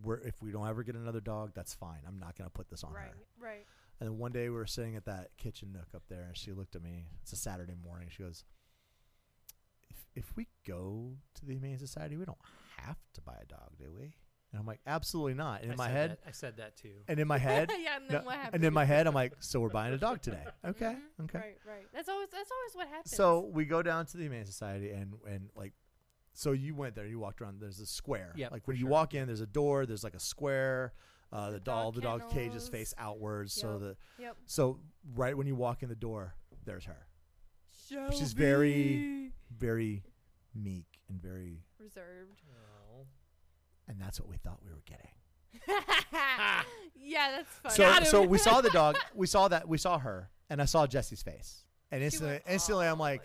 Where 0.02 0.18
if 0.18 0.42
we 0.42 0.50
don't 0.50 0.66
ever 0.66 0.82
get 0.82 0.96
another 0.96 1.20
dog, 1.20 1.52
that's 1.54 1.72
fine. 1.72 2.00
I'm 2.06 2.18
not 2.18 2.36
gonna 2.36 2.50
put 2.50 2.68
this 2.68 2.82
on 2.82 2.92
Right. 2.92 3.04
her. 3.06 3.16
Right. 3.38 3.64
And 4.00 4.08
then 4.10 4.18
one 4.18 4.32
day 4.32 4.48
we 4.48 4.56
were 4.56 4.66
sitting 4.66 4.96
at 4.96 5.04
that 5.04 5.36
kitchen 5.36 5.72
nook 5.72 5.86
up 5.94 6.02
there, 6.08 6.24
and 6.24 6.36
she 6.36 6.52
looked 6.52 6.74
at 6.74 6.82
me. 6.82 7.06
It's 7.22 7.32
a 7.32 7.36
Saturday 7.36 7.74
morning. 7.74 8.08
She 8.10 8.24
goes, 8.24 8.44
"If 10.14 10.24
if 10.30 10.36
we 10.36 10.46
go 10.66 11.16
to 11.34 11.44
the 11.46 11.52
Humane 11.52 11.78
Society, 11.78 12.16
we 12.16 12.24
don't 12.24 12.38
have 12.78 12.96
to 13.14 13.20
buy 13.20 13.36
a 13.42 13.46
dog, 13.46 13.70
do 13.78 13.92
we?" 13.92 14.14
And 14.52 14.60
I'm 14.60 14.66
like, 14.66 14.80
"Absolutely 14.86 15.34
not." 15.34 15.62
And 15.62 15.70
I 15.70 15.74
in 15.74 15.78
my 15.78 15.88
head, 15.88 16.10
that- 16.12 16.20
I 16.26 16.30
said 16.30 16.56
that 16.58 16.76
too. 16.76 16.94
and 17.08 17.18
in 17.18 17.26
my 17.26 17.38
head, 17.38 17.70
yeah. 17.78 17.96
And 17.96 18.08
then 18.08 18.20
no- 18.20 18.26
what 18.26 18.36
happened? 18.36 18.54
and 18.56 18.64
in 18.64 18.72
my 18.72 18.84
head, 18.84 19.06
I'm 19.06 19.14
like, 19.14 19.34
"So 19.40 19.60
we're 19.60 19.68
buying 19.70 19.92
a 19.94 19.98
dog 19.98 20.20
today?" 20.22 20.44
Okay, 20.64 20.96
Mhm. 21.20 21.24
okay. 21.24 21.38
Right. 21.38 21.58
Right. 21.66 21.86
That's 21.92 22.08
always. 22.08 22.28
That's 22.30 22.50
always 22.50 22.74
what 22.76 22.88
happens. 22.88 23.16
So 23.16 23.40
we 23.40 23.64
go 23.64 23.82
down 23.82 24.06
to 24.06 24.16
the 24.16 24.22
Humane 24.24 24.46
Society, 24.46 24.90
and 24.90 25.14
and 25.28 25.50
like, 25.56 25.72
so 26.32 26.52
you 26.52 26.74
went 26.74 26.94
there. 26.94 27.06
You 27.06 27.18
walked 27.18 27.40
around. 27.40 27.60
There's 27.60 27.80
a 27.80 27.86
square. 27.86 28.32
Yeah. 28.36 28.48
Like 28.52 28.66
when 28.68 28.76
you 28.76 28.82
sure. 28.82 28.90
walk 28.90 29.14
in, 29.14 29.26
there's 29.26 29.40
a 29.40 29.46
door. 29.46 29.86
There's 29.86 30.04
like 30.04 30.14
a 30.14 30.20
square. 30.20 30.92
Uh, 31.32 31.46
the, 31.46 31.52
The 31.54 31.60
doll, 31.60 31.90
dog 31.90 31.94
the 31.96 32.00
dog 32.02 32.30
cages 32.30 32.68
face 32.68 32.94
outwards, 32.96 33.52
so 33.54 33.72
Yep. 33.72 33.80
the 33.80 33.96
Yep. 34.22 34.36
so 34.46 34.78
right 35.16 35.36
when 35.36 35.48
you 35.48 35.56
walk 35.56 35.82
in 35.82 35.88
the 35.88 35.96
door, 35.96 36.36
there's 36.64 36.84
her. 36.84 37.08
She's 38.12 38.32
very, 38.32 39.30
very 39.56 40.02
meek 40.54 40.86
and 41.08 41.20
very, 41.20 41.62
reserved. 41.78 42.42
Oh. 42.50 43.06
and 43.88 44.00
that's 44.00 44.20
what 44.20 44.28
we 44.28 44.36
thought 44.36 44.60
we 44.64 44.70
were 44.70 44.82
getting. 44.86 45.10
yeah, 46.96 47.42
that's 47.62 47.76
funny. 47.76 48.04
So, 48.06 48.22
so 48.22 48.22
we 48.22 48.38
saw 48.38 48.60
the 48.60 48.70
dog. 48.70 48.96
We 49.14 49.26
saw 49.26 49.48
that. 49.48 49.68
We 49.68 49.78
saw 49.78 49.98
her, 49.98 50.30
and 50.50 50.60
I 50.60 50.64
saw 50.64 50.86
Jesse's 50.86 51.22
face, 51.22 51.64
and 51.90 52.02
instantly, 52.02 52.34
went, 52.34 52.44
instantly, 52.48 52.86
"Oh 52.86 52.92
I'm 52.92 52.98
like, 52.98 53.22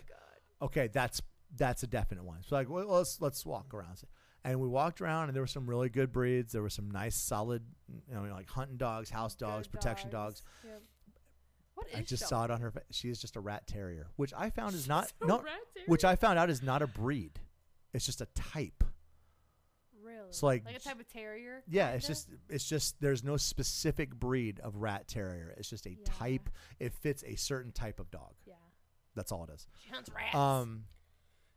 okay, 0.62 0.90
that's 0.92 1.22
that's 1.58 1.84
a 1.84 1.88
definite 1.88 2.24
one. 2.24 2.40
So 2.48 2.56
like, 2.56 2.70
well, 2.70 2.88
let's 2.88 3.20
let's 3.22 3.46
walk 3.46 3.74
around. 3.74 4.02
And 4.46 4.60
we 4.62 4.68
walked 4.70 5.02
around, 5.02 5.28
and 5.28 5.36
there 5.36 5.44
were 5.44 5.48
some 5.48 5.70
really 5.70 5.90
good 5.90 6.14
breeds. 6.14 6.54
There 6.54 6.62
were 6.62 6.70
some 6.70 6.90
nice, 6.90 7.16
solid, 7.16 7.62
you 8.08 8.16
know, 8.16 8.24
like 8.34 8.50
hunting 8.50 8.78
dogs, 8.78 9.10
house 9.10 9.36
dogs, 9.36 9.68
Good 9.68 9.74
protection 9.74 10.10
dogs. 10.10 10.44
Yep. 10.64 10.82
What 11.80 11.88
is 11.92 11.96
I 12.00 12.02
just 12.04 12.28
saw 12.28 12.44
it 12.46 12.52
on 12.52 12.62
her. 12.62 12.72
Fa- 12.72 12.84
she 12.92 13.10
is 13.10 13.20
just 13.20 13.36
a 13.36 13.40
rat 13.40 13.68
terrier, 13.68 14.08
which 14.16 14.34
I 14.38 14.50
found 14.50 14.74
is 14.76 14.88
not 14.88 15.12
a 15.22 15.26
no, 15.28 15.38
rat 15.40 15.60
which? 15.88 16.04
I 16.04 16.16
found 16.16 16.38
out 16.40 16.50
is 16.50 16.62
not 16.64 16.82
a 16.82 16.88
breed. 16.88 17.40
It's 17.94 18.06
just 18.06 18.22
a 18.22 18.28
type. 18.36 18.84
really 20.04 20.28
so, 20.32 20.46
like, 20.46 20.66
like 20.66 20.76
a 20.76 20.80
type 20.80 21.00
of 21.00 21.08
terrier. 21.08 21.64
Yeah, 21.68 21.90
it's 21.92 22.06
kinda? 22.08 22.14
just 22.16 22.30
it's 22.50 22.68
just 22.70 23.00
there's 23.02 23.24
no 23.24 23.38
specific 23.38 24.14
breed 24.16 24.60
of 24.62 24.76
rat 24.78 25.08
terrier. 25.08 25.54
It's 25.58 25.70
just 25.70 25.86
a 25.86 25.92
Yeah. 25.92 25.96
type. 26.06 26.50
It 26.80 26.94
fits 26.94 27.24
a 27.26 27.36
certain 27.36 27.72
type 27.72 28.00
of 28.00 28.12
dog. 28.12 28.34
yeah. 28.46 28.54
That's 29.16 29.32
all 29.32 29.44
it 29.46 29.50
is. 29.54 29.68
She 29.84 29.90
hunts 29.90 30.10
rats. 30.16 30.36
Um, 30.36 30.86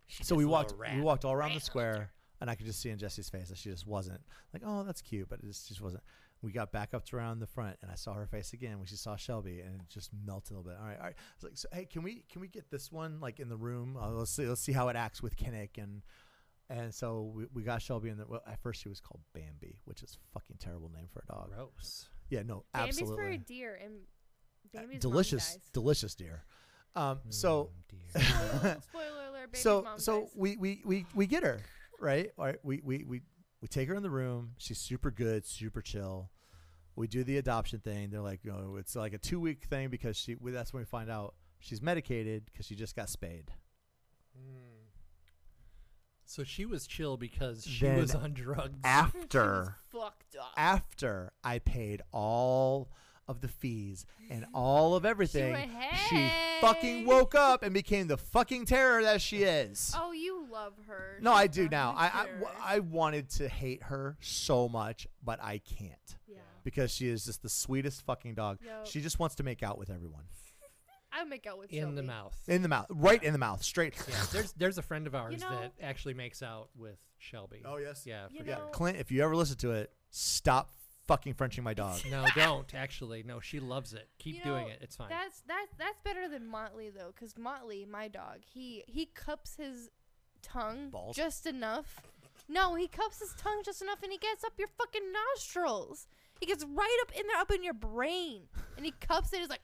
She's 0.06 0.26
so 0.26 0.34
we 0.34 0.44
walked 0.44 0.72
rat. 0.76 0.94
we 0.96 1.02
walked 1.02 1.24
all 1.24 1.32
around 1.32 1.50
the 1.50 1.56
Rat 1.56 1.62
square, 1.62 2.12
and 2.40 2.50
I 2.50 2.54
could 2.54 2.66
just 2.66 2.80
see 2.80 2.90
in 2.90 2.98
Jesse's 2.98 3.28
face 3.30 3.48
that 3.50 3.58
she 3.58 3.70
just 3.70 3.86
wasn't 3.86 4.20
like, 4.52 4.62
oh, 4.64 4.82
that's 4.84 5.00
cute, 5.00 5.28
but 5.28 5.38
it 5.40 5.46
just, 5.46 5.68
just 5.68 5.80
wasn't. 5.80 6.02
We 6.42 6.50
got 6.52 6.72
back 6.72 6.92
up 6.92 7.04
to 7.06 7.16
around 7.16 7.38
the 7.38 7.46
front, 7.46 7.76
and 7.82 7.90
I 7.90 7.94
saw 7.94 8.14
her 8.14 8.26
face 8.26 8.52
again 8.52 8.78
when 8.78 8.86
she 8.86 8.96
saw 8.96 9.14
Shelby, 9.16 9.60
and 9.60 9.76
it 9.80 9.88
just 9.88 10.10
melted 10.26 10.52
a 10.52 10.58
little 10.58 10.70
bit. 10.72 10.78
All 10.80 10.86
right, 10.86 10.98
all 10.98 11.04
right. 11.04 11.14
I 11.16 11.34
was 11.36 11.44
like, 11.44 11.56
so, 11.56 11.68
hey, 11.72 11.84
can 11.84 12.02
we 12.02 12.24
can 12.30 12.40
we 12.40 12.48
get 12.48 12.70
this 12.70 12.90
one 12.90 13.20
like 13.20 13.38
in 13.40 13.48
the 13.48 13.56
room? 13.56 13.96
Uh, 14.00 14.10
let's 14.10 14.30
see 14.32 14.46
let's 14.46 14.60
see 14.60 14.72
how 14.72 14.88
it 14.88 14.96
acts 14.96 15.22
with 15.22 15.36
Kinnick 15.36 15.78
and. 15.78 16.02
And 16.70 16.94
so 16.94 17.30
we, 17.34 17.44
we 17.52 17.62
got 17.64 17.82
Shelby 17.82 18.08
in 18.08 18.16
the. 18.16 18.24
Well, 18.26 18.40
at 18.46 18.58
first 18.62 18.80
she 18.82 18.88
was 18.88 18.98
called 18.98 19.20
Bambi, 19.34 19.76
which 19.84 20.02
is 20.02 20.16
a 20.16 20.32
fucking 20.32 20.56
terrible 20.58 20.90
name 20.94 21.06
for 21.12 21.22
a 21.28 21.30
dog. 21.30 21.50
Gross. 21.54 22.08
Yeah, 22.30 22.42
no, 22.44 22.64
Bambi's 22.72 22.98
absolutely. 23.00 23.16
for 23.24 23.28
a 23.30 23.36
deer, 23.36 23.78
and 23.82 23.92
Uh, 24.74 24.78
Bambi's 24.78 25.04
mom 25.04 25.12
delicious, 25.12 25.52
dies. 25.52 25.70
delicious 25.74 26.14
deer. 26.14 26.44
Um, 26.96 27.18
so 27.28 27.72
Mm, 27.74 27.88
dear. 27.90 28.22
Spoiler, 28.22 28.80
spoiler 28.88 29.28
alert. 29.28 29.52
Baby's 29.52 29.60
so 29.62 29.82
mom 29.82 29.98
so 29.98 30.20
dies. 30.22 30.30
we, 30.34 30.56
we 30.56 30.80
we 30.86 31.06
we 31.14 31.26
get 31.26 31.42
her 31.42 31.60
right. 32.00 32.30
All 32.38 32.46
right, 32.46 32.58
we 32.62 32.80
we 32.82 33.04
we 33.04 33.20
we 33.62 33.68
take 33.68 33.88
her 33.88 33.94
in 33.94 34.02
the 34.02 34.10
room. 34.10 34.50
She's 34.58 34.78
super 34.78 35.10
good, 35.10 35.46
super 35.46 35.80
chill. 35.80 36.28
We 36.96 37.06
do 37.06 37.24
the 37.24 37.38
adoption 37.38 37.78
thing. 37.78 38.10
They're 38.10 38.20
like, 38.20 38.40
you 38.44 38.50
know, 38.52 38.76
it's 38.76 38.94
like 38.94 39.14
a 39.14 39.18
two 39.18 39.40
week 39.40 39.64
thing 39.64 39.88
because 39.88 40.16
she. 40.16 40.34
we- 40.34 40.50
That's 40.50 40.74
when 40.74 40.82
we 40.82 40.84
find 40.84 41.10
out 41.10 41.34
she's 41.60 41.80
medicated 41.80 42.44
because 42.44 42.66
she 42.66 42.74
just 42.74 42.94
got 42.94 43.08
spayed. 43.08 43.50
Mm. 44.36 44.88
So 46.26 46.44
she 46.44 46.64
was 46.66 46.86
chill 46.86 47.16
because 47.16 47.64
she 47.66 47.86
Then 47.86 47.98
was 47.98 48.14
on 48.14 48.32
drugs. 48.34 48.78
After 48.84 49.76
She 49.90 49.96
was 49.96 50.04
fucked 50.04 50.36
up. 50.36 50.52
after 50.56 51.32
I 51.44 51.58
paid 51.58 52.02
all 52.12 52.90
of 53.28 53.40
the 53.40 53.48
fees 53.48 54.04
and 54.30 54.44
all 54.52 54.94
of 54.96 55.04
everything, 55.06 55.52
went, 55.52 55.70
she 56.08 56.28
fucking 56.60 57.06
woke 57.06 57.34
up 57.34 57.62
and 57.62 57.72
became 57.72 58.06
the 58.08 58.16
fucking 58.16 58.66
terror 58.66 59.02
that 59.02 59.22
she 59.22 59.44
is. 59.44 59.94
Oh, 59.96 60.12
you 60.12 60.41
love 60.64 60.74
her. 60.86 61.18
No, 61.20 61.32
She's 61.32 61.40
I 61.40 61.46
do 61.48 61.68
now. 61.68 61.90
a 61.90 61.94
I, 61.94 62.06
I 62.06 62.24
terror. 62.24 62.38
w- 62.40 62.58
I 62.64 62.78
wanted 62.80 63.28
to 63.30 63.48
hate 63.48 63.82
her 63.84 64.16
so 64.20 64.68
much, 64.68 65.06
but 65.24 65.42
I 65.42 65.58
can't 65.58 66.16
yeah. 66.26 66.38
because 66.64 66.90
she 66.92 67.08
is 67.08 67.24
just 67.24 67.42
the 67.42 67.48
sweetest 67.48 68.02
fucking 68.02 68.34
dog. 68.34 68.58
Yup. 68.64 68.86
She 68.86 69.00
just 69.00 69.18
wants 69.18 69.34
to 69.36 69.42
make 69.42 69.62
out 69.62 69.78
with 69.78 69.90
everyone 69.90 70.24
I 71.12 71.24
make 71.24 71.46
out 71.46 71.58
with 71.58 71.72
in 71.72 71.94
the 71.94 72.02
mouth. 72.02 72.38
in 72.48 72.62
the 72.62 72.68
mouth, 72.68 72.86
right 72.90 73.22
in 73.22 73.32
the 73.32 73.38
mouth, 73.38 73.62
straight. 73.62 73.94
yeah, 74.08 74.14
there's 74.32 74.52
there's 74.54 74.78
a 74.78 74.82
friend 74.82 75.06
of 75.06 75.14
ours 75.14 75.40
know- 75.40 75.50
that 75.50 75.72
actually 75.82 76.14
makes 76.14 76.42
out 76.42 76.68
with 76.76 76.96
Shelby. 77.18 77.62
Oh, 77.64 77.76
yes. 77.76 78.04
Yeah. 78.06 78.26
You 78.30 78.38
forget- 78.40 78.58
know- 78.58 78.66
Clint, 78.68 78.98
if 78.98 79.10
you 79.12 79.22
ever 79.22 79.36
listen 79.36 79.56
to 79.58 79.72
it, 79.72 79.92
stop 80.10 80.70
fucking 81.06 81.34
Frenching 81.34 81.64
my 81.64 81.74
dog. 81.74 82.00
No, 82.10 82.24
don't 82.34 82.72
actually. 82.74 83.22
No, 83.24 83.40
she 83.40 83.60
loves 83.60 83.92
it. 83.92 84.08
Keep 84.18 84.36
You 84.36 84.42
doing 84.44 84.64
know, 84.68 84.72
it. 84.72 84.78
It's 84.80 84.96
fine. 84.96 85.08
That's 85.10 85.42
that's 85.46 85.72
that's 85.78 85.98
better 86.04 86.28
than 86.28 86.46
Motley 86.46 86.90
though, 86.90 87.12
because 87.14 87.36
Motley, 87.36 87.84
my 87.84 88.08
dog, 88.08 88.38
he 88.44 88.82
he 88.86 89.06
cups 89.06 89.56
his 89.56 89.90
tongue 90.42 90.90
Balls? 90.90 91.16
just 91.16 91.46
enough. 91.46 92.00
No, 92.48 92.74
he 92.74 92.88
cups 92.88 93.20
his 93.20 93.34
tongue 93.38 93.62
just 93.64 93.80
enough, 93.82 94.02
and 94.02 94.12
he 94.12 94.18
gets 94.18 94.44
up 94.44 94.52
your 94.58 94.68
fucking 94.76 95.12
nostrils. 95.12 96.06
He 96.40 96.46
gets 96.46 96.64
right 96.64 96.98
up 97.02 97.12
in 97.18 97.24
there, 97.28 97.36
up 97.40 97.52
in 97.52 97.62
your 97.62 97.72
brain, 97.72 98.42
and 98.76 98.84
he 98.84 98.92
cups 99.00 99.32
it. 99.32 99.38
He's 99.38 99.48
like, 99.48 99.60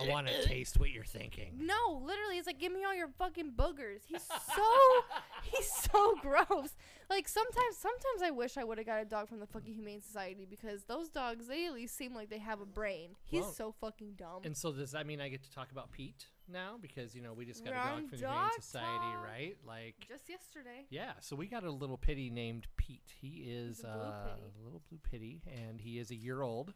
I 0.00 0.08
want 0.08 0.28
to 0.28 0.42
taste 0.46 0.80
what 0.80 0.88
you're 0.88 1.04
thinking. 1.04 1.52
no, 1.60 2.00
literally, 2.02 2.36
he's 2.36 2.46
like, 2.46 2.58
give 2.58 2.72
me 2.72 2.84
all 2.84 2.94
your 2.94 3.10
fucking 3.18 3.52
boogers. 3.54 4.00
He's 4.08 4.22
so, 4.22 4.62
he's 5.42 5.70
so 5.92 6.16
gross. 6.22 6.74
Like 7.10 7.28
sometimes, 7.28 7.76
sometimes 7.76 8.22
I 8.24 8.30
wish 8.30 8.56
I 8.56 8.64
would 8.64 8.78
have 8.78 8.86
got 8.86 9.02
a 9.02 9.04
dog 9.04 9.28
from 9.28 9.40
the 9.40 9.46
fucking 9.46 9.74
Humane 9.74 10.00
Society 10.00 10.46
because 10.48 10.84
those 10.84 11.10
dogs, 11.10 11.48
they 11.48 11.66
at 11.66 11.74
least 11.74 11.98
seem 11.98 12.14
like 12.14 12.30
they 12.30 12.38
have 12.38 12.62
a 12.62 12.66
brain. 12.66 13.10
He's 13.24 13.42
Well, 13.42 13.52
so 13.52 13.74
fucking 13.78 14.14
dumb. 14.16 14.40
And 14.44 14.56
so 14.56 14.72
does 14.72 14.92
that 14.92 15.06
mean 15.06 15.20
I 15.20 15.28
get 15.28 15.42
to 15.42 15.52
talk 15.52 15.70
about 15.70 15.92
Pete 15.92 16.28
now? 16.52 16.76
Because 16.80 17.14
you 17.14 17.22
know 17.22 17.32
we 17.32 17.44
just 17.44 17.64
got 17.64 17.72
We're 17.72 17.80
a 17.80 17.84
dog 17.84 18.08
from 18.10 18.18
the 18.20 18.26
Humane 18.28 18.50
Society, 18.60 18.86
talk. 18.86 19.24
right? 19.26 19.56
Like, 19.66 19.94
Just 20.08 20.28
yesterday. 20.28 20.86
yeah. 20.90 21.12
So 21.20 21.34
we 21.36 21.46
got 21.46 21.64
a 21.64 21.70
little 21.70 21.96
pitty 21.96 22.30
named 22.30 22.66
Pete. 22.76 23.12
He 23.20 23.44
is 23.48 23.80
a 23.80 23.82
blue 23.82 23.90
uh, 23.92 24.24
pitty. 24.28 24.42
a 24.60 24.64
little 24.64 24.82
blue 24.88 24.98
pitty, 25.10 25.42
and 25.46 25.80
he 25.80 25.98
is 25.98 26.10
a 26.10 26.16
year 26.16 26.42
old, 26.42 26.72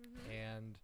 Mm-hmm. 0.00 0.30
and 0.32 0.78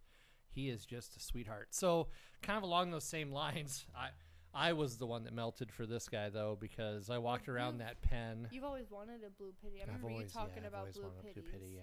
he 0.51 0.69
is 0.69 0.85
just 0.85 1.17
a 1.17 1.19
sweetheart. 1.19 1.67
So 1.71 2.07
kind 2.41 2.55
of 2.57 2.63
along 2.63 2.91
those 2.91 3.03
same 3.03 3.31
lines, 3.31 3.85
I. 3.95 4.09
I 4.51 4.73
was 4.73 4.97
the 4.97 5.05
one 5.05 5.25
that 5.25 5.33
melted 5.33 5.71
for 5.71 5.85
this 5.85 6.09
guy 6.09 6.29
though 6.29 6.57
because 6.59 7.11
I 7.11 7.19
walked 7.19 7.47
around 7.47 7.77
that 7.79 8.01
pen. 8.01 8.47
You've 8.49 8.63
always 8.63 8.89
wanted 8.89 9.21
a 9.23 9.29
blue 9.29 9.53
pitty. 9.61 9.79
I 9.79 9.85
remember 9.85 10.09
you 10.09 10.15
always- 10.15 10.33
talking 10.33 10.65
about 10.65 10.91
blue 10.91 11.03
wanted 11.03 11.35
pitties. 11.35 11.49
pitty, 11.51 11.73
yeah. 11.75 11.81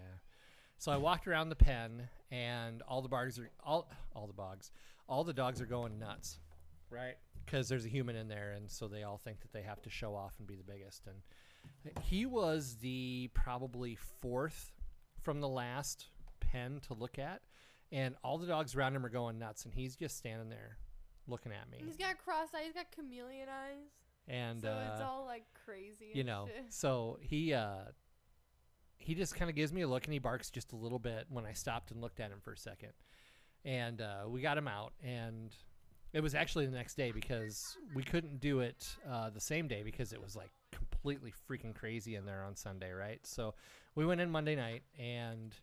So 0.76 0.90
I 0.90 0.96
walked 0.96 1.28
around 1.28 1.50
the 1.50 1.54
pen, 1.54 2.08
and 2.32 2.82
all 2.82 3.02
the 3.02 3.08
dogs 3.08 3.38
are 3.38 3.48
all 3.64 3.88
all 4.16 4.26
the 4.26 4.32
dogs, 4.32 4.72
all 5.08 5.22
the 5.22 5.32
dogs 5.32 5.60
are 5.60 5.64
going 5.66 6.00
nuts, 6.00 6.40
right? 6.90 7.16
Because 7.44 7.68
there's 7.68 7.84
a 7.84 7.88
human 7.88 8.16
in 8.16 8.28
there, 8.28 8.52
and 8.56 8.70
so 8.70 8.88
they 8.88 9.02
all 9.02 9.18
think 9.18 9.40
that 9.40 9.52
they 9.52 9.62
have 9.62 9.82
to 9.82 9.90
show 9.90 10.14
off 10.14 10.34
and 10.38 10.46
be 10.46 10.56
the 10.56 10.64
biggest. 10.64 11.06
And 11.06 12.04
he 12.04 12.26
was 12.26 12.76
the 12.80 13.30
probably 13.34 13.96
fourth 14.20 14.72
from 15.22 15.40
the 15.40 15.48
last 15.48 16.06
pen 16.40 16.80
to 16.88 16.94
look 16.94 17.18
at, 17.18 17.42
and 17.92 18.16
all 18.24 18.38
the 18.38 18.46
dogs 18.46 18.74
around 18.74 18.96
him 18.96 19.04
are 19.06 19.10
going 19.10 19.38
nuts, 19.38 19.64
and 19.64 19.74
he's 19.74 19.96
just 19.96 20.16
standing 20.16 20.48
there 20.48 20.78
looking 21.28 21.52
at 21.52 21.70
me. 21.70 21.78
He's 21.84 21.96
got 21.96 22.18
cross 22.18 22.48
eyes. 22.54 22.62
He's 22.66 22.74
got 22.74 22.90
chameleon 22.92 23.48
eyes. 23.48 23.90
And 24.28 24.60
so 24.62 24.76
it's 24.92 25.00
uh, 25.00 25.06
all 25.06 25.24
like 25.24 25.44
crazy. 25.64 26.10
you 26.12 26.20
and 26.20 26.26
know 26.26 26.48
shit. 26.48 26.72
so 26.72 27.16
he 27.20 27.54
uh 27.54 27.84
he 28.96 29.14
just 29.14 29.36
kind 29.36 29.48
of 29.48 29.54
gives 29.54 29.72
me 29.72 29.82
a 29.82 29.88
look 29.88 30.04
and 30.04 30.12
he 30.12 30.18
barks 30.18 30.50
just 30.50 30.72
a 30.72 30.76
little 30.76 30.98
bit 30.98 31.26
when 31.28 31.46
i 31.46 31.52
stopped 31.52 31.92
and 31.92 32.00
looked 32.00 32.18
at 32.18 32.32
him 32.32 32.40
for 32.42 32.52
a 32.52 32.56
second 32.56 32.92
and 33.64 34.00
uh, 34.00 34.24
we 34.26 34.40
got 34.40 34.58
him 34.58 34.66
out 34.66 34.94
and 35.04 35.54
it 36.16 36.22
was 36.22 36.34
actually 36.34 36.64
the 36.64 36.74
next 36.76 36.96
day 36.96 37.12
because 37.12 37.76
we 37.94 38.02
couldn't 38.02 38.40
do 38.40 38.60
it 38.60 38.88
uh, 39.10 39.28
the 39.28 39.40
same 39.40 39.68
day 39.68 39.82
because 39.82 40.14
it 40.14 40.22
was 40.22 40.34
like 40.34 40.50
completely 40.72 41.30
freaking 41.48 41.74
crazy 41.74 42.14
in 42.16 42.24
there 42.24 42.42
on 42.42 42.56
sunday 42.56 42.90
right? 42.90 43.20
So 43.24 43.54
we 43.94 44.06
went 44.06 44.20
in 44.22 44.30
monday 44.30 44.56
night 44.56 44.82
and 44.98 45.54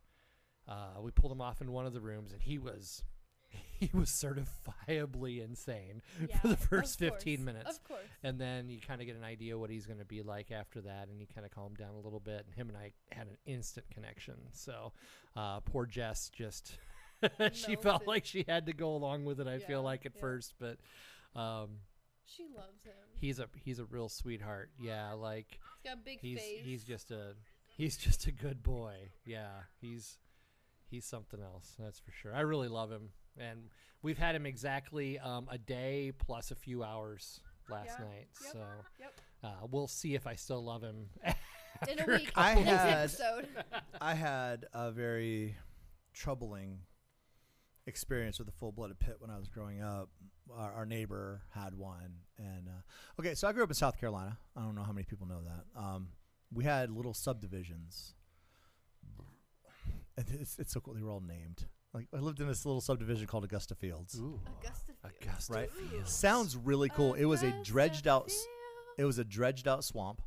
uh, 0.70 1.02
we 1.02 1.10
pulled 1.12 1.32
him 1.32 1.42
off 1.42 1.60
in 1.60 1.72
one 1.72 1.86
of 1.88 1.94
the 1.94 2.00
rooms 2.00 2.32
and 2.34 2.42
he 2.42 2.58
was 2.60 3.04
he 3.80 3.90
was 3.94 4.10
certifiably 4.10 5.44
insane 5.44 6.02
Yeah, 6.30 6.38
for 6.42 6.48
the 6.50 6.58
first 6.58 7.00
15 7.00 7.44
minutes. 7.44 7.70
Of 7.78 7.84
course. 7.84 8.02
and 8.24 8.40
then 8.40 8.70
you 8.70 8.80
kind 8.80 9.02
of 9.02 9.08
get 9.08 9.16
an 9.16 9.24
idea 9.24 9.58
what 9.58 9.70
he's 9.70 9.86
going 9.86 10.00
to 10.00 10.06
be 10.06 10.22
like 10.22 10.52
after 10.52 10.82
that 10.82 11.08
and 11.10 11.20
you 11.20 11.28
kind 11.34 11.46
of 11.46 11.52
calm 11.52 11.74
down 11.76 11.94
a 11.96 12.00
little 12.00 12.20
bit 12.20 12.46
and 12.46 12.56
him 12.56 12.70
and 12.70 12.78
i 12.78 12.92
had 13.12 13.28
an 13.28 13.38
instant 13.46 13.86
connection. 13.92 14.36
So 14.54 14.94
uh, 15.36 15.60
poor 15.62 15.86
jess 15.86 16.30
just 16.34 16.78
she 17.54 17.76
felt 17.76 17.84
Melted. 17.86 18.08
like 18.08 18.26
she 18.26 18.46
had 18.48 18.66
to 18.68 18.74
go 18.74 18.96
along 18.96 19.26
with 19.26 19.40
it 19.40 19.48
i 19.48 19.56
Yeah, 19.56 19.68
feel 19.68 19.82
like 19.84 20.06
at 20.06 20.14
yeah. 20.16 20.22
first 20.22 20.54
but 20.60 20.78
um, 21.40 21.70
She 22.26 22.44
loves 22.56 22.84
him. 22.84 22.94
he's 23.20 23.40
a 23.40 23.48
he's 23.64 23.80
a 23.80 23.86
real 23.86 24.10
sweetheart 24.10 24.70
yeah 24.80 25.14
like 25.14 25.48
He's 25.82 25.92
got 25.92 25.98
a 26.00 26.02
big 26.04 26.20
he's 26.20 26.40
face. 26.40 26.60
he's 26.64 26.84
just 26.84 27.12
a 27.12 27.34
he's 27.68 27.98
just 27.98 28.28
a 28.28 28.32
good 28.32 28.62
boy 28.64 28.96
yeah 29.26 29.50
he's 29.82 30.20
he's 30.90 31.06
something 31.06 31.42
else 31.42 31.74
that's 31.80 32.00
for 32.00 32.12
sure 32.12 32.34
i 32.36 32.42
really 32.42 32.68
love 32.68 32.92
him 32.92 33.10
and 33.38 33.70
we've 34.04 34.18
had 34.20 34.36
him 34.36 34.46
exactly 34.46 35.18
um, 35.20 35.48
a 35.52 35.58
day 35.58 36.12
plus 36.18 36.52
a 36.52 36.56
few 36.56 36.84
hours 36.84 37.40
last 37.70 37.92
Yeah. 38.00 38.06
night 38.06 38.28
Yep. 38.44 38.52
so 38.54 38.60
Yep. 39.00 39.22
uh, 39.44 39.68
we'll 39.72 39.88
see 39.88 40.14
if 40.16 40.28
I 40.28 40.36
still 40.36 40.64
love 40.64 40.84
him. 40.84 41.08
In 41.90 42.00
a 42.00 42.06
week. 42.06 42.32
I 42.36 42.52
had- 42.52 42.90
episode. 43.00 43.48
I 44.02 44.14
had 44.14 44.66
a 44.74 44.92
very 44.92 45.56
troubling 46.14 46.80
experience 47.86 48.40
with 48.40 48.48
a 48.48 48.52
full-blooded 48.52 49.00
pit 49.00 49.16
when 49.20 49.30
I 49.30 49.38
was 49.38 49.50
growing 49.50 49.82
up. 49.82 50.10
Our, 50.56 50.72
our 50.74 50.86
neighbor 50.86 51.42
had 51.54 51.74
one, 51.76 52.16
and 52.38 52.68
uh, 52.68 52.82
okay, 53.22 53.34
so 53.34 53.48
I 53.48 53.54
grew 53.54 53.64
up 53.64 53.70
in 53.70 53.76
South 53.76 53.98
Carolina. 54.00 54.38
I 54.58 54.62
don't 54.62 54.76
know 54.76 54.84
how 54.84 54.92
many 54.92 55.06
people 55.06 55.26
know 55.28 55.42
that. 55.46 55.80
Um, 55.82 56.10
we 56.54 56.64
had 56.66 56.90
little 56.92 57.14
subdivisions. 57.14 58.14
And 60.18 60.26
It's, 60.40 60.60
it's 60.60 60.74
so 60.74 60.80
cool. 60.80 60.94
They 60.94 61.02
were 61.02 61.10
all 61.10 61.24
named. 61.26 61.66
Like 61.94 62.08
I 62.14 62.20
lived 62.20 62.40
in 62.40 62.48
this 62.48 62.66
little 62.66 62.82
subdivision 62.82 63.26
called 63.28 63.44
Augusta 63.44 63.76
Fields. 63.76 64.20
Ooh, 64.20 64.40
Augusta 64.60 64.94
Fields. 65.02 65.16
Augusta 65.22 65.54
Right. 65.54 65.72
Fields. 65.72 66.12
Sounds 66.12 66.58
really 66.58 66.90
cool. 66.90 67.14
It 67.14 67.26
was 67.26 67.44
a 67.44 67.52
dredged 67.64 68.08
out. 68.08 68.26
Fields. 68.30 68.48
It 68.98 69.06
was 69.06 69.18
a 69.18 69.24
dredged 69.24 69.68
out 69.68 69.84
swamp 69.84 70.22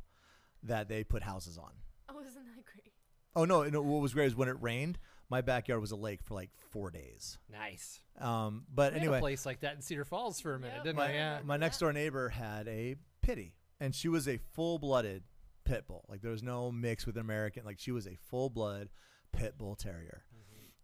that 0.63 0.89
they 0.89 1.03
put 1.03 1.23
houses 1.23 1.57
on. 1.57 1.71
Oh, 2.09 2.19
isn't 2.19 2.33
that 2.35 2.65
great? 2.65 2.91
Oh 3.35 3.45
no! 3.45 3.63
no 3.63 3.81
what 3.81 4.01
was 4.01 4.13
great 4.13 4.27
is 4.27 4.35
when 4.35 4.47
it 4.49 4.55
rained, 4.61 4.97
my 5.29 5.41
backyard 5.41 5.81
was 5.81 5.91
a 5.91 5.95
lake 5.95 6.21
for 6.23 6.33
like 6.33 6.49
four 6.71 6.89
days. 6.91 7.37
Nice. 7.51 7.99
Um, 8.19 8.63
but 8.73 8.93
We 8.93 8.99
had 8.99 9.01
anyway, 9.03 9.17
a 9.17 9.21
place 9.21 9.45
like 9.45 9.59
that 9.61 9.75
in 9.75 9.81
Cedar 9.81 10.05
Falls 10.05 10.39
for 10.39 10.55
a 10.55 10.59
minute, 10.59 10.75
Yep. 10.77 10.83
didn't 10.85 10.97
my, 10.97 11.07
we? 11.09 11.13
Yeah. 11.13 11.39
my 11.43 11.57
next 11.57 11.79
door 11.79 11.91
neighbor 11.93 12.29
had 12.29 12.67
a 12.67 12.95
pitty, 13.21 13.55
and 13.79 13.93
she 13.93 14.07
was 14.07 14.27
a 14.27 14.37
full 14.37 14.79
blooded 14.79 15.23
pit 15.65 15.85
bull. 15.87 16.05
Like 16.07 16.21
there 16.21 16.31
was 16.31 16.43
no 16.43 16.71
mix 16.71 17.05
with 17.05 17.15
an 17.17 17.21
American. 17.21 17.65
Like 17.65 17.79
she 17.79 17.91
was 17.91 18.07
a 18.07 18.15
full 18.29 18.49
blood 18.49 18.89
pit 19.33 19.57
bull 19.57 19.75
terrier. 19.75 20.23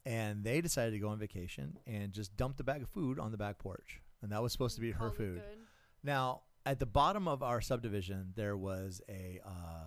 And 0.06 0.44
they 0.44 0.60
decided 0.60 0.92
to 0.92 1.00
go 1.00 1.08
on 1.08 1.18
vacation 1.18 1.78
and 1.88 2.12
just 2.12 2.36
dumped 2.36 2.60
a 2.60 2.64
bag 2.66 2.82
of 2.82 2.90
food 2.90 3.20
on 3.20 3.32
the 3.32 3.38
back 3.38 3.58
porch, 3.58 4.02
and 4.22 4.34
that 4.34 4.44
was 4.44 4.52
supposed 4.52 4.76
to 4.76 4.82
be 4.82 4.92
her 4.92 5.10
food. 5.10 5.36
good. 5.36 5.58
Now, 6.04 6.42
at 6.66 6.80
the 6.80 6.86
bottom 6.86 7.26
of 7.26 7.42
our 7.42 7.62
subdivision, 7.62 8.34
there 8.36 8.58
was 8.58 9.02
a 9.08 9.40
uh, 9.46 9.86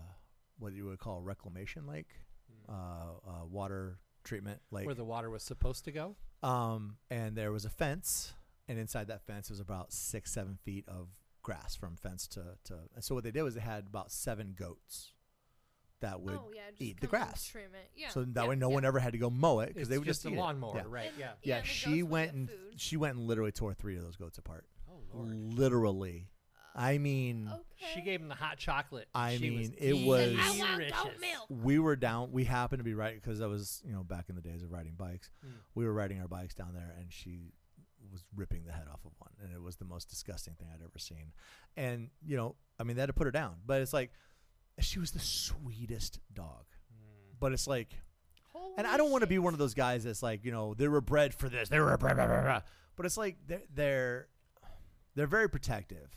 what 0.59 0.72
you 0.72 0.86
would 0.86 0.98
call 1.00 1.18
a 1.18 1.22
reclamation 1.22 1.86
lake, 1.86 2.09
uh, 2.66 2.72
uh, 2.72 3.44
water 3.50 3.98
treatment 4.27 4.61
like 4.70 4.87
Where 4.87 4.95
the 4.95 5.05
water 5.05 5.31
was 5.31 5.43
supposed 5.43 5.85
to 5.85 5.93
go. 5.93 6.16
Um, 6.43 6.97
and 7.11 7.35
there 7.37 7.51
was 7.53 7.64
a 7.64 7.70
fence, 7.70 8.35
and 8.68 8.79
inside 8.79 9.09
that 9.09 9.22
fence 9.27 9.49
was 9.49 9.61
about 9.61 9.93
six, 9.93 10.33
seven 10.33 10.59
feet 10.64 10.85
of 10.89 11.09
grass 11.43 11.74
from 11.74 11.97
fence 11.97 12.27
to 12.29 12.43
to. 12.64 12.74
And 12.95 13.03
so 13.03 13.14
what 13.14 13.24
they 13.24 13.31
did 13.31 13.43
was 13.43 13.55
they 13.55 13.61
had 13.61 13.87
about 13.87 14.11
seven 14.12 14.55
goats 14.59 15.12
that 16.01 16.20
would 16.20 16.35
oh, 16.35 16.51
yeah, 16.55 16.61
eat 16.79 17.01
the 17.01 17.07
grass. 17.07 17.47
Trim 17.47 17.74
it. 17.74 17.91
Yeah. 17.97 18.11
So 18.11 18.24
that 18.24 18.43
yeah, 18.43 18.49
way, 18.49 18.57
no 18.57 18.68
yeah. 18.68 18.74
one 18.74 18.85
ever 18.85 18.99
had 18.99 19.12
to 19.12 19.18
go 19.18 19.31
mow 19.31 19.61
it 19.61 19.72
because 19.72 19.89
they 19.89 19.97
would 19.99 20.07
just, 20.07 20.22
just, 20.22 20.27
a 20.27 20.35
eat 20.35 20.39
it. 20.39 20.41
lawnmower, 20.41 20.77
Yeah. 20.77 20.83
right? 20.89 21.11
And- 21.11 21.18
Yeah. 21.18 21.31
Yeah, 21.43 21.62
she 21.62 22.03
went 22.03 22.33
and 22.33 22.49
food. 22.51 22.59
she 22.77 22.97
went 22.97 23.16
and 23.16 23.27
literally 23.27 23.53
tore 23.53 23.72
three 23.74 23.97
of 23.97 24.03
those 24.05 24.16
goats 24.16 24.39
apart. 24.39 24.66
Oh 24.91 25.01
Lord. 25.14 25.29
Literally, 25.35 26.29
I 26.77 26.99
mean, 26.99 27.49
Okay. 27.53 27.93
She 27.95 28.01
gave 28.03 28.20
him 28.20 28.29
the 28.29 28.35
hot 28.35 28.59
chocolate. 28.59 29.09
I 29.14 29.37
She 29.37 29.51
was 29.51 29.70
mean, 29.70 29.79
it 29.79 30.07
was- 30.07 30.35
I 30.39 30.59
want 30.59 30.79
goat 30.81 30.89
delicious. 30.89 31.20
milk. 31.20 31.47
we 31.64 31.79
were 31.79 31.97
down. 31.97 32.33
We 32.33 32.45
happened 32.45 32.81
to 32.81 32.85
be 32.85 32.95
right 32.95 33.14
because 33.14 33.41
I 33.41 33.47
was, 33.47 33.83
you 33.85 33.93
know, 33.93 34.03
back 34.03 34.29
in 34.29 34.35
the 34.35 34.41
days 34.43 34.62
of 34.62 34.70
riding 34.72 34.95
bikes. 34.95 35.31
Mm. 35.45 35.53
We 35.74 35.85
were 35.85 35.93
riding 35.93 36.20
our 36.20 36.29
bikes 36.29 36.55
down 36.55 36.74
there, 36.74 36.95
and 36.99 37.12
she 37.12 37.53
was 38.12 38.24
ripping 38.35 38.64
the 38.64 38.72
head 38.72 38.87
off 38.89 39.05
of 39.05 39.12
one, 39.18 39.33
and 39.43 39.53
it 39.53 39.61
was 39.62 39.77
the 39.77 39.85
most 39.85 40.09
disgusting 40.09 40.55
thing 40.55 40.68
I'd 40.72 40.83
ever 40.83 40.99
seen. 40.99 41.33
And 41.77 42.11
you 42.24 42.37
know, 42.37 42.57
I 42.79 42.85
mean, 42.85 42.97
they 42.97 43.03
had 43.03 43.07
to 43.09 43.12
put 43.14 43.27
her 43.27 43.31
down, 43.31 43.57
but 43.66 43.81
it's 43.83 43.93
like 43.93 44.11
she 44.81 44.99
was 44.99 45.11
the 45.12 45.18
sweetest 45.20 46.20
dog. 46.33 46.64
Mm. 46.93 47.39
But 47.41 47.53
it's 47.53 47.66
like, 47.66 47.95
Holy 48.53 48.74
and 48.79 48.87
I 48.87 48.97
don't 48.97 49.11
want 49.11 49.22
to 49.22 49.27
be 49.27 49.39
one 49.39 49.53
of 49.55 49.59
those 49.59 49.74
guys 49.74 50.05
that's 50.05 50.22
like, 50.22 50.45
you 50.45 50.51
know, 50.53 50.74
they 50.74 50.89
were 50.89 51.01
bred 51.01 51.35
for 51.35 51.49
this, 51.49 51.68
they 51.68 51.81
were 51.81 51.97
bred, 51.99 52.16
blah, 52.16 52.27
blah, 52.27 52.43
blah. 52.43 52.62
but 52.97 53.07
it's 53.07 53.16
like 53.16 53.37
they're 53.47 53.62
they're 53.74 54.29
they're 55.14 55.27
very 55.27 55.49
protective. 55.49 56.11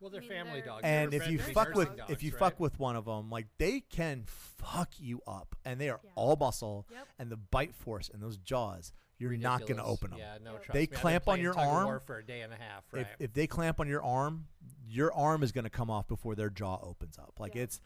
Well, 0.00 0.10
they're 0.10 0.20
I 0.20 0.22
mean, 0.22 0.30
family 0.30 0.60
they're- 0.60 0.66
dogs. 0.66 0.80
and 0.84 1.14
if 1.14 1.26
you 1.28 1.38
bred 1.38 1.46
to 1.46 1.48
be 1.48 1.54
fuck 1.54 1.74
with 1.74 1.88
nursing 1.96 2.04
if 2.14 2.22
you 2.22 2.30
right? 2.32 2.38
fuck 2.38 2.60
with 2.60 2.78
one 2.78 2.96
of 2.96 3.04
them 3.06 3.30
like 3.30 3.46
they 3.58 3.80
can 3.80 4.24
fuck 4.26 4.90
you 4.98 5.20
up 5.26 5.56
and 5.64 5.80
they 5.80 5.88
are 5.88 6.00
Yeah. 6.04 6.10
all 6.14 6.36
muscle 6.36 6.86
Yep. 6.90 7.08
and 7.18 7.30
the 7.32 7.36
bite 7.36 7.74
force 7.74 8.08
and 8.12 8.22
those 8.22 8.36
jaws 8.38 8.92
you're 9.18 9.34
not 9.38 9.60
going 9.62 9.76
to 9.78 9.84
open 9.84 10.10
them 10.10 10.18
Yeah, 10.18 10.36
no. 10.42 10.52
Yep. 10.52 10.62
Trust 10.64 10.72
They 10.74 10.80
me, 10.80 10.82
I've 10.84 10.90
been 10.90 10.98
clamp 11.00 11.28
on 11.28 11.40
your 11.40 11.58
arm. 11.58 12.00
for 12.04 12.18
a 12.18 12.24
day 12.26 12.42
and 12.42 12.52
a 12.52 12.56
half. 12.56 12.84
Right. 12.92 13.06
if, 13.18 13.30
if 13.30 13.32
they 13.32 13.46
clamp 13.46 13.80
on 13.80 13.88
your 13.88 14.02
arm 14.02 14.48
your 14.86 15.12
arm 15.14 15.42
is 15.42 15.50
going 15.52 15.64
to 15.64 15.70
come 15.70 15.88
off 15.90 16.06
before 16.06 16.34
their 16.34 16.50
jaw 16.50 16.78
opens 16.82 17.18
up 17.18 17.34
like 17.38 17.54
Yeah. 17.54 17.62
it's 17.62 17.80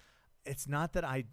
it's 0.45 0.67
not 0.67 0.93
that 0.95 1.05
i 1.05 1.25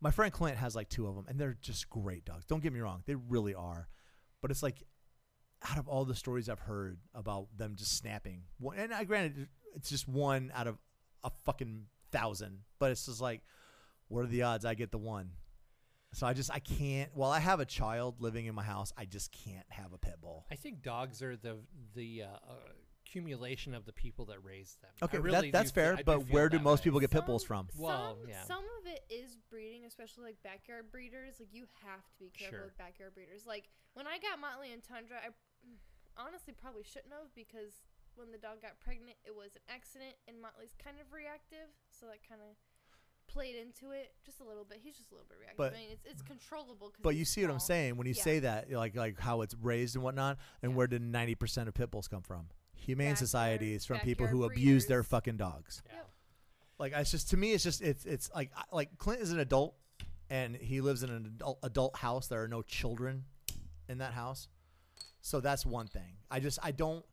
my 0.00 0.10
friend 0.12 0.32
clint 0.32 0.56
has 0.58 0.74
like 0.76 0.88
two 0.88 1.06
of 1.08 1.14
them 1.16 1.26
and 1.28 1.38
they're 1.40 1.56
just 1.60 1.90
great 1.90 2.24
dogs 2.24 2.44
don't 2.46 2.62
get 2.62 2.72
me 2.72 2.78
wrong 2.80 3.02
they 3.06 3.14
really 3.16 3.54
are 3.54 3.88
but 4.40 4.50
it's 4.52 4.62
like 4.62 4.82
out 5.68 5.78
of 5.78 5.88
all 5.88 6.04
the 6.04 6.14
stories 6.14 6.48
i've 6.48 6.58
heard 6.60 6.98
about 7.14 7.46
them 7.56 7.74
just 7.76 7.96
snapping 7.96 8.42
and 8.76 8.92
i 8.94 9.04
granted 9.04 9.48
it's 9.74 9.88
just 9.88 10.08
one 10.08 10.52
out 10.54 10.66
of 10.66 10.78
a 11.24 11.30
fucking 11.44 11.86
thousand 12.10 12.58
but 12.78 12.90
it's 12.90 13.06
just 13.06 13.20
like 13.20 13.42
what 14.08 14.24
are 14.24 14.28
the 14.28 14.42
odds 14.42 14.64
i 14.64 14.74
get 14.74 14.90
the 14.90 14.98
one 14.98 15.30
so 16.12 16.26
i 16.26 16.32
just 16.32 16.50
i 16.50 16.58
can't 16.58 17.10
while 17.14 17.30
i 17.30 17.38
have 17.38 17.60
a 17.60 17.64
child 17.64 18.20
living 18.20 18.46
in 18.46 18.54
my 18.54 18.62
house 18.62 18.92
i 18.96 19.04
just 19.04 19.32
can't 19.32 19.66
have 19.70 19.92
a 19.92 19.98
pit 19.98 20.16
bull 20.20 20.44
I 20.50 20.56
think 20.56 20.82
dogs 20.82 21.22
are 21.22 21.36
the 21.36 21.56
the 21.94 22.24
uh, 22.24 22.26
uh, 22.26 22.54
accumulation 23.12 23.74
of 23.74 23.84
the 23.84 23.92
people 23.92 24.24
that 24.26 24.42
raise 24.42 24.76
them. 24.80 24.90
Okay, 25.02 25.18
really 25.18 25.50
that, 25.50 25.52
that's 25.52 25.70
do 25.70 25.80
fair. 25.80 25.92
I 25.94 25.96
do 25.96 26.02
but 26.04 26.30
where 26.30 26.48
do 26.48 26.58
most 26.58 26.80
way. 26.80 26.84
people 26.84 27.00
get 27.00 27.10
pit 27.10 27.26
bulls 27.26 27.44
from? 27.44 27.68
Well, 27.76 28.16
some, 28.20 28.28
yeah. 28.28 28.44
some 28.44 28.64
of 28.80 28.86
it 28.86 29.04
is 29.10 29.36
breeding, 29.50 29.84
especially 29.84 30.24
like 30.24 30.36
backyard 30.42 30.90
breeders. 30.90 31.34
Like 31.38 31.50
you 31.52 31.66
have 31.84 32.00
to 32.00 32.18
be 32.18 32.30
careful 32.30 32.58
Sure. 32.58 32.64
with 32.66 32.78
backyard 32.78 33.14
breeders. 33.14 33.44
Like 33.46 33.68
when 33.94 34.06
I 34.06 34.18
got 34.18 34.40
Motley 34.40 34.72
and 34.72 34.82
Tundra, 34.82 35.16
I 35.16 35.30
honestly 36.16 36.54
probably 36.56 36.82
shouldn't 36.84 37.12
have 37.12 37.34
because 37.34 37.84
when 38.16 38.30
the 38.32 38.38
dog 38.38 38.62
got 38.62 38.78
pregnant, 38.80 39.16
it 39.24 39.34
was 39.34 39.54
an 39.56 39.62
accident, 39.68 40.14
and 40.28 40.40
Motley's 40.40 40.74
kind 40.82 40.96
of 41.00 41.12
reactive, 41.12 41.68
so 41.90 42.06
that 42.06 42.18
kind 42.28 42.40
of 42.40 42.56
played 43.32 43.54
into 43.56 43.92
it 43.92 44.12
just 44.24 44.40
a 44.40 44.44
little 44.44 44.64
bit. 44.64 44.78
He's 44.82 44.96
just 44.96 45.10
a 45.10 45.14
little 45.14 45.26
bit 45.28 45.38
reactive. 45.40 45.56
But- 45.56 45.72
I 45.72 45.76
mean, 45.76 45.88
it's, 45.90 46.04
it's 46.04 46.22
controllable. 46.22 46.88
Cause 46.90 47.00
But 47.02 47.16
you 47.16 47.24
see 47.24 47.42
what 47.42 47.50
I'm 47.50 47.60
saying 47.60 47.96
when 47.96 48.06
you 48.06 48.14
Yeah. 48.16 48.22
say 48.22 48.38
that, 48.40 48.70
like 48.70 48.94
like 48.94 49.18
how 49.18 49.40
it's 49.42 49.54
raised 49.54 49.94
and 49.96 50.04
whatnot, 50.04 50.38
and 50.62 50.72
Yeah. 50.72 50.76
where 50.76 50.86
did 50.86 51.02
90% 51.02 51.68
of 51.68 51.74
pit 51.74 51.90
bulls 51.90 52.08
come 52.08 52.22
from? 52.22 52.48
Humane 52.74 53.12
Backyard- 53.12 53.18
societies 53.18 53.84
from 53.86 54.00
people 54.00 54.26
who 54.26 54.40
backyard 54.40 54.52
abuse 54.58 54.86
their 54.86 55.02
fucking 55.02 55.36
dogs. 55.36 55.82
Yeah. 55.86 55.94
Yep. 55.96 56.10
Like 56.78 56.92
it's 56.94 57.10
just 57.12 57.30
to 57.30 57.36
me, 57.36 57.52
it's 57.52 57.62
just 57.64 57.80
it's 57.80 58.04
it's 58.04 58.28
like 58.34 58.50
like 58.72 58.98
Clint 58.98 59.22
is 59.22 59.30
an 59.30 59.38
adult, 59.38 59.76
and 60.28 60.56
he 60.56 60.80
lives 60.80 61.02
in 61.04 61.10
an 61.10 61.24
adult, 61.26 61.58
adult 61.62 61.96
house. 61.96 62.26
There 62.26 62.42
are 62.42 62.48
no 62.48 62.60
children 62.62 63.24
in 63.88 63.98
that 63.98 64.14
house, 64.14 64.48
so 65.20 65.40
that's 65.40 65.64
one 65.64 65.86
thing. 65.86 66.16
I 66.30 66.40
just 66.40 66.58
I 66.60 66.72
don't 66.72 67.04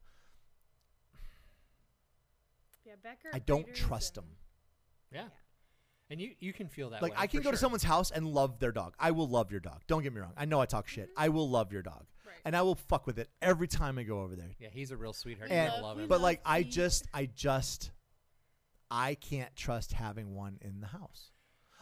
Yeah, 2.90 2.96
backyard 3.04 3.36
I 3.36 3.40
don't 3.40 3.64
breeders 3.64 3.80
trust 3.80 4.18
and- 4.18 4.26
them. 4.26 4.36
Yeah. 5.14 5.28
And 6.12 6.20
you 6.20 6.32
you 6.40 6.54
can 6.54 6.68
feel 6.68 6.90
that 6.90 7.02
Like 7.04 7.12
way, 7.12 7.18
I 7.20 7.28
can 7.28 7.40
for 7.42 7.46
go 7.46 7.52
to 7.52 7.58
someone's 7.58 7.84
house 7.84 8.10
and 8.10 8.26
love 8.28 8.58
their 8.60 8.72
dog. 8.72 8.96
I 9.00 9.12
will 9.12 9.28
love 9.28 9.52
your 9.52 9.60
dog. 9.60 9.82
Don't 9.88 10.02
get 10.02 10.12
me 10.12 10.20
wrong. 10.22 10.34
I 10.36 10.46
know 10.46 10.60
I 10.60 10.66
talk 10.66 10.88
shit. 10.88 11.10
Mm-hmm. 11.12 11.22
I 11.24 11.30
will 11.30 11.48
love 11.48 11.72
your 11.72 11.84
dog, 11.84 12.06
Right. 12.26 12.36
and 12.46 12.56
I 12.56 12.64
will 12.64 12.74
fuck 12.76 13.06
with 13.06 13.20
it 13.20 13.30
every 13.44 13.68
time 13.68 14.00
I 14.00 14.04
go 14.04 14.22
over 14.22 14.36
there. 14.36 14.50
Yeah, 14.60 14.70
he's 14.72 14.90
a 14.90 14.98
real 14.98 15.14
sweetheart. 15.14 15.52
We 15.52 15.56
And- 15.56 15.70
gotta 15.70 15.84
love 15.84 15.98
we 15.98 16.04
him. 16.04 16.10
But 16.10 16.22
like 16.22 16.42
I 16.46 16.64
just 16.64 17.08
I 17.14 17.28
just 17.28 17.92
I 18.90 19.14
can't 19.14 19.56
trust 19.56 19.92
having 19.94 20.34
one 20.34 20.58
in 20.62 20.82
the 20.82 20.88
house. 20.88 21.30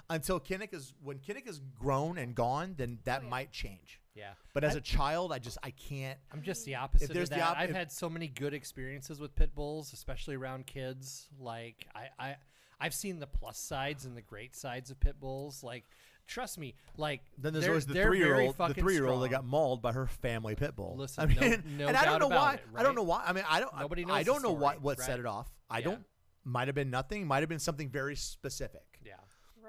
Until 0.09 0.39
Kinnick 0.39 0.73
is 0.73 0.93
when 1.03 1.19
Kinnick 1.19 1.47
is 1.47 1.59
grown 1.79 2.17
and 2.17 2.33
gone, 2.33 2.75
then 2.77 2.99
that 3.03 3.19
Oh, 3.21 3.23
yeah. 3.25 3.29
might 3.29 3.51
change. 3.51 3.99
yeah. 4.15 4.33
But 4.53 4.63
as 4.63 4.75
I- 4.75 4.77
a 4.77 4.81
child, 4.81 5.33
I 5.33 5.39
just 5.39 5.57
I 5.63 5.71
can't. 5.71 6.17
I'm 6.31 6.41
just 6.43 6.63
the 6.65 6.75
opposite 6.75 7.11
there's 7.13 7.25
of 7.29 7.31
the 7.31 7.35
that. 7.41 7.49
op- 7.51 7.57
I've 7.57 7.69
if- 7.71 7.75
had 7.75 7.91
so 7.91 8.09
many 8.09 8.27
good 8.29 8.53
experiences 8.53 9.19
with 9.19 9.35
pit 9.35 9.53
bulls, 9.53 9.91
especially 9.93 10.35
around 10.35 10.65
kids. 10.65 11.27
Like 11.39 11.87
I, 11.93 12.07
I 12.17 12.35
I've 12.79 12.93
seen 12.93 13.19
the 13.19 13.27
plus 13.27 13.57
sides 13.59 14.05
and 14.05 14.15
the 14.15 14.21
great 14.21 14.55
sides 14.55 14.91
of 14.91 14.99
pit 14.99 15.19
bulls. 15.19 15.61
Like 15.63 15.83
trust 16.25 16.57
me, 16.57 16.75
like 16.97 17.21
Then 17.37 17.51
there's 17.53 17.65
they're- 17.65 17.71
always 17.73 17.85
the 17.85 17.93
they're 17.93 18.05
three 18.05 18.19
year 18.19 18.39
old, 18.39 18.53
the 18.53 18.57
fucking 18.57 18.83
three 18.83 18.93
year 18.93 19.07
old 19.07 19.23
that 19.23 19.27
strong. 19.27 19.41
got 19.41 19.45
mauled 19.49 19.81
by 19.81 19.91
her 19.91 20.07
family 20.07 20.55
pit 20.55 20.75
bull. 20.75 20.95
Listen, 20.97 21.29
I 21.29 21.33
no- 21.33 21.41
mean, 21.41 21.63
no 21.77 21.87
and 21.87 21.97
I 21.97 22.05
don't 22.05 22.13
doubt 22.13 22.21
know 22.21 22.27
about 22.27 22.41
why. 22.41 22.53
it, 22.55 22.61
I 22.75 22.83
don't 22.83 22.95
know 22.95 23.03
why. 23.03 23.23
I 23.25 23.33
mean, 23.33 23.43
I 23.49 23.59
don't. 23.59 23.77
Nobody 23.77 24.05
knows 24.05 24.15
I 24.15 24.23
the 24.23 24.31
don't 24.31 24.41
know 24.41 24.51
what 24.53 24.75
story, 24.75 24.83
what 24.83 24.99
set 25.01 25.09
right. 25.09 25.19
it 25.19 25.25
off. 25.25 25.49
I 25.69 25.79
Yeah. 25.79 25.83
don't. 25.85 26.05
Might 26.45 26.69
have 26.69 26.75
been 26.75 26.89
nothing. 26.89 27.27
Might 27.27 27.39
have 27.41 27.49
been 27.49 27.59
something 27.59 27.89
very 27.89 28.15
specific. 28.15 28.96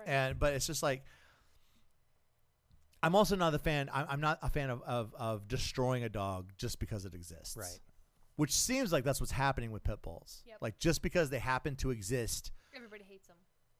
Yeah. 0.08 0.22
Right. 0.22 0.28
and 0.30 0.38
but 0.38 0.54
it's 0.54 0.66
just 0.66 0.82
like 0.82 1.02
I'm 3.02 3.14
also 3.14 3.36
not 3.36 3.54
a 3.54 3.58
fan. 3.58 3.88
I'm, 3.92 4.06
I'm 4.08 4.20
not 4.20 4.38
a 4.42 4.48
fan 4.48 4.70
of, 4.70 4.82
of 4.82 5.14
of 5.18 5.46
destroying 5.46 6.02
a 6.04 6.08
dog 6.08 6.50
just 6.56 6.78
because 6.80 7.04
it 7.04 7.14
exists. 7.14 7.56
Right. 7.56 7.78
Which 8.36 8.52
seems 8.52 8.92
like 8.92 9.04
that's 9.04 9.20
what's 9.20 9.32
happening 9.32 9.70
with 9.72 9.84
pit 9.84 10.00
bulls. 10.02 10.42
Yep. 10.46 10.58
Like 10.60 10.78
just 10.78 11.02
because 11.02 11.30
they 11.30 11.38
happen 11.38 11.76
to 11.76 11.90
exist, 11.90 12.50
Everybody 12.74 13.04
hates 13.08 13.26
them. 13.28 13.36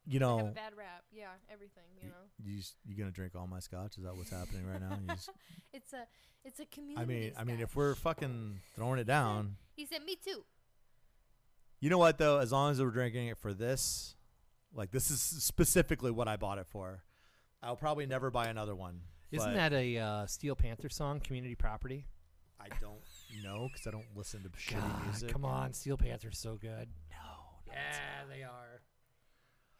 you 0.06 0.18
They 0.18 0.24
have 0.24 0.36
know, 0.38 0.46
a 0.48 0.50
bad 0.52 0.72
rap. 0.76 1.04
Yeah, 1.12 1.26
everything. 1.52 1.84
You 2.02 2.08
know, 2.08 2.14
you 2.44 2.58
s- 2.58 2.74
you 2.84 2.96
gonna 2.96 3.10
drink 3.10 3.34
all 3.36 3.46
my 3.46 3.60
scotch? 3.60 3.96
Is 3.98 4.04
that 4.04 4.16
what's 4.16 4.30
happening 4.30 4.66
right 4.66 4.80
now? 4.80 4.98
You 5.00 5.08
just- 5.14 5.30
it's 5.72 5.92
a 5.92 6.06
it's 6.44 6.60
a 6.60 6.66
community. 6.66 7.02
I 7.02 7.04
mean, 7.04 7.32
I 7.38 7.44
mean, 7.44 7.60
if 7.60 7.74
we're 7.76 7.94
fucking 7.96 8.60
throwing 8.76 8.98
it 9.00 9.06
down, 9.06 9.56
he 9.74 9.84
said, 9.86 10.04
"Me 10.04 10.16
too." 10.16 10.44
you 11.80 11.90
know 11.90 11.98
what 11.98 12.18
though? 12.18 12.38
As 12.38 12.50
long 12.52 12.70
as 12.72 12.80
we're 12.80 12.90
drinking 12.90 13.28
it 13.28 13.38
for 13.38 13.52
this, 13.54 14.14
like 14.74 14.90
this 14.90 15.10
is 15.10 15.20
specifically 15.20 16.10
what 16.10 16.28
I 16.28 16.36
bought 16.36 16.58
it 16.58 16.66
for. 16.66 17.02
I'll 17.62 17.76
probably 17.76 18.06
never 18.06 18.30
buy 18.30 18.46
another 18.48 18.74
one. 18.74 19.00
Isn't 19.30 19.54
that 19.54 19.72
a 19.72 19.98
uh, 19.98 20.26
Steel 20.26 20.54
Panther 20.56 20.88
song, 20.88 21.20
Community 21.20 21.54
Property? 21.54 22.06
I 22.60 22.68
don't 22.80 22.98
know 23.42 23.68
because 23.70 23.86
I 23.86 23.90
don't 23.90 24.06
listen 24.16 24.42
to 24.42 24.48
shitty 24.48 24.80
God, 24.80 25.04
music. 25.04 25.32
Come 25.32 25.44
on, 25.44 25.72
Steel 25.74 25.96
Panther's 25.96 26.38
so 26.38 26.56
good. 26.56 26.88
No. 27.10 27.72
Yeah, 27.72 28.24
they 28.34 28.42
are. 28.42 28.80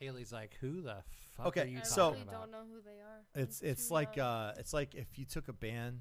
Haley's 0.01 0.33
like, 0.33 0.57
who 0.61 0.83
the 0.83 0.97
fuck 1.37 1.47
Okay, 1.49 1.63
are 1.63 1.67
you 1.67 1.79
I 1.81 1.83
so- 1.83 2.11
talking 2.11 2.21
really 2.21 2.29
about? 2.29 2.41
don't 2.43 2.51
know 2.53 2.65
who 2.73 2.81
they 2.83 3.01
are. 3.01 3.43
It's 3.43 3.63
I'm 3.63 3.69
it's 3.69 3.89
too 3.89 3.95
like 3.95 4.19
uh 4.19 4.53
it's 4.59 4.73
like 4.73 4.95
if 4.95 5.19
you 5.19 5.25
took 5.25 5.49
a 5.49 5.53
band 5.53 6.01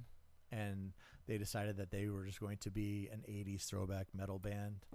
and 0.51 0.93
they 1.27 1.37
decided 1.37 1.77
that 1.77 1.89
they 1.91 2.07
were 2.09 2.25
just 2.25 2.39
going 2.39 2.57
to 2.57 2.69
be 2.71 3.09
an 3.11 3.23
80s 3.27 3.65
throwback 3.65 4.07
metal 4.13 4.39
band 4.39 4.85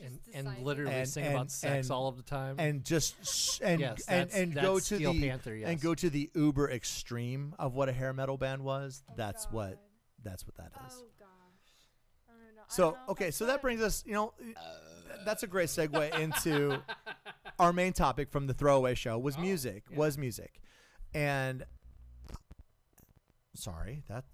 and, 0.00 0.18
and 0.32 0.64
literally 0.64 0.92
And- 0.94 1.08
sing 1.08 1.24
and- 1.24 1.34
about 1.34 1.50
sex 1.50 1.86
and- 1.88 1.92
all 1.92 2.08
of 2.08 2.16
the 2.16 2.22
time. 2.22 2.56
and 2.58 2.84
just 2.84 3.14
sh- 3.26 3.60
and 3.62 3.80
Yes, 3.80 4.04
and, 4.08 4.28
that's- 4.30 4.40
and 4.42 4.54
go 4.54 4.78
to 4.78 4.84
Steel 4.84 5.12
the 5.12 5.28
Panther, 5.28 5.54
and 5.54 5.80
go 5.80 5.94
to 5.94 6.08
the 6.10 6.30
uber 6.34 6.70
extreme 6.70 7.54
of 7.58 7.74
what 7.74 7.88
a 7.88 7.92
hair 7.92 8.12
metal 8.12 8.36
band 8.36 8.62
was 8.62 9.02
Oh, 9.08 9.14
that's 9.16 9.46
what 9.50 9.78
that's 10.22 10.46
what 10.46 10.56
that 10.56 10.72
is 10.86 10.94
Oh 11.00 11.04
gosh. 11.18 11.28
I 12.28 12.32
don't 12.32 12.54
know. 12.56 12.62
I 12.62 12.64
so 12.68 12.82
don't 12.82 12.92
know 12.94 13.02
if 13.04 13.10
okay 13.10 13.30
so 13.30 13.46
that 13.46 13.60
brings 13.62 13.80
us 13.80 14.04
you 14.06 14.12
know 14.14 14.32
uh, 14.56 14.60
that's 15.24 15.42
a 15.42 15.46
great 15.46 15.68
segue 15.68 16.18
into 16.18 16.80
our 17.58 17.72
main 17.72 17.92
topic 17.92 18.30
from 18.30 18.46
the 18.46 18.54
throwaway 18.54 18.94
show 18.94 19.18
was 19.18 19.36
Oh, 19.36 19.40
music 19.40 19.84
yeah. 19.90 19.96
was 19.98 20.16
music 20.18 20.60
and 21.14 21.64
sorry 23.54 24.02
that 24.08 24.24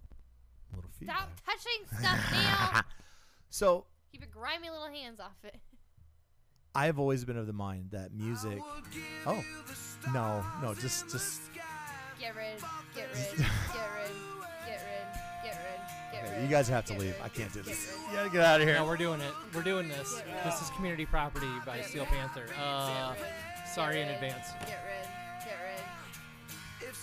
little 0.75 0.91
feedback 0.99 1.17
Stop 1.17 1.41
touching 1.47 1.99
stuff, 1.99 2.33
Neal. 2.73 2.83
so 3.51 3.87
Keep 4.15 4.21
your 4.21 4.31
grimy 4.33 4.71
little 4.71 4.87
hands 4.87 5.19
off 5.19 5.35
it. 5.43 5.57
I've 6.77 7.01
always 7.01 7.25
been 7.25 7.37
of 7.37 7.49
the 7.49 7.53
mind 7.53 7.89
that 7.91 8.13
music. 8.15 8.61
Oh, 9.27 9.43
no, 10.13 10.45
no, 10.63 10.73
just 10.73 11.11
just. 11.11 11.41
Get 12.21 12.37
rid. 12.37 12.61
Get 12.95 13.09
rid. 13.13 13.39
Get 13.39 13.39
rid. 13.39 13.47
Get 13.75 13.91
rid. 13.97 14.15
Get 15.43 15.57
rid. 15.57 15.81
Get 16.13 16.25
Okay, 16.27 16.35
rid. 16.37 16.43
you 16.45 16.49
guys 16.49 16.69
have 16.69 16.85
to 16.85 16.93
leave. 16.93 17.17
rid, 17.17 17.23
I 17.25 17.29
can't 17.29 17.53
do 17.53 17.63
this. 17.63 17.93
rid, 17.93 18.11
You 18.13 18.17
gotta 18.17 18.31
get 18.31 18.41
out 18.43 18.61
of 18.61 18.69
here. 18.69 18.77
no, 18.77 18.85
we're 18.87 18.97
doing 18.97 19.21
it. 19.21 19.33
We're 19.53 19.63
doing 19.63 19.89
this. 19.89 20.23
This 20.45 20.63
is 20.63 20.71
Community 20.71 21.07
Property 21.07 21.51
by 21.67 21.79
Get 21.79 21.87
Steel 21.87 22.05
rid. 22.05 22.13
Panther. 22.13 22.47
Uh, 22.57 23.15
rid. 23.21 23.69
sorry 23.75 24.01
in 24.01 24.09
advance. 24.11 24.47
Get 24.61 24.79
rid. 24.87 25.45
Get 25.45 25.59
rid. 25.61 26.95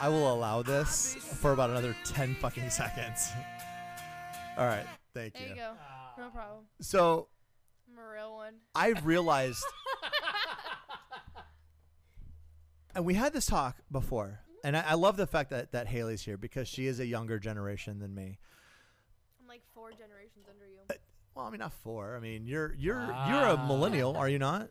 I 0.00 0.08
will 0.08 0.34
allow 0.34 0.62
this 0.62 1.14
for 1.40 1.52
about 1.52 1.70
another 1.70 1.94
ten 2.04 2.34
fucking 2.34 2.68
seconds. 2.70 3.28
All 4.56 4.66
right, 4.66 4.86
thank 5.14 5.34
There 5.34 5.42
you 5.42 5.48
There 5.48 5.56
you. 5.56 5.62
go. 6.16 6.22
No 6.22 6.30
problem. 6.30 6.64
So 6.80 7.28
I'm 7.90 7.98
a 7.98 8.08
real 8.08 8.34
one. 8.34 8.54
I've 8.74 9.06
realized, 9.06 9.64
and 12.94 13.04
we 13.04 13.14
had 13.14 13.32
this 13.32 13.46
talk 13.46 13.76
before, 13.90 14.40
and 14.64 14.76
I, 14.76 14.84
I 14.88 14.94
love 14.94 15.16
the 15.16 15.26
fact 15.26 15.50
that 15.50 15.72
that 15.72 15.86
Haley's 15.86 16.22
here 16.22 16.36
because 16.36 16.68
she 16.68 16.86
is 16.86 17.00
a 17.00 17.06
younger 17.06 17.38
generation 17.38 17.98
than 17.98 18.14
me. 18.14 18.38
I'm 19.40 19.48
like 19.48 19.62
four 19.74 19.90
generations 19.90 20.46
under 20.50 20.66
you. 20.66 20.80
Uh, 20.90 20.94
well, 21.34 21.46
I 21.46 21.50
mean, 21.50 21.60
not 21.60 21.72
four. 21.72 22.16
I 22.16 22.20
mean, 22.20 22.46
you're 22.46 22.74
you're 22.78 23.06
you're 23.28 23.46
a 23.46 23.56
ah. 23.56 23.66
millennial, 23.66 24.16
are 24.16 24.28
you 24.28 24.38
not? 24.38 24.70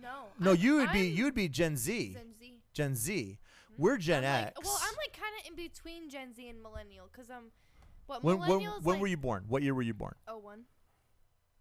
No. 0.00 0.24
No, 0.38 0.50
I'm- 0.50 0.60
you 0.60 0.76
would 0.76 0.92
be 0.92 1.10
I'm 1.10 1.16
you'd 1.16 1.34
be 1.34 1.48
Gen 1.48 1.76
Z. 1.76 2.14
Gen 2.14 2.34
Z. 2.38 2.54
Gen 2.72 2.94
Z. 2.94 3.38
Mm-hmm. 3.72 3.82
We're 3.82 3.98
Gen 3.98 4.24
I'm 4.24 4.46
X. 4.46 4.56
like, 4.56 4.64
well, 4.64 4.80
I'm 4.82 4.94
like 4.96 5.12
kind 5.12 5.32
of 5.40 5.48
in 5.48 5.56
between 5.56 6.08
Gen 6.08 6.34
Z 6.34 6.48
and 6.48 6.62
millennial 6.62 7.08
because 7.12 7.30
I'm. 7.30 7.36
Um, 7.36 7.50
What 8.06 8.22
when 8.24 8.38
when, 8.38 8.48
millennials? 8.48 8.82
when 8.82 8.94
like, 8.94 9.00
were 9.00 9.06
you 9.06 9.16
born? 9.16 9.44
What 9.48 9.62
year 9.62 9.74
were 9.74 9.82
you 9.82 9.94
born? 9.94 10.14
Oh 10.28 10.38
one. 10.38 10.64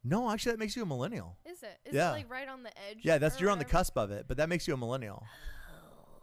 No, 0.04 0.32
actually, 0.32 0.54
that 0.54 0.60
makes 0.60 0.76
you 0.76 0.82
a 0.82 0.86
millennial. 0.86 1.38
Is 1.46 1.62
it? 1.62 1.78
Is 1.86 1.94
Yeah. 1.94 2.10
it 2.10 2.14
like 2.14 2.32
right 2.32 2.48
on 2.48 2.64
the 2.64 2.72
edge? 2.90 3.00
Yeah, 3.04 3.20
that's 3.20 3.40
you're 3.40 3.52
on 3.52 3.60
the 3.60 3.66
cusp 3.66 3.98
of 3.98 4.10
it, 4.12 4.26
but 4.28 4.38
that 4.38 4.50
makes 4.50 4.68
you 4.68 4.74
a 4.74 4.78
millennial. 4.78 5.24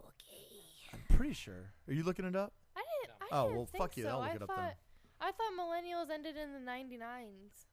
Okay. 0.05 0.93
I'm 0.93 1.15
pretty 1.15 1.33
sure. 1.33 1.71
Are 1.87 1.93
you 1.93 2.03
looking 2.03 2.25
it 2.25 2.35
up? 2.35 2.53
I 2.75 2.81
didn't. 3.01 3.15
I 3.21 3.25
Oh, 3.31 3.43
didn't 3.45 3.55
well, 3.57 3.69
fuck 3.77 3.95
you, 3.97 4.03
So. 4.03 4.09
I'll 4.09 4.19
look 4.19 4.29
I 4.29 4.33
it 4.33 4.41
up 4.41 4.47
thought, 4.49 4.57
then. 4.57 4.73
I 5.21 5.31
thought 5.31 5.53
millennials 5.57 6.09
ended 6.13 6.35
in 6.35 6.51
the 6.53 6.59
99s, 6.59 7.65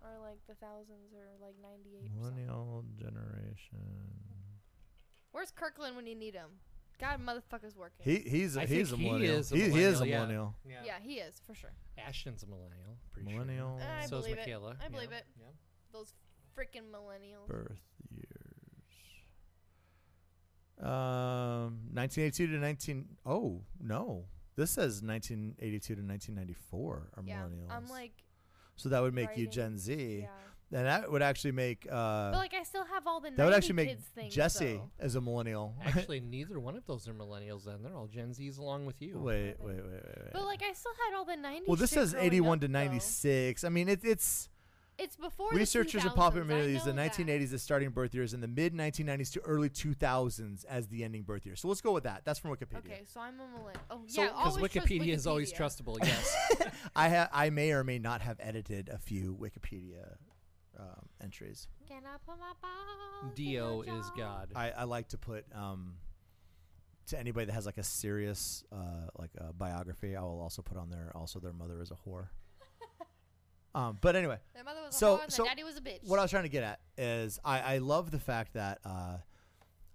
or 0.00 0.18
like 0.22 0.38
the 0.48 0.54
thousands, 0.54 1.12
or 1.12 1.26
like 1.44 1.54
98. 1.62 2.10
Millennial 2.16 2.84
generation. 2.98 3.78
Where's 5.32 5.50
Kirkland 5.50 5.96
when 5.96 6.06
you 6.06 6.14
need 6.14 6.34
him? 6.34 6.50
God, 7.00 7.20
motherfucker's 7.20 7.76
working. 7.76 8.04
He 8.04 8.18
he's 8.28 8.56
a, 8.56 8.62
I 8.62 8.66
he's 8.66 8.92
a 8.92 8.96
think 8.96 9.02
he 9.02 9.08
millennial. 9.08 9.34
is 9.36 9.52
a 9.52 9.56
he, 9.56 9.62
he 9.62 9.82
is 9.82 10.00
a 10.00 10.04
millennial, 10.04 10.06
yeah. 10.06 10.16
millennial. 10.18 10.54
Yeah. 10.68 10.76
yeah, 10.84 10.98
he 11.02 11.14
is 11.14 11.40
for 11.46 11.54
sure. 11.54 11.72
Ashton's 11.98 12.42
a 12.42 12.46
millennial. 12.46 12.96
Pretty 13.12 13.30
Millennial 13.32 13.80
I 14.00 14.06
So 14.06 14.18
is 14.18 14.22
believe 14.24 14.38
it. 14.38 14.40
Michaela. 14.40 14.76
I 14.84 14.88
believe 14.88 15.12
it. 15.12 15.24
Yeah. 15.38 15.46
Those 15.92 16.12
freaking 16.56 16.90
millennials. 16.92 17.48
birth 17.48 17.80
years. 18.10 18.30
Um, 20.80 21.78
1982 21.92 22.46
to 22.48 22.52
19. 22.58 23.04
Oh 23.24 23.62
no, 23.80 24.24
this 24.56 24.70
says 24.72 25.02
1982 25.02 25.94
to 25.94 26.02
1994 26.02 27.10
are 27.16 27.22
Yeah, 27.26 27.42
millennials. 27.42 27.70
I'm 27.70 27.88
like. 27.88 28.12
so 28.76 28.88
that 28.88 29.00
would 29.02 29.14
make 29.14 29.30
you 29.36 29.44
writing- 29.46 29.50
Gen 29.50 29.78
Z. 29.78 30.18
Yeah. 30.22 30.28
And 30.72 30.86
that 30.86 31.10
would 31.10 31.22
actually 31.22 31.52
make 31.52 31.86
uh, 31.90 32.32
but 32.32 32.38
like 32.38 32.54
I 32.54 32.62
still 32.64 32.84
have 32.84 33.06
all 33.06 33.20
the 33.20 33.30
that 33.30 33.44
would 33.44 33.54
actually 33.54 33.74
make 33.74 33.98
things. 34.14 34.34
Jesse 34.34 34.74
though. 34.74 34.90
as 34.98 35.14
a 35.14 35.20
millennial. 35.20 35.74
Actually, 35.84 36.20
neither 36.20 36.58
one 36.58 36.76
of 36.76 36.84
those 36.86 37.06
are 37.06 37.14
millennials. 37.14 37.64
Then 37.64 37.82
they're 37.82 37.94
all 37.94 38.08
Gen 38.08 38.30
Zs 38.30 38.58
along 38.58 38.86
with 38.86 39.00
you. 39.00 39.18
wait, 39.18 39.54
wait, 39.60 39.76
wait, 39.76 39.84
wait, 39.84 39.92
wait. 39.92 40.32
But 40.32 40.44
like 40.44 40.62
I 40.62 40.72
still 40.72 40.92
had 41.06 41.16
all 41.16 41.24
the 41.24 41.34
90s. 41.34 41.68
well, 41.68 41.76
this 41.76 41.90
says 41.90 42.14
81 42.14 42.56
up, 42.56 42.60
to 42.62 42.66
though. 42.68 42.72
96. 42.72 43.62
I 43.64 43.68
mean, 43.68 43.88
it, 43.88 44.00
it's 44.02 44.48
It's 44.98 45.16
before 45.16 45.50
researchers 45.52 46.04
of 46.04 46.12
2000s, 46.12 46.16
popular 46.16 46.44
I 46.54 46.78
the 46.78 46.92
1980s 46.92 47.52
as 47.52 47.62
starting 47.62 47.90
birth 47.90 48.14
years 48.14 48.32
and 48.34 48.42
the 48.42 48.48
mid 48.48 48.74
1990s 48.74 49.32
to 49.32 49.40
early 49.40 49.68
2000s 49.68 50.64
as 50.64 50.88
the 50.88 51.04
ending 51.04 51.22
birth 51.22 51.46
year. 51.46 51.56
So 51.56 51.68
let's 51.68 51.80
go 51.80 51.92
with 51.92 52.04
that. 52.04 52.22
That's 52.24 52.38
from 52.38 52.50
Wikipedia. 52.50 52.78
Okay, 52.78 53.02
so 53.04 53.20
I'm 53.20 53.34
a 53.34 53.46
millennial. 53.46 53.82
Oh 53.90 54.00
So, 54.06 54.22
yeah, 54.22 54.28
because 54.28 54.56
always 54.56 54.72
trust 54.72 54.88
Wikipedia 54.88 55.14
is 55.14 55.26
always 55.26 55.52
trustable. 55.52 55.98
Yes. 56.02 56.34
I 56.96 57.08
ha- 57.08 57.28
I 57.32 57.50
may 57.50 57.72
or 57.72 57.84
may 57.84 57.98
not 57.98 58.22
have 58.22 58.38
edited 58.40 58.88
a 58.88 58.98
few 58.98 59.36
Wikipedia 59.40 60.16
um, 60.78 61.06
entries. 61.22 61.68
Can 61.88 62.02
I 62.06 62.16
put 62.26 62.38
my 62.38 62.52
balls 62.62 63.22
in 63.30 63.34
Dio 63.34 63.82
a 63.82 63.98
is 63.98 64.06
jar? 64.16 64.16
God. 64.16 64.48
I, 64.56 64.70
I 64.70 64.84
like 64.84 65.08
to 65.08 65.18
put 65.18 65.44
um, 65.54 65.94
to 67.08 67.18
anybody 67.18 67.46
that 67.46 67.52
has 67.52 67.66
like 67.66 67.78
a 67.78 67.82
serious 67.82 68.64
uh, 68.72 69.08
like 69.18 69.30
a 69.38 69.52
biography. 69.52 70.16
I 70.16 70.22
will 70.22 70.40
also 70.40 70.62
put 70.62 70.76
on 70.76 70.90
there. 70.90 71.12
Also, 71.14 71.38
their 71.40 71.52
mother 71.52 71.80
is 71.82 71.90
a 71.90 71.96
whore. 72.08 72.28
um, 73.74 73.98
but 74.00 74.16
anyway, 74.16 74.38
Their 74.54 74.64
mother 74.64 74.80
was 74.86 74.96
So- 74.96 75.14
a 75.14 75.18
whore 75.18 75.22
and 75.24 75.32
so 75.32 75.42
their 75.44 75.50
daddy 75.52 75.64
was 75.64 75.76
a 75.76 75.80
bitch. 75.80 76.00
what 76.06 76.18
I 76.18 76.22
was 76.22 76.30
trying 76.30 76.44
to 76.44 76.48
get 76.48 76.62
at 76.62 76.80
is 76.96 77.38
I, 77.44 77.60
I 77.74 77.78
love 77.78 78.10
the 78.10 78.18
fact 78.20 78.54
that 78.54 78.78
uh, 78.84 79.18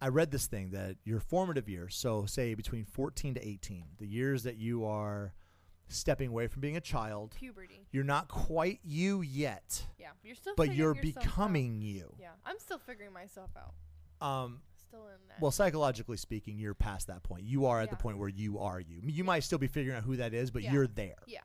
I 0.01 0.07
read 0.10 0.31
this 0.31 0.47
thing 0.47 0.72
that 0.72 0.97
your 1.03 1.19
formative 1.19 1.68
years, 1.69 1.95
so 1.95 2.26
say 2.26 2.53
between 2.53 2.85
14 2.85 3.35
to 3.35 3.47
18, 3.47 3.84
the 3.97 4.07
years 4.07 4.43
that 4.43 4.57
you 4.57 4.85
are 4.85 5.34
stepping 5.90 6.30
away 6.30 6.48
from 6.48 6.61
being 6.61 6.78
a 6.78 6.82
child, 6.82 7.36
Puberty. 7.38 7.86
you're 7.91 8.03
not 8.03 8.28
quite 8.28 8.80
you 8.84 9.22
yet, 9.22 9.86
Yeah, 9.99 10.07
you're 10.24 10.36
still. 10.36 10.53
but 10.56 10.74
you're 10.76 10.95
yourself 10.95 11.18
out. 11.18 11.24
becoming 11.24 11.82
you. 11.82 12.14
Yeah, 12.20 12.30
I'm 12.45 12.57
still 12.60 12.78
figuring 12.80 13.11
myself 13.14 13.49
out. 13.57 13.74
Um, 14.26 14.61
Still 14.88 15.07
in 15.07 15.28
that. 15.30 15.41
well, 15.41 15.52
psychologically 15.52 16.18
speaking, 16.18 16.57
you're 16.57 16.74
past 16.74 17.07
that 17.07 17.24
point. 17.24 17.44
You 17.44 17.66
are 17.68 17.80
at 17.82 17.90
the 17.90 17.95
point 17.95 18.18
where 18.18 18.30
you 18.30 18.60
are 18.60 18.80
you. 18.80 19.02
You 19.03 19.24
might 19.24 19.44
still 19.44 19.60
be 19.60 19.68
figuring 19.68 19.98
out 19.98 20.03
who 20.03 20.16
that 20.18 20.34
is, 20.34 20.52
but 20.52 20.61
Yeah. 20.64 20.74
you're 20.74 20.88
there. 20.88 21.16
yeah. 21.28 21.41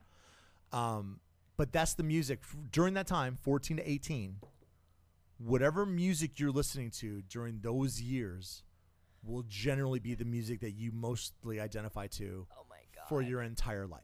Um, 0.73 1.21
but 1.57 1.73
that's 1.73 1.95
the 1.95 2.03
music 2.03 2.41
during 2.73 2.95
that 2.95 3.07
time, 3.07 3.37
14 3.37 3.77
to 3.77 3.89
18. 3.91 4.41
Whatever 5.39 5.85
music 5.85 6.39
you're 6.41 6.51
listening 6.53 6.91
to 6.93 7.23
during 7.23 7.61
those 7.61 8.01
years 8.01 8.63
will 9.23 9.43
generally 9.49 9.99
be 9.99 10.15
the 10.15 10.25
music 10.25 10.61
that 10.61 10.73
you 10.73 10.91
mostly 10.93 11.61
identify 11.61 12.07
to 12.09 12.47
Oh 12.59 12.65
my 12.69 12.77
god. 12.95 13.09
for 13.09 13.21
your 13.23 13.43
entire 13.43 13.87
life. 13.87 14.03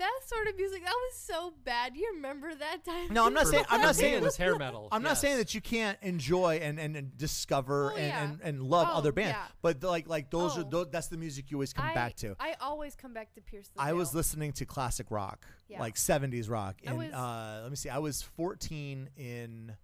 No, 0.00 0.04
that 0.06 0.20
sort 0.26 0.48
of 0.48 0.56
music 0.56 0.82
that 0.84 0.92
was 0.92 1.16
so 1.18 1.54
bad. 1.64 1.96
You 1.96 2.12
remember 2.16 2.54
that 2.54 2.84
time? 2.84 3.12
No, 3.12 3.26
I'm 3.26 3.32
not 3.34 3.46
saying 3.46 3.64
I'm 3.68 3.80
not 3.80 3.94
saying 3.96 4.14
it 4.14 4.22
was 4.22 4.36
hair 4.36 4.56
metal. 4.56 4.88
I'm 4.92 5.02
not 5.02 5.18
saying 5.18 5.36
that 5.38 5.54
you 5.54 5.60
can't 5.60 5.98
enjoy 6.02 6.56
and, 6.62 6.78
and, 6.78 6.96
and 6.96 7.16
discover 7.16 7.92
Oh, 7.92 7.96
and, 7.96 8.06
yeah. 8.06 8.24
and, 8.24 8.40
and 8.42 8.62
love 8.62 8.88
Oh, 8.90 8.96
other 8.98 9.12
bands, 9.12 9.36
yeah. 9.38 9.46
but 9.62 9.80
the, 9.80 9.88
like 9.88 10.08
like 10.08 10.30
those 10.30 10.58
are 10.58 10.62
Oh. 10.62 10.68
those, 10.70 10.86
that's 10.90 11.06
the 11.08 11.16
music 11.16 11.50
you 11.50 11.56
always 11.58 11.72
come 11.72 11.86
I, 11.86 11.94
back 11.94 12.16
to. 12.16 12.34
I 12.40 12.56
always 12.60 12.94
come 12.94 13.12
back 13.14 13.32
to 13.34 13.40
Pierce 13.40 13.68
the 13.68 13.80
I 13.80 13.92
was 13.92 14.14
listening 14.14 14.52
to 14.54 14.64
classic 14.66 15.06
rock, 15.10 15.46
Yeah. 15.68 15.80
like 15.80 15.94
70s 15.96 16.48
rock. 16.50 16.76
I 16.86 16.90
And 16.90 16.98
was- 16.98 17.12
uh, 17.12 17.60
let 17.62 17.70
me 17.70 17.76
see, 17.76 17.88
I 17.88 17.98
was 17.98 18.22
14 18.22 19.10
in 19.16 19.76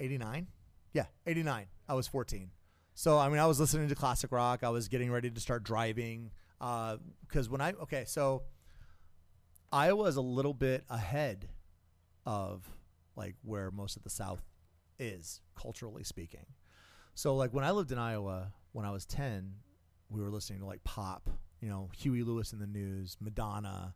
89. 0.00 0.46
Yeah, 0.92 1.06
89. 1.26 1.66
I 1.88 1.94
was 1.94 2.06
14. 2.06 2.50
So, 2.94 3.18
I 3.18 3.28
mean, 3.28 3.38
I 3.40 3.46
was 3.46 3.58
listening 3.58 3.88
to 3.88 3.94
classic 3.96 4.30
rock. 4.30 4.62
I 4.62 4.68
was 4.68 4.86
getting 4.88 5.10
ready 5.10 5.30
to 5.30 5.40
start 5.40 5.64
driving. 5.64 6.30
Because 6.58 7.48
when 7.48 7.60
I, 7.60 7.72
okay, 7.82 8.04
so 8.06 8.42
Iowa 9.72 10.04
is 10.04 10.16
a 10.16 10.22
little 10.22 10.54
bit 10.54 10.84
ahead 10.88 11.48
of 12.26 12.68
like 13.16 13.34
where 13.42 13.70
most 13.70 13.96
of 13.96 14.02
the 14.02 14.10
South 14.10 14.42
is, 14.98 15.40
culturally 15.54 16.04
speaking. 16.04 16.46
So, 17.14 17.36
like, 17.36 17.52
when 17.52 17.64
I 17.64 17.70
lived 17.70 17.92
in 17.92 17.98
Iowa, 17.98 18.52
when 18.72 18.84
I 18.84 18.90
was 18.90 19.04
10, 19.06 19.52
we 20.10 20.20
were 20.20 20.30
listening 20.30 20.60
to 20.60 20.66
like 20.66 20.82
pop, 20.84 21.30
you 21.60 21.68
know, 21.68 21.90
Huey 21.96 22.22
Lewis 22.22 22.52
and 22.52 22.60
the 22.60 22.66
News, 22.66 23.16
Madonna. 23.20 23.94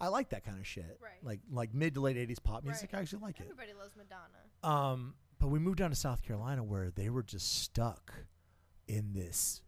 I 0.00 0.08
like 0.08 0.30
that 0.30 0.44
kind 0.44 0.58
of 0.58 0.66
shit. 0.66 0.98
Right. 1.00 1.12
Like 1.22 1.40
like 1.50 1.74
mid 1.74 1.94
to 1.94 2.00
late 2.00 2.16
80s 2.16 2.42
pop 2.42 2.64
music. 2.64 2.90
Right. 2.92 2.98
I 2.98 3.02
actually 3.02 3.22
like 3.22 3.40
it. 3.40 3.44
Everybody 3.44 3.72
loves 3.78 3.94
Madonna. 3.96 4.90
Um, 4.92 5.14
but 5.38 5.48
we 5.48 5.58
moved 5.58 5.78
down 5.78 5.90
to 5.90 5.96
South 5.96 6.22
Carolina 6.22 6.62
where 6.62 6.90
they 6.90 7.10
were 7.10 7.22
just 7.22 7.62
stuck 7.62 8.12
in 8.88 9.12
this 9.12 9.62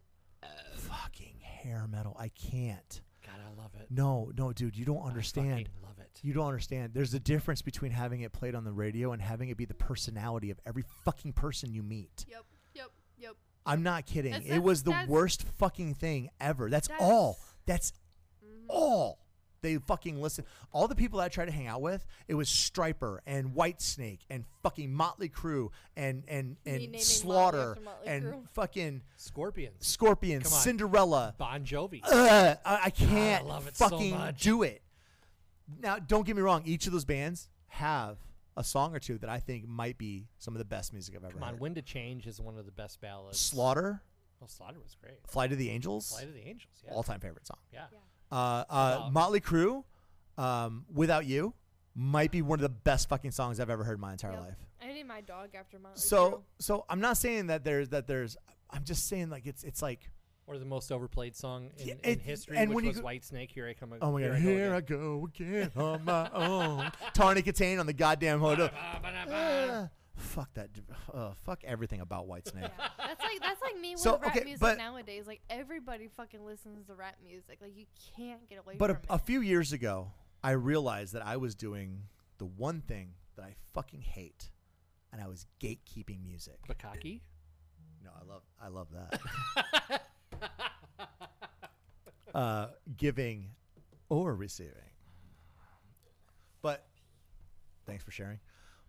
fucking 0.75 1.39
hair 1.41 1.85
metal. 1.89 2.15
I 2.19 2.29
can't. 2.29 3.01
God, 3.25 3.35
I 3.45 3.61
love 3.61 3.71
it. 3.79 3.87
No, 3.89 4.31
no, 4.37 4.53
dude, 4.53 4.75
you 4.77 4.85
don't 4.85 5.01
understand. 5.05 5.49
fucking 5.49 5.67
love 5.83 5.99
it. 5.99 6.19
You 6.23 6.33
don't 6.33 6.45
understand. 6.47 6.93
There's 6.93 7.13
a 7.13 7.19
difference 7.19 7.61
between 7.61 7.91
having 7.91 8.21
it 8.21 8.31
played 8.31 8.55
on 8.55 8.63
the 8.63 8.71
radio 8.71 9.11
and 9.11 9.21
having 9.21 9.49
it 9.49 9.57
be 9.57 9.65
the 9.65 9.73
personality 9.73 10.49
of 10.51 10.59
every 10.65 10.83
fucking 11.03 11.33
person 11.33 11.73
you 11.73 11.83
meet. 11.83 12.25
Yep, 12.29 12.43
yep, 12.73 12.87
yep. 13.17 13.35
I'm 13.65 13.83
not 13.83 14.05
kidding. 14.05 14.31
That's- 14.31 14.49
it 14.49 14.59
was 14.63 14.83
the 14.83 14.95
worst 15.07 15.43
fucking 15.57 15.95
thing 15.95 16.29
ever. 16.39 16.69
That's, 16.69 16.87
That's- 16.87 17.03
all. 17.05 17.37
That's 17.65 17.91
Mhm. 18.45 18.65
all. 18.69 19.19
They 19.61 19.77
fucking 19.77 20.21
listen. 20.21 20.45
All 20.71 20.87
the 20.87 20.95
people 20.95 21.19
that 21.19 21.25
I 21.25 21.29
tried 21.29 21.45
to 21.45 21.51
hang 21.51 21.67
out 21.67 21.81
with, 21.81 22.05
it 22.27 22.35
was 22.35 22.47
Stryper 22.49 23.19
and 23.25 23.55
White 23.55 23.81
Snake 23.81 24.19
and 24.29 24.45
fucking 24.63 24.93
Motley 24.93 25.29
Crue 25.29 25.69
and 25.95 26.23
and 26.27 26.57
Me 26.65 26.85
and 26.93 27.01
Slaughter 27.01 27.57
Motley 27.57 27.69
after 27.69 27.81
Motley 27.83 28.07
and 28.07 28.25
Crue. 28.25 28.49
fucking 28.53 29.01
Scorpions. 29.17 29.87
Scorpion, 29.87 30.41
Come 30.43 30.53
on. 30.53 30.59
Cinderella. 30.59 31.35
Bon 31.37 31.63
Jovi. 31.65 32.01
Ugh, 32.03 32.57
I, 32.65 32.79
I 32.85 32.89
can't 32.91 33.47
love 33.47 33.67
it 33.67 33.75
so 33.75 33.89
fucking 33.89 34.11
much. 34.17 34.41
do 34.41 34.63
it. 34.63 34.81
Now, 35.81 35.97
don't 35.99 36.25
get 36.25 36.35
me 36.35 36.41
wrong. 36.41 36.63
Each 36.65 36.85
of 36.87 36.93
those 36.93 37.05
bands 37.05 37.49
have 37.67 38.17
a 38.55 38.63
song 38.63 38.95
or 38.95 38.99
two 38.99 39.17
that 39.19 39.29
I 39.29 39.39
think 39.39 39.67
might 39.67 39.97
be 39.97 40.27
some 40.39 40.53
of 40.55 40.59
the 40.59 40.65
best 40.65 40.93
music 40.93 41.15
I've 41.15 41.23
ever 41.23 41.33
Come 41.33 41.43
on, 41.43 41.49
heard. 41.53 41.59
Wind 41.59 41.77
of 41.77 41.85
Change 41.85 42.25
is 42.25 42.39
one 42.39 42.57
of 42.57 42.65
the 42.65 42.71
best 42.71 43.01
ballads. 43.01 43.39
Slaughter, 43.39 44.01
Well, 44.39 44.47
Slaughter 44.47 44.79
was 44.81 44.95
great. 44.95 45.19
Fly 45.27 45.47
to 45.47 45.55
the 45.55 45.69
Angels, 45.69 46.09
"Fly 46.11 46.23
to 46.25 46.31
the 46.31 46.47
Angels. 46.47 46.73
Yeah. 46.85 46.93
all 46.93 47.03
time 47.03 47.19
favorite 47.19 47.45
song. 47.45 47.57
yeah. 47.73 47.85
Yeah. 47.91 47.97
Uh, 48.31 48.63
uh, 48.69 49.09
Motley 49.11 49.39
Crue, 49.41 49.83
um, 50.37 50.85
Without 50.93 51.25
You, 51.25 51.53
might 51.95 52.31
be 52.31 52.41
one 52.41 52.59
of 52.59 52.61
the 52.63 52.69
best 52.69 53.09
fucking 53.09 53.31
songs 53.31 53.59
I've 53.59 53.69
ever 53.69 53.83
heard 53.83 53.95
in 53.95 54.01
my 54.01 54.11
entire 54.11 54.31
Yep. 54.33 54.39
life. 54.41 54.57
I 54.81 54.87
named 54.87 55.07
my 55.07 55.21
dog 55.21 55.49
after 55.55 55.79
Motley 55.79 55.99
So, 55.99 56.31
Crue. 56.31 56.41
so 56.59 56.85
I'm 56.89 56.99
not 57.01 57.17
saying 57.17 57.47
that 57.47 57.63
there's 57.63 57.89
that 57.89 58.05
there's. 58.07 58.37
I'm 58.69 58.83
just 58.83 59.07
saying 59.07 59.29
like 59.29 59.45
it's 59.45 59.63
it's 59.63 59.81
like 59.81 60.11
Or 60.45 60.57
the 60.59 60.65
most 60.65 60.91
overplayed 60.91 61.35
song 61.35 61.71
in, 61.77 61.87
Yeah, 61.87 61.93
in 62.03 62.19
history, 62.19 62.57
and 62.57 62.69
which 62.69 62.75
when 62.75 62.85
was 62.87 62.97
go- 62.97 63.03
White 63.03 63.23
Snake. 63.25 63.51
Here 63.51 63.67
I 63.67 63.73
come. 63.73 63.93
oh 64.01 64.11
my 64.11 64.21
god, 64.21 64.31
I 64.31 64.33
go 64.33 64.39
here 64.39 64.73
I 64.75 64.81
go 64.81 65.29
again 65.33 65.71
on 65.75 66.05
my 66.05 66.29
own. 66.31 66.91
Tawny 67.13 67.41
Kitaen 67.41 67.79
on 67.79 67.85
the 67.87 67.93
goddamn 67.93 68.39
hood. 68.39 68.59
Fuck 70.17 70.53
that. 70.55 70.69
Uh, 71.13 71.31
fuck 71.45 71.63
everything 71.63 72.01
about 72.01 72.27
White 72.27 72.47
Snake. 72.47 72.63
Yeah. 72.79 72.87
That's 72.97 73.21
like 73.23 73.39
that's 73.39 73.61
like 73.61 73.79
me 73.79 73.91
with 73.91 73.99
So, 74.01 74.17
rap 74.17 74.35
okay, 74.35 74.43
music 74.43 74.59
but- 74.61 74.77
nowadays. 74.77 75.25
Like 75.27 75.41
everybody 75.49 76.09
fucking 76.17 76.43
listens 76.45 76.87
to 76.87 76.95
rap 76.95 77.15
music. 77.23 77.59
Like 77.61 77.75
you 77.77 77.85
can't 78.15 78.47
get 78.49 78.59
away 78.59 78.75
But 78.77 78.89
a, 78.89 78.93
from 78.95 79.03
a 79.11 79.15
it. 79.15 79.21
few 79.21 79.41
years 79.41 79.73
ago, 79.73 80.11
I 80.43 80.51
realized 80.51 81.13
that 81.13 81.25
I 81.25 81.37
was 81.37 81.53
doing 81.55 82.03
the 82.39 82.45
one 82.45 82.81
thing 82.81 83.13
that 83.35 83.43
I 83.45 83.53
fucking 83.73 84.01
hate, 84.01 84.49
and 85.11 85.21
I 85.21 85.27
was 85.27 85.45
gatekeeping 85.61 86.23
music. 86.23 86.57
Bukaki. 86.67 87.21
No, 88.03 88.09
I 88.19 88.23
love 88.25 88.41
I 88.61 88.67
love 88.69 88.87
that. 88.93 90.01
uh, 92.33 92.67
giving 92.97 93.49
or 94.09 94.35
receiving. 94.35 94.73
But 96.61 96.85
thanks 97.85 98.03
for 98.03 98.11
sharing. 98.11 98.39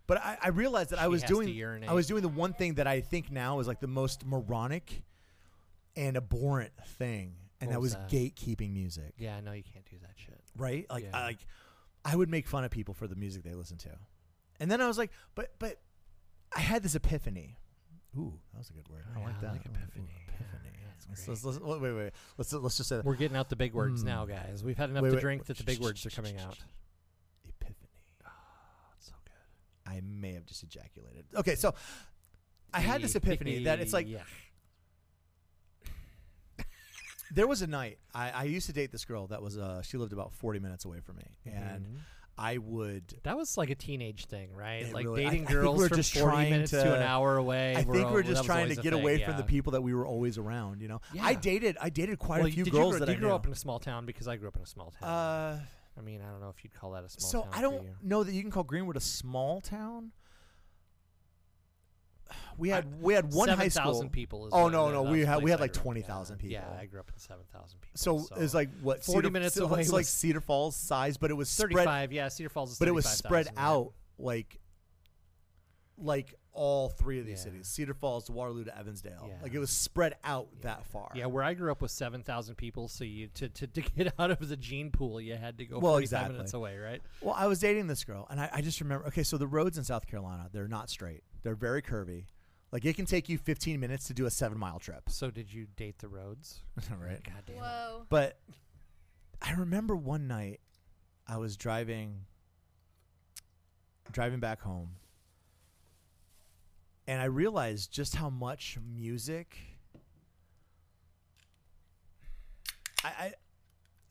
But 0.09 0.17
I, 0.17 0.37
I 0.41 0.47
realized 0.49 0.89
that 0.89 0.99
I 0.99 1.03
She 1.03 1.09
was 1.09 1.21
has 1.21 1.29
to 1.29 1.33
doing 1.35 1.47
urinate. 1.49 1.89
I 1.89 1.93
was 1.93 2.07
doing 2.07 2.21
the 2.21 2.27
one 2.27 2.51
thing 2.53 2.73
that 2.73 2.87
I 2.87 2.99
think 2.99 3.31
now 3.31 3.59
is 3.59 3.67
like 3.67 3.79
the 3.79 3.87
most 3.87 4.25
moronic 4.25 5.03
and 5.95 6.17
abhorrent 6.17 6.71
thing, 6.97 7.35
and 7.61 7.69
What 7.69 7.75
that 7.75 7.79
was 7.79 7.95
was 7.95 8.11
that? 8.11 8.17
gatekeeping 8.35 8.73
music. 8.73 9.13
Yeah, 9.17 9.37
I 9.37 9.39
know 9.41 9.51
you 9.53 9.63
can't 9.63 9.85
do 9.89 9.97
that 10.01 10.11
shit. 10.17 10.41
Right? 10.57 10.85
Like 10.89 11.03
Yeah. 11.05 11.17
I, 11.17 11.21
like 11.23 11.37
I 12.03 12.15
would 12.15 12.29
make 12.29 12.47
fun 12.47 12.63
of 12.65 12.71
people 12.71 12.93
for 12.93 13.07
the 13.07 13.15
music 13.15 13.43
they 13.43 13.53
listen 13.53 13.77
to. 13.77 13.89
And 14.59 14.69
then 14.69 14.81
I 14.81 14.87
was 14.87 14.97
like, 14.97 15.11
but 15.35 15.53
but 15.59 15.79
I 16.55 16.59
had 16.59 16.83
this 16.83 16.95
epiphany. 16.95 17.55
Ooh, 18.17 18.33
that 18.53 18.57
was 18.57 18.69
a 18.71 18.73
good 18.73 18.89
word. 18.89 19.03
I 19.15 19.19
like 19.19 19.37
I 19.37 19.41
that. 19.41 19.51
like 19.53 19.65
Ooh, 19.67 19.71
epiphany. 19.75 20.09
Epiphany. 20.27 20.73
Let's- 21.07 21.27
let's- 21.27 21.43
let's- 21.43 21.59
wait, 21.59 21.81
wait, 21.81 21.93
wait. 21.93 22.11
Let's 22.37 22.51
let's 22.53 22.77
just 22.77 22.89
say 22.89 22.95
that. 22.97 23.05
We're 23.05 23.15
getting 23.15 23.37
out 23.37 23.49
the 23.49 23.55
big 23.55 23.73
words 23.73 24.01
Mm. 24.03 24.07
now, 24.07 24.25
guys. 24.25 24.63
We've 24.63 24.77
had 24.77 24.89
enough 24.89 25.03
Wait, 25.03 25.09
to 25.09 25.15
wait, 25.15 25.21
drink 25.21 25.45
that 25.45 25.57
the 25.57 25.63
big 25.63 25.79
words 25.79 26.03
are 26.05 26.09
coming 26.09 26.37
out. 26.39 26.57
Epiphany. 27.47 27.89
That's 28.23 29.05
so 29.07 29.13
good. 29.25 29.33
I 29.89 30.01
may 30.03 30.33
have 30.33 30.45
just 30.45 30.63
ejaculated. 30.63 31.25
Okay, 31.35 31.55
so 31.55 31.73
I 32.73 32.81
had 32.81 33.01
this 33.01 33.15
epiphany 33.15 33.63
that 33.63 33.79
it's 33.79 33.93
like 33.93 34.07
Yeah. 34.07 34.23
there 37.31 37.47
was 37.47 37.61
a 37.61 37.67
night 37.67 37.99
I, 38.13 38.31
I 38.31 38.43
used 38.43 38.67
to 38.67 38.73
date 38.73 38.91
this 38.91 39.05
girl 39.05 39.27
that 39.27 39.41
was 39.41 39.57
uh 39.57 39.81
she 39.81 39.97
lived 39.97 40.13
about 40.13 40.33
forty 40.33 40.59
minutes 40.59 40.85
away 40.85 40.99
from 40.99 41.17
me, 41.17 41.37
and 41.45 41.85
Mhm. 41.85 41.99
I 42.37 42.57
would 42.57 43.15
that 43.23 43.35
was 43.37 43.57
like 43.57 43.69
a 43.69 43.75
teenage 43.75 44.25
thing, 44.27 44.53
right? 44.53 44.83
It 44.83 44.93
like 44.93 45.05
really- 45.05 45.25
I- 45.25 45.29
dating 45.29 45.45
I 45.45 45.47
think 45.47 45.59
girls 45.59 45.77
we're 45.77 45.87
from 45.89 45.97
just 45.97 46.13
40 46.13 46.25
trying 46.25 46.49
minutes 46.51 46.71
to, 46.71 46.83
to- 46.83 46.95
an 46.95 47.03
hour 47.03 47.37
away. 47.37 47.75
I 47.75 47.83
think 47.83 48.05
all- 48.05 48.13
we're 48.13 48.21
that 48.23 48.27
just 48.29 48.39
was 48.41 48.45
trying 48.45 48.57
to 48.57 48.63
always 48.65 48.77
a 48.77 48.81
get 48.81 48.93
thing, 48.93 49.01
away 49.01 49.23
from 49.23 49.33
the 49.35 49.43
yeah. 49.43 49.47
people 49.47 49.71
that 49.73 49.81
we 49.81 49.93
were 49.93 50.05
always 50.07 50.37
around. 50.37 50.81
You 50.81 50.87
know, 50.87 51.01
I 51.21 51.35
dated 51.35 51.77
I 51.81 51.89
dated 51.89 52.17
quite 52.17 52.39
well, 52.39 52.47
a 52.47 52.51
few 52.51 52.63
did 52.63 52.71
girls 52.73 52.85
you 52.85 52.89
grow, 52.91 52.99
that 52.99 53.05
did 53.07 53.11
I 53.11 53.15
you 53.15 53.19
grow 53.19 53.29
knew. 53.29 53.35
up 53.35 53.45
in 53.45 53.51
a 53.51 53.55
small 53.55 53.79
town? 53.79 54.05
Because 54.05 54.27
I 54.27 54.37
grew 54.37 54.47
up 54.47 54.55
in 54.55 54.61
a 54.61 54.65
small 54.65 54.93
town. 54.99 55.09
uh, 55.09 55.59
I 55.99 56.01
mean, 56.01 56.21
I 56.21 56.31
don't 56.31 56.39
know 56.39 56.49
if 56.49 56.63
you'd 56.63 56.73
call 56.73 56.91
that 56.91 57.03
a 57.03 57.09
small 57.09 57.43
town. 57.43 57.51
so 57.51 57.51
town 57.51 57.59
I 57.59 57.61
don't 57.61 57.87
know 58.01 58.23
that 58.23 58.33
you 58.33 58.41
can 58.41 58.51
call 58.51 58.63
Greenwood 58.63 58.95
a 58.95 59.01
small 59.01 59.59
town. 59.59 60.11
We 62.57 62.71
I- 62.71 62.75
had 62.77 63.01
we 63.01 63.13
had 63.13 63.33
one 63.33 63.49
high 63.49 63.69
school. 63.69 63.85
7,000 63.93 64.09
people. 64.11 64.47
Is 64.47 64.53
Oh, 64.53 64.69
no, 64.69 64.91
no, 64.91 65.03
we 65.03 65.25
had- 65.25 65.41
we 65.41 65.49
had 65.49 65.59
like 65.59 65.73
20,000 65.73 66.37
people. 66.37 66.53
Yeah, 66.53 66.77
I 66.79 66.85
grew 66.85 66.99
up 66.99 67.09
in 67.11 67.17
7,000 67.17 67.79
people. 67.81 67.97
So, 67.97 68.27
it's 68.37 68.53
like 68.53 68.69
what 68.81 69.03
40 69.03 69.19
Cedar, 69.27 69.31
minutes 69.31 69.55
so 69.55 69.65
away 69.65 69.81
It's 69.81 69.91
like 69.91 70.05
Cedar 70.05 70.41
Falls 70.41 70.75
size, 70.75 71.17
but 71.17 71.31
it 71.31 71.33
was 71.35 71.49
spread. 71.49 71.71
35. 71.73 72.11
Yeah, 72.11 72.27
Cedar 72.27 72.49
Falls 72.49 72.73
is 72.73 72.79
But 72.79 72.87
it 72.87 72.91
was 72.91 73.05
spread 73.05 73.47
35,000, 73.47 73.55
yeah. 73.55 73.67
out 73.69 73.93
like, 74.19 74.59
like 75.97 76.35
all 76.61 76.89
three 76.89 77.19
of 77.21 77.25
these 77.25 77.37
Yeah. 77.39 77.51
cities: 77.51 77.67
Cedar 77.69 77.93
Falls 77.93 78.25
to 78.25 78.33
Waterloo 78.33 78.65
to 78.65 78.77
Evansdale. 78.77 79.27
Yeah. 79.29 79.35
Like 79.41 79.53
it 79.53 79.59
was 79.59 79.69
spread 79.69 80.15
out 80.25 80.49
that 80.61 80.85
far. 80.85 81.09
Yeah, 81.15 81.27
where 81.27 81.41
I 81.43 81.53
grew 81.53 81.71
up 81.71 81.81
was 81.81 81.93
7,000 81.93 82.55
people, 82.55 82.89
so 82.89 83.05
you 83.05 83.27
to, 83.35 83.47
to, 83.47 83.67
to 83.67 83.81
get 83.81 84.13
out 84.19 84.29
of 84.31 84.45
the 84.49 84.57
gene 84.57 84.91
pool, 84.91 85.21
you 85.21 85.35
had 85.35 85.57
to 85.59 85.65
go 85.65 85.79
Well, 85.79 85.93
45 85.93 86.01
exactly. 86.03 86.33
minutes 86.33 86.53
away, 86.53 86.77
right? 86.77 87.01
Well, 87.21 87.33
I 87.37 87.47
was 87.47 87.59
dating 87.59 87.87
this 87.87 88.03
girl, 88.03 88.27
and 88.29 88.41
I, 88.41 88.49
I 88.53 88.61
just 88.61 88.81
remember. 88.81 89.07
Okay, 89.07 89.23
so 89.23 89.37
the 89.37 89.47
roads 89.47 89.77
in 89.77 89.85
South 89.85 90.05
Carolina, 90.05 90.49
they're 90.51 90.67
not 90.67 90.89
straight. 90.89 91.23
They're 91.43 91.55
very 91.55 91.81
curvy. 91.81 92.25
Like 92.71 92.83
it 92.85 92.95
can 92.97 93.05
take 93.05 93.29
you 93.29 93.37
15 93.37 93.79
minutes 93.79 94.05
to 94.07 94.13
do 94.13 94.25
a 94.25 94.29
seven 94.29 94.57
mile 94.59 94.79
trip. 94.79 95.03
So 95.09 95.31
did 95.31 95.51
you 95.53 95.65
date 95.77 95.99
the 95.99 96.07
roads? 96.09 96.59
right. 97.01 97.23
God 97.23 97.43
damn 97.47 97.55
it. 97.55 97.59
Whoa. 97.61 98.05
But 98.09 98.37
I 99.41 99.53
remember 99.53 99.95
one 99.95 100.27
night 100.27 100.59
I 101.25 101.37
was 101.37 101.55
driving 101.57 102.25
driving 104.11 104.39
back 104.39 104.61
home 104.61 104.89
and 107.09 107.19
I 107.19 107.25
realized 107.25 107.91
just 107.91 108.15
how 108.15 108.29
much 108.29 108.77
music 108.95 109.57
I, 113.03 113.07
I 113.07 113.33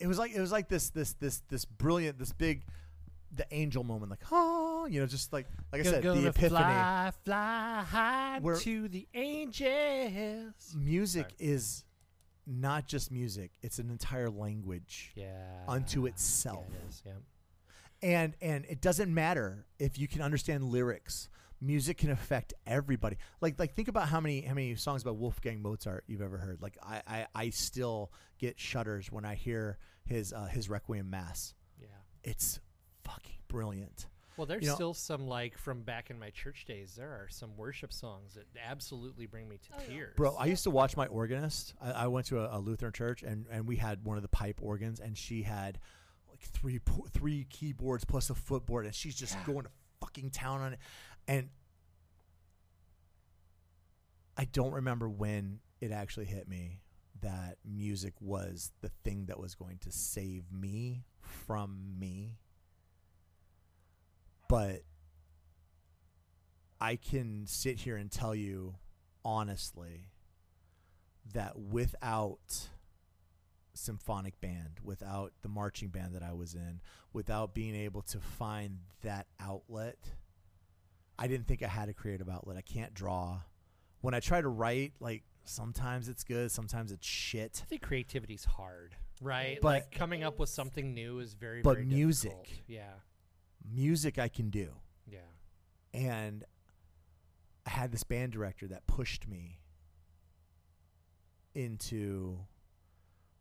it 0.00 0.06
was 0.06 0.18
like 0.18 0.32
it 0.34 0.40
was 0.40 0.52
like 0.52 0.68
this 0.68 0.90
this 0.90 1.12
this 1.14 1.42
this 1.48 1.64
brilliant 1.64 2.18
this 2.18 2.32
big 2.32 2.64
the 3.34 3.46
angel 3.50 3.84
moment 3.84 4.10
like 4.10 4.20
oh 4.32 4.86
you 4.90 5.00
know 5.00 5.06
just 5.06 5.32
like 5.32 5.46
like 5.72 5.82
I 5.82 5.84
said 5.84 6.02
the 6.02 6.26
epiphany 6.28 6.48
Fly, 6.48 7.12
fly 7.24 7.84
high 7.88 8.40
to 8.60 8.88
the 8.88 9.06
angels. 9.14 10.74
music 10.76 11.26
is 11.38 11.84
not 12.46 12.86
just 12.86 13.10
music 13.12 13.50
it's 13.62 13.78
an 13.78 13.90
entire 13.90 14.30
language 14.30 15.12
Yeah. 15.14 15.26
unto 15.68 16.02
Yeah, 16.04 16.08
itself. 16.12 16.64
it 16.84 16.88
is. 16.88 17.02
Yeah. 17.04 17.12
and 18.02 18.34
and 18.40 18.64
it 18.66 18.80
doesn't 18.80 19.12
matter 19.12 19.66
if 19.78 19.98
you 19.98 20.08
can 20.08 20.22
understand 20.22 20.64
lyrics 20.64 21.28
music 21.60 21.98
can 21.98 22.10
affect 22.10 22.54
everybody 22.66 23.16
like 23.40 23.58
like 23.58 23.74
think 23.74 23.88
about 23.88 24.08
how 24.08 24.20
many 24.20 24.42
how 24.42 24.54
many 24.54 24.74
songs 24.76 25.02
about 25.02 25.16
wolfgang 25.16 25.60
mozart 25.60 26.04
you've 26.06 26.22
ever 26.22 26.38
heard 26.38 26.60
like 26.62 26.78
i 26.82 27.02
i, 27.06 27.26
I 27.34 27.50
still 27.50 28.12
get 28.38 28.60
shudders 28.60 29.10
when 29.10 29.24
i 29.24 29.34
hear 29.34 29.76
his 30.04 30.32
uh, 30.32 30.44
his 30.46 30.68
requiem 30.70 31.10
mass 31.10 31.54
Yeah. 31.80 31.88
it's 32.22 32.60
fucking 33.04 33.38
brilliant 33.48 34.06
Well, 34.36 34.46
there's 34.46 34.62
You 34.62 34.68
know- 34.68 34.74
still 34.76 34.94
some 34.94 35.26
like 35.26 35.58
from 35.58 35.82
back 35.82 36.10
in 36.10 36.18
my 36.20 36.30
church 36.30 36.64
days. 36.64 36.94
There 36.94 37.10
are 37.10 37.26
some 37.28 37.56
worship 37.56 37.92
songs 37.92 38.34
that 38.34 38.46
absolutely 38.64 39.26
bring 39.26 39.48
me 39.48 39.56
to 39.58 39.68
Oh, 39.76 39.80
tears. 39.88 40.14
bro 40.16 40.36
i 40.36 40.46
used 40.46 40.62
to 40.62 40.70
watch 40.70 40.96
my 40.96 41.06
organist 41.06 41.74
i, 41.80 41.90
I 41.90 42.06
went 42.06 42.26
to 42.26 42.38
a, 42.38 42.56
a 42.56 42.60
lutheran 42.60 42.92
church 42.92 43.24
and 43.24 43.46
and 43.50 43.66
we 43.66 43.74
had 43.76 44.04
one 44.04 44.16
of 44.16 44.22
the 44.22 44.28
pipe 44.28 44.60
organs 44.62 45.00
and 45.00 45.18
she 45.18 45.42
had 45.42 45.80
like 46.30 46.40
three 46.40 46.78
three 47.10 47.46
keyboards 47.50 48.04
plus 48.04 48.30
a 48.30 48.34
footboard 48.36 48.86
and 48.86 48.94
she's 48.94 49.16
just 49.16 49.34
Yeah. 49.34 49.44
going 49.52 49.62
to 49.64 49.70
fucking 50.00 50.30
town 50.30 50.60
on 50.60 50.72
it 50.74 50.78
and 51.28 51.48
i 54.36 54.44
don't 54.46 54.72
remember 54.72 55.08
when 55.08 55.60
it 55.80 55.92
actually 55.92 56.26
hit 56.26 56.48
me 56.48 56.80
that 57.20 57.58
music 57.64 58.14
was 58.20 58.72
the 58.80 58.90
thing 59.04 59.26
that 59.26 59.38
was 59.38 59.54
going 59.54 59.78
to 59.78 59.90
save 59.90 60.44
me 60.52 61.04
from 61.20 61.98
me. 61.98 62.38
But 64.48 64.82
i 66.80 66.94
can 66.94 67.44
sit 67.46 67.80
here 67.80 67.96
and 67.96 68.08
tell 68.08 68.36
you 68.36 68.76
honestly 69.24 70.10
that 71.34 71.58
without 71.58 72.68
symphonic 73.74 74.40
band, 74.40 74.78
without 74.82 75.32
the 75.42 75.48
marching 75.48 75.88
band 75.88 76.14
that 76.14 76.22
I 76.22 76.32
was 76.32 76.54
in, 76.54 76.80
without 77.12 77.52
being 77.52 77.74
able 77.74 78.02
to 78.02 78.18
find 78.18 78.78
that 79.02 79.26
outlet, 79.40 79.98
I 81.18 81.26
didn't 81.26 81.46
think 81.46 81.62
I 81.62 81.68
had 81.68 81.88
a 81.88 81.94
creative 81.94 82.28
outlet. 82.28 82.56
I 82.56 82.60
can't 82.62 82.94
draw. 82.94 83.40
When 84.00 84.14
I 84.14 84.20
try 84.20 84.40
to 84.40 84.48
write, 84.48 84.92
like 85.00 85.24
sometimes 85.44 86.08
it's 86.08 86.22
good, 86.24 86.50
sometimes 86.52 86.92
it's 86.92 87.06
shit. 87.06 87.60
I 87.62 87.66
think 87.66 87.82
creativity's 87.82 88.44
hard, 88.44 88.94
right? 89.20 89.58
But- 89.60 89.68
like 89.68 89.90
coming 89.90 90.22
up 90.22 90.38
with 90.38 90.48
something 90.48 90.94
new 90.94 91.18
is 91.18 91.34
very, 91.34 91.62
But 91.62 91.74
very 91.78 91.86
music. 91.86 92.30
difficult. 92.30 92.62
Yeah. 92.68 92.92
Music 93.70 94.18
I 94.18 94.28
can 94.28 94.50
do. 94.50 94.74
Yeah. 95.06 95.18
and 95.94 96.44
I 97.66 97.70
had 97.70 97.90
this 97.92 98.04
band 98.04 98.32
director 98.32 98.66
that 98.68 98.86
pushed 98.86 99.26
me 99.26 99.60
into 101.54 102.38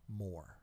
more. 0.08 0.58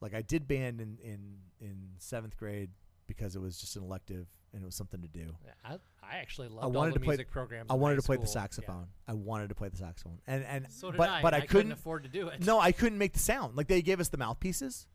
Like 0.00 0.14
I 0.14 0.22
did 0.22 0.48
band 0.48 0.80
in 0.80 0.98
in 1.02 1.36
in 1.60 1.76
seventh 1.98 2.36
grade 2.36 2.70
because 3.06 3.36
it 3.36 3.40
was 3.40 3.58
just 3.60 3.76
an 3.76 3.82
elective 3.82 4.26
and 4.52 4.62
it 4.62 4.66
was 4.66 4.74
something 4.74 5.00
to 5.02 5.08
do. 5.08 5.34
I, 5.64 5.74
I 6.02 6.16
actually 6.16 6.48
loved 6.48 6.62
I 6.62 6.66
all 6.66 6.72
wanted 6.72 6.94
the 6.94 6.98
to 7.00 7.04
play- 7.04 7.12
music 7.14 7.30
programs. 7.30 7.70
I 7.70 7.74
wanted 7.74 7.94
high 7.94 8.00
to 8.00 8.06
play 8.06 8.16
the 8.16 8.26
school. 8.26 8.40
Yeah. 8.40 8.42
saxophone. 8.42 8.86
I 9.08 9.12
wanted 9.14 9.48
to 9.50 9.54
play 9.54 9.68
the 9.68 9.76
saxophone, 9.76 10.18
and 10.26 10.44
and 10.44 10.66
So 10.70 10.90
did 10.90 10.98
but 10.98 11.08
I. 11.08 11.22
but 11.22 11.34
and 11.34 11.42
I, 11.42 11.44
I 11.44 11.46
couldn't 11.46 11.48
couldn't. 11.48 11.72
afford 11.72 12.02
to 12.04 12.08
do 12.08 12.28
it. 12.28 12.44
No, 12.44 12.58
I 12.58 12.72
couldn't 12.72 12.98
make 12.98 13.12
the 13.12 13.18
sound. 13.20 13.56
Like 13.56 13.68
they 13.68 13.82
gave 13.82 14.00
us 14.00 14.08
the 14.08 14.18
mouthpieces. 14.18 14.86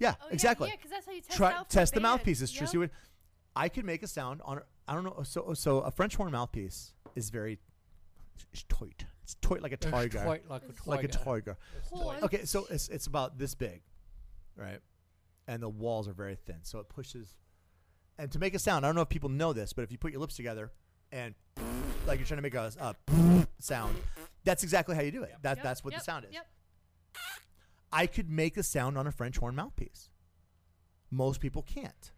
Yeah, 0.00 0.14
Oh, 0.22 0.26
exactly. 0.30 0.68
Yeah, 0.70 0.74
because 0.76 0.90
that's 0.90 1.06
how 1.06 1.12
you 1.12 1.20
test 1.20 1.36
Try 1.36 1.62
test 1.68 1.94
the 1.94 2.00
mouthpieces. 2.00 2.52
Yep. 2.52 2.60
Just 2.60 2.72
see 2.72 2.78
what 2.78 2.90
I 3.54 3.68
could 3.68 3.84
make 3.84 4.02
a 4.02 4.08
sound 4.08 4.40
on. 4.44 4.60
I 4.88 4.94
don't 4.94 5.04
know. 5.04 5.22
So 5.22 5.54
so 5.54 5.78
a 5.80 5.90
French 5.92 6.16
horn 6.16 6.32
mouthpiece 6.32 6.94
is 7.14 7.30
very 7.30 7.60
it's 8.52 8.64
tight. 8.64 9.04
It's 9.22 9.36
tight 9.36 9.62
like 9.62 9.70
a 9.72 9.76
tiger. 9.76 10.18
Quite 10.18 10.50
like 10.50 10.62
a 10.64 10.90
like 10.90 11.04
a 11.04 11.08
tiger. 11.08 11.56
tiger. 11.94 12.24
Okay, 12.24 12.44
so 12.44 12.66
it's 12.70 12.88
it's 12.88 13.06
about 13.06 13.38
this 13.38 13.54
big, 13.54 13.82
right? 14.56 14.80
And 15.46 15.62
the 15.62 15.68
walls 15.68 16.08
are 16.08 16.12
very 16.12 16.34
thin, 16.34 16.58
so 16.62 16.80
it 16.80 16.88
pushes. 16.88 17.36
And 18.18 18.30
to 18.30 18.38
make 18.38 18.54
a 18.54 18.58
sound, 18.58 18.84
I 18.84 18.88
don't 18.88 18.94
know 18.94 19.02
if 19.02 19.08
people 19.08 19.28
know 19.28 19.52
this, 19.52 19.72
but 19.72 19.82
if 19.82 19.90
you 19.90 19.98
put 19.98 20.12
your 20.12 20.20
lips 20.20 20.36
together 20.36 20.70
and 21.10 21.34
like 22.06 22.18
you're 22.18 22.26
trying 22.26 22.38
to 22.38 22.42
make 22.42 22.54
a, 22.54 22.70
a 22.80 22.94
sound, 23.58 23.96
that's 24.44 24.62
exactly 24.62 24.94
how 24.94 25.02
you 25.02 25.10
do 25.10 25.22
it. 25.22 25.34
That 25.42 25.56
Yep, 25.58 25.64
that's 25.64 25.84
what 25.84 25.92
yep, 25.92 26.00
the 26.00 26.04
sound 26.04 26.24
is. 26.26 26.34
Yep. 26.34 26.46
I 27.92 28.06
could 28.06 28.30
make 28.30 28.56
a 28.56 28.62
sound 28.62 28.98
on 28.98 29.06
a 29.06 29.12
French 29.12 29.38
horn 29.38 29.54
mouthpiece. 29.54 30.10
Most 31.10 31.40
people 31.40 31.62
can't. 31.62 32.12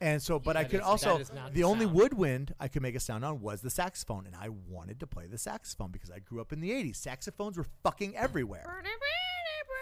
And 0.00 0.20
so, 0.20 0.38
but 0.38 0.56
I 0.56 0.64
could 0.64 0.80
is- 0.80 0.86
also 0.86 1.14
that 1.14 1.20
is 1.20 1.32
not 1.32 1.48
the 1.48 1.60
the 1.60 1.64
only 1.64 1.86
woodwind 1.86 2.54
I 2.58 2.68
could 2.68 2.82
make 2.82 2.94
a 2.94 3.00
sound 3.00 3.24
on 3.24 3.40
was 3.40 3.60
the 3.62 3.70
saxophone, 3.70 4.26
and 4.26 4.34
I 4.34 4.48
wanted 4.48 5.00
to 5.00 5.06
play 5.06 5.26
the 5.26 5.38
saxophone 5.38 5.90
because 5.92 6.10
I 6.10 6.18
grew 6.18 6.40
up 6.40 6.52
in 6.52 6.60
the 6.60 6.70
'80s. 6.70 6.96
Saxophones 6.96 7.56
were 7.56 7.66
fucking 7.82 8.16
everywhere, 8.16 8.64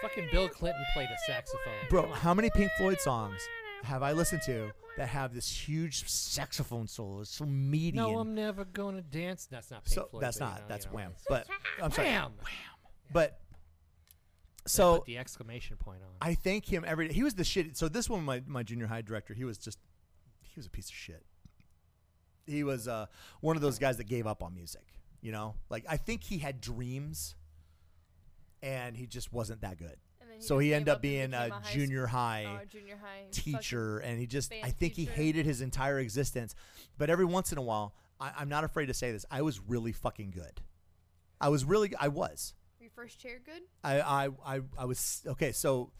Fucking 0.01 0.27
Bill 0.31 0.49
Clinton 0.49 0.83
played 0.93 1.07
a 1.09 1.17
saxophone. 1.25 1.73
bro. 1.89 2.11
How 2.11 2.33
many 2.33 2.49
Pink 2.49 2.71
Floyd 2.77 2.99
songs 2.99 3.41
have 3.83 4.01
I 4.03 4.11
listened 4.13 4.41
to 4.45 4.71
that 4.97 5.09
have 5.09 5.33
this 5.33 5.49
huge 5.49 6.07
saxophone 6.09 6.87
solo? 6.87 7.21
It's 7.21 7.31
so 7.35 7.45
meaty. 7.45 7.97
No, 7.97 8.11
and- 8.11 8.19
I'm 8.19 8.35
never 8.35 8.65
gonna 8.65 9.01
dance. 9.01 9.45
That's 9.49 9.71
not 9.71 9.83
Pink 9.85 9.93
so 9.95 10.07
Floyd. 10.09 10.23
that's 10.23 10.39
but, 10.39 10.45
you 10.45 10.51
not 10.51 10.59
know, 10.61 10.65
that's 10.67 10.85
you 10.85 10.91
know, 10.91 10.95
Wham. 10.97 11.11
it's- 11.11 11.25
But 11.27 11.47
I'm 11.83 11.91
sorry, 11.91 12.07
Wham. 12.09 12.21
Wham. 12.23 12.33
But 13.11 13.39
so 14.65 14.97
put 14.97 15.05
the 15.05 15.17
exclamation 15.17 15.77
point 15.77 16.01
on. 16.03 16.09
I 16.21 16.35
thank 16.35 16.65
him 16.71 16.83
every 16.87 17.07
day. 17.09 17.13
He 17.13 17.23
was 17.23 17.33
the 17.35 17.43
shit. 17.43 17.75
So 17.77 17.87
this 17.89 18.09
one, 18.09 18.23
my 18.23 18.41
my 18.47 18.63
junior 18.63 18.87
high 18.87 19.01
director, 19.01 19.33
he 19.33 19.43
was 19.43 19.57
just 19.57 19.77
he 20.41 20.53
was 20.55 20.65
a 20.65 20.69
piece 20.69 20.89
of 20.89 20.95
shit. 20.95 21.25
He 22.45 22.63
was 22.63 22.87
uh, 22.87 23.05
one 23.41 23.55
of 23.55 23.61
those 23.61 23.79
guys 23.79 23.97
that 23.97 24.05
gave 24.05 24.27
up 24.27 24.41
on 24.43 24.53
music. 24.53 24.83
You 25.21 25.31
know, 25.31 25.55
like 25.69 25.85
I 25.87 25.97
think 25.97 26.23
he 26.23 26.37
had 26.37 26.59
dreams, 26.61 27.35
and 28.61 28.95
he 28.97 29.07
just 29.07 29.31
wasn't 29.33 29.61
that 29.61 29.77
good. 29.77 29.97
So 30.39 30.59
he 30.59 30.73
ended 30.73 30.89
up 30.89 31.01
being 31.01 31.33
a 31.33 31.49
high 31.49 31.71
junior 31.71 32.07
high 32.07 32.59
oh, 32.61 32.65
junior 32.65 32.97
high 33.01 33.25
teacher, 33.31 33.99
and 33.99 34.19
he 34.19 34.27
just 34.27 34.53
I 34.63 34.69
think 34.69 34.93
he 34.93 35.05
hated 35.05 35.45
his 35.45 35.61
entire 35.61 35.99
existence. 35.99 36.55
But 36.97 37.09
every 37.09 37.25
once 37.25 37.51
in 37.51 37.57
a 37.57 37.61
while, 37.61 37.93
I, 38.19 38.31
I'm 38.37 38.49
not 38.49 38.63
afraid 38.63 38.87
to 38.87 38.93
say 38.93 39.11
this. 39.11 39.25
I 39.31 39.41
was 39.41 39.59
really 39.59 39.91
fucking 39.91 40.31
good. 40.31 40.61
I 41.39 41.49
was 41.49 41.65
really 41.65 41.93
I 41.99 42.07
was. 42.07 42.53
Your 42.79 42.91
first 42.91 43.19
chair 43.19 43.39
good? 43.43 43.61
I, 43.83 44.01
I, 44.01 44.29
I, 44.45 44.61
I 44.77 44.85
was 44.85 45.23
okay. 45.25 45.51
So, 45.51 45.91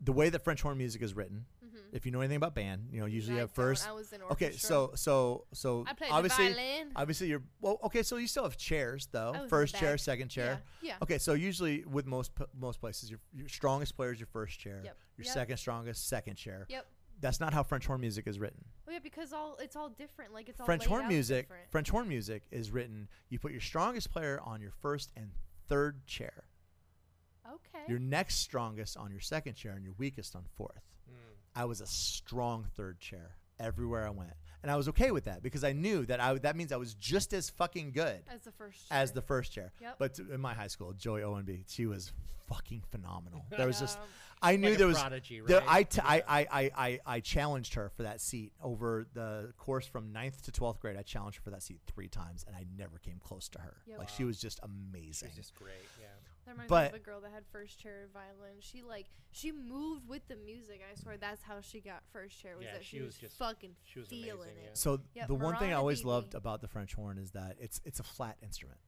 the 0.00 0.12
way 0.12 0.30
that 0.30 0.42
French 0.42 0.62
horn 0.62 0.78
music 0.78 1.02
is 1.02 1.14
written, 1.14 1.46
Mm-hmm. 1.68 1.96
if 1.96 2.06
you 2.06 2.12
know 2.12 2.20
anything 2.20 2.36
about 2.36 2.54
band, 2.54 2.88
you 2.90 3.00
know 3.00 3.06
usually 3.06 3.34
you 3.34 3.40
I 3.40 3.42
have 3.42 3.50
first. 3.52 3.86
I 3.88 3.92
was 3.92 4.12
in 4.12 4.20
Okay, 4.30 4.52
so 4.52 4.92
so 4.94 5.44
so 5.52 5.84
I 5.86 5.92
played 5.94 6.10
obviously, 6.10 6.48
the 6.48 6.54
violin. 6.54 6.92
obviously 6.96 7.26
you're 7.28 7.42
well. 7.60 7.78
Okay, 7.84 8.02
so 8.02 8.16
you 8.16 8.26
still 8.26 8.44
have 8.44 8.56
chairs 8.56 9.08
though. 9.12 9.32
In 9.34 9.48
First 9.48 9.76
chair, 9.76 9.96
second 9.98 10.28
chair. 10.28 10.62
Yeah. 10.82 10.88
yeah. 10.92 10.94
Okay, 11.02 11.18
so 11.18 11.34
usually 11.34 11.84
with 11.84 12.06
most 12.06 12.32
most 12.58 12.80
places, 12.80 13.10
your 13.10 13.20
your 13.34 13.48
strongest 13.48 13.96
player 13.96 14.12
is 14.12 14.18
your 14.20 14.28
first 14.32 14.58
chair. 14.58 14.80
Yep. 14.84 14.96
Your 15.18 15.24
Yep. 15.26 15.34
second 15.34 15.56
strongest, 15.58 16.08
second 16.08 16.36
chair. 16.36 16.66
Yep. 16.68 16.86
That's 17.20 17.40
not 17.40 17.52
how 17.52 17.64
French 17.64 17.84
horn 17.86 18.00
music 18.00 18.28
is 18.28 18.38
written. 18.38 18.64
Oh 18.86 18.92
yeah, 18.92 19.00
because 19.00 19.32
all 19.32 19.56
it's 19.60 19.74
all 19.76 19.88
different. 19.88 20.32
Like 20.32 20.48
it's 20.48 20.60
all 20.60 20.66
French 20.66 20.86
horn 20.86 21.08
music. 21.08 21.46
different. 21.48 21.70
French 21.70 21.90
horn 21.90 22.08
music 22.08 22.44
is 22.50 22.70
written. 22.70 23.08
You 23.28 23.38
put 23.40 23.50
your 23.52 23.60
strongest 23.60 24.10
player 24.12 24.40
on 24.44 24.60
your 24.60 24.70
first 24.70 25.10
and 25.16 25.30
third 25.68 26.06
chair. 26.06 26.44
Okay. 27.46 27.84
You're 27.88 27.98
next 27.98 28.36
strongest 28.36 28.96
on 28.96 29.10
your 29.10 29.20
second 29.20 29.54
chair 29.54 29.72
and 29.72 29.82
you're 29.82 29.94
weakest 29.98 30.36
on 30.36 30.44
fourth. 30.56 30.82
I 31.58 31.64
was 31.64 31.80
a 31.80 31.86
strong 31.86 32.66
third 32.76 33.00
chair 33.00 33.32
everywhere 33.58 34.06
I 34.06 34.10
went. 34.10 34.32
And 34.62 34.70
I 34.72 34.76
was 34.76 34.88
okay 34.88 35.10
with 35.10 35.24
that 35.24 35.42
because 35.42 35.62
I 35.64 35.72
knew 35.72 36.04
that 36.06 36.20
I 36.20 36.34
that 36.34 36.56
means 36.56 36.72
I 36.72 36.76
was 36.76 36.94
just 36.94 37.32
as 37.32 37.48
fucking 37.50 37.92
good 37.92 38.20
as 38.32 38.42
the 38.42 38.52
first. 38.52 38.80
as 38.90 39.10
chair. 39.10 39.14
the 39.14 39.22
first 39.22 39.52
chair. 39.52 39.72
Yep. 39.80 39.96
But 39.98 40.14
t- 40.14 40.24
in 40.32 40.40
my 40.40 40.52
high 40.54 40.66
school, 40.68 40.92
Joey 40.94 41.22
Owenby, 41.22 41.64
she 41.68 41.86
was 41.86 42.12
fucking 42.48 42.82
phenomenal. 42.90 43.44
There 43.56 43.66
was 43.66 43.78
just 43.78 43.98
I 44.42 44.56
knew 44.56 44.68
Like 44.68 44.74
a 44.76 44.78
there 44.78 44.86
was 44.86 44.98
prodigy, 44.98 45.40
there- 45.46 45.58
right? 45.60 45.68
I, 45.68 45.82
t- 45.82 46.00
I, 46.04 46.22
I, 46.28 46.46
I, 46.50 46.70
I, 46.76 47.00
I 47.06 47.20
challenged 47.20 47.74
her 47.74 47.88
for 47.96 48.04
that 48.04 48.20
seat 48.20 48.52
over 48.62 49.06
the 49.14 49.52
course 49.58 49.84
from 49.86 50.12
9th 50.12 50.42
to 50.42 50.52
12th 50.52 50.78
grade. 50.78 50.96
I 50.96 51.02
challenged 51.02 51.38
her 51.38 51.42
for 51.42 51.50
that 51.50 51.62
seat 51.62 51.80
three 51.86 52.06
times 52.08 52.44
and 52.46 52.54
I 52.54 52.64
never 52.76 52.98
came 52.98 53.20
close 53.22 53.48
to 53.50 53.58
her. 53.60 53.76
Yep. 53.88 53.98
Like 53.98 54.08
she 54.08 54.22
was 54.24 54.40
just 54.40 54.60
amazing. 54.62 55.28
She's 55.30 55.36
just 55.36 55.54
great. 55.56 55.72
Yeah. 56.00 56.06
That 56.48 56.54
reminds 56.54 56.70
But- 56.70 56.92
me 56.92 56.96
of 56.98 57.02
a 57.02 57.04
girl 57.04 57.20
that 57.20 57.30
had 57.32 57.44
first 57.52 57.78
chair 57.78 58.08
violin. 58.12 58.56
She 58.60 58.82
like 58.82 59.06
she 59.30 59.52
moved 59.52 60.08
with 60.08 60.26
the 60.28 60.36
music. 60.36 60.80
I 60.90 60.94
swear 60.98 61.18
that's 61.18 61.42
how 61.42 61.60
she 61.60 61.80
got 61.80 62.02
first 62.10 62.40
chair. 62.40 62.56
Was 62.56 62.64
Yeah, 62.64 62.72
that 62.72 62.84
she 62.84 62.96
she, 62.96 63.02
was 63.02 63.08
was, 63.14 63.18
just- 63.18 63.36
fucking 63.36 63.76
she 63.84 63.98
was 63.98 64.08
feeling 64.08 64.30
amazing, 64.32 64.56
it. 64.56 64.62
yeah. 64.64 64.70
So 64.72 65.00
Yep, 65.14 65.28
the 65.28 65.34
one 65.34 65.56
thing 65.58 65.70
I 65.70 65.74
always 65.74 66.00
Beebe. 66.00 66.08
loved 66.08 66.34
about 66.34 66.62
the 66.62 66.68
French 66.68 66.94
horn 66.94 67.18
is 67.18 67.32
that 67.32 67.56
it's 67.60 67.80
it's 67.84 68.00
a 68.00 68.04
flat 68.04 68.38
instrument. 68.42 68.80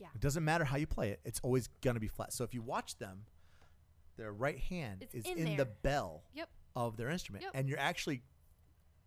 Yeah. 0.00 0.08
It 0.14 0.20
doesn't 0.20 0.44
matter 0.44 0.64
how 0.64 0.76
you 0.76 0.88
play 0.88 1.10
it; 1.10 1.20
it's 1.24 1.38
always 1.44 1.68
gonna 1.82 2.00
be 2.00 2.08
flat. 2.08 2.32
So 2.32 2.42
if 2.42 2.52
you 2.52 2.62
watch 2.62 2.98
them, 2.98 3.26
their 4.16 4.32
right 4.32 4.58
hand 4.58 5.02
It's 5.02 5.14
is 5.14 5.24
in 5.24 5.38
in, 5.38 5.56
the 5.56 5.66
bell 5.66 6.24
Yep. 6.34 6.48
of 6.74 6.96
their 6.96 7.10
instrument, 7.10 7.44
Yep. 7.44 7.52
and 7.54 7.68
you're 7.68 7.78
actually 7.78 8.22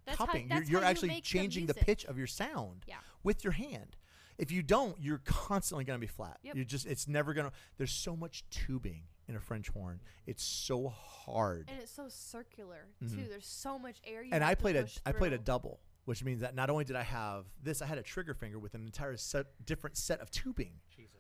That's 0.06 0.18
how, 0.18 0.26
cupping. 0.28 0.48
that's 0.48 0.70
you're 0.70 0.80
you're 0.80 0.82
how 0.82 0.88
you 0.88 0.92
actually 0.92 1.08
make 1.10 1.24
the 1.26 1.30
changing 1.30 1.66
the, 1.66 1.74
music. 1.74 1.86
pitch 1.86 2.06
of 2.06 2.18
your 2.18 2.28
sound 2.28 2.86
Yeah. 2.88 3.00
with 3.24 3.44
your 3.44 3.52
hand. 3.54 3.98
If 4.38 4.52
you 4.52 4.62
don't, 4.62 4.96
you're 5.00 5.22
constantly 5.26 5.84
going 5.84 5.98
to 6.00 6.02
be 6.02 6.08
flat. 6.12 6.38
Yep. 6.44 6.56
You're 6.56 6.66
just 6.66 6.86
it's 6.86 7.08
never 7.08 7.34
going 7.34 7.48
to 7.50 7.54
there's 7.78 7.92
so 7.92 8.16
much 8.16 8.44
tubing 8.50 9.04
in 9.28 9.36
a 9.36 9.40
French 9.40 9.70
horn. 9.70 10.00
It's 10.26 10.44
so 10.44 10.88
hard. 10.90 11.70
And 11.72 11.82
it's 11.82 11.92
so 11.92 12.08
circular 12.08 12.88
Mhm. 13.04 13.10
too. 13.16 13.28
There's 13.30 13.48
so 13.48 13.78
much 13.80 13.98
air. 14.06 14.24
You 14.24 14.30
And 14.34 14.44
I 14.44 14.56
played 14.56 14.76
a 14.76 14.84
push 14.84 14.98
I 15.06 15.12
played 15.12 15.34
a 15.34 15.38
double, 15.38 15.82
which 16.06 16.24
means 16.24 16.42
that 16.42 16.56
not 16.56 16.70
only 16.70 16.86
did 16.86 16.96
I 16.96 17.04
have 17.04 17.46
this, 17.62 17.82
I 17.82 17.88
had 17.88 17.98
a 17.98 18.04
trigger 18.04 18.34
finger 18.34 18.60
with 18.60 18.74
an 18.76 18.86
entire 18.86 19.18
set 19.18 19.48
different 19.66 19.98
set 19.98 20.20
of 20.22 20.30
tubing. 20.32 20.80
Jesus. 20.96 21.14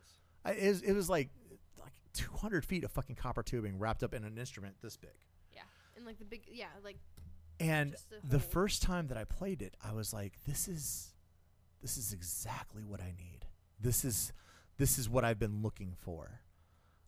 I, 0.45 0.52
it, 0.52 0.69
was, 0.69 0.81
it 0.84 0.94
was 0.94 1.10
like 1.10 1.30
like 1.77 1.94
200 2.14 2.64
feet 2.65 2.84
of 2.84 2.91
fucking 2.91 3.15
copper 3.15 3.44
tubing 3.44 3.77
wrapped 3.80 4.03
up 4.03 4.14
in 4.14 4.23
an 4.23 4.38
instrument 4.38 4.76
this 4.81 4.95
big. 4.95 5.11
Yeah. 5.53 5.61
And 5.95 6.06
like 6.06 6.19
the 6.19 6.26
big 6.26 6.44
yeah 6.49 6.68
like 6.84 6.98
And 7.60 7.95
the 8.10 8.38
the 8.38 8.39
first 8.39 8.81
time 8.84 9.07
that 9.07 9.18
I 9.18 9.23
played 9.26 9.61
it, 9.64 9.76
I 9.81 9.91
was 9.91 10.14
like, 10.14 10.34
"This 10.45 10.68
is, 10.68 11.14
this 11.81 11.97
is 11.97 12.13
exactly 12.13 12.83
what 12.83 13.01
I 13.01 13.13
need. 13.17 13.45
This 13.79 14.03
is, 14.05 14.33
this 14.77 14.97
is 14.97 15.09
what 15.09 15.23
I've 15.23 15.39
been 15.39 15.61
looking 15.61 15.93
for," 15.97 16.41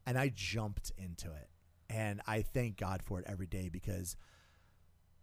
and 0.06 0.18
I 0.18 0.32
jumped 0.34 0.92
into 0.98 1.28
it, 1.34 1.50
and 1.90 2.22
I 2.28 2.42
thank 2.42 2.78
God 2.78 3.02
for 3.04 3.20
it 3.20 3.26
every 3.28 3.48
day 3.48 3.70
because 3.70 4.16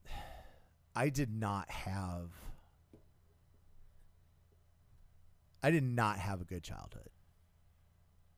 I 0.97 1.09
did 1.11 1.31
not 1.31 1.71
have, 1.71 2.31
I 5.63 5.71
did 5.71 5.83
not 5.85 6.19
have 6.19 6.41
a 6.41 6.45
good 6.45 6.63
childhood. 6.63 7.11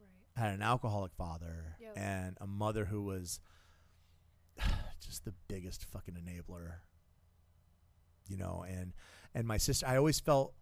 right. 0.01 0.09
I 0.37 0.41
had 0.41 0.55
an 0.55 0.63
alcoholic 0.63 1.13
father 1.15 1.77
Yep. 1.81 1.93
and 1.97 2.39
a 2.41 2.47
mother 2.47 2.85
who 2.87 3.03
was 3.03 3.41
just 5.01 5.25
the 5.25 5.35
biggest 5.49 5.85
fucking 5.85 6.15
enabler 6.15 6.77
you 8.29 8.37
know 8.37 8.65
and 8.69 8.93
and 9.35 9.47
my 9.47 9.57
sister 9.57 9.87
i 9.87 9.97
always 9.97 10.21
felt 10.21 10.53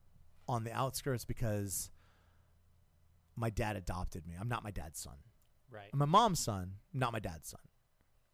on 0.48 0.64
the 0.64 0.72
outskirts 0.72 1.24
because 1.24 1.90
my 3.36 3.50
dad 3.50 3.76
adopted 3.76 4.26
me. 4.26 4.34
I'm 4.40 4.48
not 4.48 4.64
my 4.64 4.70
dad's 4.70 5.00
son. 5.00 5.16
Right. 5.70 5.88
i'm 5.92 5.98
my 5.98 6.04
mom's 6.06 6.38
son 6.38 6.74
not 6.94 7.12
my 7.12 7.18
dad's 7.18 7.48
son. 7.48 7.60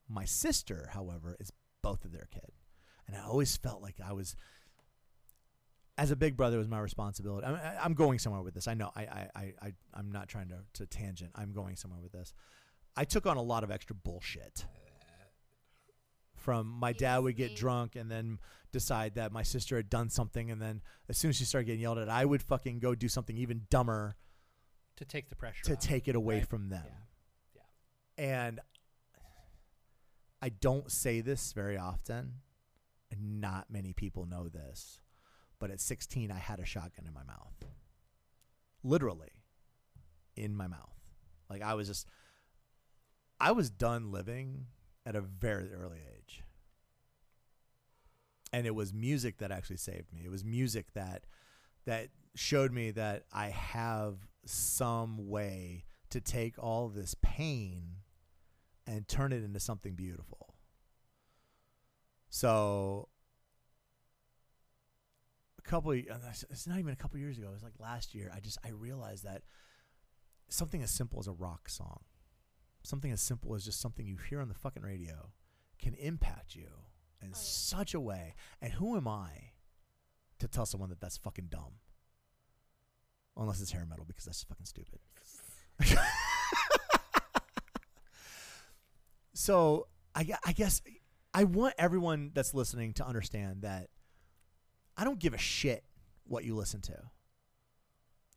My 0.08 0.24
sister 0.26 0.90
however 0.92 1.36
is 1.40 1.50
both 1.82 2.04
of 2.04 2.12
their 2.12 2.28
kid. 2.30 2.52
And 3.06 3.16
i 3.16 3.20
always 3.22 3.56
felt 3.56 3.80
like 3.82 3.96
i 4.04 4.12
was 4.12 4.36
as 5.98 6.10
a 6.10 6.16
big 6.16 6.36
brother 6.36 6.56
it 6.56 6.60
was 6.60 6.68
my 6.68 6.78
responsibility. 6.80 7.46
I'm, 7.46 7.54
I- 7.56 7.78
I'm 7.84 7.94
going 7.94 8.18
somewhere 8.18 8.42
with 8.42 8.54
this. 8.54 8.68
I 8.68 8.74
know 8.74 8.90
I, 8.94 9.02
I, 9.02 9.28
I, 9.34 9.54
I 9.62 9.72
i'm 9.94 10.10
not 10.12 10.28
trying 10.28 10.48
to, 10.48 10.58
to 10.74 10.86
tangent. 10.86 11.32
I'm 11.34 11.52
going 11.52 11.76
somewhere 11.76 12.00
with 12.00 12.12
this. 12.12 12.32
I 12.96 13.04
took 13.04 13.26
on 13.26 13.36
a 13.38 13.42
lot 13.42 13.64
of 13.64 13.70
extra 13.70 13.96
bullshit 13.96 14.66
from 16.42 16.66
my 16.66 16.92
dad 16.92 17.18
would 17.18 17.36
get 17.36 17.56
drunk 17.56 17.96
and 17.96 18.10
then 18.10 18.38
decide 18.72 19.14
that 19.14 19.32
my 19.32 19.42
sister 19.42 19.76
had 19.76 19.88
done 19.88 20.08
something 20.10 20.50
and 20.50 20.60
then 20.60 20.80
as 21.08 21.16
soon 21.16 21.28
as 21.30 21.36
she 21.36 21.44
started 21.44 21.66
getting 21.66 21.80
yelled 21.80 21.98
at 21.98 22.08
i 22.08 22.24
would 22.24 22.42
fucking 22.42 22.78
go 22.78 22.94
do 22.94 23.08
something 23.08 23.36
even 23.36 23.62
dumber 23.70 24.16
To 24.96 25.04
take 25.04 25.28
the 25.28 25.36
pressure. 25.36 25.64
to 25.64 25.72
off, 25.74 25.78
take 25.80 26.08
it 26.08 26.16
away 26.16 26.38
right? 26.40 26.48
from 26.48 26.68
them 26.68 26.84
Yeah. 27.54 27.62
and 28.18 28.60
I 30.44 30.48
don't 30.48 30.90
say 30.90 31.20
this 31.20 31.52
very 31.52 31.78
often, 31.78 32.40
and 33.12 33.40
not 33.40 33.70
many 33.70 33.92
people 33.92 34.26
know 34.26 34.48
this, 34.48 34.98
but 35.60 35.70
at 35.70 35.80
16, 35.80 36.32
I 36.32 36.38
had 36.38 36.58
a 36.58 36.64
shotgun 36.64 37.06
in 37.06 37.12
my 37.14 37.22
mouth. 37.22 37.54
Literally 38.82 39.30
in 40.34 40.56
my 40.56 40.66
mouth. 40.66 40.98
Like 41.48 41.62
I 41.62 41.74
was 41.74 41.86
just, 41.86 42.08
I 43.38 43.52
was 43.52 43.70
done 43.70 44.10
living 44.10 44.66
at 45.04 45.16
a 45.16 45.20
very 45.20 45.72
early 45.72 46.00
age. 46.16 46.42
And 48.52 48.66
it 48.66 48.74
was 48.74 48.92
music 48.92 49.38
that 49.38 49.50
actually 49.50 49.78
saved 49.78 50.12
me. 50.12 50.22
It 50.24 50.30
was 50.30 50.44
music 50.44 50.92
that 50.94 51.24
that 51.84 52.08
showed 52.34 52.72
me 52.72 52.90
that 52.92 53.24
I 53.32 53.48
have 53.48 54.16
some 54.44 55.28
way 55.28 55.84
to 56.10 56.20
take 56.20 56.62
all 56.62 56.88
this 56.88 57.14
pain 57.22 57.96
and 58.86 59.08
turn 59.08 59.32
it 59.32 59.42
into 59.42 59.60
something 59.60 59.94
beautiful. 59.94 60.54
So 62.28 63.08
a 65.58 65.62
couple 65.62 65.92
of, 65.92 65.98
uh, 66.10 66.16
it's 66.50 66.66
not 66.66 66.78
even 66.78 66.92
a 66.92 66.96
couple 66.96 67.18
years 67.18 67.38
ago, 67.38 67.48
it 67.48 67.52
was 67.52 67.62
like 67.62 67.78
last 67.78 68.14
year, 68.14 68.30
I 68.34 68.40
just 68.40 68.58
I 68.64 68.70
realized 68.70 69.24
that 69.24 69.42
something 70.48 70.82
as 70.82 70.90
simple 70.90 71.18
as 71.20 71.26
a 71.26 71.32
rock 71.32 71.68
song, 71.68 72.00
something 72.82 73.12
as 73.12 73.20
simple 73.20 73.54
as 73.54 73.64
just 73.64 73.80
something 73.80 74.06
you 74.06 74.16
hear 74.28 74.40
on 74.40 74.48
the 74.48 74.54
fucking 74.54 74.82
radio 74.82 75.30
can 75.78 75.94
impact 75.94 76.54
you 76.54 76.68
in 77.20 77.28
oh, 77.28 77.30
yeah. 77.30 77.34
such 77.34 77.94
a 77.94 78.00
way. 78.00 78.34
And 78.60 78.72
who 78.74 78.96
am 78.96 79.08
I 79.08 79.52
to 80.38 80.48
tell 80.48 80.66
someone 80.66 80.88
that 80.90 81.00
that's 81.00 81.16
fucking 81.16 81.46
dumb? 81.50 81.74
Unless 83.36 83.60
it's 83.60 83.72
hair 83.72 83.86
metal 83.88 84.04
because 84.04 84.24
that's 84.24 84.42
fucking 84.42 84.66
stupid. 84.66 84.98
so 89.34 89.86
I, 90.14 90.28
I 90.44 90.52
guess 90.52 90.82
I 91.32 91.44
want 91.44 91.74
everyone 91.78 92.30
that's 92.34 92.52
listening 92.52 92.92
to 92.94 93.06
understand 93.06 93.62
that 93.62 93.88
I 94.96 95.04
don't 95.04 95.18
give 95.18 95.32
a 95.32 95.38
shit 95.38 95.84
what 96.24 96.44
you 96.44 96.54
listen 96.54 96.82
to. 96.82 96.98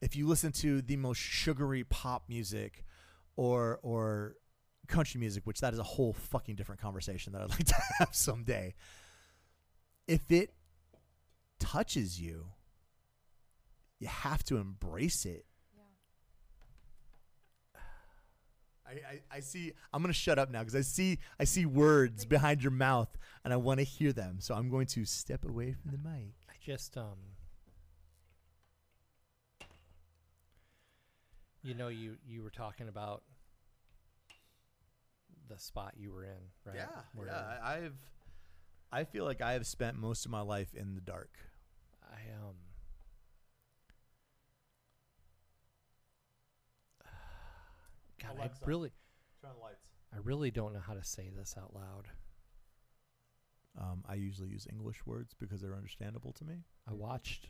If 0.02 0.16
you 0.16 0.28
listen 0.28 0.52
to 0.54 0.82
the 0.82 0.98
most 0.98 1.18
sugary 1.18 1.84
pop 1.84 2.24
music 2.30 2.86
or 3.36 3.80
or 3.84 4.36
country 4.88 5.20
music, 5.20 5.46
which 5.46 5.62
that 5.62 5.74
is 5.74 5.80
a 5.80 5.84
whole 5.84 6.14
fucking 6.14 6.56
different 6.56 6.82
conversation 6.82 7.34
that 7.34 7.42
I'd 7.42 7.50
like 7.58 7.66
to 7.66 7.76
have 8.00 8.10
someday. 8.14 8.74
If 10.08 10.32
it 10.32 10.54
touches 11.60 12.22
you, 12.22 12.46
you 14.00 14.08
have 14.08 14.44
to 14.46 14.58
embrace 14.58 15.26
it. 15.26 15.46
Yeah. 15.76 15.82
I, 18.88 18.92
I, 18.92 19.22
I 19.38 19.40
see 19.40 19.74
I'm 19.92 20.02
gonna 20.02 20.14
shut 20.14 20.38
up 20.38 20.52
now 20.52 20.60
because 20.60 20.76
I 20.76 20.82
see 20.82 21.20
I 21.40 21.46
see 21.46 21.66
words 21.66 22.26
behind 22.26 22.62
your 22.62 22.72
mouth 22.72 23.18
and 23.44 23.54
I 23.54 23.58
want 23.58 23.80
to 23.80 23.84
hear 23.84 24.14
them. 24.14 24.38
So 24.40 24.54
I'm 24.54 24.70
going 24.70 24.88
to 24.88 25.06
step 25.06 25.46
away 25.46 25.74
from 25.74 25.92
the 25.92 25.98
mic. 25.98 26.34
I 26.50 26.54
just 26.64 26.98
um 26.98 27.18
you 31.66 31.74
know 31.74 31.88
you 31.88 32.18
you 32.28 32.44
were 32.44 32.52
talking 32.52 32.88
about 32.88 33.24
the 35.50 35.58
spot 35.58 35.94
you 35.98 36.12
were 36.12 36.24
in, 36.24 36.52
right? 36.64 36.76
Where 37.16 37.28
yeah. 37.28 37.58
I- 37.64 37.78
I've 37.78 37.98
I 38.92 39.04
feel 39.04 39.26
like 39.26 39.42
I 39.42 39.54
have 39.54 39.66
spent 39.66 39.98
most 39.98 40.26
of 40.26 40.32
my 40.32 40.42
life 40.42 40.76
in 40.76 40.94
the 40.94 41.02
dark. 41.02 41.32
I 42.04 42.20
um 42.40 42.56
God, 48.22 48.38
Alexa. 48.38 48.64
I 48.64 48.68
really 48.68 48.92
Turn 49.42 49.50
on 49.50 49.58
the 49.58 49.64
lights. 49.64 49.90
I 50.14 50.18
really 50.24 50.52
don't 50.52 50.74
know 50.74 50.80
how 50.86 50.94
to 50.94 51.04
say 51.04 51.32
this 51.36 51.56
out 51.58 51.74
loud. 51.74 52.10
Um, 53.78 54.04
I 54.08 54.14
usually 54.14 54.50
use 54.50 54.68
English 54.70 55.06
words 55.06 55.34
because 55.38 55.62
they're 55.62 55.76
understandable 55.76 56.32
to 56.34 56.46
me. 56.46 56.64
I 56.88 56.94
watched 56.94 57.48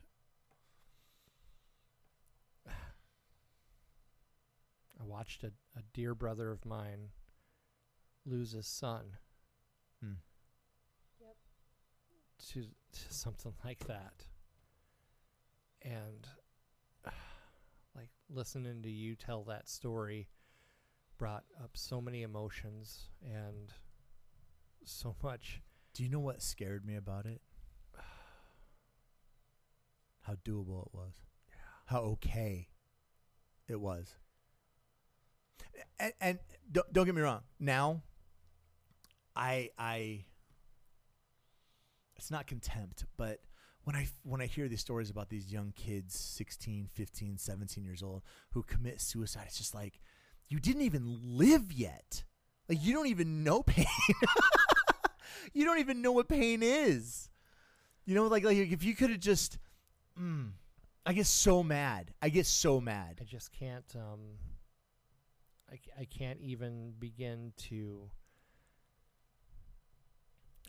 I 4.99 5.03
watched 5.03 5.43
a, 5.43 5.47
a 5.77 5.81
dear 5.93 6.15
brother 6.15 6.51
of 6.51 6.65
mine 6.65 7.09
lose 8.25 8.51
his 8.51 8.67
son 8.67 9.17
Hmm. 10.01 10.13
Yep. 11.21 11.35
to, 12.49 12.61
to 12.63 13.13
something 13.13 13.53
like 13.63 13.79
that. 13.87 14.25
And 15.81 16.27
like 17.95 18.09
listening 18.29 18.81
to 18.83 18.89
you 18.89 19.15
tell 19.15 19.43
that 19.45 19.69
story 19.69 20.27
brought 21.17 21.45
up 21.63 21.71
so 21.75 22.01
many 22.01 22.23
emotions 22.23 23.09
and 23.23 23.73
so 24.83 25.15
much. 25.23 25.61
Do 25.93 26.03
you 26.03 26.09
know 26.09 26.19
what 26.19 26.41
scared 26.41 26.85
me 26.85 26.95
about 26.95 27.25
it? 27.25 27.41
How 30.21 30.33
doable 30.43 30.87
it 30.87 30.93
was. 30.93 31.13
How 31.85 32.01
okay 32.01 32.67
it 33.67 33.79
was. 33.79 34.15
And, 35.99 36.13
and 36.19 36.39
don't, 36.71 36.91
don't 36.93 37.05
get 37.05 37.15
me 37.15 37.21
wrong. 37.21 37.41
Now, 37.59 38.01
I 39.35 39.69
I 39.77 40.25
it's 42.15 42.31
not 42.31 42.47
contempt, 42.47 43.05
but 43.17 43.39
when 43.83 43.95
I 43.95 44.07
when 44.23 44.41
I 44.41 44.45
hear 44.45 44.67
these 44.67 44.81
stories 44.81 45.09
about 45.09 45.29
these 45.29 45.51
young 45.51 45.73
kids, 45.75 46.17
16, 46.17 46.89
15, 46.91 47.37
17 47.37 47.83
years 47.83 48.01
old 48.01 48.23
who 48.51 48.63
commit 48.63 48.99
suicide, 48.99 49.45
it's 49.47 49.57
just 49.57 49.75
like 49.75 49.99
you 50.49 50.59
didn't 50.59 50.81
even 50.83 51.19
live 51.23 51.71
yet. 51.71 52.23
Like 52.67 52.83
you 52.83 52.93
don't 52.93 53.07
even 53.07 53.43
know 53.43 53.61
pain. 53.63 53.85
you 55.53 55.65
don't 55.65 55.79
even 55.79 56.01
know 56.01 56.11
what 56.11 56.27
pain 56.27 56.61
is. 56.63 57.29
You 58.05 58.15
know, 58.15 58.27
like 58.27 58.43
like 58.43 58.57
if 58.57 58.83
you 58.83 58.95
could 58.95 59.09
have 59.11 59.19
just, 59.19 59.57
mm, 60.19 60.51
I 61.05 61.13
get 61.13 61.27
so 61.27 61.63
mad. 61.63 62.11
I 62.21 62.29
get 62.29 62.45
so 62.45 62.81
mad. 62.81 63.19
I 63.21 63.23
just 63.23 63.51
can't. 63.51 63.85
Um, 63.95 64.37
I, 65.75 66.01
I 66.01 66.05
can't 66.05 66.39
even 66.41 66.93
begin 66.99 67.53
to. 67.69 68.09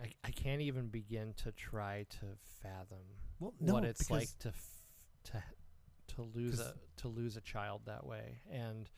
I, 0.02 0.12
I 0.24 0.30
can't 0.30 0.60
even 0.60 0.88
begin 0.88 1.34
to 1.44 1.52
try 1.52 2.04
to 2.20 2.26
fathom 2.62 2.98
Well, 3.40 3.54
what 3.60 3.84
it's 3.84 4.10
like 4.10 4.28
to 4.40 4.48
f- 4.48 4.82
to 5.24 5.42
to 6.16 6.22
lose 6.22 6.60
a 6.60 6.74
to 6.98 7.08
lose 7.08 7.36
a 7.36 7.40
child 7.40 7.82
that 7.86 8.04
way 8.06 8.40
and 8.50 8.90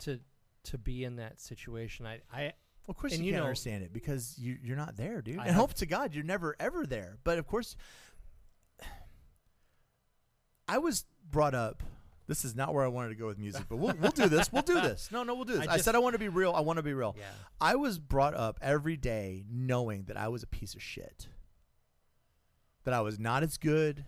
to 0.00 0.20
to 0.64 0.78
be 0.78 1.04
in 1.04 1.16
that 1.16 1.40
situation. 1.40 2.04
I 2.06 2.20
I 2.32 2.42
Well, 2.42 2.52
of 2.88 2.96
course 2.96 3.16
you, 3.16 3.24
you 3.24 3.32
can't 3.32 3.42
know- 3.42 3.46
understand 3.46 3.82
it 3.84 3.92
because 3.92 4.36
you 4.38 4.58
you're 4.62 4.76
not 4.76 4.96
there, 4.96 5.22
dude. 5.22 5.38
I 5.38 5.46
and 5.46 5.56
hope 5.56 5.72
to 5.74 5.86
God 5.86 6.14
you're 6.14 6.24
never 6.24 6.54
ever 6.60 6.84
there. 6.86 7.16
But 7.24 7.38
of 7.38 7.46
course, 7.46 7.76
I 10.68 10.78
was 10.78 11.04
brought 11.30 11.54
up. 11.54 11.82
This 12.26 12.44
is 12.44 12.54
not 12.54 12.72
where 12.72 12.84
I 12.84 12.88
wanted 12.88 13.10
to 13.10 13.14
go 13.16 13.26
with 13.26 13.38
music, 13.38 13.64
but 13.68 13.76
we'll 13.76 13.94
we'll 14.00 14.10
do 14.10 14.28
this. 14.28 14.50
We'll 14.50 14.62
do 14.62 14.80
this. 14.80 15.08
No, 15.12 15.22
no, 15.24 15.34
we'll 15.34 15.44
do 15.44 15.58
this. 15.58 15.68
I 15.68 15.74
I, 15.74 15.76
said 15.76 15.94
I 15.94 15.98
want 15.98 16.14
to 16.14 16.18
be 16.18 16.28
real. 16.28 16.52
I 16.52 16.60
want 16.60 16.78
to 16.78 16.82
be 16.82 16.94
real. 16.94 17.14
yeah. 17.18 17.24
I 17.60 17.76
was 17.76 17.98
brought 17.98 18.34
up 18.34 18.58
every 18.62 18.96
day 18.96 19.44
knowing 19.50 20.04
that 20.04 20.16
I 20.16 20.28
was 20.28 20.42
a 20.42 20.46
piece 20.46 20.74
of 20.74 20.82
shit. 20.82 21.28
That 22.84 22.94
I 22.94 23.00
was 23.02 23.18
not 23.18 23.42
as 23.42 23.58
good 23.58 24.06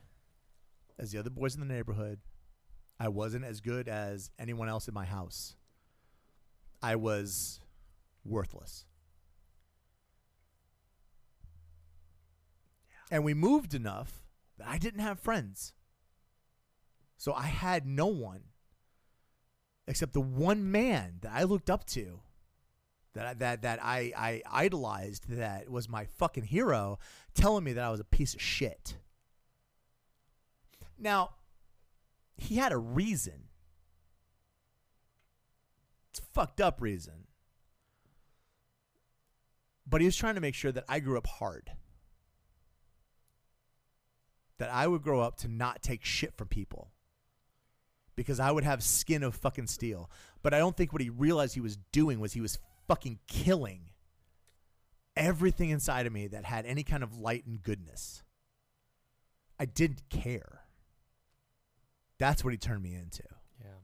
as 0.98 1.12
the 1.12 1.18
other 1.18 1.30
boys 1.30 1.54
in 1.54 1.60
the 1.60 1.66
neighborhood. 1.66 2.20
I 2.98 3.08
wasn't 3.08 3.44
as 3.44 3.60
good 3.60 3.88
as 3.88 4.30
anyone 4.38 4.68
else 4.68 4.88
in 4.88 4.94
my 4.94 5.04
house. 5.04 5.54
I 6.82 6.96
was 6.96 7.60
worthless. 8.24 8.86
And 13.10 13.24
we 13.24 13.34
moved 13.34 13.74
enough 13.74 14.22
that 14.58 14.66
I 14.68 14.78
didn't 14.78 15.00
have 15.00 15.20
friends. 15.20 15.74
So 17.16 17.32
I 17.32 17.46
had 17.46 17.86
no 17.86 18.06
one 18.06 18.42
except 19.88 20.12
the 20.12 20.20
one 20.20 20.70
man 20.70 21.18
that 21.22 21.32
I 21.32 21.44
looked 21.44 21.70
up 21.70 21.84
to 21.86 22.20
that 23.14 23.26
I, 23.26 23.34
that 23.34 23.62
that 23.62 23.78
I 23.82 24.12
I 24.16 24.42
idolized 24.50 25.28
that 25.30 25.70
was 25.70 25.88
my 25.88 26.04
fucking 26.04 26.44
hero 26.44 26.98
telling 27.34 27.64
me 27.64 27.72
that 27.72 27.84
I 27.84 27.90
was 27.90 28.00
a 28.00 28.04
piece 28.04 28.34
of 28.34 28.42
shit. 28.42 28.98
Now, 30.98 31.30
he 32.36 32.56
had 32.56 32.72
a 32.72 32.78
reason. 32.78 33.48
It's 36.10 36.20
fucked 36.32 36.60
up 36.60 36.80
reason. 36.80 37.26
But 39.86 40.00
he 40.00 40.06
was 40.06 40.16
trying 40.16 40.34
to 40.34 40.40
make 40.40 40.54
sure 40.54 40.72
that 40.72 40.84
I 40.88 41.00
grew 41.00 41.16
up 41.16 41.26
hard. 41.26 41.70
That 44.58 44.70
I 44.70 44.86
would 44.86 45.02
grow 45.02 45.20
up 45.20 45.36
to 45.38 45.48
not 45.48 45.82
take 45.82 46.04
shit 46.04 46.34
from 46.36 46.48
people. 46.48 46.90
Because 48.16 48.40
I 48.40 48.50
would 48.50 48.64
have 48.64 48.82
skin 48.82 49.22
of 49.22 49.34
fucking 49.34 49.66
steel. 49.66 50.10
But 50.42 50.54
I 50.54 50.58
don't 50.58 50.76
think 50.76 50.92
what 50.92 51.02
he 51.02 51.10
realized 51.10 51.54
he 51.54 51.60
was 51.60 51.78
doing 51.92 52.18
was 52.18 52.32
he 52.32 52.40
was 52.40 52.58
fucking 52.88 53.18
killing 53.28 53.90
everything 55.16 55.70
inside 55.70 56.06
of 56.06 56.12
me 56.12 56.26
that 56.28 56.44
had 56.44 56.66
any 56.66 56.82
kind 56.82 57.02
of 57.02 57.18
light 57.18 57.46
and 57.46 57.62
goodness. 57.62 58.22
I 59.58 59.64
didn't 59.64 60.08
care. 60.10 60.62
That's 62.18 62.44
what 62.44 62.52
he 62.52 62.58
turned 62.58 62.82
me 62.82 62.94
into. 62.94 63.22
Yeah. 63.60 63.80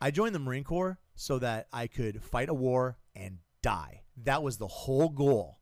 I 0.00 0.10
joined 0.10 0.34
the 0.34 0.38
Marine 0.40 0.64
Corps 0.64 0.98
so 1.14 1.38
that 1.38 1.66
I 1.72 1.86
could 1.86 2.22
fight 2.22 2.48
a 2.48 2.54
war 2.54 2.98
and 3.14 3.38
die. 3.62 4.02
That 4.16 4.42
was 4.42 4.56
the 4.56 4.68
whole 4.68 5.08
goal 5.08 5.58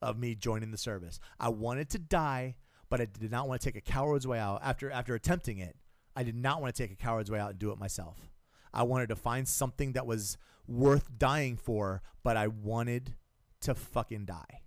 of 0.00 0.18
me 0.18 0.34
joining 0.34 0.70
the 0.70 0.78
service. 0.78 1.18
I 1.40 1.48
wanted 1.48 1.90
to 1.90 1.98
die, 1.98 2.56
but 2.88 3.00
I 3.00 3.06
did 3.06 3.30
not 3.30 3.48
want 3.48 3.60
to 3.60 3.64
take 3.64 3.76
a 3.76 3.80
coward's 3.80 4.26
way 4.26 4.38
out. 4.38 4.60
After 4.62 4.90
after 4.90 5.14
attempting 5.14 5.58
it, 5.58 5.76
I 6.16 6.22
did 6.22 6.36
not 6.36 6.60
want 6.60 6.74
to 6.74 6.82
take 6.82 6.92
a 6.92 6.96
coward's 6.96 7.30
way 7.30 7.38
out 7.38 7.50
and 7.50 7.58
do 7.58 7.70
it 7.70 7.78
myself. 7.78 8.30
I 8.72 8.82
wanted 8.82 9.08
to 9.08 9.16
find 9.16 9.46
something 9.46 9.92
that 9.92 10.06
was 10.06 10.36
worth 10.66 11.10
dying 11.16 11.56
for, 11.56 12.02
but 12.22 12.36
I 12.36 12.48
wanted 12.48 13.14
to 13.62 13.74
fucking 13.74 14.24
die. 14.24 14.62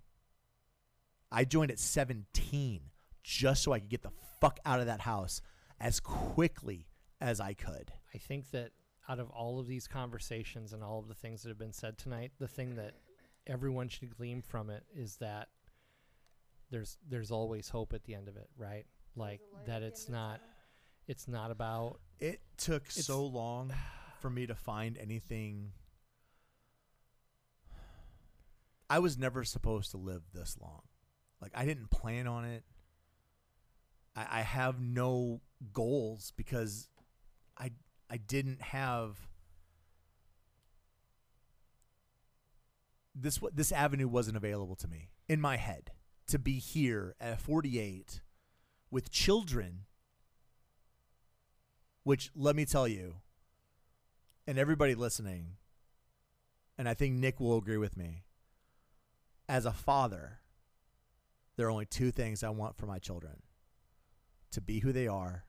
I 1.30 1.44
joined 1.44 1.70
at 1.70 1.78
17 1.78 2.80
just 3.22 3.62
so 3.62 3.72
I 3.72 3.80
could 3.80 3.90
get 3.90 4.02
the 4.02 4.12
fuck 4.40 4.58
out 4.64 4.80
of 4.80 4.86
that 4.86 5.02
house 5.02 5.42
as 5.80 6.00
quickly 6.00 6.86
as 7.20 7.40
I 7.40 7.52
could. 7.52 7.92
I 8.14 8.18
think 8.18 8.50
that 8.52 8.70
out 9.08 9.18
of 9.18 9.30
all 9.30 9.58
of 9.58 9.66
these 9.66 9.86
conversations 9.86 10.72
and 10.72 10.82
all 10.82 10.98
of 10.98 11.08
the 11.08 11.14
things 11.14 11.42
that 11.42 11.48
have 11.48 11.58
been 11.58 11.72
said 11.72 11.98
tonight, 11.98 12.32
the 12.38 12.48
thing 12.48 12.76
that 12.76 12.94
everyone 13.46 13.88
should 13.88 14.16
glean 14.16 14.42
from 14.42 14.70
it 14.70 14.84
is 14.94 15.16
that 15.16 15.48
there's 16.70 16.98
there's 17.08 17.30
always 17.30 17.68
hope 17.68 17.94
at 17.94 18.04
the 18.04 18.14
end 18.14 18.28
of 18.28 18.36
it, 18.36 18.48
right? 18.56 18.84
Like 19.16 19.40
that 19.66 19.82
it's 19.82 20.08
end 20.08 20.08
of 20.08 20.12
not 20.12 20.40
it's 21.08 21.26
not 21.26 21.50
about 21.50 21.98
It 22.20 22.40
took 22.56 22.90
so 22.90 23.24
long 23.24 23.72
for 24.20 24.30
me 24.30 24.46
to 24.46 24.54
find 24.54 24.96
anything. 24.98 25.72
I 28.90 28.98
was 28.98 29.18
never 29.18 29.42
supposed 29.44 29.90
to 29.92 29.96
live 29.96 30.22
this 30.32 30.56
long. 30.60 30.82
Like, 31.40 31.52
I 31.54 31.64
didn't 31.64 31.90
plan 31.90 32.26
on 32.26 32.44
it. 32.44 32.64
I, 34.14 34.26
I 34.38 34.40
have 34.42 34.80
no 34.80 35.40
goals 35.72 36.32
because 36.36 36.88
I 37.56 37.72
I 38.10 38.16
didn't 38.16 38.62
have 38.62 39.28
this 43.14 43.40
this 43.52 43.72
avenue 43.72 44.08
wasn't 44.08 44.36
available 44.36 44.76
to 44.76 44.88
me 44.88 45.10
in 45.28 45.40
my 45.40 45.56
head 45.56 45.90
to 46.28 46.38
be 46.38 46.58
here 46.58 47.14
at 47.20 47.40
48 47.40 48.20
with 48.90 49.10
children 49.10 49.86
which 52.08 52.30
let 52.34 52.56
me 52.56 52.64
tell 52.64 52.88
you 52.88 53.16
and 54.46 54.58
everybody 54.58 54.94
listening 54.94 55.58
and 56.78 56.88
I 56.88 56.94
think 56.94 57.16
Nick 57.16 57.38
will 57.38 57.58
agree 57.58 57.76
with 57.76 57.98
me 57.98 58.24
as 59.46 59.66
a 59.66 59.72
father 59.72 60.38
there 61.58 61.66
are 61.66 61.70
only 61.70 61.84
two 61.84 62.10
things 62.10 62.42
I 62.42 62.48
want 62.48 62.78
for 62.78 62.86
my 62.86 62.98
children 62.98 63.42
to 64.52 64.62
be 64.62 64.78
who 64.78 64.90
they 64.90 65.06
are 65.06 65.44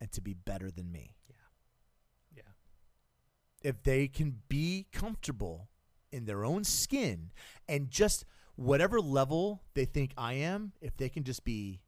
and 0.00 0.10
to 0.10 0.20
be 0.20 0.34
better 0.34 0.68
than 0.68 0.90
me 0.90 1.14
yeah. 1.28 2.38
Yeah. 2.38 3.70
If 3.70 3.84
they 3.84 4.08
can 4.08 4.38
be 4.48 4.88
comfortable 4.92 5.68
in 6.10 6.24
their 6.24 6.44
own 6.44 6.64
skin 6.64 7.30
and 7.68 7.88
just 7.88 8.24
whatever 8.56 9.00
level 9.00 9.62
they 9.74 9.84
think 9.84 10.12
I 10.18 10.32
am, 10.32 10.72
if 10.80 10.96
they 10.96 11.08
can 11.08 11.22
just 11.22 11.44
be 11.44 11.82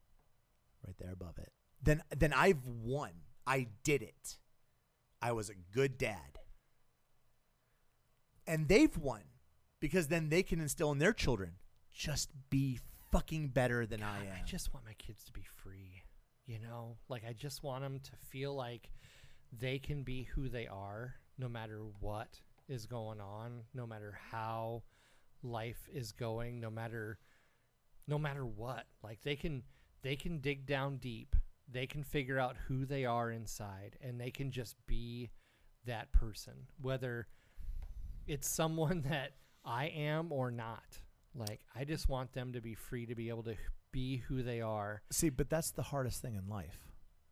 right 0.87 0.95
there 0.97 1.13
above 1.13 1.39
it, 1.39 1.51
then 1.83 2.05
then 2.17 2.33
I've 2.33 2.65
won. 2.65 3.11
I 3.47 3.69
did 3.83 4.03
it. 4.03 4.39
I 5.21 5.33
was 5.33 5.49
a 5.49 5.55
good 5.73 5.99
dad. 5.99 6.39
And 8.47 8.69
they've 8.69 8.97
won 8.97 9.23
because 9.81 10.09
then 10.09 10.29
they 10.29 10.43
can 10.43 10.61
instill 10.61 10.93
in 10.93 10.99
their 10.99 11.13
children 11.13 11.53
just 11.93 12.31
be 12.51 12.79
fucking 13.11 13.49
better 13.49 13.87
than 13.87 14.03
I 14.03 14.19
am. 14.19 14.33
I 14.43 14.45
just 14.45 14.75
want 14.75 14.85
my 14.85 14.95
kids 14.95 15.25
to 15.25 15.33
be 15.33 15.45
free. 15.63 16.03
You 16.47 16.59
know, 16.59 16.97
like 17.09 17.23
I 17.27 17.33
just 17.33 17.63
want 17.63 17.83
them 17.83 18.01
to 18.01 18.11
feel 18.29 18.55
like 18.55 18.91
they 19.53 19.79
can 19.79 20.03
be 20.03 20.25
who 20.25 20.49
they 20.49 20.67
are 20.67 21.15
no 21.39 21.49
matter 21.49 21.81
what 22.01 22.41
is 22.69 22.87
going 22.87 23.21
on, 23.21 23.63
no 23.73 23.87
matter 23.87 24.19
how 24.31 24.83
life 25.43 25.89
is 25.93 26.13
going, 26.13 26.61
no 26.61 26.71
matter 26.71 27.19
no 28.07 28.19
matter 28.19 28.45
what. 28.45 28.85
Like 29.03 29.23
they 29.23 29.37
can 29.37 29.63
they 30.03 30.17
can 30.17 30.39
dig 30.41 30.67
down 30.67 30.97
deep. 30.97 31.35
They 31.71 31.87
can 31.87 32.03
figure 32.05 32.39
out 32.39 32.57
who 32.69 32.85
they 32.85 33.05
are 33.05 33.31
inside 33.31 33.97
and 34.01 34.21
they 34.21 34.31
can 34.31 34.51
just 34.51 34.77
be 34.87 35.31
that 35.87 36.13
person, 36.13 36.55
whether 36.81 37.27
it's 38.27 38.49
someone 38.49 39.03
that 39.09 39.33
I 39.65 39.87
am 39.87 40.33
or 40.33 40.51
not. 40.51 41.01
Like 41.35 41.61
I 41.75 41.85
just 41.85 42.09
want 42.09 42.33
them 42.33 42.53
to 42.53 42.61
be 42.61 42.75
free 42.75 43.07
to 43.07 43.15
be 43.15 43.29
able 43.29 43.43
to 43.45 43.57
be 43.93 44.19
who 44.29 44.43
they 44.43 44.61
are. 44.61 45.03
See, 45.11 45.31
but 45.31 45.49
that's 45.51 45.71
the 45.73 45.83
hardest 45.83 46.21
thing 46.23 46.35
in 46.37 46.49
life. 46.49 46.79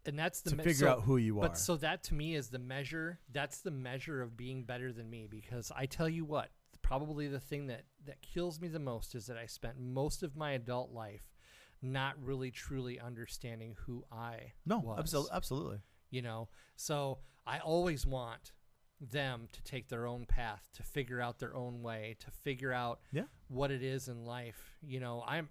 and 0.07 0.19
that's 0.19 0.41
the 0.41 0.51
to 0.51 0.57
me- 0.57 0.65
figure 0.65 0.87
so- 0.87 0.93
out 0.93 1.03
who 1.03 1.17
you 1.19 1.39
are. 1.39 1.43
But 1.43 1.59
so 1.59 1.77
that 1.77 2.03
to 2.05 2.15
me 2.15 2.35
is 2.35 2.49
the 2.49 2.59
measure. 2.59 3.21
That's 3.31 3.61
the 3.61 3.71
measure 3.71 4.23
of 4.23 4.37
being 4.37 4.65
better 4.65 4.93
than 4.93 5.09
me 5.11 5.29
because 5.31 5.71
I 5.77 5.87
tell 5.87 6.09
you 6.09 6.25
what, 6.25 6.51
probably 6.83 7.29
the 7.29 7.39
thing 7.41 7.67
that 7.69 7.85
that 8.07 8.23
kills 8.23 8.61
me 8.61 8.67
the 8.69 8.81
most 8.81 9.15
is 9.15 9.27
that 9.27 9.37
I 9.37 9.47
spent 9.47 9.79
most 9.79 10.23
of 10.23 10.37
my 10.37 10.53
adult 10.53 10.91
life 10.93 11.32
not 11.83 12.15
really 12.23 12.51
truly 12.51 12.99
understanding 13.01 13.75
who 13.87 14.05
I 14.11 14.53
no, 14.65 14.79
was. 14.79 14.99
absolutely, 15.01 15.31
absolutely. 15.35 15.79
You 16.11 16.23
know, 16.23 16.49
so 16.77 17.19
I 17.47 17.59
always 17.59 18.07
want 18.07 18.53
them 19.01 19.49
to 19.51 19.63
take 19.65 19.89
their 19.89 20.07
own 20.07 20.27
path, 20.27 20.69
to 20.75 20.83
figure 20.85 21.21
out 21.21 21.39
their 21.41 21.57
own 21.57 21.83
way, 21.83 22.17
to 22.21 22.31
figure 22.31 22.73
out 22.73 23.01
Yeah. 23.11 23.25
what 23.49 23.71
it 23.73 23.83
is 23.83 24.09
in 24.09 24.25
life. 24.25 24.77
You 24.83 25.01
know, 25.01 25.25
I'm 25.27 25.49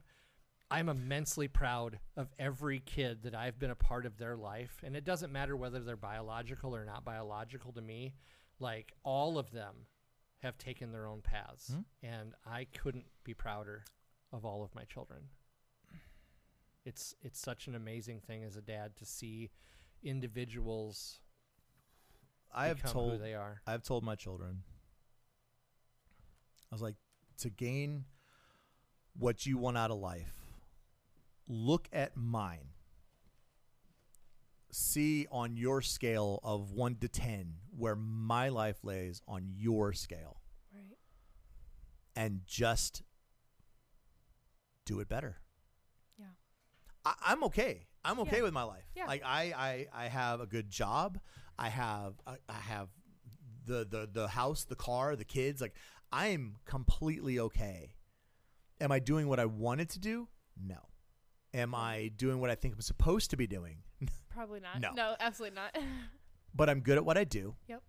I'm 0.74 0.88
immensely 0.88 1.50
proud 1.50 2.00
of 2.16 2.32
every 2.40 2.80
kid 2.80 3.24
that 3.24 3.36
I've 3.36 3.60
been 3.60 3.72
a 3.72 3.76
part 3.76 4.06
of 4.06 4.18
their 4.18 4.38
life, 4.38 4.80
and 4.86 4.96
it 4.96 5.04
doesn't 5.04 5.30
matter 5.34 5.58
whether 5.58 5.82
they're 5.82 5.98
biological 5.98 6.74
or 6.74 6.86
not 6.86 7.04
biological 7.04 7.74
to 7.74 7.82
me. 7.82 8.14
Like 8.58 8.94
all 9.04 9.38
of 9.38 9.52
them 9.52 9.88
have 10.38 10.58
taken 10.58 10.94
their 10.94 11.08
own 11.08 11.22
paths, 11.22 11.72
Mhm. 11.72 11.86
and 12.04 12.36
I 12.46 12.64
couldn't 12.66 13.08
be 13.26 13.34
prouder 13.34 13.84
of 14.32 14.46
all 14.46 14.64
of 14.64 14.74
my 14.74 14.86
children. 14.86 15.30
It's 16.86 17.16
it's 17.22 17.40
such 17.40 17.68
an 17.68 17.76
amazing 17.76 18.22
thing 18.22 18.44
as 18.44 18.56
a 18.56 18.62
dad 18.62 18.96
to 18.98 19.06
see 19.06 19.52
individuals 20.04 21.20
I 22.54 22.68
have 22.68 22.82
told 22.92 23.14
who 23.14 23.18
they 23.20 23.34
are. 23.36 23.62
I've 23.68 23.84
told 23.84 24.04
my 24.04 24.16
children. 24.16 24.64
I 26.72 26.76
was 26.76 26.82
like, 26.82 26.96
to 27.40 27.50
gain 27.50 28.06
what 29.18 29.46
you 29.46 29.58
want 29.58 29.78
out 29.78 29.92
of 29.92 30.00
life, 30.00 30.34
look 31.48 31.88
at 31.92 32.16
mine. 32.16 32.70
See 34.72 35.28
on 35.32 35.58
your 35.58 35.82
scale 35.82 36.40
of 36.44 36.72
one 36.72 36.96
to 37.02 37.10
10 37.10 37.56
where 37.78 37.96
my 37.96 38.48
life 38.48 38.78
lays 38.84 39.22
on 39.28 39.50
your 39.54 39.92
scale 39.92 40.38
Right. 40.74 40.98
and 42.16 42.42
just 42.46 43.04
do 44.86 45.02
it 45.02 45.10
better. 45.10 45.42
I, 47.06 47.14
I'm 47.26 47.44
okay. 47.46 47.88
I'm 48.04 48.20
okay 48.22 48.38
Yeah. 48.38 48.44
with 48.44 48.54
my 48.54 48.64
life. 48.64 48.84
Yeah. 48.96 49.06
Like 49.06 49.22
I, 49.26 49.54
I, 49.94 50.06
I 50.06 50.08
have 50.08 50.42
a 50.42 50.46
good 50.48 50.70
job. 50.70 51.20
I 51.58 51.70
have, 51.70 52.14
I, 52.26 52.36
I 52.50 52.54
have 52.54 52.90
the, 53.66 53.86
the, 53.90 54.10
the 54.12 54.28
house, 54.28 54.64
the 54.64 54.76
car, 54.76 55.16
the 55.16 55.26
kids. 55.26 55.62
Like 55.62 55.74
I'm 56.12 56.56
completely 56.66 57.40
okay. 57.40 57.96
Am 58.80 58.92
I 58.92 59.00
doing 59.00 59.28
what 59.28 59.40
I 59.40 59.46
wanted 59.46 59.90
to 59.92 60.00
do? 60.00 60.28
No. 60.60 60.78
Am 61.54 61.76
I 61.76 62.12
doing 62.16 62.40
what 62.40 62.50
I 62.50 62.56
think 62.56 62.74
I'm 62.74 62.82
supposed 62.82 63.30
to 63.32 63.38
be 63.38 63.46
doing? 63.46 63.78
Probably 64.30 64.60
not. 64.60 64.80
No. 64.82 64.92
No, 64.96 65.16
absolutely 65.20 65.56
not. 65.56 65.78
but 66.56 66.70
I'm 66.70 66.80
good 66.80 66.98
at 66.98 67.06
what 67.06 67.18
I 67.18 67.24
do. 67.24 67.56
Yep. 67.68 67.84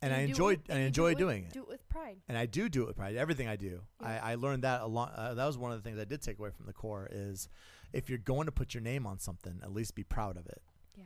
And, 0.00 0.14
I 0.14 0.20
you 0.22 0.28
enjoy, 0.28 0.52
it- 0.52 0.60
and 0.68 0.78
I 0.78 0.82
you 0.82 0.90
do 0.90 1.06
enjoy 1.06 1.14
doing 1.14 1.44
it. 1.44 1.52
Do 1.52 1.62
it 1.62 1.68
with 1.68 1.88
pride. 1.88 2.18
and 2.28 2.38
I 2.38 2.46
do 2.46 2.68
do 2.68 2.82
it 2.82 2.86
with 2.86 2.96
pride. 2.96 3.16
Everything 3.16 3.48
I 3.48 3.56
do, 3.56 3.80
Yeah. 4.00 4.20
I, 4.22 4.32
I 4.32 4.34
learned 4.36 4.62
that 4.64 4.80
a 4.82 4.86
lot. 4.86 5.12
Uh, 5.16 5.34
that 5.34 5.44
was 5.46 5.58
one 5.58 5.72
of 5.72 5.82
the 5.82 5.88
things 5.88 5.98
I 5.98 6.04
did 6.04 6.22
take 6.22 6.38
away 6.38 6.50
from 6.50 6.66
the 6.66 6.72
core 6.72 7.08
is, 7.10 7.48
if 7.92 8.08
you're 8.08 8.18
going 8.18 8.46
to 8.46 8.52
put 8.52 8.74
your 8.74 8.82
name 8.82 9.06
on 9.06 9.18
something, 9.18 9.58
at 9.62 9.72
least 9.72 9.94
be 9.96 10.04
proud 10.04 10.36
of 10.36 10.46
it. 10.46 10.62
Yeah. 10.96 11.04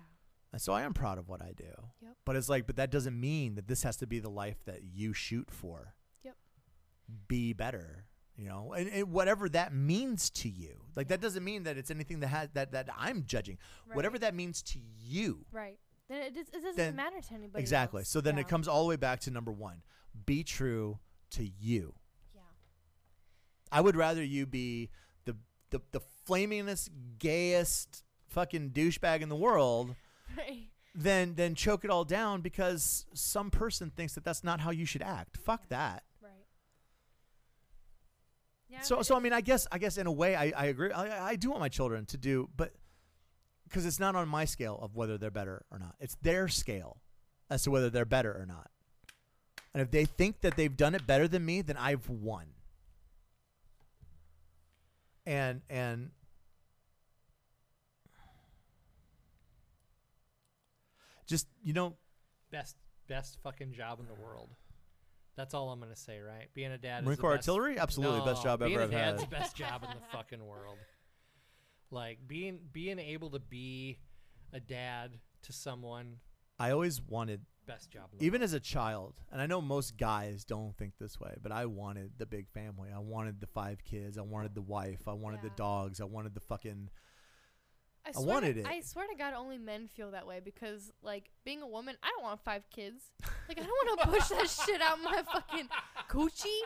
And 0.53 0.61
so 0.61 0.73
I 0.75 0.83
am 0.83 0.93
proud 0.93 1.17
of 1.19 1.29
what 1.29 1.41
I 1.41 1.53
do. 1.57 1.65
Yep. 2.03 2.17
But 2.27 2.37
it's 2.37 2.49
like, 2.51 2.67
but 2.67 2.77
that 2.77 2.91
doesn't 2.91 3.19
mean 3.19 3.55
that 3.55 3.67
this 3.67 3.83
has 3.85 3.97
to 3.99 4.07
be 4.07 4.19
the 4.19 4.29
life 4.31 4.59
that 4.67 4.83
you 4.83 5.15
shoot 5.15 5.51
for. 5.51 5.95
Yep. 6.25 6.37
Be 7.29 7.53
better, 7.55 8.05
you 8.37 8.49
know, 8.49 8.73
and, 8.75 8.89
and 8.91 9.11
whatever 9.11 9.49
that 9.51 9.73
means 9.75 10.29
to 10.31 10.49
you. 10.49 10.83
Like 10.97 11.09
that 11.09 11.21
doesn't 11.21 11.45
mean 11.45 11.63
that 11.65 11.79
it's 11.79 11.91
anything 11.91 12.21
that 12.21 12.29
has 12.29 12.49
that 12.55 12.73
that 12.73 12.89
I'm 12.99 13.25
judging. 13.25 13.59
Whatever 13.93 14.19
that 14.19 14.35
means 14.35 14.63
to 14.65 14.79
you. 15.01 15.47
Right. 15.53 15.79
Then 16.13 16.23
it, 16.25 16.35
does, 16.35 16.49
it 16.49 16.53
doesn't 16.63 16.77
Then- 16.77 16.97
matter 16.97 17.21
to 17.21 17.35
anybody. 17.35 17.61
exactly. 17.63 18.01
else. 18.01 18.09
So 18.09 18.21
then 18.21 18.35
yeah. 18.35 18.43
it 18.43 18.49
comes 18.49 18.69
all 18.69 18.83
the 18.83 18.89
way 18.89 18.97
back 18.97 19.21
to 19.21 19.31
number 19.31 19.51
one: 19.51 19.83
be 20.27 20.45
true 20.45 20.99
to 21.31 21.49
you. 21.59 21.95
Yeah. 22.35 22.41
I 23.71 23.81
would 23.81 23.97
rather 23.97 24.23
you 24.23 24.45
be 24.45 24.91
the 25.25 25.37
the, 25.71 25.81
the 25.93 26.01
flamingest, 26.29 26.91
gayest 27.19 28.05
fucking 28.29 28.71
douchebag 28.71 29.23
in 29.23 29.29
the 29.31 29.37
world 29.37 29.95
Right. 30.37 30.69
than 30.95 31.35
than 31.35 31.55
choke 31.55 31.83
it 31.85 31.91
all 31.91 32.05
down 32.05 32.43
because 32.43 33.07
some 33.15 33.51
person 33.51 33.91
thinks 33.91 34.15
that 34.15 34.25
that's 34.25 34.45
not 34.45 34.61
how 34.61 34.71
you 34.71 34.85
should 34.85 35.03
act. 35.03 35.39
Fuck 35.39 35.69
that. 35.71 36.03
Right. 36.21 36.31
Yeah. 38.69 38.81
So 38.83 39.01
so 39.03 39.17
I 39.17 39.21
mean 39.21 39.33
I 39.33 39.41
guess 39.41 39.67
I 39.73 39.79
guess 39.79 39.97
in 39.97 40.07
a 40.07 40.13
way 40.13 40.37
I 40.37 40.53
I 40.57 40.67
agree. 40.67 40.93
I, 40.93 41.29
I 41.31 41.37
do 41.37 41.49
want 41.51 41.61
my 41.61 41.69
children 41.71 42.05
to 42.07 42.17
do, 42.19 42.51
but 42.57 42.73
because 43.73 43.87
it's 43.87 43.99
not 43.99 44.15
on 44.15 44.29
my 44.29 44.45
scale 44.45 44.79
of 44.83 44.95
whether 44.95 45.17
they're 45.17 45.31
better 45.31 45.65
or 45.71 45.79
not. 45.79 45.95
It's 45.99 46.15
their 46.21 46.47
scale 46.47 46.99
as 47.49 47.63
to 47.63 47.71
whether 47.71 47.89
they're 47.89 48.05
better 48.05 48.31
or 48.31 48.45
not. 48.45 48.71
And 49.73 49.81
if 49.81 49.91
they 49.91 50.05
think 50.05 50.43
that 50.43 50.57
they've 50.57 50.77
done 50.77 50.95
it 50.95 51.07
better 51.07 51.27
than 51.27 51.43
me, 51.47 51.63
then 51.63 51.79
I've 51.79 52.07
won. 52.11 52.49
And 55.25 55.63
and 55.71 56.11
just 61.27 61.47
you 61.63 61.73
know 61.73 61.95
Best 62.51 62.77
best 63.09 63.39
fucking 63.43 63.73
job 63.73 63.99
in 64.01 64.07
the 64.07 64.23
world. 64.23 64.51
That's 65.37 65.55
all 65.55 65.71
I'm 65.71 65.81
gonna 65.81 65.97
say, 65.97 66.21
right? 66.21 66.49
Being 66.53 66.73
a 66.73 66.77
dad 66.77 67.03
Marine 67.05 67.13
is 67.13 67.17
the 67.17 67.21
Corps 67.23 67.37
best- 67.37 67.49
artillery, 67.49 67.79
absolutely 67.79 68.19
No, 68.19 68.25
best 68.27 68.43
job 68.43 68.59
being 68.61 68.73
ever 68.75 68.83
a 68.83 68.85
I've 68.85 68.91
dad's 68.91 69.21
had. 69.23 69.31
best 69.31 69.57
job 69.57 69.83
in 69.85 69.89
the 69.89 70.03
fucking 70.13 70.45
world. 70.45 70.77
Like 71.93 72.19
being 72.27 72.59
being 72.73 72.99
able 72.99 73.31
to 73.31 73.39
be 73.39 73.99
a 74.53 74.61
dad 74.61 75.19
to 75.43 75.53
someone, 75.53 76.17
I 76.59 76.71
always 76.71 77.01
wanted 77.01 77.43
best 77.67 77.91
job. 77.91 78.09
In 78.13 78.19
the 78.19 78.25
even 78.25 78.41
world. 78.41 78.45
as 78.45 78.53
a 78.55 78.61
child, 78.61 79.15
and 79.31 79.41
I 79.41 79.47
know 79.47 79.61
most 79.61 79.97
guys 79.97 80.45
don't 80.45 80.77
think 80.77 80.95
this 80.99 81.21
way, 81.21 81.35
but 81.43 81.53
I 81.53 81.67
wanted 81.67 82.13
the 82.19 82.27
big 82.27 82.49
family. 82.49 82.91
I 82.95 82.99
wanted 82.99 83.41
the 83.41 83.47
five 83.47 83.85
kids. 83.85 84.19
I 84.19 84.23
wanted 84.23 84.55
the 84.55 84.63
wife. 84.63 85.07
I 85.07 85.13
wanted 85.13 85.43
the 85.43 85.51
dogs. 85.51 86.01
I 86.01 86.05
wanted 86.05 86.35
the 86.35 86.41
fucking. 86.41 86.89
I, 88.05 88.11
I 88.17 88.21
wanted 88.21 88.55
to, 88.55 88.61
it. 88.63 88.67
I 88.67 88.81
swear 88.81 89.07
to 89.07 89.15
God, 89.15 89.33
only 89.35 89.59
men 89.59 89.87
feel 89.87 90.11
that 90.11 90.27
way 90.27 90.41
because, 90.45 90.91
like, 91.03 91.31
being 91.45 91.63
a 91.63 91.69
woman, 91.69 91.95
I 92.03 92.11
don't 92.11 92.25
want 92.25 92.43
five 92.43 92.69
kids. 92.69 93.05
Like, 93.49 93.61
I 93.61 93.63
don't 93.63 93.71
want 93.71 94.01
to 94.01 94.09
push 94.09 94.29
that 94.29 94.49
shit 94.67 94.81
out 94.81 94.99
my 95.01 95.23
fucking 95.33 95.69
coochie. 96.09 96.63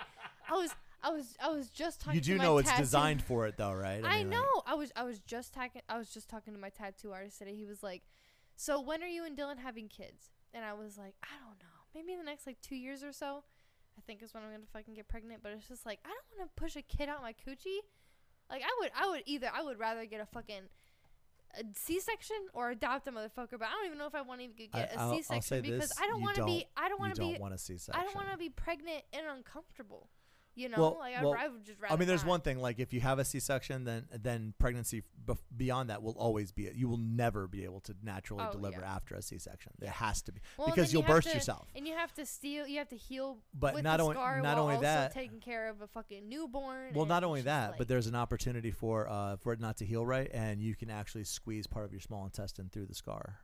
I 0.49 0.55
was, 0.55 0.71
I 1.03 1.11
was, 1.11 1.37
I 1.43 1.51
was 1.51 1.69
just 1.71 2.01
talking. 2.01 2.17
You 2.17 2.21
do 2.21 2.39
know 2.39 2.59
it's 2.59 2.69
tattoo- 2.69 2.83
designed 2.83 3.23
for 3.23 3.47
it, 3.47 3.57
though, 3.57 3.73
right? 3.73 4.03
I, 4.05 4.19
mean, 4.19 4.31
like- 4.31 4.39
know. 4.39 4.63
I 4.67 4.75
was, 4.75 4.93
I 4.97 5.05
was 5.05 5.21
just 5.21 5.55
talking. 5.55 5.83
I 5.89 5.99
was 5.99 6.09
just 6.09 6.29
talking 6.29 6.53
to 6.55 6.59
my 6.59 6.71
tattoo 6.71 7.13
artist 7.13 7.39
today. 7.39 7.55
He 7.55 7.65
was 7.65 7.83
like, 7.83 8.03
"So 8.57 8.81
when 8.81 9.03
are 9.03 9.09
you 9.09 9.25
and 9.25 9.37
Dylan 9.37 9.59
having 9.59 9.89
kids?" 9.89 10.31
And 10.53 10.65
I 10.65 10.73
was 10.73 10.99
like, 10.99 11.15
"I 11.23 11.39
don't 11.39 11.59
know. 11.59 11.67
Maybe 11.95 12.13
in 12.13 12.19
the 12.19 12.25
next 12.25 12.47
like 12.47 12.61
two 12.63 12.77
years 12.77 13.05
or 13.05 13.13
so. 13.13 13.45
I 13.99 14.03
think 14.07 14.23
is 14.23 14.35
when 14.35 14.43
I'm 14.43 14.51
gonna 14.51 14.65
fucking 14.73 14.95
get 14.95 15.09
pregnant." 15.09 15.43
But 15.43 15.53
it's 15.53 15.69
just 15.69 15.87
like 15.87 16.01
I 16.05 16.09
don't 16.09 16.39
want 16.39 16.51
to 16.51 16.61
push 16.61 16.77
a 16.77 16.83
kid 16.83 17.09
out 17.09 17.23
my 17.23 17.33
coochie. 17.33 17.81
Like 18.51 18.63
I 18.63 18.77
would, 18.81 18.91
I 18.97 19.09
would 19.09 19.23
either 19.27 19.51
I 19.53 19.63
would 19.63 19.79
rather 19.79 20.05
get 20.07 20.21
a 20.21 20.27
fucking 20.27 20.69
a 21.59 21.63
C-section 21.75 22.37
or 22.53 22.71
adopt 22.71 23.09
a 23.09 23.13
motherfucker. 23.13 23.59
But 23.59 23.69
I 23.69 23.73
don't 23.73 23.87
even 23.87 23.99
know 23.99 24.07
if 24.07 24.15
I 24.15 24.23
want 24.23 24.41
to 24.41 24.45
even 24.45 24.57
get 24.57 24.93
a 24.95 25.11
C-section 25.11 25.43
say 25.43 25.61
because 25.61 25.89
this, 25.89 26.01
I 26.01 26.07
don't 26.07 26.21
want 26.21 26.37
to 26.37 26.45
be. 26.45 26.67
I 26.77 26.89
don't 26.89 27.01
want 27.01 27.15
to 27.15 27.21
be. 27.21 27.33
don't 27.33 27.41
want 27.41 27.55
a 27.55 27.59
C-section. 27.59 28.01
I 28.01 28.05
don't 28.05 28.15
want 28.15 28.31
to 28.31 28.37
be 28.37 28.49
pregnant 28.49 29.03
and 29.13 29.27
uncomfortable. 29.27 30.09
You 30.57 30.71
know, 30.71 30.79
Well- 30.79 30.97
like 30.99 31.15
I'd, 31.15 31.23
well, 31.23 31.37
I 31.39 31.49
would 31.49 31.65
just 31.67 31.79
rather. 31.79 31.93
I 31.95 31.99
mean, 31.99 32.09
there's 32.09 32.23
not. 32.25 32.31
one 32.31 32.41
thing. 32.41 32.59
Like, 32.59 32.79
if 32.79 32.93
you 32.95 33.01
have 33.01 33.19
a 33.19 33.25
C-section, 33.27 33.85
then 33.85 34.07
then 34.11 34.55
pregnancy 34.59 35.03
bef- 35.25 35.37
beyond 35.55 35.91
that 35.91 36.03
will 36.03 36.17
always 36.19 36.51
be. 36.51 36.67
It. 36.67 36.77
You 36.77 36.89
will 36.89 36.97
never 36.97 37.47
be 37.47 37.65
able 37.65 37.81
to 37.81 37.95
naturally 38.03 38.45
Oh, 38.49 38.53
deliver 38.53 38.81
yeah. 38.81 38.95
after 38.97 39.15
a 39.17 39.21
C-section. 39.23 39.73
It 39.83 39.89
has 39.89 40.23
to 40.23 40.33
be 40.33 40.41
Well, 40.57 40.69
because 40.69 40.93
you'll 40.95 41.03
you 41.03 41.09
burst 41.09 41.29
to- 41.29 41.35
yourself. 41.35 41.69
And 41.77 41.87
you 41.87 41.95
have 41.95 42.13
to 42.15 42.25
steal. 42.25 42.67
You 42.67 42.79
have 42.79 42.89
to 42.89 42.97
heal. 42.97 43.39
But 43.53 43.75
with 43.75 43.85
not 43.85 43.99
the 43.99 44.05
only- 44.05 44.15
scar 44.15 44.41
not 44.41 44.57
only 44.59 44.79
that- 44.79 45.13
taking 45.13 45.41
care 45.41 45.69
of 45.69 45.83
a 45.83 45.87
fucking 45.87 46.27
newborn. 46.27 46.95
Well, 46.95 47.05
not 47.07 47.23
only 47.23 47.43
that, 47.43 47.71
like- 47.73 47.79
but 47.79 47.89
there's 47.89 48.07
an 48.07 48.15
opportunity 48.15 48.71
for 48.71 49.09
uh, 49.09 49.37
for 49.37 49.53
it 49.53 49.61
not 49.61 49.77
to 49.77 49.85
heal 49.85 50.07
right, 50.07 50.31
and 50.33 50.63
you 50.63 50.75
can 50.75 50.89
actually 50.89 51.25
squeeze 51.25 51.67
part 51.67 51.85
of 51.85 51.93
your 51.93 52.01
small 52.01 52.25
intestine 52.25 52.71
through 52.71 52.87
the 52.87 52.95
scar. 52.95 53.41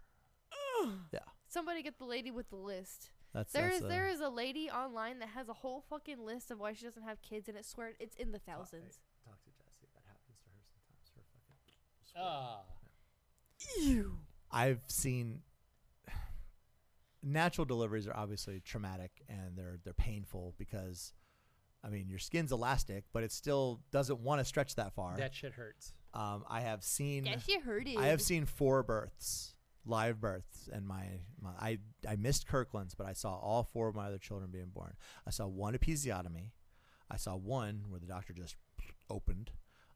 yeah, 1.13 1.21
somebody 1.47 1.83
get 1.83 1.99
the 1.99 2.05
lady 2.05 2.31
with 2.31 2.49
the 2.51 2.57
list. 2.57 3.11
That's 3.33 3.53
There 3.53 3.65
that's 3.65 3.79
is 3.79 3.85
uh, 3.85 3.89
there 3.89 4.09
is 4.09 4.21
a 4.21 4.29
lady 4.29 4.71
online 4.71 5.19
that 5.21 5.31
has 5.31 5.49
a 5.49 5.53
whole 5.55 5.83
fucking 5.89 6.25
list 6.25 6.51
of 6.51 6.59
why 6.61 6.73
she 6.73 6.85
doesn't 6.85 7.03
have 7.03 7.21
kids, 7.23 7.49
and 7.49 7.57
it 7.57 7.65
swear 7.65 7.93
it's 7.99 8.17
in 8.17 8.33
the 8.33 8.39
thousands. 8.39 9.01
Talk 9.25 9.43
to 9.45 9.51
Jessie. 9.51 9.89
That 9.95 10.03
happens 10.07 10.39
to 10.45 10.51
her 10.51 10.63
sometimes. 10.73 12.15
Her 12.15 12.23
fucking. 13.85 14.13
Ah. 14.13 14.57
I've 14.57 14.83
seen 14.89 15.41
natural 17.23 17.65
deliveries 17.65 18.07
are 18.07 18.17
obviously 18.17 18.61
traumatic 18.61 19.23
and 19.29 19.57
they're 19.57 19.79
they're 19.85 19.93
painful 19.95 20.55
because 20.59 21.13
I 21.85 21.89
mean 21.89 22.09
your 22.09 22.19
skin's 22.19 22.53
elastic, 22.53 23.05
but 23.13 23.23
it 23.23 23.33
still 23.33 23.81
doesn't 23.91 24.21
want 24.21 24.41
to 24.41 24.45
stretch 24.45 24.75
that 24.77 24.93
far. 24.95 25.17
that 25.17 25.35
shit 25.35 25.53
hurts. 25.55 25.93
um, 26.15 26.45
I 26.49 26.61
have 26.61 26.85
seen 26.85 27.25
Yeah, 27.25 27.39
she 27.39 27.59
heard 27.61 27.89
it. 27.89 27.97
I 27.99 28.09
have 28.09 28.21
seen 28.21 28.45
four 28.45 28.83
births, 28.83 29.55
live 29.85 30.21
births, 30.21 30.69
and 30.73 30.87
my, 30.87 31.05
my 31.41 31.51
I 31.59 31.79
I 32.09 32.17
missed 32.17 32.47
Kirkland's, 32.47 32.95
but 32.95 33.07
I 33.07 33.13
saw 33.13 33.37
all 33.37 33.65
four 33.65 33.89
of 33.89 33.95
my 33.95 34.07
other 34.07 34.19
children 34.19 34.51
being 34.51 34.71
born. 34.73 34.95
I 35.27 35.31
saw 35.31 35.47
one 35.47 35.75
episiotomy. 35.75 36.51
I 37.11 37.17
saw 37.17 37.37
one 37.37 37.85
where 37.89 38.01
the 38.01 38.07
doctor 38.07 38.33
just 38.33 38.57
opened. 39.11 39.51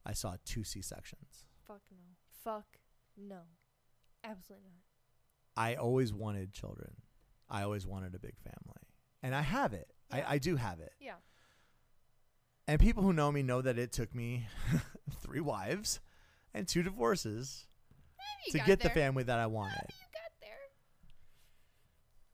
I 0.05 0.13
saw 0.13 0.35
two 0.45 0.63
C 0.63 0.81
sections. 0.81 1.45
Fuck 1.67 1.81
no. 1.91 2.15
Fuck 2.43 2.77
no. 3.17 3.41
Absolutely 4.23 4.71
not. 4.75 5.61
I 5.63 5.75
always 5.75 6.13
wanted 6.13 6.53
children. 6.53 6.93
I 7.49 7.63
always 7.63 7.87
wanted 7.87 8.13
a 8.13 8.19
big 8.19 8.37
family. 8.37 8.83
And 9.23 9.33
I 9.33 9.41
have 9.41 9.73
it. 9.73 9.87
Yeah. 10.11 10.17
I, 10.17 10.33
I 10.33 10.37
do 10.37 10.55
have 10.55 10.79
it. 10.79 10.93
Yeah. 10.99 11.13
And 12.67 12.79
people 12.79 13.03
who 13.03 13.13
know 13.13 13.31
me 13.31 13.41
know 13.41 13.61
that 13.61 13.79
it 13.79 13.91
took 13.91 14.13
me 14.13 14.47
three 15.21 15.39
wives 15.39 15.99
and 16.53 16.67
two 16.67 16.83
divorces 16.83 17.66
to 18.51 18.57
got 18.59 18.67
get 18.67 18.79
the 18.81 18.89
family 18.89 19.23
that 19.23 19.39
I 19.39 19.47
wanted. 19.47 19.73
You 19.89 20.05
got 20.13 20.31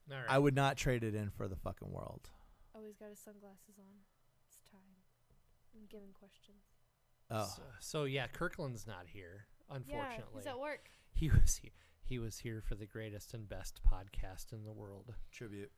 there. 0.08 0.16
All 0.18 0.22
right. 0.24 0.30
I 0.34 0.38
would 0.38 0.54
not 0.54 0.76
trade 0.76 1.02
it 1.04 1.14
in 1.14 1.30
for 1.30 1.48
the 1.48 1.56
fucking 1.56 1.90
world. 1.90 2.28
Oh, 2.74 2.78
Always 2.78 2.96
got 2.96 3.08
his 3.10 3.18
sunglasses 3.18 3.78
on. 3.78 3.84
It's 4.48 4.58
time. 4.70 4.80
I'm 5.74 5.86
giving 5.90 6.12
questions. 6.12 6.58
Oh. 7.30 7.48
So, 7.56 7.62
so 7.80 8.04
yeah, 8.04 8.26
Kirkland's 8.26 8.86
not 8.86 9.06
here, 9.06 9.46
Yeah, 9.70 9.76
unfortunately. 9.76 10.24
he's 10.42 10.46
at 10.46 10.58
work. 10.58 10.90
he 11.14 11.30
was 11.30 11.56
here. 11.56 11.70
he 12.04 12.18
was 12.18 12.38
here 12.38 12.62
for 12.66 12.74
the 12.74 12.86
greatest 12.86 13.32
and 13.34 13.48
best 13.48 13.80
podcast 13.90 14.52
in 14.52 14.64
the 14.64 14.72
world. 14.72 15.14
Tribute. 15.32 15.70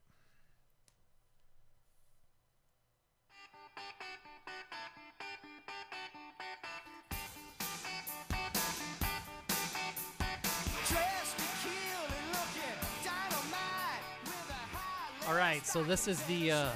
Right, 15.56 15.66
so 15.66 15.82
this 15.82 16.08
is 16.08 16.20
the. 16.22 16.52
Uh, 16.52 16.68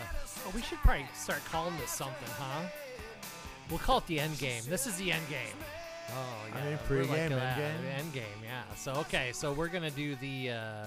oh, 0.46 0.52
we 0.54 0.62
should 0.62 0.78
probably 0.78 1.06
start 1.14 1.44
calling 1.44 1.76
this 1.78 1.90
something, 1.90 2.28
huh? 2.38 2.62
We'll 3.68 3.78
call 3.78 3.98
it 3.98 4.06
the 4.06 4.18
end 4.18 4.38
game. 4.38 4.62
This 4.68 4.86
is 4.86 4.96
the 4.96 5.12
end 5.12 5.28
game. 5.28 5.38
Oh 6.12 6.56
I 6.56 6.64
mean, 6.64 6.78
pre-game, 6.86 7.30
that. 7.30 7.58
end 7.58 7.82
game. 7.82 7.92
End 7.98 8.12
game, 8.12 8.24
yeah. 8.42 8.62
So 8.74 8.92
okay, 8.92 9.30
so 9.32 9.52
we're 9.52 9.68
gonna 9.68 9.90
do 9.90 10.16
the 10.16 10.50
uh, 10.50 10.84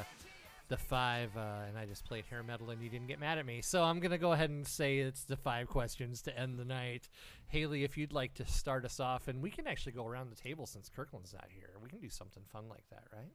the 0.68 0.76
five, 0.76 1.30
uh, 1.38 1.68
and 1.68 1.78
I 1.78 1.86
just 1.86 2.04
played 2.04 2.26
hair 2.26 2.44
metal, 2.44 2.72
and 2.72 2.82
you 2.82 2.90
didn't 2.90 3.08
get 3.08 3.20
mad 3.20 3.38
at 3.38 3.46
me. 3.46 3.62
So 3.62 3.84
I'm 3.84 4.00
gonna 4.00 4.18
go 4.18 4.34
ahead 4.34 4.50
and 4.50 4.68
say 4.68 4.98
it's 4.98 5.24
the 5.24 5.38
five 5.38 5.68
questions 5.68 6.22
to 6.24 6.38
end 6.38 6.60
the 6.60 6.66
night. 6.66 7.08
Haley, 7.48 7.84
if 7.84 7.98
you'd 7.98 8.12
like 8.12 8.34
to 8.36 8.48
start 8.48 8.84
us 8.84 9.00
off, 9.00 9.28
and 9.28 9.42
we 9.42 9.50
can 9.50 9.68
actually 9.68 9.94
go 9.94 10.06
around 10.06 10.30
the 10.32 10.36
table 10.36 10.66
since 10.66 10.90
Kirkland's 10.90 11.34
not 11.34 11.48
here. 11.50 11.70
We 11.82 11.90
can 11.90 12.00
do 12.00 12.10
something 12.10 12.44
fun 12.52 12.68
like 12.68 12.84
that, 12.90 13.04
right? 13.14 13.32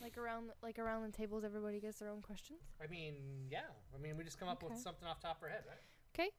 Like 0.00 0.16
around, 0.18 0.50
like 0.62 0.78
around 0.78 1.02
the 1.02 1.16
tables, 1.16 1.44
everybody 1.44 1.80
gets 1.80 1.98
their 1.98 2.08
own 2.08 2.22
questions. 2.22 2.60
I 2.82 2.86
mean, 2.88 3.14
yeah. 3.50 3.60
I 3.94 3.98
mean, 3.98 4.16
we 4.16 4.24
just 4.24 4.38
come 4.38 4.48
up 4.48 4.62
Okay. 4.62 4.72
with 4.74 4.82
something 4.82 5.06
off 5.06 5.20
the 5.20 5.26
top 5.28 5.36
of 5.38 5.44
our 5.44 5.48
head, 5.50 5.64
right? 5.68 5.78
Okay. 6.14 6.30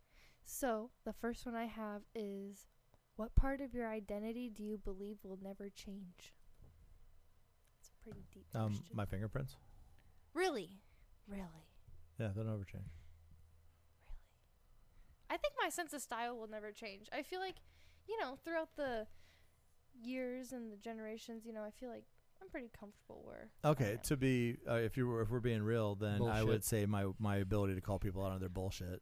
So 0.46 0.90
the 1.06 1.14
first 1.14 1.46
one 1.46 1.56
I 1.56 1.66
have 1.66 2.02
is, 2.16 2.68
what 3.16 3.36
part 3.36 3.62
of 3.62 3.74
your 3.74 3.88
identity 3.88 4.50
do 4.50 4.64
you 4.64 4.78
believe 4.78 5.18
will 5.24 5.40
never 5.42 5.70
change? 5.70 6.34
It's 7.80 7.90
a 7.90 8.04
pretty 8.04 8.26
deep 8.34 8.46
Um, 8.54 8.70
question. 8.74 8.86
my 8.96 9.06
fingerprints. 9.06 9.56
really, 10.34 10.82
really, 11.28 11.44
Yeah, 12.20 12.30
they'll 12.36 12.44
never 12.44 12.64
change. 12.66 12.84
really. 12.84 14.18
I 15.30 15.38
think 15.38 15.54
my 15.62 15.70
sense 15.70 15.94
of 15.94 16.02
style 16.02 16.38
will 16.38 16.48
never 16.48 16.72
change. 16.72 17.08
I 17.14 17.22
feel 17.24 17.40
like, 17.40 17.58
you 18.08 18.20
know, 18.20 18.36
throughout 18.44 18.76
the 18.76 19.08
years 19.94 20.52
and 20.52 20.72
the 20.72 20.78
generations, 20.78 21.46
you 21.46 21.54
know, 21.54 21.64
I 21.64 21.72
feel 21.72 21.90
like 21.90 22.06
I'm 22.44 22.50
pretty 22.50 22.70
comfortable 22.78 23.22
where. 23.24 23.50
I'm 23.64 23.72
Okay, 23.72 23.98
to 24.04 24.18
be 24.18 24.58
uh, 24.70 24.74
if 24.76 24.98
you 24.98 25.08
were 25.08 25.22
if 25.22 25.30
we're 25.30 25.40
being 25.40 25.64
real, 25.64 25.96
then 25.96 26.16
I 26.16 26.18
Bullshit. 26.18 26.46
would 26.48 26.64
say 26.66 26.86
my 26.86 27.06
my 27.20 27.38
ability 27.38 27.76
to 27.76 27.82
call 27.82 28.00
people 28.00 28.24
out 28.26 28.32
on 28.34 28.40
their 28.40 28.50
bullshit. 28.50 29.02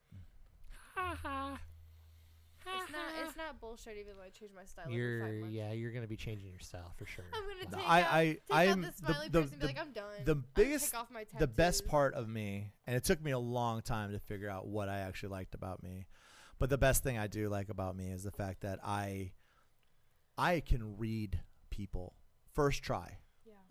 Ha 0.96 1.18
ha. 1.24 1.60
It's 2.64 2.92
not. 2.92 3.26
It's 3.28 3.36
not 3.38 3.60
bullshit. 3.60 3.98
Even 4.00 4.14
though 4.18 4.24
I 4.24 4.30
change 4.30 4.52
my 4.56 4.64
style 4.66 4.86
every 4.86 4.96
You're 4.98 5.20
five 5.26 5.34
months. 5.42 5.56
yeah, 5.56 5.72
you're 5.72 5.92
gonna 5.92 6.08
be 6.08 6.16
changing 6.16 6.50
your 6.52 6.60
style 6.60 6.94
for 6.96 7.06
sure. 7.06 7.26
I'm 7.34 7.44
gonna 7.44 7.76
take 7.78 7.90
I- 7.90 8.02
out, 8.02 8.14
I- 8.14 8.24
take 8.26 8.42
I 8.52 8.66
out 8.68 8.72
am 8.74 8.82
the 8.82 8.88
the- 8.88 8.94
smiley 8.94 9.30
the- 9.30 9.42
face 9.42 9.52
and 9.52 9.60
be 9.60 9.66
the- 9.68 9.74
like, 9.74 9.80
I'm 9.82 9.92
done. 9.94 10.04
the 10.26 10.32
I'm 10.34 10.38
gonna 10.42 10.48
biggest- 10.54 10.86
take 10.92 11.00
off 11.00 11.12
my 11.12 11.26
the 11.40 11.48
best 11.48 11.80
tattoos. 11.80 11.90
part 11.92 12.14
of 12.14 12.30
me, 12.30 12.72
and 12.86 12.96
it 12.96 13.04
took 13.04 13.20
me 13.22 13.32
a 13.32 13.40
long 13.40 13.82
time 13.82 14.12
to 14.12 14.20
figure 14.20 14.50
out 14.50 14.68
what 14.68 14.90
I 14.90 15.00
actually 15.00 15.30
liked 15.30 15.56
about 15.56 15.82
me. 15.82 16.06
But 16.60 16.70
the 16.70 16.78
best 16.78 17.02
thing 17.04 17.18
I 17.18 17.26
do 17.28 17.50
like 17.50 17.70
about 17.70 17.96
me 17.96 18.10
is 18.12 18.24
the 18.24 18.32
fact 18.32 18.62
that 18.62 18.80
I 18.84 19.32
I 20.38 20.60
can 20.60 20.98
read 20.98 21.42
people 21.72 22.16
first 22.54 22.84
try. 22.84 23.18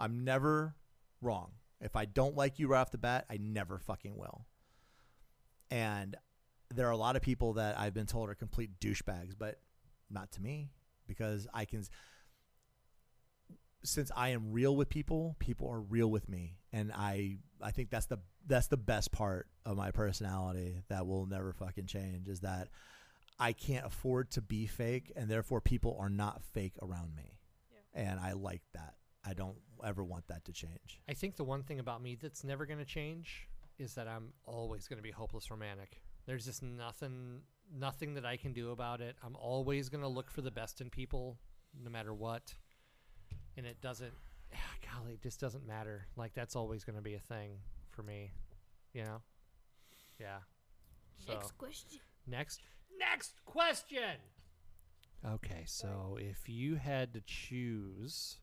Yeah. 0.01 0.07
I'm 0.07 0.25
never 0.25 0.75
wrong. 1.21 1.53
If 1.81 1.97
I 1.97 2.05
don't 2.05 2.37
like 2.37 2.59
you 2.59 2.69
right 2.69 2.81
off 2.81 2.91
the 2.91 2.99
bat, 2.99 3.27
I 3.31 3.39
never 3.39 3.79
fucking 3.79 4.17
will. 4.17 4.47
And 5.71 6.17
there 6.75 6.87
are 6.89 6.93
a 6.93 6.97
lot 6.97 7.17
of 7.17 7.23
people 7.23 7.55
that 7.55 7.79
I've 7.79 7.95
been 7.95 8.07
told 8.07 8.29
are 8.29 8.35
complete 8.35 8.81
douchebags, 8.81 9.35
but 9.39 9.61
not 10.11 10.33
to 10.33 10.43
me 10.43 10.71
because 11.07 11.47
I 11.53 11.65
can 11.65 11.85
since 13.83 14.11
I 14.15 14.31
am 14.31 14.53
real 14.53 14.77
with 14.77 14.91
people, 14.91 15.37
people 15.39 15.69
are 15.69 15.81
real 15.81 16.09
with 16.09 16.29
me, 16.29 16.59
and 16.73 16.93
I 16.93 17.39
I 17.63 17.71
think 17.71 17.91
that's 17.91 18.07
the 18.07 18.19
that's 18.47 18.67
the 18.67 18.77
best 18.77 19.11
part 19.13 19.49
of 19.65 19.77
my 19.77 19.91
personality 19.91 20.83
that 20.89 21.07
will 21.07 21.27
never 21.27 21.53
fucking 21.53 21.87
change 21.87 22.29
is 22.29 22.41
that 22.41 22.69
I 23.39 23.53
can't 23.53 23.87
afford 23.87 24.31
to 24.33 24.43
be 24.43 24.67
fake, 24.67 25.13
and 25.17 25.31
therefore 25.31 25.61
people 25.61 25.97
are 25.99 26.11
not 26.11 26.43
fake 26.53 26.75
around 26.83 27.15
me, 27.17 27.39
and 27.95 28.21
I 28.21 28.33
like 28.33 28.63
that. 28.75 28.95
I 29.25 29.35
don't 29.35 29.57
ever 29.87 30.05
want 30.05 30.27
that 30.29 30.45
to 30.47 30.53
change. 30.53 31.01
I 31.09 31.15
think 31.15 31.37
the 31.37 31.45
one 31.45 31.63
thing 31.63 31.79
about 31.81 32.03
me 32.03 32.17
that's 32.21 32.45
never 32.45 32.67
gonna 32.67 32.85
change 32.85 33.49
is 33.79 33.95
that 33.95 34.07
I'm 34.07 34.33
always 34.45 34.89
gonna 34.89 35.03
be 35.03 35.11
hopeless 35.11 35.51
romantic. 35.51 36.01
There's 36.27 36.45
just 36.45 36.63
nothing 36.63 37.41
nothing 37.73 38.15
that 38.15 38.27
I 38.27 38.37
can 38.37 38.53
do 38.53 38.71
about 38.71 39.01
it. 39.01 39.17
I'm 39.25 39.37
always 39.37 39.89
gonna 39.89 40.09
look 40.09 40.31
for 40.31 40.43
the 40.43 40.51
best 40.51 40.81
in 40.81 40.91
people, 40.91 41.39
no 41.83 41.91
matter 41.91 42.13
what. 42.13 42.55
And 43.57 43.67
it 43.67 43.81
doesn't 43.81 44.13
ah, 44.55 44.59
golly, 44.95 45.15
it 45.15 45.23
just 45.23 45.41
doesn't 45.41 45.67
matter. 45.67 46.07
Like 46.17 46.35
that's 46.35 46.57
always 46.57 46.85
gonna 46.85 47.03
be 47.03 47.15
a 47.15 47.21
thing 47.21 47.59
for 47.91 48.03
me. 48.03 48.33
You 48.93 49.05
know? 49.05 49.23
Yeah. 50.19 50.39
So 51.19 51.35
Next 51.35 51.57
question. 51.59 52.01
Next 52.27 52.61
next 52.99 53.45
question. 53.45 54.19
Okay, 55.25 55.65
so 55.67 56.17
if 56.19 56.49
you 56.49 56.77
had 56.77 57.13
to 57.13 57.21
choose 57.21 58.39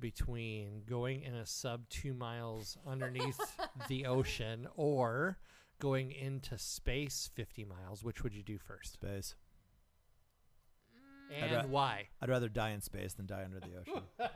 between 0.00 0.82
going 0.86 1.22
in 1.22 1.34
a 1.34 1.46
sub 1.46 1.88
2 1.88 2.12
miles 2.14 2.76
underneath 2.86 3.38
the 3.88 4.06
ocean 4.06 4.66
or 4.76 5.38
going 5.80 6.12
into 6.12 6.56
space 6.58 7.30
50 7.34 7.64
miles, 7.64 8.02
which 8.04 8.22
would 8.22 8.34
you 8.34 8.42
do 8.42 8.58
first? 8.58 8.92
Space. 8.94 9.34
And 11.34 11.52
ra- 11.52 11.62
why? 11.66 12.08
I'd 12.20 12.28
rather 12.28 12.48
die 12.48 12.70
in 12.70 12.80
space 12.80 13.14
than 13.14 13.26
die 13.26 13.44
under 13.44 13.58
the 13.60 13.76
ocean. 13.80 14.02
That's 14.18 14.34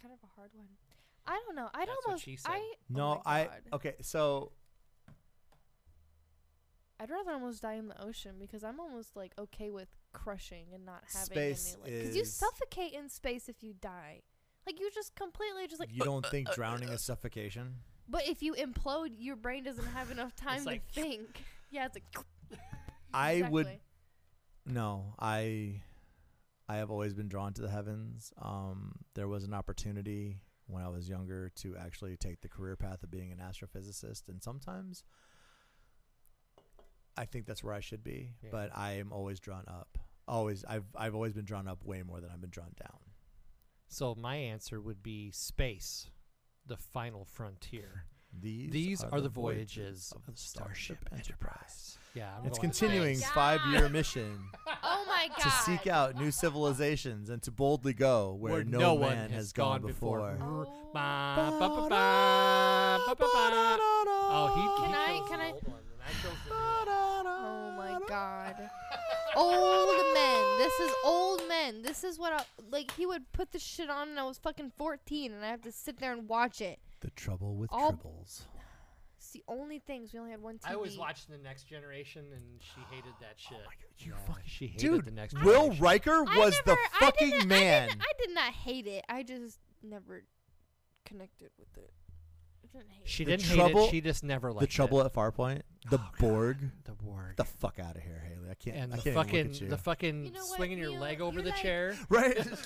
kind 0.00 0.12
of 0.12 0.18
a 0.22 0.32
hard 0.36 0.50
one. 0.54 0.66
I 1.26 1.40
don't 1.46 1.56
know. 1.56 1.68
I'd 1.74 1.88
That's 1.88 1.96
what 2.04 2.06
almost. 2.08 2.24
she 2.24 2.36
said. 2.36 2.50
I, 2.52 2.58
oh 2.58 2.74
no, 2.90 3.22
my 3.24 3.32
I 3.32 3.44
God. 3.44 3.52
okay. 3.74 3.94
So 4.02 4.52
I'd 7.00 7.10
rather 7.10 7.32
almost 7.32 7.62
die 7.62 7.74
in 7.74 7.88
the 7.88 8.00
ocean 8.02 8.36
because 8.38 8.62
I'm 8.62 8.78
almost 8.78 9.16
like 9.16 9.32
okay 9.38 9.70
with 9.70 9.88
crushing 10.12 10.66
and 10.72 10.86
not 10.86 11.02
having 11.12 11.26
Space 11.26 11.76
any 11.76 11.82
like 11.82 12.00
because 12.00 12.16
you 12.16 12.24
suffocate 12.24 12.92
in 12.92 13.08
space 13.08 13.48
if 13.48 13.62
you 13.62 13.74
die. 13.80 14.22
Like 14.66 14.80
you 14.80 14.90
just 14.94 15.14
completely 15.14 15.66
just 15.66 15.80
like 15.80 15.92
you 15.92 16.02
don't 16.02 16.24
uh, 16.24 16.30
think 16.30 16.48
uh, 16.48 16.52
uh, 16.52 16.54
drowning 16.54 16.88
is 16.90 17.02
suffocation? 17.02 17.74
But 18.08 18.28
if 18.28 18.42
you 18.42 18.54
implode, 18.54 19.10
your 19.18 19.36
brain 19.36 19.64
doesn't 19.64 19.86
have 19.86 20.10
enough 20.10 20.36
time 20.36 20.64
like- 20.64 20.86
to 20.92 21.00
think. 21.02 21.42
Yeah, 21.70 21.86
it's 21.86 21.96
like 21.96 22.60
I 23.14 23.46
would 23.50 23.68
No, 24.64 25.14
I 25.18 25.82
I 26.68 26.76
have 26.76 26.90
always 26.90 27.12
been 27.12 27.28
drawn 27.28 27.52
to 27.54 27.62
the 27.62 27.68
heavens. 27.68 28.32
Um, 28.40 29.00
there 29.14 29.28
was 29.28 29.44
an 29.44 29.52
opportunity 29.52 30.38
when 30.66 30.82
I 30.82 30.88
was 30.88 31.08
younger 31.08 31.50
to 31.56 31.76
actually 31.76 32.16
take 32.16 32.40
the 32.40 32.48
career 32.48 32.76
path 32.76 33.02
of 33.02 33.10
being 33.10 33.32
an 33.32 33.38
astrophysicist, 33.38 34.28
and 34.28 34.42
sometimes 34.42 35.02
I 37.16 37.24
think 37.24 37.46
that's 37.46 37.62
where 37.62 37.74
I 37.74 37.80
should 37.80 38.02
be. 38.02 38.30
Yeah. 38.42 38.48
But 38.52 38.70
I 38.74 38.92
am 38.92 39.12
always 39.12 39.40
drawn 39.40 39.64
up. 39.68 39.98
Always, 40.26 40.64
I've 40.66 40.84
I've 40.96 41.14
always 41.14 41.32
been 41.34 41.44
drawn 41.44 41.68
up 41.68 41.84
way 41.84 42.02
more 42.02 42.20
than 42.20 42.30
I've 42.30 42.40
been 42.40 42.50
drawn 42.50 42.74
down. 42.80 42.98
So 43.88 44.14
my 44.14 44.36
answer 44.36 44.80
would 44.80 45.02
be 45.02 45.30
space, 45.30 46.08
the 46.66 46.76
final 46.76 47.24
frontier. 47.24 48.04
These 48.40 48.72
These 48.72 49.04
are, 49.04 49.20
the 49.20 49.28
voyages 49.28 50.12
of 50.16 50.26
the 50.26 50.32
Starship 50.34 50.98
Enterprise. 51.12 51.98
Yeah, 52.14 52.30
I'm 52.36 52.46
It's 52.46 52.58
continuing 52.58 53.20
God. 53.20 53.28
five-year 53.32 53.88
mission 53.88 54.40
oh 54.82 55.04
my 55.06 55.28
god. 55.28 55.38
to 55.42 55.50
seek 55.50 55.86
out 55.86 56.16
new 56.16 56.32
civilizations 56.32 57.30
and 57.30 57.40
to 57.44 57.52
boldly 57.52 57.92
go 57.92 58.34
where, 58.34 58.64
no, 58.64 58.94
one 58.94 59.10
man 59.14 59.30
has 59.30 59.52
gone 59.52 59.82
before. 59.82 60.20
Oh. 60.42 60.64
Ba, 60.92 61.36
ba, 61.60 61.68
ba, 61.68 61.88
ba, 61.88 62.98
ba, 63.06 63.14
ba, 63.14 63.24
ba. 63.24 63.78
Oh, 64.36 64.52
he, 64.56 64.82
Can 64.82 64.90
he 64.90 64.96
I- 65.20 65.28
can 65.28 65.40
I- 65.40 65.50
old 65.52 65.72
I 66.06 66.10
chose 66.22 66.32
the 66.48 66.50
new 66.50 66.56
one. 66.56 67.26
Oh 67.26 67.74
my 67.76 68.00
god. 68.24 68.70
Old 69.36 70.14
men. 70.14 70.58
This 70.58 70.80
is 70.80 70.94
old 71.04 71.42
men. 71.48 71.82
This 71.82 72.04
is 72.04 72.18
what 72.18 72.32
I 72.32 72.44
like. 72.70 72.92
He 72.92 73.06
would 73.06 73.30
put 73.32 73.50
this 73.52 73.62
shit 73.62 73.90
on, 73.90 74.10
and 74.10 74.18
I 74.18 74.24
was 74.24 74.38
fucking 74.38 74.72
14, 74.76 75.32
and 75.32 75.44
I 75.44 75.48
have 75.48 75.62
to 75.62 75.72
sit 75.72 75.98
there 75.98 76.12
and 76.12 76.28
watch 76.28 76.60
it. 76.60 76.78
The 77.00 77.10
trouble 77.10 77.56
with 77.56 77.70
All- 77.72 77.92
tribbles. 77.92 78.42
the 79.32 79.42
only 79.48 79.80
things. 79.80 80.12
We 80.12 80.20
only 80.20 80.30
had 80.30 80.40
one 80.42 80.58
TV. 80.58 80.70
I 80.72 80.76
was 80.76 80.96
watching 80.96 81.32
the 81.36 81.42
Next 81.42 81.64
Generation, 81.64 82.26
and 82.32 82.42
she 82.60 82.80
hated 82.94 83.12
that 83.20 83.34
shit. 83.36 83.58
Oh 83.60 83.66
my 83.66 83.74
God, 83.74 83.92
you 83.98 84.12
Yeah, 84.12 84.26
fucking 84.26 84.42
she 84.46 84.66
hated 84.68 84.78
dude. 84.80 85.04
the 85.06 85.10
Next 85.10 85.34
Will 85.42 85.62
Generation. 85.70 85.82
Riker 85.82 86.24
I 86.28 86.38
was 86.38 86.54
the 86.64 86.70
never- 86.72 86.80
I 86.94 86.98
fucking 87.00 87.30
didn't- 87.30 87.48
man. 87.48 87.88
I 87.88 87.92
did, 87.92 88.00
I 88.02 88.12
did 88.26 88.34
not 88.34 88.52
hate 88.52 88.86
it. 88.86 89.04
I 89.08 89.22
just 89.24 89.58
never 89.82 90.22
connected 91.04 91.50
with 91.58 91.76
it. 91.76 91.92
I 92.74 92.78
didn't 92.78 92.90
hate 92.92 93.00
She 93.08 93.24
didn't 93.24 93.44
trouble- 93.46 93.80
hate 93.82 93.88
it. 93.88 93.90
She 93.92 94.00
just 94.00 94.24
never 94.24 94.48
liked 94.52 94.60
the 94.60 94.66
trouble 94.66 95.00
it. 95.00 95.06
at 95.06 95.12
Farpoint, 95.14 95.62
oh, 95.86 95.88
the 95.90 95.96
Oh, 95.96 95.98
God. 95.98 96.18
Borg. 96.18 96.56
The 96.84 96.92
Borg. 96.92 97.36
The 97.36 97.44
fuck 97.44 97.78
out 97.78 97.96
of 97.96 98.02
here, 98.02 98.22
Haley. 98.26 98.50
I 98.50 98.54
can't. 98.54 98.76
and 98.76 98.92
I 98.92 98.96
the 98.96 99.02
can't 99.02 99.06
even 99.06 99.24
fucking 99.24 99.46
look 99.46 99.54
at 99.54 99.60
you. 99.60 99.68
the 99.68 99.78
fucking 99.78 100.24
You 100.26 100.30
know 100.32 100.40
what, 100.46 100.56
swinging 100.56 100.78
your 100.78 100.90
Neal? 100.90 101.00
leg 101.00 101.20
over 101.20 101.34
You're 101.34 101.42
the 101.44 101.50
like- 101.50 101.62
chair. 101.62 101.94
right. 102.08 102.34
get, 102.36 102.44
the, 102.44 102.58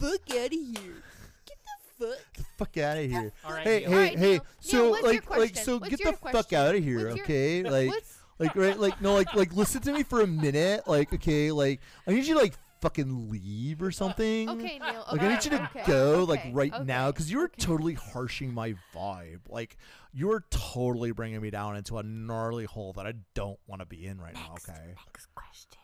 Fuck 0.00 0.30
out 0.36 0.46
of 0.46 0.52
here. 0.52 1.02
Get 1.46 1.56
the 1.98 2.06
fuck. 2.06 2.18
the 2.36 2.44
fuck 2.58 2.76
out 2.78 2.98
of 2.98 3.10
here. 3.10 3.32
All 3.44 3.52
right, 3.52 3.62
Hey, 3.66 3.80
Neal. 3.80 3.88
hey, 3.90 3.94
Alright, 3.96 4.18
hey. 4.18 4.32
Neal. 4.32 4.46
So 4.60 4.76
Neal, 4.82 4.90
what's 4.90 5.02
your 5.02 5.12
like, 5.12 5.30
like, 5.30 5.38
question? 5.38 5.64
so 5.64 5.76
What's 5.78 5.90
get 5.90 6.00
your 6.00 6.12
the 6.12 6.18
fuck 6.18 6.30
question? 6.32 6.58
out 6.58 6.74
of 6.74 6.84
here, 6.84 7.04
What's 7.08 7.16
your- 7.16 7.24
okay? 7.24 7.62
Like, 7.70 7.88
What's 7.88 8.18
like, 8.38 8.56
right? 8.56 8.78
Like, 8.78 9.00
no, 9.00 9.14
like, 9.14 9.32
like, 9.34 9.52
listen 9.54 9.82
to 9.82 9.92
me 9.92 10.02
for 10.02 10.20
a 10.22 10.26
minute. 10.26 10.88
Like, 10.88 11.12
okay, 11.12 11.52
like, 11.52 11.80
I 12.06 12.12
need 12.12 12.24
you 12.26 12.34
to 12.34 12.40
like 12.40 12.54
fucking 12.82 13.30
leave 13.30 13.80
or 13.80 13.90
something. 13.90 14.50
okay, 14.50 14.78
Neal? 14.78 15.04
Like 15.10 15.22
I 15.22 15.28
need 15.34 15.44
you 15.44 15.50
to 15.52 15.62
okay, 15.64 15.82
go 15.86 16.12
okay, 16.20 16.30
like 16.30 16.42
right 16.52 16.74
okay, 16.74 16.84
now 16.84 17.10
because 17.10 17.30
you're 17.30 17.44
okay. 17.44 17.54
totally 17.62 17.94
harshing 17.94 18.52
my 18.52 18.74
vibe. 18.94 19.40
Like 19.48 19.78
you're 20.12 20.44
totally 20.50 21.12
bringing 21.12 21.40
me 21.40 21.48
down 21.50 21.76
into 21.76 21.96
a 21.98 22.02
gnarly 22.02 22.64
hole 22.66 22.92
that 22.94 23.06
I 23.06 23.14
don't 23.34 23.58
want 23.66 23.80
to 23.80 23.86
be 23.86 24.04
in 24.04 24.20
right 24.20 24.34
now. 24.34 24.54
Okay, 24.58 24.94
Next 25.06 25.28
question. 25.34 25.78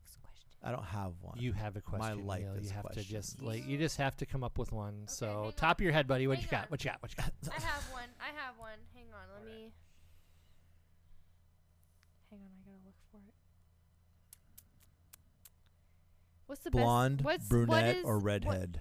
Next 0.00 0.16
question. 0.22 0.48
I 0.64 0.70
don't 0.72 0.84
have 0.84 1.12
one. 1.20 1.38
You 1.38 1.52
have 1.52 1.76
a 1.76 1.80
question. 1.82 2.18
My 2.18 2.24
life 2.24 2.42
Neal. 2.44 2.54
is 2.54 2.64
You 2.64 2.70
a 2.70 2.74
have 2.74 2.82
to 2.86 2.92
question. 2.94 3.14
just 3.16 3.42
like 3.42 3.66
you 3.68 3.76
just 3.78 3.98
have 3.98 4.16
to 4.16 4.26
come 4.26 4.42
up 4.42 4.58
with 4.58 4.72
one. 4.72 5.02
so 5.06 5.42
hang 5.44 5.52
top 5.52 5.78
of 5.78 5.84
your 5.84 5.92
head, 5.92 6.08
buddy. 6.08 6.26
What 6.26 6.38
you 6.42 6.48
Hang 6.50 6.62
got? 6.62 6.70
What 6.70 6.82
you 6.84 6.90
got? 6.90 7.02
What 7.02 7.12
you 7.12 7.16
got? 7.22 7.32
I 7.56 7.60
have 7.60 7.82
one. 7.92 8.08
I 8.20 8.28
have 8.42 8.58
one. 8.58 8.78
Hang 8.94 9.04
on. 9.12 9.28
Let 9.34 9.44
me. 9.46 9.70
Hang 12.30 12.40
on. 12.40 12.48
I 12.58 12.64
gotta 12.64 12.82
look 12.84 12.94
for 13.12 13.18
it. 13.18 13.34
What's 16.46 16.62
the 16.62 16.70
Blonde, 16.70 17.18
best? 17.18 17.24
What's, 17.24 17.48
brunette, 17.48 17.96
is- 17.96 18.04
or 18.04 18.18
what- 18.18 18.24
redhead? 18.24 18.80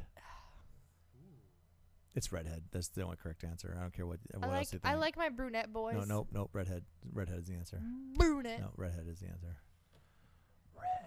It's 2.16 2.32
redhead. 2.32 2.64
That's 2.72 2.88
the 2.88 3.02
only 3.02 3.18
correct 3.18 3.44
answer. 3.44 3.76
I 3.78 3.82
don't 3.82 3.94
care 3.94 4.08
what. 4.08 4.20
I 4.34 4.38
like. 4.48 4.58
else 4.58 4.74
you 4.74 4.80
think. 4.80 4.94
I 4.94 4.96
like 4.96 5.18
my 5.18 5.28
brunette 5.28 5.74
boys. 5.74 5.96
No, 5.96 6.06
nope, 6.06 6.30
nope. 6.32 6.50
Redhead. 6.54 6.86
Redhead 7.12 7.40
is 7.40 7.48
the 7.48 7.56
answer. 7.56 7.82
Brunette. 8.16 8.62
No, 8.62 8.72
redhead 8.78 9.06
is 9.10 9.20
the 9.20 9.28
answer. 9.28 9.58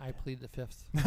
I 0.00 0.12
plead 0.12 0.40
the 0.40 0.48
fifth. 0.48 0.84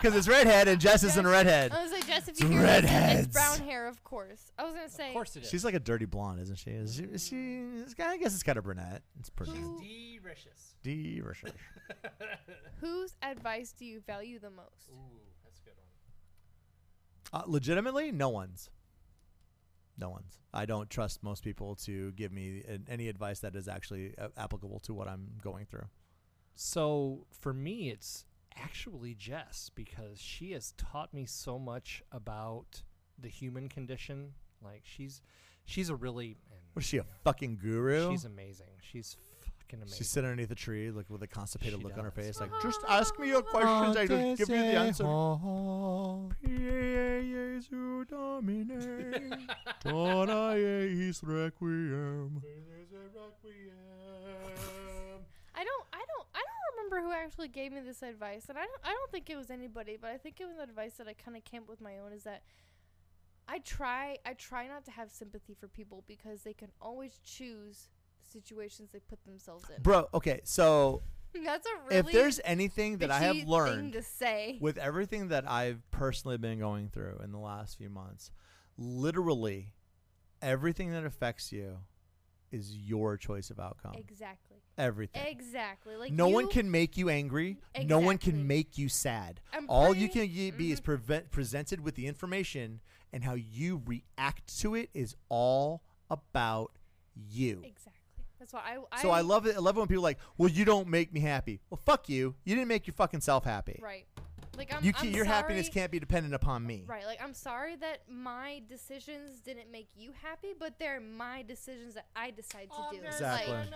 Because 0.00 0.16
it's 0.16 0.28
redhead 0.28 0.68
and 0.68 0.80
Jess 0.80 1.02
isn't 1.04 1.26
a 1.26 1.28
redhead. 1.28 1.72
I 1.72 1.82
was 1.82 1.92
like, 1.92 2.06
Jess, 2.06 2.28
if 2.28 2.40
you 2.40 2.48
hear 2.48 2.60
this, 2.62 2.68
redheads. 2.82 3.26
it's 3.26 3.32
brown 3.32 3.60
hair, 3.60 3.86
of 3.86 4.02
course. 4.04 4.50
I 4.58 4.64
was 4.64 4.74
gonna 4.74 4.88
say. 4.88 5.08
Of 5.08 5.12
course 5.14 5.36
it 5.36 5.42
is. 5.42 5.50
She's 5.50 5.64
like 5.64 5.74
a 5.74 5.80
dirty 5.80 6.04
blonde, 6.06 6.40
isn't 6.40 6.56
she? 6.56 6.70
Is 6.70 6.94
she? 6.96 7.02
Is 7.02 7.26
she 7.26 7.58
is- 7.84 7.94
I 7.98 8.16
guess 8.16 8.32
it's 8.34 8.42
kind 8.42 8.56
of 8.58 8.64
brunette. 8.64 9.02
It's 9.18 9.28
pretty. 9.30 9.52
Who- 9.52 9.82
delicious. 10.22 10.74
Delicious. 10.82 11.52
Whose 12.80 13.14
advice 13.22 13.72
do 13.78 13.84
you 13.84 14.00
value 14.06 14.38
the 14.38 14.50
most? 14.50 14.88
Ooh, 14.90 15.20
that's 15.44 15.58
a 15.58 15.62
good 15.62 15.74
one. 17.32 17.42
Uh, 17.42 17.44
legitimately, 17.46 18.12
no 18.12 18.28
one's. 18.30 18.70
No 20.00 20.10
one's. 20.10 20.38
I 20.54 20.64
don't 20.64 20.88
trust 20.88 21.22
most 21.22 21.44
people 21.44 21.74
to 21.84 22.12
give 22.12 22.32
me 22.32 22.64
an, 22.66 22.86
any 22.88 23.08
advice 23.08 23.40
that 23.40 23.54
is 23.54 23.68
actually 23.68 24.14
uh, 24.18 24.28
applicable 24.36 24.80
to 24.80 24.94
what 24.94 25.06
I'm 25.08 25.28
going 25.42 25.66
through. 25.66 25.86
So 26.54 27.26
for 27.30 27.52
me, 27.52 27.90
it's 27.90 28.24
actually 28.56 29.14
Jess 29.14 29.70
because 29.74 30.20
she 30.20 30.52
has 30.52 30.72
taught 30.76 31.12
me 31.12 31.26
so 31.26 31.58
much 31.58 32.02
about 32.12 32.82
the 33.18 33.28
human 33.28 33.68
condition. 33.68 34.32
Like 34.62 34.82
she's 34.84 35.20
she's 35.64 35.90
a 35.90 35.94
really 35.94 36.36
Was 36.74 36.84
she 36.84 36.98
a 36.98 37.04
fucking 37.24 37.58
guru? 37.62 38.10
she's 38.10 38.24
amazing. 38.24 38.72
She's 38.80 39.16
fucking 39.70 39.82
amazing. 39.82 39.98
She's 39.98 40.08
sitting 40.08 40.30
underneath 40.30 40.50
a 40.50 40.54
tree, 40.54 40.90
like 40.90 41.08
with 41.08 41.22
a 41.22 41.26
constipated 41.26 41.78
She 41.78 41.84
look 41.84 41.96
on 41.96 42.04
her 42.04 42.10
does. 42.10 42.24
face, 42.26 42.40
like 42.40 42.50
ah, 42.52 42.60
just 42.62 42.80
ask 42.88 43.18
me 43.18 43.28
your 43.28 43.42
questions, 43.42 43.96
I 43.96 44.06
just 44.06 44.38
give 44.38 44.48
you 44.48 44.56
the 44.56 44.78
answer. 44.78 45.04
Ah. 45.06 46.18
Jesu 46.46 48.04
Domine, 48.06 49.48
dona 49.84 50.54
eis 50.54 51.22
requiem. 51.22 52.42
I 55.52 55.64
don't. 55.64 55.84
I 55.92 55.98
don't. 55.98 56.26
I 56.34 56.38
don't 56.38 56.76
remember 56.76 57.00
who 57.06 57.12
actually 57.12 57.48
gave 57.48 57.72
me 57.72 57.80
this 57.80 58.02
advice, 58.02 58.46
and 58.48 58.56
I 58.56 58.62
don't. 58.62 58.80
I 58.84 58.90
don't 58.90 59.10
think 59.10 59.28
it 59.28 59.36
was 59.36 59.50
anybody, 59.50 59.98
but 60.00 60.10
I 60.10 60.16
think 60.16 60.40
it 60.40 60.46
was 60.46 60.56
advice 60.58 60.94
that 60.94 61.06
I 61.06 61.12
kind 61.12 61.36
of 61.36 61.44
came 61.44 61.62
up 61.62 61.68
with 61.68 61.80
my 61.82 61.98
own. 61.98 62.12
Is 62.12 62.24
that 62.24 62.42
I 63.46 63.58
try. 63.58 64.16
I 64.24 64.32
try 64.34 64.66
not 64.68 64.84
to 64.86 64.90
have 64.90 65.10
sympathy 65.10 65.54
for 65.54 65.68
people 65.68 66.02
because 66.06 66.42
they 66.42 66.54
can 66.54 66.70
always 66.80 67.20
choose 67.22 67.90
situations 68.26 68.90
they 68.92 69.00
put 69.00 69.22
themselves 69.24 69.64
in. 69.74 69.82
Bro, 69.82 70.08
okay, 70.14 70.40
so 70.44 71.02
That's 71.44 71.66
a 71.66 71.70
really. 71.88 71.96
if 71.96 72.12
there's 72.12 72.40
anything 72.44 72.98
that 72.98 73.10
I 73.10 73.20
have 73.20 73.46
learned 73.48 73.92
to 73.94 74.02
say. 74.02 74.58
with 74.60 74.76
everything 74.78 75.28
that 75.28 75.48
I've 75.48 75.80
personally 75.90 76.38
been 76.38 76.58
going 76.58 76.88
through 76.88 77.20
in 77.22 77.30
the 77.32 77.38
last 77.38 77.78
few 77.78 77.88
months, 77.90 78.30
literally 78.76 79.72
everything 80.42 80.90
that 80.92 81.04
affects 81.04 81.52
you 81.52 81.78
is 82.50 82.74
your 82.76 83.16
choice 83.16 83.50
of 83.50 83.60
outcome. 83.60 83.92
exactly. 83.96 84.56
Everything. 84.76 85.22
Exactly. 85.26 85.94
Like 85.94 86.10
no 86.12 86.28
one 86.28 86.48
can 86.48 86.68
make 86.70 86.96
you 86.96 87.08
angry. 87.08 87.58
Exactly. 87.74 87.84
No 87.84 87.98
one 88.00 88.18
can 88.18 88.46
make 88.48 88.76
you 88.78 88.88
sad. 88.88 89.40
I'm 89.52 89.66
All 89.68 89.94
you 89.94 90.08
can 90.08 90.26
be 90.56 90.72
is 90.72 90.80
Mhm. 90.80 90.84
prevent, 90.84 91.30
presented 91.30 91.80
with 91.80 91.94
the 91.94 92.06
information, 92.08 92.80
and 93.12 93.22
how 93.22 93.34
you 93.34 93.82
react 93.86 94.58
to 94.60 94.74
it 94.74 94.90
is 94.94 95.14
all 95.28 95.82
about 96.08 96.72
you. 97.14 97.62
Exactly. 97.64 97.92
That's 98.40 98.54
why 98.54 98.78
I. 98.90 99.02
So 99.02 99.10
I 99.10 99.20
love 99.20 99.46
it. 99.46 99.54
I 99.54 99.58
love 99.60 99.76
it 99.76 99.80
when 99.80 99.88
people 99.88 100.02
are 100.02 100.08
like, 100.08 100.18
"Well, 100.38 100.48
you 100.48 100.64
don't 100.64 100.88
make 100.88 101.12
me 101.12 101.20
happy." 101.20 101.60
Well, 101.68 101.78
fuck 101.84 102.08
you. 102.08 102.34
You 102.44 102.54
didn't 102.56 102.68
make 102.68 102.86
your 102.86 102.94
fucking 102.94 103.20
self 103.20 103.44
happy. 103.44 103.78
Right. 103.82 104.06
Like 104.56 104.74
I'm. 104.74 104.84
You 104.84 104.92
I'm 104.96 105.06
can, 105.06 105.14
your 105.14 105.24
happiness 105.24 105.68
can't 105.68 105.90
be 105.90 105.98
dependent 105.98 106.34
upon 106.34 106.66
me. 106.66 106.84
Right. 106.86 107.06
Like 107.06 107.22
I'm 107.22 107.34
sorry 107.34 107.76
that 107.76 108.02
my 108.08 108.62
decisions 108.68 109.40
didn't 109.40 109.70
make 109.70 109.88
you 109.96 110.12
happy, 110.22 110.48
but 110.58 110.78
they're 110.78 111.00
my 111.00 111.42
decisions 111.42 111.94
that 111.94 112.06
I 112.16 112.30
decide 112.30 112.68
to 112.70 112.96
do. 112.96 113.02
Exactly. 113.04 113.52
Like, 113.52 113.66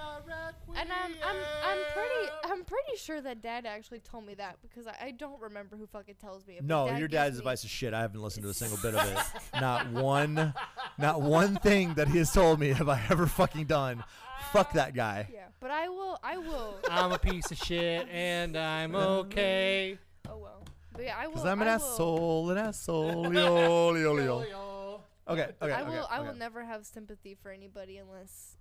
and 0.77 0.91
I'm 0.93 1.13
I'm 1.25 1.37
I'm 1.65 1.79
pretty 1.93 2.31
I'm 2.45 2.65
pretty 2.65 2.97
sure 2.97 3.21
that 3.21 3.43
Dad 3.43 3.67
actually 3.67 4.01
told 4.01 4.27
me 4.27 4.35
that 4.35 4.59
because 4.63 4.87
I, 4.87 4.97
I 5.01 5.11
don't 5.13 5.41
remember 5.41 5.77
who 5.77 5.87
fucking 5.87 6.17
tells 6.21 6.47
me. 6.47 6.59
No, 6.63 6.89
Dad 6.89 6.99
your 6.99 7.09
dad's 7.09 7.39
advice 7.39 7.65
is 7.65 7.71
shit. 7.71 7.95
I 7.95 8.01
haven't 8.01 8.21
listened 8.23 8.45
to 8.45 8.51
a 8.51 8.55
single 8.55 8.79
bit 8.79 8.95
of 8.95 9.09
it. 9.09 9.61
Not 9.61 9.89
one, 9.93 10.55
not 10.99 11.23
one 11.23 11.57
thing 11.57 11.95
that 11.95 12.09
he 12.09 12.19
has 12.19 12.33
told 12.33 12.61
me 12.61 12.69
have 12.71 12.89
I 12.89 13.01
ever 13.11 13.27
fucking 13.27 13.67
done. 13.67 14.05
Fuck 14.53 14.73
that 14.75 14.95
guy. 14.95 15.29
Yeah, 15.33 15.47
but 15.61 15.71
I 15.71 15.89
will 15.89 16.19
I 16.23 16.37
will. 16.39 16.77
I'm 16.91 17.13
a 17.13 17.19
piece 17.19 17.51
of 17.51 17.59
shit 17.59 18.09
and 18.11 18.57
I'm 18.57 18.95
okay. 18.95 19.99
Oh 20.29 20.39
well. 20.39 20.65
But 20.93 21.05
yeah, 21.05 21.17
I 21.19 21.27
will. 21.27 21.35
Because 21.35 21.47
I'm 21.47 21.63
an 21.63 21.69
I 21.69 21.77
will- 21.77 21.85
asshole, 21.85 22.51
an 22.51 22.59
asshole. 22.59 23.35
Yo, 23.35 23.95
yo, 23.95 24.17
yo. 24.17 25.01
Okay, 25.27 25.49
okay, 25.63 25.73
I 25.73 25.83
will. 25.83 25.91
okay, 25.93 26.07
I 26.11 26.21
will 26.21 26.29
okay. 26.31 26.39
never 26.39 26.65
have 26.65 26.85
sympathy 26.85 27.35
for 27.35 27.51
anybody 27.51 27.97
unless 27.97 28.57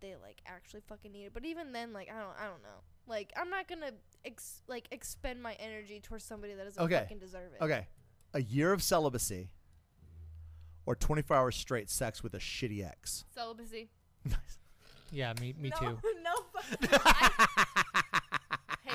they 0.00 0.14
like 0.22 0.40
actually 0.46 0.82
fucking 0.88 1.10
need 1.12 1.24
it. 1.24 1.34
But 1.34 1.44
even 1.44 1.72
then, 1.72 1.92
like 1.92 2.08
I 2.08 2.18
don't. 2.20 2.36
I 2.40 2.44
don't 2.44 2.62
know. 2.62 2.80
Like 3.08 3.32
I'm 3.36 3.50
not 3.50 3.68
gonna 3.68 3.90
ex- 4.24 4.62
like 4.68 4.86
expend 4.92 5.42
my 5.42 5.54
energy 5.54 6.00
towards 6.00 6.24
somebody 6.24 6.54
that 6.54 6.64
doesn't 6.64 6.82
Okay, 6.82 7.00
fucking 7.00 7.18
deserve 7.18 7.52
it. 7.58 7.64
Okay, 7.64 7.86
a 8.34 8.42
year 8.42 8.72
of 8.72 8.82
celibacy, 8.82 9.48
or 10.86 10.94
24 10.94 11.36
hours 11.36 11.56
straight 11.56 11.90
sex 11.90 12.22
with 12.22 12.34
a 12.34 12.38
shitty 12.38 12.86
ex. 12.86 13.24
Celibacy. 13.34 13.90
nice. 14.24 14.58
Yeah, 15.10 15.32
me 15.40 15.54
me 15.58 15.70
no, 15.80 15.88
too. 15.88 15.98
no. 16.22 16.34
fu- 16.52 16.88
I 17.04 18.20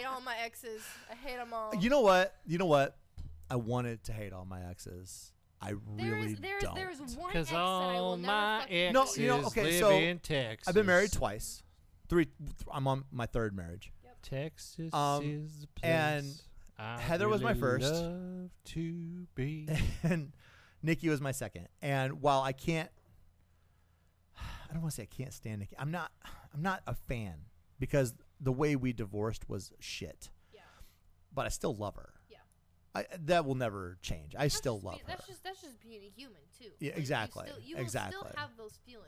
hate 0.02 0.14
all 0.14 0.22
my 0.22 0.36
exes. 0.44 0.82
I 1.10 1.16
hate 1.16 1.38
them 1.38 1.54
all. 1.54 1.74
You 1.76 1.90
know 1.90 2.02
what? 2.02 2.36
You 2.46 2.58
know 2.58 2.66
what? 2.66 2.98
I 3.50 3.56
wanted 3.56 4.04
to 4.06 4.14
hate 4.14 4.34
all 4.34 4.46
my 4.46 4.62
exes. 4.70 5.32
I 5.62 5.74
really 5.96 6.32
is 6.34 6.40
there's 6.40 6.64
don't. 6.64 6.76
there's 6.76 7.00
one 7.00 7.10
ex 7.10 7.34
Because 7.34 7.50
that 7.50 7.56
I 7.56 7.60
will 7.60 7.66
all 7.66 8.18
never 8.18 8.34
my 8.34 8.60
fucking 8.62 8.78
exes 8.78 9.18
No, 9.18 9.24
you 9.24 9.28
know, 9.30 9.48
okay, 9.48 9.64
live 9.64 9.80
so 9.80 9.90
in 9.92 10.20
Texas. 10.20 10.68
I've 10.68 10.74
been 10.74 10.86
married 10.86 11.12
twice. 11.12 11.62
Three. 12.10 12.28
I'm 12.72 12.88
on 12.88 13.04
my 13.12 13.26
third 13.26 13.56
marriage. 13.56 13.92
Texas 14.24 14.94
Um, 14.94 15.24
is 15.24 15.62
the 15.62 15.68
place 15.68 15.92
and 15.92 16.26
I 16.78 17.00
Heather 17.00 17.28
was 17.28 17.42
my 17.42 17.54
first. 17.54 17.92
Love 17.92 18.50
to 18.66 19.28
be. 19.36 19.68
and 20.04 20.32
Nikki 20.82 21.10
was 21.10 21.22
my 21.22 21.32
second. 21.32 21.68
And 21.82 22.22
while 22.22 22.42
I 22.42 22.54
can't, 22.54 22.90
I 24.38 24.74
don't 24.74 24.82
want 24.82 24.94
to 24.94 24.96
say 24.96 25.04
I 25.04 25.16
can't 25.16 25.34
stand 25.34 25.60
Nikki. 25.60 25.76
I'm 25.78 25.92
not. 25.92 26.12
I'm 26.54 26.62
not 26.62 26.82
a 26.88 26.96
fan 26.96 27.36
because 27.80 28.14
the 28.42 28.52
way 28.52 28.76
we 28.76 28.92
divorced 28.92 29.48
was 29.48 29.72
shit. 29.80 30.30
Yeah. 30.54 30.62
But 31.34 31.46
I 31.46 31.50
still 31.50 31.76
love 31.76 31.96
her. 31.96 32.14
Yeah. 32.30 32.38
I, 32.96 33.06
that 33.26 33.46
will 33.46 33.56
never 33.56 33.98
change. 34.02 34.36
I 34.36 34.44
That's 34.46 34.58
still 34.58 34.80
love 34.80 34.96
being, 34.96 35.06
her. 35.06 35.08
That's 35.08 35.28
just 35.28 35.44
that's 35.44 35.62
just 35.62 35.80
being 35.82 36.02
a 36.04 36.10
human 36.20 36.42
too. 36.60 36.72
Yeah, 36.80 36.92
Like, 36.92 37.00
exactly, 37.00 37.44
You, 37.46 37.52
still, 37.54 37.64
you 37.64 37.76
will 37.76 37.82
exactly. 37.84 38.18
still 38.20 38.32
have 38.36 38.50
those 38.58 38.80
feelings. 38.86 39.08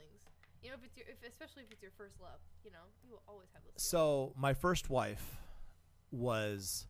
You 0.62 0.70
know, 0.70 0.76
if 0.76 0.84
it's 0.84 0.96
your, 0.96 1.06
if 1.08 1.28
especially 1.28 1.64
if 1.64 1.72
it's 1.72 1.82
your 1.82 1.90
first 1.98 2.20
love, 2.20 2.38
you 2.64 2.70
know, 2.70 2.78
you 3.02 3.10
will 3.10 3.22
always 3.28 3.48
have 3.52 3.62
those. 3.64 3.82
So 3.82 4.32
my 4.36 4.54
first 4.54 4.88
wife 4.88 5.36
was 6.10 6.86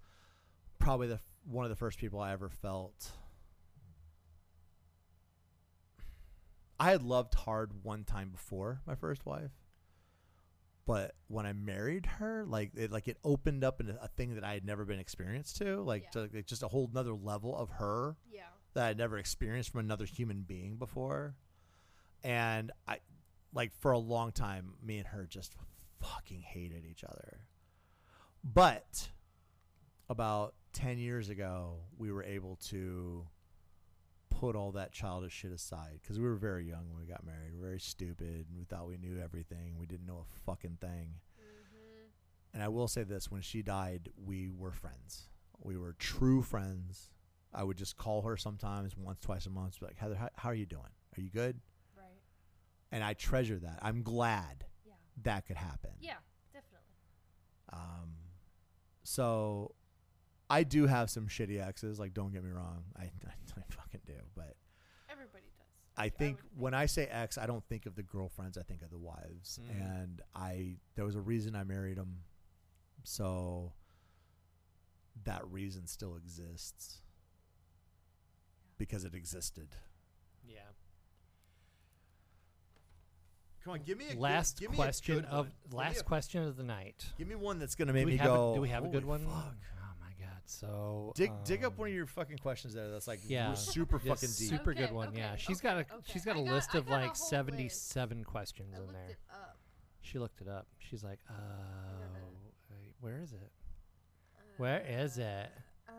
probably 0.79 1.09
the 1.09 1.21
one 1.51 1.65
of 1.65 1.71
the 1.71 1.77
first 1.77 1.99
people 1.99 2.21
I 2.21 2.33
ever 2.33 2.49
felt. 2.49 3.11
I 6.79 6.91
had 6.91 7.03
loved 7.03 7.35
hard 7.35 7.73
one 7.83 8.05
time 8.05 8.31
before 8.31 8.81
my 8.87 8.95
first 8.95 9.25
wife, 9.25 9.53
but 10.87 11.15
when 11.29 11.47
I 11.47 11.53
married 11.53 12.07
her, 12.07 12.45
like 12.47 12.73
it 12.75 12.91
like 12.93 13.09
it 13.09 13.19
opened 13.25 13.65
up 13.65 13.81
into 13.81 14.01
a 14.03 14.09
thing 14.09 14.35
that 14.35 14.45
I 14.45 14.55
had 14.55 14.65
never 14.65 14.85
been 14.85 14.99
experienced 14.99 15.57
to, 15.59 15.81
like, 15.83 16.05
Yeah. 16.05 16.11
to, 16.27 16.31
like 16.35 16.47
just 16.47 16.63
a 16.63 16.69
whole 16.69 16.91
nother 16.93 17.15
level 17.15 17.57
of 17.57 17.71
her 17.71 18.17
Yeah. 18.31 18.49
that 18.75 18.87
I'd 18.89 18.99
never 18.99 19.19
experienced 19.19 19.71
from 19.71 19.81
another 19.81 20.05
human 20.05 20.43
being 20.43 20.77
before. 20.77 21.37
And 22.23 22.73
I 22.89 23.01
like 23.53 23.73
for 23.81 23.93
a 23.93 23.99
long 23.99 24.33
time 24.33 24.75
me 24.83 24.99
and 24.99 25.07
her 25.09 25.27
just 25.27 25.55
fucking 26.01 26.41
hated 26.43 26.85
each 26.85 27.05
other. 27.05 27.47
But 28.43 29.11
about 30.09 30.55
10 30.75 30.99
years 30.99 31.29
ago, 31.31 31.81
we 31.97 32.13
were 32.13 32.23
able 32.25 32.57
to 32.57 33.27
put 34.45 34.57
all 34.57 34.73
that 34.73 34.93
childish 34.93 35.33
shit 35.33 35.53
aside 35.53 36.01
cuz 36.07 36.19
we 36.19 36.25
were 36.25 36.35
very 36.37 36.67
young 36.67 36.89
when 36.91 36.99
we 37.01 37.07
got 37.07 37.25
married. 37.25 37.53
We 37.53 37.59
were 37.61 37.67
very 37.67 37.81
stupid 37.81 38.47
and 38.49 38.57
we 38.59 38.65
thought 38.65 38.87
we 38.87 38.99
knew 38.99 39.19
everything. 39.19 39.79
We 39.79 39.87
didn't 39.87 40.07
know 40.07 40.19
a 40.19 40.25
fucking 40.45 40.77
thing. 40.81 41.21
And 42.53 42.63
I 42.63 42.69
will 42.69 42.87
say 42.87 43.03
this 43.03 43.31
when 43.31 43.41
she 43.43 43.63
died, 43.63 44.11
we 44.17 44.49
were 44.49 44.71
friends. 44.71 45.29
We 45.61 45.77
were 45.77 45.95
true 45.95 46.41
friends. 46.43 47.11
I 47.53 47.65
would 47.65 47.77
just 47.77 47.97
call 47.97 48.23
her 48.23 48.37
sometimes, 48.37 48.97
once, 48.97 49.19
twice 49.21 49.47
a 49.47 49.51
month, 49.51 49.81
be 49.81 49.87
like, 49.87 49.97
Heather, 49.97 50.15
how, 50.15 50.29
how 50.37 50.49
are 50.51 50.55
you 50.55 50.67
doing? 50.67 50.93
Are 51.17 51.21
you 51.21 51.31
good? 51.31 51.61
Right. 51.97 52.21
And 52.93 53.03
I 53.03 53.15
treasure 53.15 53.59
that. 53.59 53.79
I'm 53.83 54.03
glad 54.03 54.67
Yeah. 54.87 54.93
that 55.23 55.47
could 55.47 55.57
happen. 55.57 55.93
Yeah. 56.01 56.19
Definitely. 56.53 56.95
Um, 57.73 58.15
so 59.03 59.75
I 60.51 60.63
do 60.63 60.87
have 60.87 61.11
some 61.11 61.27
shitty 61.27 61.61
exes. 61.65 61.99
Like, 61.99 62.15
don't 62.15 62.33
get 62.33 62.45
me 62.45 62.51
wrong. 62.51 62.85
I, 62.97 63.05
I, 63.27 63.63
fucking 63.99 64.15
do. 64.17 64.21
But 64.35 64.57
Everybody 65.11 65.45
does. 65.57 65.67
I 65.97 66.09
think 66.09 66.39
would 66.55 66.61
when 66.63 66.75
I 66.75 66.87
say 66.87 67.07
ex, 67.11 67.39
I 67.39 67.47
don't 67.47 67.65
think 67.69 67.87
of 67.87 67.95
the 67.95 68.03
girlfriends. 68.03 68.59
I 68.59 68.63
think 68.63 68.83
of 68.83 68.91
the 68.91 68.99
wives. 68.99 69.59
Mm. 69.63 69.81
And 69.81 70.23
I 70.35 70.77
there 70.97 71.05
was 71.05 71.15
a 71.17 71.21
reason 71.21 71.55
I 71.55 71.65
married 71.65 71.97
them. 71.99 72.19
So 73.05 73.73
that 75.25 75.43
reason 75.51 75.87
still 75.87 76.17
exists 76.17 76.99
because 78.79 79.05
it 79.05 79.15
existed. 79.15 79.69
Yeah. 80.47 80.59
Come 83.63 83.75
on, 83.75 83.81
give 83.87 83.97
me 83.97 84.05
a 84.13 84.19
Last 84.19 84.61
give 84.61 84.71
me 84.71 84.77
a 84.77 84.81
question 84.81 85.15
good 85.17 85.25
of 85.27 85.49
one. 85.71 85.85
Last 85.87 86.05
question 86.05 86.43
of 86.43 86.57
the 86.57 86.63
night. 86.63 87.07
Give 87.17 87.27
me 87.27 87.35
one 87.35 87.59
that's 87.59 87.75
gonna 87.75 87.93
Do 87.93 87.99
make 87.99 88.05
we 88.07 88.13
me 88.13 88.17
have 88.19 88.27
go. 88.27 88.53
a, 88.53 88.55
do 88.57 88.61
we 88.61 88.69
have 88.69 88.85
a 88.85 88.89
good 88.89 89.07
one? 89.07 89.25
fuck." 89.27 89.55
So 90.47 91.13
Dig 91.15 91.33
dig 91.45 91.65
up 91.65 91.73
um, 91.73 91.79
one 91.79 91.89
of 91.89 91.95
your 91.95 92.07
fucking 92.07 92.39
questions 92.39 92.75
there. 92.75 92.91
That's 92.91 93.07
like 93.09 93.21
yeah, 93.27 93.55
super 93.55 94.01
yeah, 94.05 94.13
fucking 94.15 94.29
deep. 94.39 94.49
Super 94.51 94.75
good 94.75 94.85
Okay, 94.85 94.93
one. 94.93 95.15
Yeah, 95.17 95.33
okay, 95.33 95.43
she's 95.45 95.59
okay, 95.59 95.69
got 95.69 95.77
a 95.77 95.81
okay. 95.81 96.05
she's 96.13 96.25
got 96.25 96.37
a 96.37 96.43
got- 96.43 96.53
list 96.53 96.75
of 96.75 96.89
like 96.89 97.17
seventy 97.17 97.69
seven 97.69 98.25
questions 98.25 98.75
I 98.79 98.83
in 98.83 98.93
there. 98.93 99.09
it 99.11 99.17
up. 99.33 99.57
She 100.03 100.19
looked 100.19 100.41
it 100.43 100.49
up. 100.49 100.67
She's 100.79 101.03
like, 101.03 101.19
oh, 101.31 101.35
wait, 102.71 102.93
where 103.01 103.21
is 103.23 103.33
it? 103.33 103.51
Uh, 104.37 104.43
Where 104.59 104.85
is 104.87 105.17
it? 105.17 105.51
Um, 105.89 105.95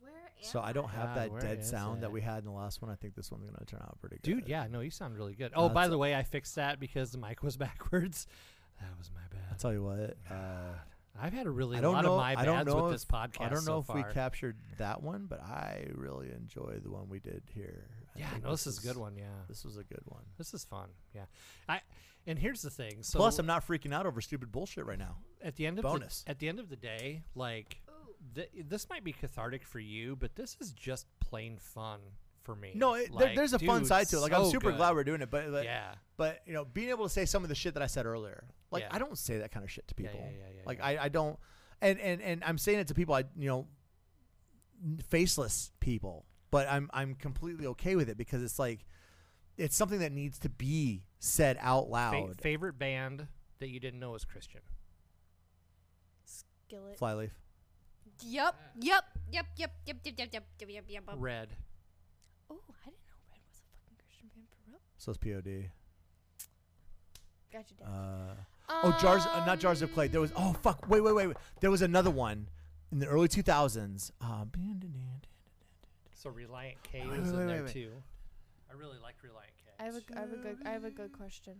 where 0.00 0.12
am 0.12 0.20
So 0.42 0.60
I 0.60 0.72
don't 0.72 0.88
have 0.88 1.14
God, 1.16 1.16
that 1.16 1.40
dead 1.40 1.58
is 1.58 1.68
sound 1.68 2.02
that 2.04 2.12
we 2.12 2.20
had 2.20 2.38
in 2.38 2.44
the 2.44 2.52
last 2.52 2.80
one. 2.82 2.90
I 2.90 2.94
think 2.94 3.16
this 3.16 3.32
one's 3.32 3.44
gonna 3.50 3.64
turn 3.66 3.80
out 3.82 3.98
pretty 4.00 4.16
good. 4.22 4.22
Dude, 4.22 4.48
yeah, 4.48 4.68
no, 4.70 4.78
you 4.80 4.90
sound 4.90 5.16
really 5.16 5.34
good. 5.34 5.50
Oh, 5.56 5.68
by 5.68 5.88
the 5.88 5.98
way, 5.98 6.14
I 6.14 6.22
fixed 6.22 6.54
that 6.54 6.78
because 6.78 7.10
the 7.10 7.18
mic 7.18 7.42
was 7.42 7.56
backwards. 7.58 8.28
That 8.80 8.96
was 8.96 9.10
my 9.12 9.20
bad. 9.30 9.46
I'll 9.50 9.58
tell 9.58 9.72
you 9.72 9.82
what. 9.82 10.16
Uh, 10.30 10.74
I've 11.20 11.32
had 11.32 11.46
a 11.46 11.50
really 11.50 11.76
I 11.78 11.80
don't 11.80 11.92
lot 11.94 12.04
know. 12.04 12.12
of 12.14 12.18
my 12.20 12.34
I 12.36 12.44
don't 12.44 12.56
bads 12.56 12.66
know 12.68 12.84
with 12.84 12.86
if, 12.86 13.00
this 13.00 13.04
podcast. 13.04 13.40
I 13.40 13.48
don't 13.48 13.64
know 13.66 13.84
so 13.84 13.84
if 13.88 13.94
we 13.94 14.02
captured 14.12 14.56
that 14.78 15.02
one, 15.02 15.26
but 15.28 15.40
I 15.40 15.86
really 15.94 16.30
enjoyed 16.32 16.82
the 16.84 16.90
one 16.90 17.08
we 17.08 17.18
did 17.20 17.42
here. 17.54 17.86
I 18.16 18.20
Yeah, 18.20 18.26
no, 18.42 18.50
this 18.50 18.66
is 18.66 18.78
a 18.78 18.86
good 18.86 18.96
one. 18.96 19.14
Yeah, 19.16 19.24
This 19.48 19.64
was 19.64 19.76
a 19.76 19.84
good 19.84 20.02
one. 20.06 20.22
this 20.38 20.54
is 20.54 20.64
fun. 20.64 20.88
Yeah, 21.14 21.24
I. 21.68 21.80
And 22.26 22.38
here's 22.38 22.62
the 22.62 22.70
thing. 22.70 23.02
So 23.02 23.18
Plus, 23.18 23.38
I'm 23.40 23.46
not 23.46 23.66
freaking 23.66 23.92
out 23.92 24.06
over 24.06 24.20
stupid 24.20 24.52
bullshit 24.52 24.86
right 24.86 24.98
now. 24.98 25.16
at 25.42 25.56
the 25.56 25.66
end 25.66 25.78
of 25.78 25.82
bonus. 25.82 26.22
The, 26.22 26.30
at 26.30 26.38
the 26.38 26.48
end 26.48 26.60
of 26.60 26.68
the 26.68 26.76
day, 26.76 27.24
like 27.34 27.82
th- 28.36 28.48
this 28.68 28.88
might 28.88 29.02
be 29.02 29.12
cathartic 29.12 29.64
for 29.64 29.80
you, 29.80 30.14
but 30.16 30.36
this 30.36 30.56
is 30.60 30.70
just 30.72 31.06
plain 31.20 31.56
fun 31.58 31.98
for 32.42 32.54
me. 32.54 32.72
No, 32.74 32.94
it, 32.94 33.10
there, 33.16 33.28
Like, 33.28 33.36
there's 33.36 33.52
a 33.52 33.58
fun 33.58 33.84
side 33.84 34.08
to 34.08 34.16
it. 34.16 34.20
Like 34.20 34.32
I'm 34.32 34.50
super 34.50 34.70
good. 34.70 34.76
glad 34.78 34.94
we're 34.94 35.04
doing 35.04 35.22
it, 35.22 35.30
but 35.30 35.50
but, 35.50 35.64
yeah, 35.64 35.94
but 36.16 36.40
you 36.46 36.52
know, 36.52 36.64
being 36.64 36.90
able 36.90 37.04
to 37.04 37.10
say 37.10 37.24
some 37.24 37.42
of 37.42 37.48
the 37.48 37.54
shit 37.54 37.74
that 37.74 37.82
I 37.82 37.86
said 37.86 38.06
earlier, 38.06 38.44
like 38.70 38.82
Yeah. 38.82 38.88
I 38.90 38.98
don't 38.98 39.16
say 39.16 39.38
that 39.38 39.50
kind 39.50 39.64
of 39.64 39.70
shit 39.70 39.88
to 39.88 39.94
people. 39.94 40.20
yeah, 40.20 40.30
yeah, 40.30 40.54
yeah, 40.56 40.62
like 40.66 40.78
yeah. 40.78 40.86
I, 40.86 41.04
I 41.04 41.08
don't, 41.08 41.38
and 41.80 41.98
and 42.00 42.20
and 42.22 42.44
I'm 42.44 42.58
saying 42.58 42.80
it 42.80 42.88
to 42.88 42.94
people 42.94 43.14
I 43.14 43.24
you 43.36 43.48
know, 43.48 43.66
faceless 45.08 45.70
people, 45.80 46.26
but 46.50 46.68
I'm 46.68 46.90
I'm 46.92 47.14
completely 47.14 47.66
okay 47.68 47.96
with 47.96 48.08
it 48.08 48.16
because 48.16 48.42
it's 48.42 48.58
like, 48.58 48.84
it's 49.56 49.76
something 49.76 50.00
that 50.00 50.12
needs 50.12 50.38
to 50.40 50.48
be 50.48 51.04
said 51.18 51.56
out 51.60 51.86
Fa- 51.86 51.92
loud. 51.92 52.40
favorite 52.40 52.78
band 52.78 53.28
that 53.60 53.68
you 53.68 53.78
didn't 53.80 54.00
know 54.00 54.10
was 54.10 54.24
Christian. 54.24 54.60
Skillet. 56.24 56.98
Flyleaf. 56.98 57.32
Yep. 58.24 58.54
Yep. 58.80 59.04
Yep. 59.32 59.46
Yep. 59.56 59.76
Yep. 59.86 59.86
Yep. 59.86 60.00
Yep. 60.04 60.16
Yep. 60.16 60.32
Yep. 60.32 60.44
Yep. 60.58 60.68
Yep. 60.68 60.84
Yep. 60.88 61.02
Red. 61.18 61.48
Oh, 62.50 62.60
I 62.68 62.90
didn't 62.90 63.06
know 63.08 63.18
Red 63.30 63.40
was 63.48 63.58
a 63.58 63.66
fucking 63.72 63.96
Christian 63.98 64.28
band 64.34 64.46
for 64.50 64.60
real. 64.70 64.80
So 65.02 65.10
it's 65.10 65.18
POD. 65.18 65.68
Gotcha. 67.52 67.74
Dad. 67.74 67.88
Uh, 67.88 68.34
oh, 68.68 68.96
jars, 69.00 69.26
uh, 69.26 69.44
not 69.44 69.58
jars 69.58 69.82
of 69.82 69.92
clay. 69.92 70.06
There 70.06 70.20
was. 70.20 70.32
Oh 70.36 70.52
fuck! 70.62 70.88
Wait, 70.88 71.00
wait, 71.00 71.12
wait, 71.12 71.26
wait. 71.26 71.36
There 71.58 71.72
was 71.72 71.82
another 71.82 72.10
one 72.10 72.46
in 72.92 73.00
the 73.00 73.08
early 73.08 73.26
2000s. 73.26 74.12
Um, 74.20 74.52
So 76.14 76.30
Relient 76.30 76.76
K 76.84 77.04
was 77.04 77.32
in 77.32 77.48
there 77.48 77.66
too. 77.66 77.90
I 78.70 78.74
really 78.74 78.98
liked 79.02 79.20
Relient 79.24 79.56
K. 79.58 79.72
I 79.80 79.82
have 79.82 79.96
a, 79.96 80.02
I 80.16 80.20
have 80.20 80.32
a 80.32 80.36
good, 80.36 80.56
I 80.64 80.70
have 80.70 80.84
a 80.84 80.90
good 80.90 81.12
question. 81.12 81.54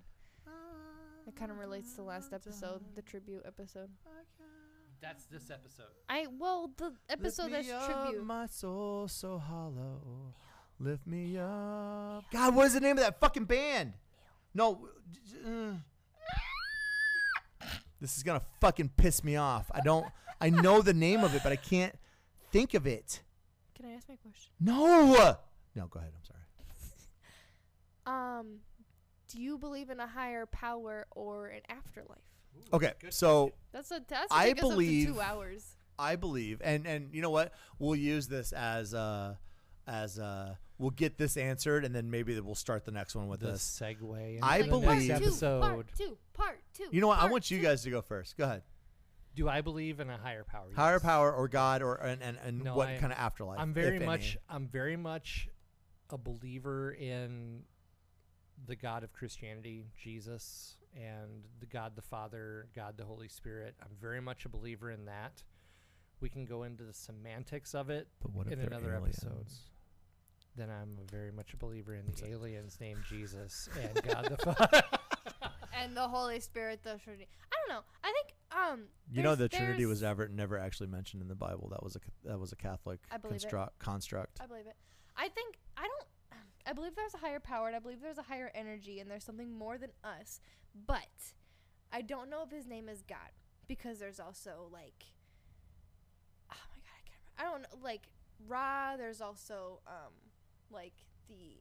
It 1.26 1.34
kind 1.34 1.50
of 1.50 1.58
relates 1.58 1.90
to 1.90 1.96
the 1.96 2.02
last 2.04 2.32
episode, 2.32 2.80
the 2.94 3.02
tribute 3.02 3.42
episode. 3.44 3.88
That's 5.00 5.24
this 5.24 5.50
episode. 5.50 5.90
I 6.08 6.28
well, 6.38 6.70
the 6.76 6.92
episode 7.10 7.50
Lift 7.50 7.68
that's 7.68 7.86
tribute. 7.86 8.24
My 8.24 8.46
soul 8.46 9.08
so 9.08 9.38
hollow. 9.38 10.32
Lift 10.82 11.06
me 11.06 11.38
up. 11.38 12.24
God, 12.32 12.54
what 12.56 12.66
is 12.66 12.74
the 12.74 12.80
name 12.80 12.98
of 12.98 13.04
that 13.04 13.20
fucking 13.20 13.44
band? 13.44 13.92
No. 14.52 14.88
uh, 15.46 15.74
this 18.00 18.16
is 18.16 18.24
gonna 18.24 18.42
fucking 18.60 18.90
piss 18.96 19.22
me 19.22 19.36
off. 19.36 19.70
I 19.72 19.80
don't. 19.80 20.06
I 20.40 20.50
know 20.50 20.82
the 20.82 20.92
name 20.92 21.22
of 21.22 21.36
it, 21.36 21.42
but 21.44 21.52
I 21.52 21.56
can't 21.56 21.94
think 22.50 22.74
of 22.74 22.84
it. 22.86 23.22
Can 23.76 23.86
I 23.86 23.92
ask 23.92 24.08
my 24.08 24.16
question? 24.16 24.50
No. 24.60 25.36
No, 25.76 25.86
go 25.86 26.00
ahead. 26.00 26.12
I'm 26.16 26.24
sorry. 26.24 26.38
Um, 28.04 28.56
do 29.28 29.40
you 29.40 29.58
believe 29.58 29.88
in 29.88 30.00
a 30.00 30.08
higher 30.08 30.44
power 30.46 31.06
or 31.12 31.46
an 31.46 31.60
afterlife? 31.68 32.18
Okay, 32.72 32.94
so 33.10 33.52
That's 33.70 33.92
a 33.92 34.02
that's 34.08 34.26
I 34.32 34.46
take 34.48 34.54
up 34.54 34.56
to 34.58 34.68
believe- 34.70 35.06
two 35.06 35.20
hours. 35.20 35.76
I 35.96 36.16
believe, 36.16 36.60
and 36.64 36.84
and 36.84 37.14
you 37.14 37.22
know 37.22 37.30
what? 37.30 37.52
We'll 37.78 37.94
use 37.94 38.26
this 38.26 38.50
as 38.52 38.92
uh 38.92 39.36
as 39.92 40.18
uh 40.18 40.54
we'll 40.78 40.90
get 40.90 41.18
this 41.18 41.36
answered, 41.36 41.84
and 41.84 41.94
then 41.94 42.10
maybe 42.10 42.38
we'll 42.40 42.54
start 42.54 42.84
the 42.84 42.90
next 42.90 43.14
one 43.14 43.28
with 43.28 43.40
The 43.40 43.52
this. 43.52 43.80
segue. 43.80 44.38
I 44.42 44.58
into 44.58 44.70
the 44.70 44.80
part 44.80 44.96
believe- 44.96 45.08
next 45.08 45.20
two, 45.20 45.26
episode. 45.26 45.60
part 45.60 45.86
two, 45.96 46.18
part 46.32 46.58
two. 46.74 46.88
You 46.90 47.00
know 47.00 47.08
what? 47.08 47.18
I 47.20 47.26
want 47.26 47.50
you 47.50 47.58
two. 47.58 47.62
guys 47.64 47.82
to 47.82 47.90
go 47.90 48.00
first. 48.02 48.36
Go 48.36 48.44
ahead. 48.44 48.62
Do 49.34 49.48
I 49.48 49.60
believe 49.60 50.00
in 50.00 50.10
a 50.10 50.16
higher 50.18 50.44
power? 50.44 50.68
Higher 50.74 51.00
power 51.00 51.32
or 51.32 51.48
God 51.48 51.82
or 51.82 51.94
and 51.96 52.22
and, 52.22 52.38
and 52.44 52.64
No, 52.64 52.74
what 52.76 52.88
I- 52.88 52.98
kind 52.98 53.12
of 53.12 53.18
afterlife? 53.18 53.58
I'm 53.60 53.72
very 53.74 53.98
much. 53.98 54.32
any? 54.48 54.56
I'm 54.56 54.68
very 54.68 54.96
much 54.96 55.48
a 56.10 56.18
believer 56.18 56.92
in 56.92 57.62
the 58.66 58.76
God 58.76 59.02
of 59.04 59.12
Christianity, 59.12 59.86
Jesus, 59.96 60.76
and 60.94 61.44
the 61.60 61.66
God 61.66 61.96
the 61.96 62.02
Father, 62.02 62.68
God 62.76 62.96
the 62.96 63.04
Holy 63.04 63.28
Spirit. 63.28 63.74
I'm 63.82 63.96
very 64.00 64.20
much 64.20 64.44
a 64.44 64.48
believer 64.48 64.90
in 64.90 65.06
that. 65.06 65.42
We 66.20 66.28
can 66.28 66.44
go 66.44 66.62
into 66.62 66.84
the 66.84 66.92
semantics 66.92 67.74
of 67.74 67.90
it 67.90 68.06
But 68.20 68.32
what 68.32 68.46
if 68.46 68.52
in 68.52 68.58
they're 68.60 68.68
another 68.68 68.94
aliens? 68.94 69.18
episode. 69.24 69.46
Then 70.56 70.68
I'm 70.70 70.98
very 71.10 71.32
much 71.32 71.54
a 71.54 71.56
believer 71.56 71.94
in 71.94 72.04
the 72.06 72.26
aliens 72.28 72.78
named 72.80 73.00
Jesus 73.08 73.68
and 73.80 74.02
God 74.02 74.28
the 74.30 74.36
Father. 74.36 74.82
and 75.82 75.96
the 75.96 76.06
Holy 76.08 76.40
Spirit, 76.40 76.80
the 76.82 76.98
Trinity. 77.02 77.26
I 77.50 77.56
don't 77.56 77.76
know. 77.76 77.82
I 78.04 78.12
think 78.12 78.34
um. 78.50 78.84
You 79.10 79.22
know, 79.22 79.34
the 79.34 79.48
Trinity 79.48 79.86
was 79.86 80.00
there's- 80.00 80.10
ever 80.10 80.28
never 80.28 80.58
actually 80.58 80.88
mentioned 80.88 81.22
in 81.22 81.28
the 81.28 81.34
Bible. 81.34 81.68
That 81.70 81.82
was 81.82 81.96
a 81.96 82.00
that 82.28 82.38
was 82.38 82.52
a 82.52 82.56
Catholic 82.56 83.00
I 83.10 83.16
believe 83.16 83.40
construct 83.40 83.78
construct. 83.78 84.40
I 84.42 84.46
believe 84.46 84.66
it. 84.66 84.76
I 85.16 85.28
think 85.28 85.58
I 85.76 85.82
don't. 85.82 86.06
I 86.64 86.72
believe 86.74 86.94
there's 86.94 87.14
a 87.14 87.18
higher 87.18 87.40
power, 87.40 87.66
and 87.66 87.74
I 87.74 87.80
believe 87.80 88.00
there's 88.00 88.18
a 88.18 88.22
higher 88.22 88.50
energy, 88.54 89.00
and 89.00 89.10
there's 89.10 89.24
something 89.24 89.50
more 89.52 89.78
than 89.78 89.90
us. 90.04 90.40
But 90.86 91.32
I 91.92 92.02
don't 92.02 92.30
know 92.30 92.42
if 92.44 92.50
his 92.50 92.66
name 92.66 92.88
is 92.88 93.02
God 93.02 93.32
because 93.66 93.98
there's 93.98 94.20
also 94.20 94.68
like, 94.72 95.04
oh 96.50 96.56
my 96.70 96.78
god, 96.78 96.94
I 96.94 97.02
can't. 97.08 97.20
Remember. 97.38 97.38
I 97.38 97.44
don't 97.44 97.62
know. 97.62 97.84
Like 97.84 98.02
Ra. 98.46 98.96
There's 98.96 99.20
also 99.20 99.80
um 99.86 100.12
like 100.72 100.94
the 101.28 101.56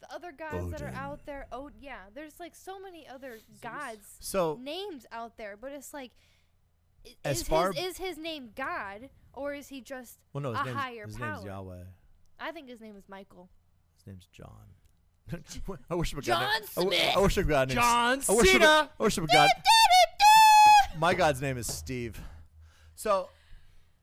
the 0.00 0.12
other 0.14 0.30
gods 0.32 0.56
oh, 0.66 0.70
that 0.70 0.82
are 0.82 0.92
out 0.94 1.20
there. 1.26 1.46
Oh 1.50 1.70
yeah, 1.80 2.02
there's 2.14 2.38
like 2.38 2.54
so 2.54 2.78
many 2.80 3.06
other 3.08 3.38
gods 3.62 4.16
So 4.20 4.58
names 4.62 5.06
out 5.12 5.36
there, 5.36 5.56
but 5.60 5.72
it's 5.72 5.92
like. 5.94 6.12
i- 7.06 7.16
As 7.24 7.40
Is 7.42 7.48
far- 7.48 7.72
his, 7.72 7.84
is 7.92 7.96
his 7.98 8.18
name 8.18 8.50
God 8.54 9.10
or 9.32 9.54
is 9.54 9.68
he 9.68 9.80
just 9.80 10.18
well, 10.32 10.42
no, 10.42 10.52
his 10.52 10.60
a 10.60 10.64
name's, 10.66 10.76
higher 10.76 11.06
his 11.06 11.16
power? 11.16 11.32
name's 11.34 11.44
Yahweh. 11.44 11.82
I 12.40 12.52
think 12.52 12.68
his 12.68 12.80
name 12.80 12.96
is 12.96 13.08
Michael. 13.08 13.48
His 13.96 14.06
name's 14.06 14.26
John. 14.26 14.74
I 15.90 15.94
worship 15.96 16.18
a 16.20 16.22
God. 16.22 16.24
John 16.24 16.62
I 16.62 16.82
Smith. 16.82 17.16
I 17.16 17.20
worship 17.20 17.44
a 17.46 17.48
God 17.48 17.68
named 17.68 17.80
John 17.80 18.20
I 18.28 18.32
worship, 18.32 18.52
Cena. 18.52 18.66
I 18.98 19.02
worship 19.02 19.24
a 19.24 19.26
God. 19.26 19.50
My 20.98 21.14
God's 21.14 21.40
name 21.42 21.58
is 21.58 21.66
Steve. 21.72 22.20
So 22.94 23.28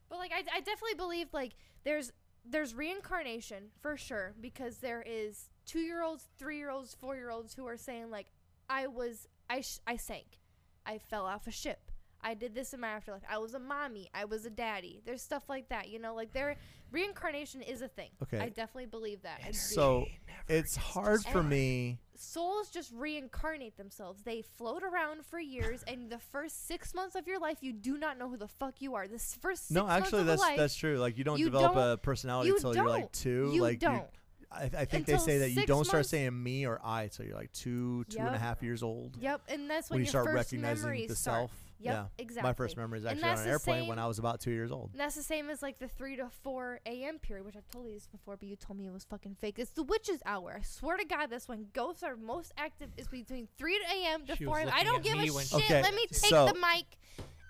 But 0.09 0.19
like 0.19 0.31
I, 0.33 0.39
I 0.57 0.59
definitely 0.59 0.95
believe 0.97 1.27
like 1.33 1.53
there's 1.83 2.11
there's 2.49 2.73
reincarnation 2.73 3.69
for 3.81 3.97
sure 3.97 4.33
because 4.39 4.77
there 4.77 5.03
is 5.05 5.49
two 5.65 5.79
year 5.79 6.03
olds, 6.03 6.27
three 6.37 6.57
year 6.57 6.69
olds, 6.69 6.95
four 6.99 7.15
year 7.15 7.29
olds 7.29 7.53
who 7.53 7.65
are 7.67 7.77
saying 7.77 8.09
like 8.09 8.27
I 8.69 8.87
was 8.87 9.27
I 9.49 9.61
sh- 9.61 9.79
I 9.85 9.97
sank, 9.97 10.39
I 10.85 10.97
fell 10.97 11.25
off 11.25 11.47
a 11.47 11.51
ship. 11.51 11.91
I 12.21 12.33
did 12.33 12.55
this 12.55 12.73
in 12.73 12.79
my 12.79 12.87
afterlife. 12.87 13.21
I 13.29 13.37
was 13.37 13.53
a 13.53 13.59
mommy. 13.59 14.09
I 14.13 14.25
was 14.25 14.45
a 14.45 14.49
daddy. 14.49 14.99
There's 15.05 15.21
stuff 15.21 15.43
like 15.47 15.69
that, 15.69 15.89
you 15.89 15.99
know. 15.99 16.15
Like 16.15 16.33
there, 16.33 16.55
reincarnation 16.91 17.61
is 17.61 17.83
a 17.83 17.87
thing. 17.87 18.09
Okay. 18.23 18.39
I 18.39 18.49
definitely 18.49 18.87
believe 18.87 19.21
that. 19.21 19.41
So 19.53 20.05
it's 20.47 20.75
hard 20.75 21.23
for 21.25 21.43
me. 21.43 21.99
Souls 22.17 22.69
just 22.69 22.91
reincarnate 22.93 23.77
themselves. 23.77 24.23
They 24.23 24.41
float 24.41 24.83
around 24.83 25.25
for 25.25 25.39
years, 25.39 25.83
and 25.87 26.09
the 26.09 26.19
first 26.19 26.67
six 26.67 26.93
months 26.93 27.15
of 27.15 27.27
your 27.27 27.39
life, 27.39 27.57
you 27.61 27.73
do 27.73 27.97
not 27.97 28.17
know 28.17 28.29
who 28.29 28.37
the 28.37 28.47
fuck 28.47 28.81
you 28.81 28.95
are. 28.95 29.07
This 29.07 29.37
first 29.41 29.67
six 29.67 29.71
No, 29.71 29.85
months 29.85 30.05
actually, 30.07 30.23
that's 30.23 30.41
life, 30.41 30.57
that's 30.57 30.75
true. 30.75 30.97
Like 30.97 31.17
you 31.17 31.23
don't 31.23 31.39
you 31.39 31.45
develop 31.45 31.73
don't- 31.75 31.91
a 31.91 31.97
personality 31.97 32.49
you 32.49 32.55
until 32.55 32.75
you're 32.75 32.87
like 32.89 33.11
two. 33.11 33.51
You 33.53 33.61
like 33.61 33.79
don't. 33.79 34.03
I, 34.51 34.69
I 34.77 34.85
think 34.85 35.05
they 35.05 35.17
say 35.17 35.39
that 35.39 35.49
you 35.51 35.65
don't 35.65 35.83
start 35.85 36.05
saying 36.05 36.41
me 36.41 36.65
or 36.65 36.79
I 36.83 37.03
until 37.03 37.25
you're 37.25 37.35
like 37.35 37.51
two, 37.51 38.05
two 38.09 38.19
and 38.19 38.33
a 38.35 38.39
half 38.39 38.63
years 38.63 38.83
old. 38.83 39.17
Yep, 39.19 39.41
and 39.49 39.69
that's 39.69 39.89
When 39.89 39.97
when, 39.97 40.05
you 40.05 40.09
start 40.09 40.25
first 40.27 40.35
recognizing 40.35 40.83
memories 40.83 41.09
the 41.09 41.15
start. 41.15 41.39
self. 41.49 41.51
Yep, 41.79 41.93
yeah. 41.93 42.05
exactly. 42.17 42.49
My 42.49 42.53
first 42.53 42.77
memory 42.77 42.99
is 42.99 43.05
actually 43.05 43.23
on 43.29 43.37
an 43.37 43.43
the 43.43 43.49
airplane 43.49 43.87
when 43.87 43.99
I 43.99 44.07
was 44.07 44.17
about 44.19 44.39
two 44.39 44.51
years 44.51 44.71
old. 44.71 44.91
And 44.93 44.99
that's 44.99 45.15
the 45.15 45.23
same 45.23 45.49
as 45.49 45.61
like 45.61 45.77
the 45.79 45.87
three 45.87 46.15
to 46.15 46.29
four 46.43 46.79
a.m. 46.85 47.19
period, 47.19 47.45
which 47.45 47.55
I've 47.55 47.67
told 47.67 47.87
you 47.87 47.93
this 47.93 48.07
before, 48.07 48.37
but 48.37 48.47
you 48.47 48.55
told 48.55 48.79
me 48.79 48.87
it 48.87 48.93
was 48.93 49.03
fucking 49.03 49.35
fake. 49.41 49.59
It's 49.59 49.71
the 49.71 49.83
witch's 49.83 50.21
hour. 50.25 50.55
I 50.57 50.61
swear 50.63 50.97
to 50.97 51.05
God, 51.05 51.29
this 51.29 51.47
when 51.47 51.67
ghosts 51.73 52.03
are 52.03 52.15
most 52.15 52.53
active. 52.57 52.89
Is 52.97 53.07
between 53.07 53.47
three 53.57 53.79
a.m. 53.93 54.25
to 54.27 54.35
She 54.35 54.45
four 54.45 54.59
a.m. 54.59 54.69
I 54.73 54.83
don't 54.83 55.03
give 55.03 55.17
a 55.17 55.25
shit. 55.25 55.53
Okay, 55.53 55.81
Let 55.81 55.93
me 55.93 56.05
take 56.07 56.29
so- 56.29 56.45
the 56.47 56.53
mic. 56.53 56.85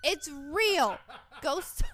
It's 0.04 0.28
real. 0.30 0.98
Ghosts 1.42 1.82
are 1.82 1.86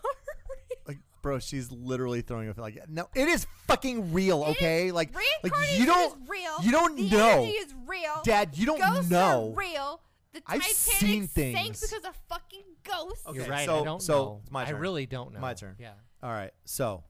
real. 0.51 0.79
Like, 0.87 0.99
bro, 1.23 1.39
she's 1.39 1.73
literally 1.73 2.21
throwing 2.21 2.49
a 2.49 2.61
like. 2.61 2.79
No, 2.89 3.09
it 3.15 3.29
is 3.29 3.47
fucking 3.67 4.13
real. 4.13 4.45
It 4.45 4.51
is- 4.51 4.57
Okay, 4.57 4.91
like, 4.93 5.15
like 5.43 5.53
you 5.77 5.87
don't, 5.87 6.13
is 6.23 6.29
real. 6.29 6.63
you 6.63 6.73
don't 6.73 6.97
the 6.97 7.09
know. 7.09 7.45
is 7.45 7.75
real. 7.87 8.21
Dad, 8.25 8.51
you 8.59 8.67
don't 8.67 8.81
Ghosts 8.81 9.11
know. 9.11 9.53
are 9.53 9.59
real. 9.59 10.01
The 10.33 10.43
I've 10.47 10.61
Titanic 10.63 10.77
seen 10.77 11.29
sank 11.29 11.57
things. 11.57 11.81
because 11.81 12.05
of 12.05 12.17
fucking 12.29 12.65
ghosts. 12.85 13.27
Okay, 13.27 13.39
You're 13.41 13.49
right. 13.49 13.67
so- 13.67 13.81
I 13.81 13.85
don't 13.85 14.01
so 14.03 14.15
know. 14.15 14.41
it's 14.43 14.51
my 14.51 14.61
turn. 14.65 14.69
I 14.69 14.73
turn. 14.73 14.81
really 14.81 15.07
don't 15.07 15.33
know. 15.35 15.41
My 15.41 15.55
turn. 15.55 15.77
Yeah. 15.79 15.93
All 16.23 16.31
right, 16.31 16.53
so 16.65 17.05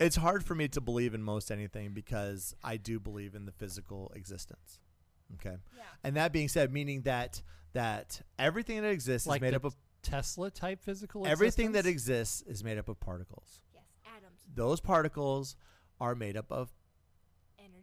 it's 0.00 0.16
hard 0.16 0.44
for 0.44 0.54
me 0.54 0.68
to 0.68 0.80
believe 0.80 1.14
in 1.14 1.22
most 1.22 1.50
anything 1.50 1.92
because 1.92 2.54
I 2.62 2.76
do 2.76 2.98
believe 2.98 3.34
in 3.34 3.46
the 3.46 3.52
physical 3.52 4.12
existence. 4.14 4.78
Okay, 5.34 5.56
Yeah. 5.76 5.82
and 6.02 6.16
that 6.16 6.32
being 6.32 6.48
said, 6.48 6.72
meaning 6.72 7.02
that 7.02 7.42
that 7.72 8.20
everything 8.38 8.82
that 8.82 8.90
exists 8.90 9.26
Like 9.26 9.38
is 9.38 9.42
made 9.42 9.52
the 9.52 9.56
up 9.56 9.64
of 9.64 9.76
Tesla 10.02 10.50
type 10.50 10.80
physical. 10.82 11.26
everything 11.26 11.72
that 11.72 11.86
existence? 11.86 12.42
exists 12.42 12.42
is 12.42 12.62
made 12.64 12.78
up 12.78 12.88
of 12.88 13.00
particles. 13.00 13.62
Yes. 13.72 13.82
Atoms. 14.16 14.40
Those 14.54 14.80
particles 14.80 15.56
are 16.00 16.14
made 16.14 16.36
up 16.36 16.52
of 16.52 16.72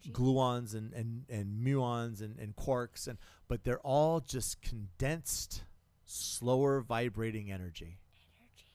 Energy. 0.06 0.11
gluons 0.14 0.73
and, 0.76 0.94
and, 0.94 1.23
and 1.30 1.65
muons 1.65 2.22
and, 2.22 2.38
and 2.40 2.56
quarks 2.56 3.07
and 3.07 3.18
but 3.48 3.64
they're 3.64 3.80
all 3.80 4.19
just 4.19 4.61
condensed 4.61 5.64
slower 6.06 6.82
vibrating 6.82 7.52
energy 7.52 7.98
Energy. 8.40 8.65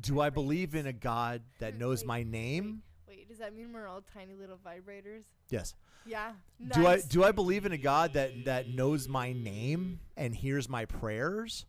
do 0.00 0.20
i 0.20 0.30
believe 0.30 0.74
in 0.74 0.86
a 0.86 0.92
god 0.92 1.42
that 1.58 1.78
knows 1.78 2.00
Wait, 2.02 2.06
my 2.06 2.22
name 2.22 2.82
Wait, 3.08 3.28
does 3.28 3.38
that 3.38 3.54
mean 3.54 3.72
we're 3.72 3.86
all 3.86 4.02
tiny 4.14 4.34
little 4.34 4.58
vibrators? 4.64 5.24
yes 5.50 5.74
Yeah. 6.06 6.32
do 6.74 6.86
i 6.86 7.00
do 7.00 7.24
i 7.24 7.32
believe 7.32 7.66
in 7.66 7.72
a 7.72 7.78
god 7.78 8.12
that 8.14 8.44
that 8.46 8.68
knows 8.68 9.08
my 9.08 9.32
name 9.32 10.00
and 10.16 10.34
hears 10.34 10.68
my 10.68 10.84
prayers 10.84 11.66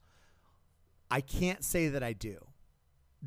i 1.10 1.22
can't 1.22 1.64
say 1.64 1.88
that 1.90 2.04
i 2.04 2.14
do 2.14 2.38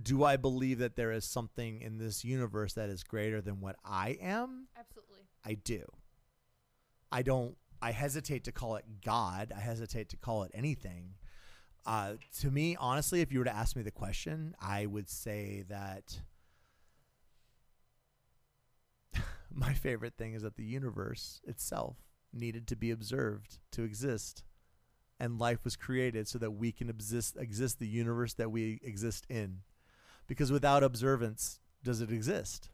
do 0.00 0.24
i 0.24 0.36
believe 0.36 0.78
that 0.78 0.96
there 0.96 1.12
is 1.12 1.24
something 1.24 1.80
in 1.80 1.98
this 1.98 2.24
universe 2.24 2.74
that 2.74 2.88
is 2.88 3.02
greater 3.02 3.40
than 3.40 3.60
what 3.60 3.76
i 3.84 4.16
am 4.20 4.68
Absolutely. 4.78 5.10
I 5.44 5.54
do. 5.54 5.84
I 7.10 7.22
don't. 7.22 7.56
I 7.82 7.92
hesitate 7.92 8.44
to 8.44 8.52
call 8.52 8.76
it 8.76 8.84
God. 9.04 9.52
I 9.56 9.60
hesitate 9.60 10.10
to 10.10 10.16
call 10.16 10.42
it 10.42 10.50
anything. 10.54 11.14
Uh, 11.86 12.14
to 12.40 12.50
me, 12.50 12.76
honestly, 12.78 13.22
if 13.22 13.32
you 13.32 13.38
were 13.38 13.46
to 13.46 13.56
ask 13.56 13.74
me 13.74 13.82
the 13.82 13.90
question, 13.90 14.54
I 14.60 14.84
would 14.84 15.08
say 15.08 15.64
that 15.70 16.20
my 19.50 19.72
favorite 19.72 20.14
thing 20.18 20.34
is 20.34 20.42
that 20.42 20.56
the 20.56 20.64
universe 20.64 21.40
itself 21.44 21.96
needed 22.32 22.66
to 22.68 22.76
be 22.76 22.90
observed 22.90 23.58
to 23.72 23.82
exist, 23.82 24.44
and 25.18 25.38
life 25.38 25.64
was 25.64 25.74
created 25.74 26.28
so 26.28 26.38
that 26.38 26.50
we 26.50 26.70
can 26.70 26.90
exist 26.90 27.36
exist 27.38 27.78
the 27.78 27.88
universe 27.88 28.34
that 28.34 28.50
we 28.50 28.78
exist 28.82 29.24
in. 29.30 29.60
Because 30.31 30.52
without 30.52 30.85
observance, 30.85 31.59
does 31.82 32.01
it 32.01 32.12
exist? 32.12 32.70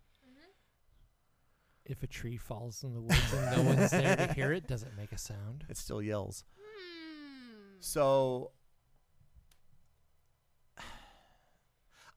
If 1.86 2.02
a 2.02 2.06
tree 2.06 2.36
falls 2.36 2.84
in 2.84 2.92
the 2.92 3.00
woods 3.00 3.32
and 3.32 3.56
no 3.56 3.62
one's 3.62 3.90
there 3.92 4.14
to 4.14 4.34
hear 4.34 4.52
it, 4.52 4.68
does 4.68 4.82
it 4.82 4.90
make 4.94 5.10
a 5.10 5.16
sound? 5.16 5.64
It 5.70 5.78
still 5.78 6.02
yells. 6.02 6.44
Hmm. 6.54 7.76
So 7.80 8.50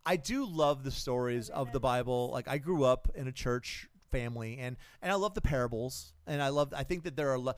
I 0.05 0.17
do 0.17 0.45
love 0.45 0.83
the 0.83 0.91
stories 0.91 1.47
of 1.47 1.71
the 1.71 1.79
Bible. 1.79 2.31
Like 2.33 2.49
I 2.49 2.57
grew 2.57 2.83
up 2.83 3.07
in 3.15 3.29
a 3.29 3.31
church 3.31 3.87
family 4.11 4.57
and 4.59 4.75
and 5.01 5.09
I 5.09 5.15
love 5.15 5.35
the 5.35 5.41
parables 5.41 6.11
and 6.27 6.41
I 6.41 6.49
love 6.49 6.73
I 6.75 6.83
think 6.83 7.05
that 7.05 7.15
there 7.15 7.29
are 7.29 7.39
lo- 7.39 7.53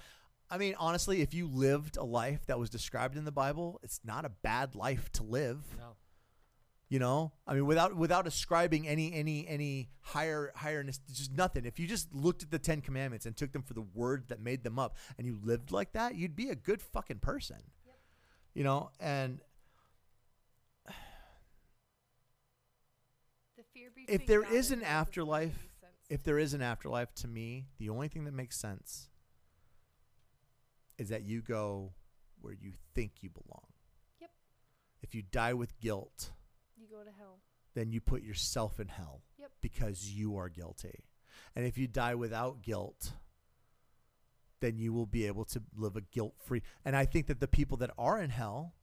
I 0.51 0.59
mean 0.59 0.75
honestly 0.77 1.21
if 1.21 1.33
you 1.33 1.47
lived 1.47 1.97
a 1.97 2.03
life 2.03 2.45
that 2.45 2.59
was 2.59 2.69
described 2.69 3.17
in 3.17 3.25
the 3.25 3.31
Bible, 3.31 3.79
it's 3.81 4.01
not 4.03 4.23
a 4.23 4.29
bad 4.29 4.75
life 4.75 5.11
to 5.13 5.23
live. 5.23 5.63
No. 5.79 5.95
You 6.91 6.99
know, 6.99 7.31
I 7.47 7.53
mean, 7.53 7.65
without 7.67 7.95
without 7.95 8.27
ascribing 8.27 8.85
any 8.85 9.13
any 9.13 9.47
any 9.47 9.87
higher 10.01 10.51
higherness, 10.53 10.99
just 11.09 11.31
nothing. 11.31 11.63
If 11.63 11.79
you 11.79 11.87
just 11.87 12.13
looked 12.13 12.43
at 12.43 12.51
the 12.51 12.59
Ten 12.59 12.81
Commandments 12.81 13.25
and 13.25 13.33
took 13.33 13.53
them 13.53 13.61
for 13.63 13.73
the 13.73 13.85
word 13.93 14.25
that 14.27 14.41
made 14.41 14.65
them 14.65 14.77
up, 14.77 14.97
and 15.17 15.25
you 15.25 15.39
lived 15.41 15.71
like 15.71 15.93
that, 15.93 16.15
you'd 16.15 16.35
be 16.35 16.49
a 16.49 16.55
good 16.55 16.81
fucking 16.81 17.19
person. 17.19 17.55
You 18.53 18.65
know, 18.65 18.89
and 18.99 19.39
The 23.55 23.63
fear 23.73 23.89
if 24.09 24.25
there 24.25 24.41
God 24.41 24.51
is 24.51 24.71
an 24.71 24.79
man 24.79 24.89
doesn't 24.89 24.89
make 24.89 24.89
afterlife, 24.89 25.67
if 26.09 26.23
there 26.23 26.39
is 26.39 26.53
an 26.53 26.61
afterlife, 26.61 27.13
to 27.15 27.27
me, 27.29 27.67
the 27.79 27.87
only 27.87 28.09
thing 28.09 28.25
that 28.25 28.33
makes 28.33 28.57
sense 28.57 29.07
is 30.97 31.07
that 31.07 31.23
you 31.23 31.41
go 31.41 31.93
where 32.41 32.53
you 32.53 32.73
think 32.93 33.13
you 33.21 33.29
belong. 33.29 33.67
Yep. 34.19 34.31
If 35.03 35.15
you 35.15 35.21
die 35.21 35.53
with 35.53 35.79
guilt, 35.79 36.31
go 36.91 37.03
to 37.03 37.11
hell. 37.17 37.39
then 37.73 37.91
you 37.91 38.01
put 38.01 38.21
yourself 38.21 38.79
in 38.79 38.87
hell 38.87 39.21
Yep. 39.39 39.51
because 39.61 40.11
you 40.11 40.35
are 40.37 40.49
guilty. 40.49 41.05
And 41.55 41.65
if 41.65 41.77
you 41.77 41.87
die 41.87 42.15
without 42.15 42.61
guilt, 42.61 43.13
then 44.59 44.77
you 44.77 44.91
will 44.93 45.05
be 45.05 45.25
able 45.25 45.45
to 45.45 45.61
live 45.75 45.95
a 45.95 46.01
guilt 46.01 46.35
free. 46.45 46.61
And 46.85 46.95
I 46.95 47.05
think 47.05 47.27
that 47.27 47.39
the 47.39 47.47
people 47.47 47.77
that 47.77 47.91
are 47.97 48.21
in 48.21 48.29
hell, 48.29 48.73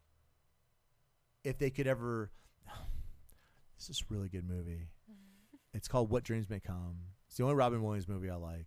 if 1.44 1.58
they 1.58 1.70
could 1.70 1.86
ever. 1.86 2.30
This 3.78 3.90
is 3.90 4.02
a 4.10 4.12
really 4.12 4.28
good 4.28 4.48
movie. 4.48 4.88
It's 5.74 5.86
called 5.86 6.10
What 6.10 6.24
Dreams 6.24 6.48
May 6.50 6.58
Come. 6.60 6.96
It's 7.28 7.36
the 7.36 7.44
only 7.44 7.54
Robin 7.54 7.82
Williams 7.82 8.08
movie 8.08 8.30
I 8.30 8.34
like. 8.36 8.66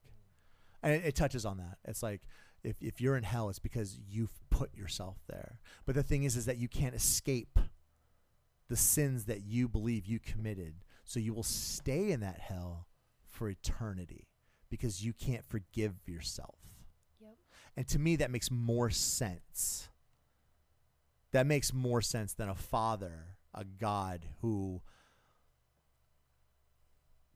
And 0.84 0.93
it, 0.93 1.03
it 1.07 1.15
touches 1.15 1.45
on 1.45 1.57
that. 1.57 1.80
It's 1.84 2.01
like 2.03 2.22
if, 2.63 2.76
if 2.80 3.01
you're 3.01 3.18
in 3.18 3.23
hell, 3.23 3.49
it's 3.49 3.59
because 3.59 3.97
you've 4.07 4.31
put 4.51 4.73
yourself 4.76 5.18
there. 5.27 5.59
But 5.85 5.95
the 5.95 6.03
thing 6.03 6.23
is, 6.23 6.38
is 6.38 6.45
that 6.45 6.57
you 6.59 6.68
can't 6.69 6.95
escape 6.95 7.57
the 8.72 8.77
sins 8.77 9.26
that 9.26 9.41
you 9.41 9.68
believe 9.68 10.06
you 10.06 10.18
committed. 10.18 10.73
So 11.03 11.19
you 11.19 11.34
will 11.34 11.43
stay 11.43 12.10
in 12.10 12.22
that 12.22 12.39
hell 12.39 12.88
for 13.27 13.49
eternity 13.49 14.30
because 14.69 15.03
you 15.03 15.11
can't 15.11 15.43
forgive 15.43 16.07
yourself. 16.07 16.56
Yep. 17.19 17.35
And 17.76 17.88
to 17.89 17.99
me, 17.99 18.15
that 18.15 18.31
makes 18.31 18.49
more 18.49 18.89
sense. 18.89 19.89
That 21.34 21.45
makes 21.45 21.73
more 21.73 22.02
sense 22.02 22.31
than 22.34 22.48
a 22.48 22.56
father, 22.56 23.35
a 23.53 23.65
God 23.65 24.26
who 24.39 24.81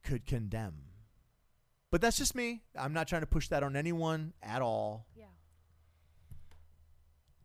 could 0.05 0.25
condemn. 0.25 0.83
But 1.91 1.99
that's 1.99 2.17
just 2.17 2.33
me. 2.33 2.61
I'm 2.79 2.93
not 2.93 3.09
trying 3.09 3.23
to 3.23 3.27
push 3.27 3.49
that 3.49 3.61
on 3.61 3.75
anyone 3.75 4.31
at 4.41 4.61
all. 4.61 5.05
Yeah. 5.17 5.25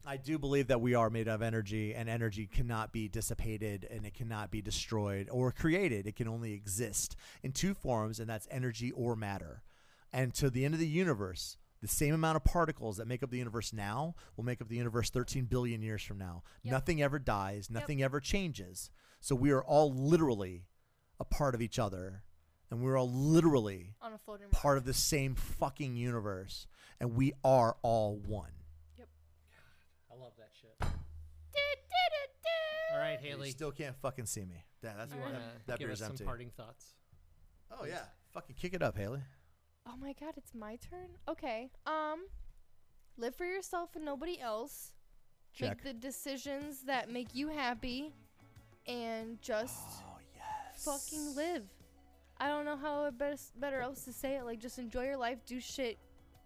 I 0.07 0.17
do 0.17 0.39
believe 0.39 0.69
that 0.69 0.81
we 0.81 0.95
are 0.95 1.11
made 1.11 1.29
of 1.29 1.43
energy, 1.43 1.95
and 1.95 2.09
energy 2.09 2.47
cannot 2.47 2.93
be 2.93 3.09
dissipated 3.09 3.87
and 3.91 4.07
it 4.07 4.15
cannot 4.15 4.51
be 4.51 4.63
destroyed 4.63 5.29
or 5.31 5.53
created. 5.53 6.07
It 6.07 6.17
can 6.17 6.27
only 6.27 6.53
exist 6.53 7.17
in 7.43 7.53
two 7.53 7.75
forms, 7.75 8.19
and 8.19 8.29
that's 8.29 8.49
energy 8.51 8.93
or 8.93 9.15
matter. 9.15 9.63
And 10.13 10.35
to 10.35 10.51
the 10.51 10.65
end 10.65 10.75
of 10.75 10.81
the 10.81 10.87
universe, 10.87 11.59
the 11.81 11.89
same 11.89 12.15
amount 12.15 12.37
of 12.37 12.45
particles 12.45 12.97
that 12.97 13.07
make 13.07 13.23
up 13.23 13.31
the 13.31 13.39
universe 13.39 13.73
now 13.73 14.15
will 14.37 14.45
make 14.45 14.61
up 14.61 14.69
the 14.69 14.77
universe 14.77 15.11
13 15.11 15.45
billion 15.45 15.83
years 15.83 16.03
from 16.03 16.19
now. 16.19 16.43
Yep. 16.63 16.73
Nothing 16.73 17.03
ever 17.03 17.19
dies, 17.19 17.71
nothing 17.71 18.03
ever 18.03 18.21
changes. 18.21 18.91
So 19.21 19.35
we 19.35 19.51
are 19.51 19.63
all 19.63 19.93
literally 19.93 20.65
a 21.19 21.25
part 21.25 21.55
of 21.55 21.63
each 21.63 21.79
other, 21.79 22.23
and 22.71 22.83
we're 22.83 22.99
all 22.99 23.11
literally 23.11 23.95
On 24.03 24.13
a 24.13 24.49
part 24.51 24.79
of 24.79 24.85
the 24.85 24.95
same 24.95 25.35
fucking 25.35 25.97
universe, 25.97 26.67
and 26.99 27.15
we 27.15 27.35
are 27.45 27.77
all 27.83 28.17
one. 28.17 28.51
All 33.01 33.07
right, 33.07 33.19
You 33.23 33.51
still 33.51 33.73
can't 33.73 33.97
fucking 33.97 34.27
see 34.27 34.45
me. 34.45 34.63
Yeah, 34.83 34.93
that's 34.97 35.13
you 35.15 35.21
that, 35.21 35.25
wanna 35.27 35.41
that 35.67 35.79
give 35.79 35.89
beer's 35.89 36.01
us 36.03 36.07
some 36.07 36.13
empty. 36.13 36.25
parting 36.25 36.51
thoughts? 36.51 36.95
Oh 37.71 37.85
yeah, 37.87 38.03
fucking 38.33 38.57
kick 38.61 38.75
it 38.75 38.83
up, 38.83 38.97
Haley. 38.97 39.21
Oh 39.87 39.97
my 39.97 40.13
god, 40.21 40.35
it's 40.37 40.55
my 40.55 40.77
turn. 40.77 41.09
Okay. 41.29 41.71
Um, 41.87 42.27
live 43.17 43.35
for 43.35 43.47
yourself 43.47 43.97
and 43.97 44.05
nobody 44.05 44.39
else. 44.39 44.93
Check. 45.55 45.69
Make 45.69 45.83
the 45.83 45.93
decisions 45.95 46.83
that 46.83 47.11
make 47.11 47.35
you 47.35 47.49
happy, 47.49 48.13
and 48.87 49.41
just 49.41 49.79
Oh 50.03 50.19
yes. 50.35 50.85
fucking 50.85 51.35
live. 51.35 51.65
I 52.39 52.49
don't 52.49 52.65
know 52.67 52.77
how 52.77 53.05
it 53.07 53.17
best 53.19 53.59
better 53.59 53.81
else 53.81 54.05
to 54.05 54.13
say 54.13 54.37
it. 54.37 54.45
Like, 54.45 54.61
just 54.61 54.79
enjoy 54.79 55.05
your 55.05 55.17
life. 55.17 55.39
Do 55.47 55.59
shit 55.61 55.99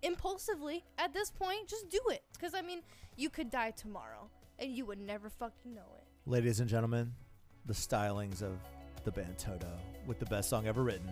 impulsively. 0.02 0.84
At 0.98 1.12
this 1.12 1.30
point, 1.30 1.68
just 1.68 1.88
do 1.90 2.00
it. 2.10 2.22
Cause 2.40 2.52
I 2.54 2.62
mean, 2.62 2.80
you 3.16 3.28
could 3.28 3.50
die 3.50 3.72
tomorrow, 3.72 4.30
and 4.60 4.70
you 4.72 4.86
would 4.86 5.00
never 5.00 5.28
fucking 5.28 5.74
know 5.74 5.82
it. 5.98 6.03
Ladies 6.26 6.60
and 6.60 6.68
gentlemen, 6.68 7.12
the 7.66 7.74
stylings 7.74 8.40
of 8.40 8.58
the 9.04 9.10
band 9.12 9.36
Toto 9.36 9.68
with 10.06 10.18
the 10.18 10.24
best 10.26 10.48
song 10.48 10.66
ever 10.66 10.82
written, 10.82 11.06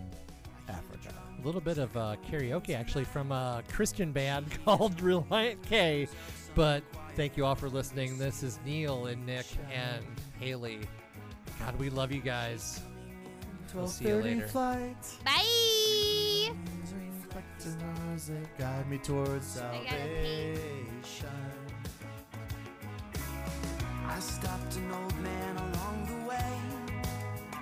Africa. 0.67 1.13
A 1.39 1.45
little 1.45 1.61
bit 1.61 1.77
of 1.77 1.95
uh, 1.95 2.15
karaoke 2.27 2.75
actually 2.75 3.03
from 3.03 3.31
a 3.31 3.63
Christian 3.71 4.11
band 4.11 4.47
called 4.65 4.97
Relient 4.97 5.61
K. 5.63 6.07
But 6.55 6.83
thank 7.15 7.37
you 7.37 7.45
all 7.45 7.53
for 7.53 7.69
listening. 7.69 8.17
This 8.17 8.41
is 8.41 8.59
Neal 8.65 9.05
and 9.05 9.23
Nick 9.23 9.45
and 9.71 10.03
Haley. 10.39 10.79
God, 11.59 11.77
we 11.77 11.91
love 11.91 12.11
you 12.11 12.21
guys. 12.21 12.81
We'll 13.75 13.87
see 13.87 14.07
you 14.07 14.15
later. 14.15 14.47
flight. 14.47 14.95
Bye. 15.23 16.53
Guide 18.57 18.89
me 18.89 18.97
towards 18.97 19.59
I 19.59 19.61
gotta 19.61 20.03
pee. 20.21 20.55
salvation. 20.55 21.62
I 24.07 24.19
stopped 24.19 24.75
an 24.75 24.91
old 24.91 25.19
man 25.21 25.57
along 25.57 26.05
the 26.07 26.29
way, 26.29 26.59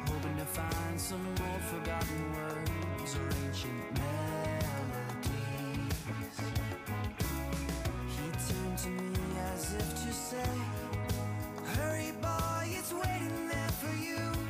hoping 0.08 0.38
to 0.38 0.46
find 0.46 1.00
some 1.00 1.26
old 1.28 1.62
forgotten 1.62 2.34
words 2.34 3.16
or 3.16 3.30
ancient 3.46 3.94
melodies. 3.94 5.32
He 8.18 8.54
turned 8.54 8.78
to 8.80 8.90
me 8.90 9.40
as 9.54 9.74
if 9.74 9.90
to 10.06 10.14
say, 10.14 10.52
Hurry, 11.76 12.12
boy, 12.22 12.76
it's 12.78 12.92
waiting 12.94 13.48
there 13.48 13.72
for 13.80 13.96
you. 13.96 14.41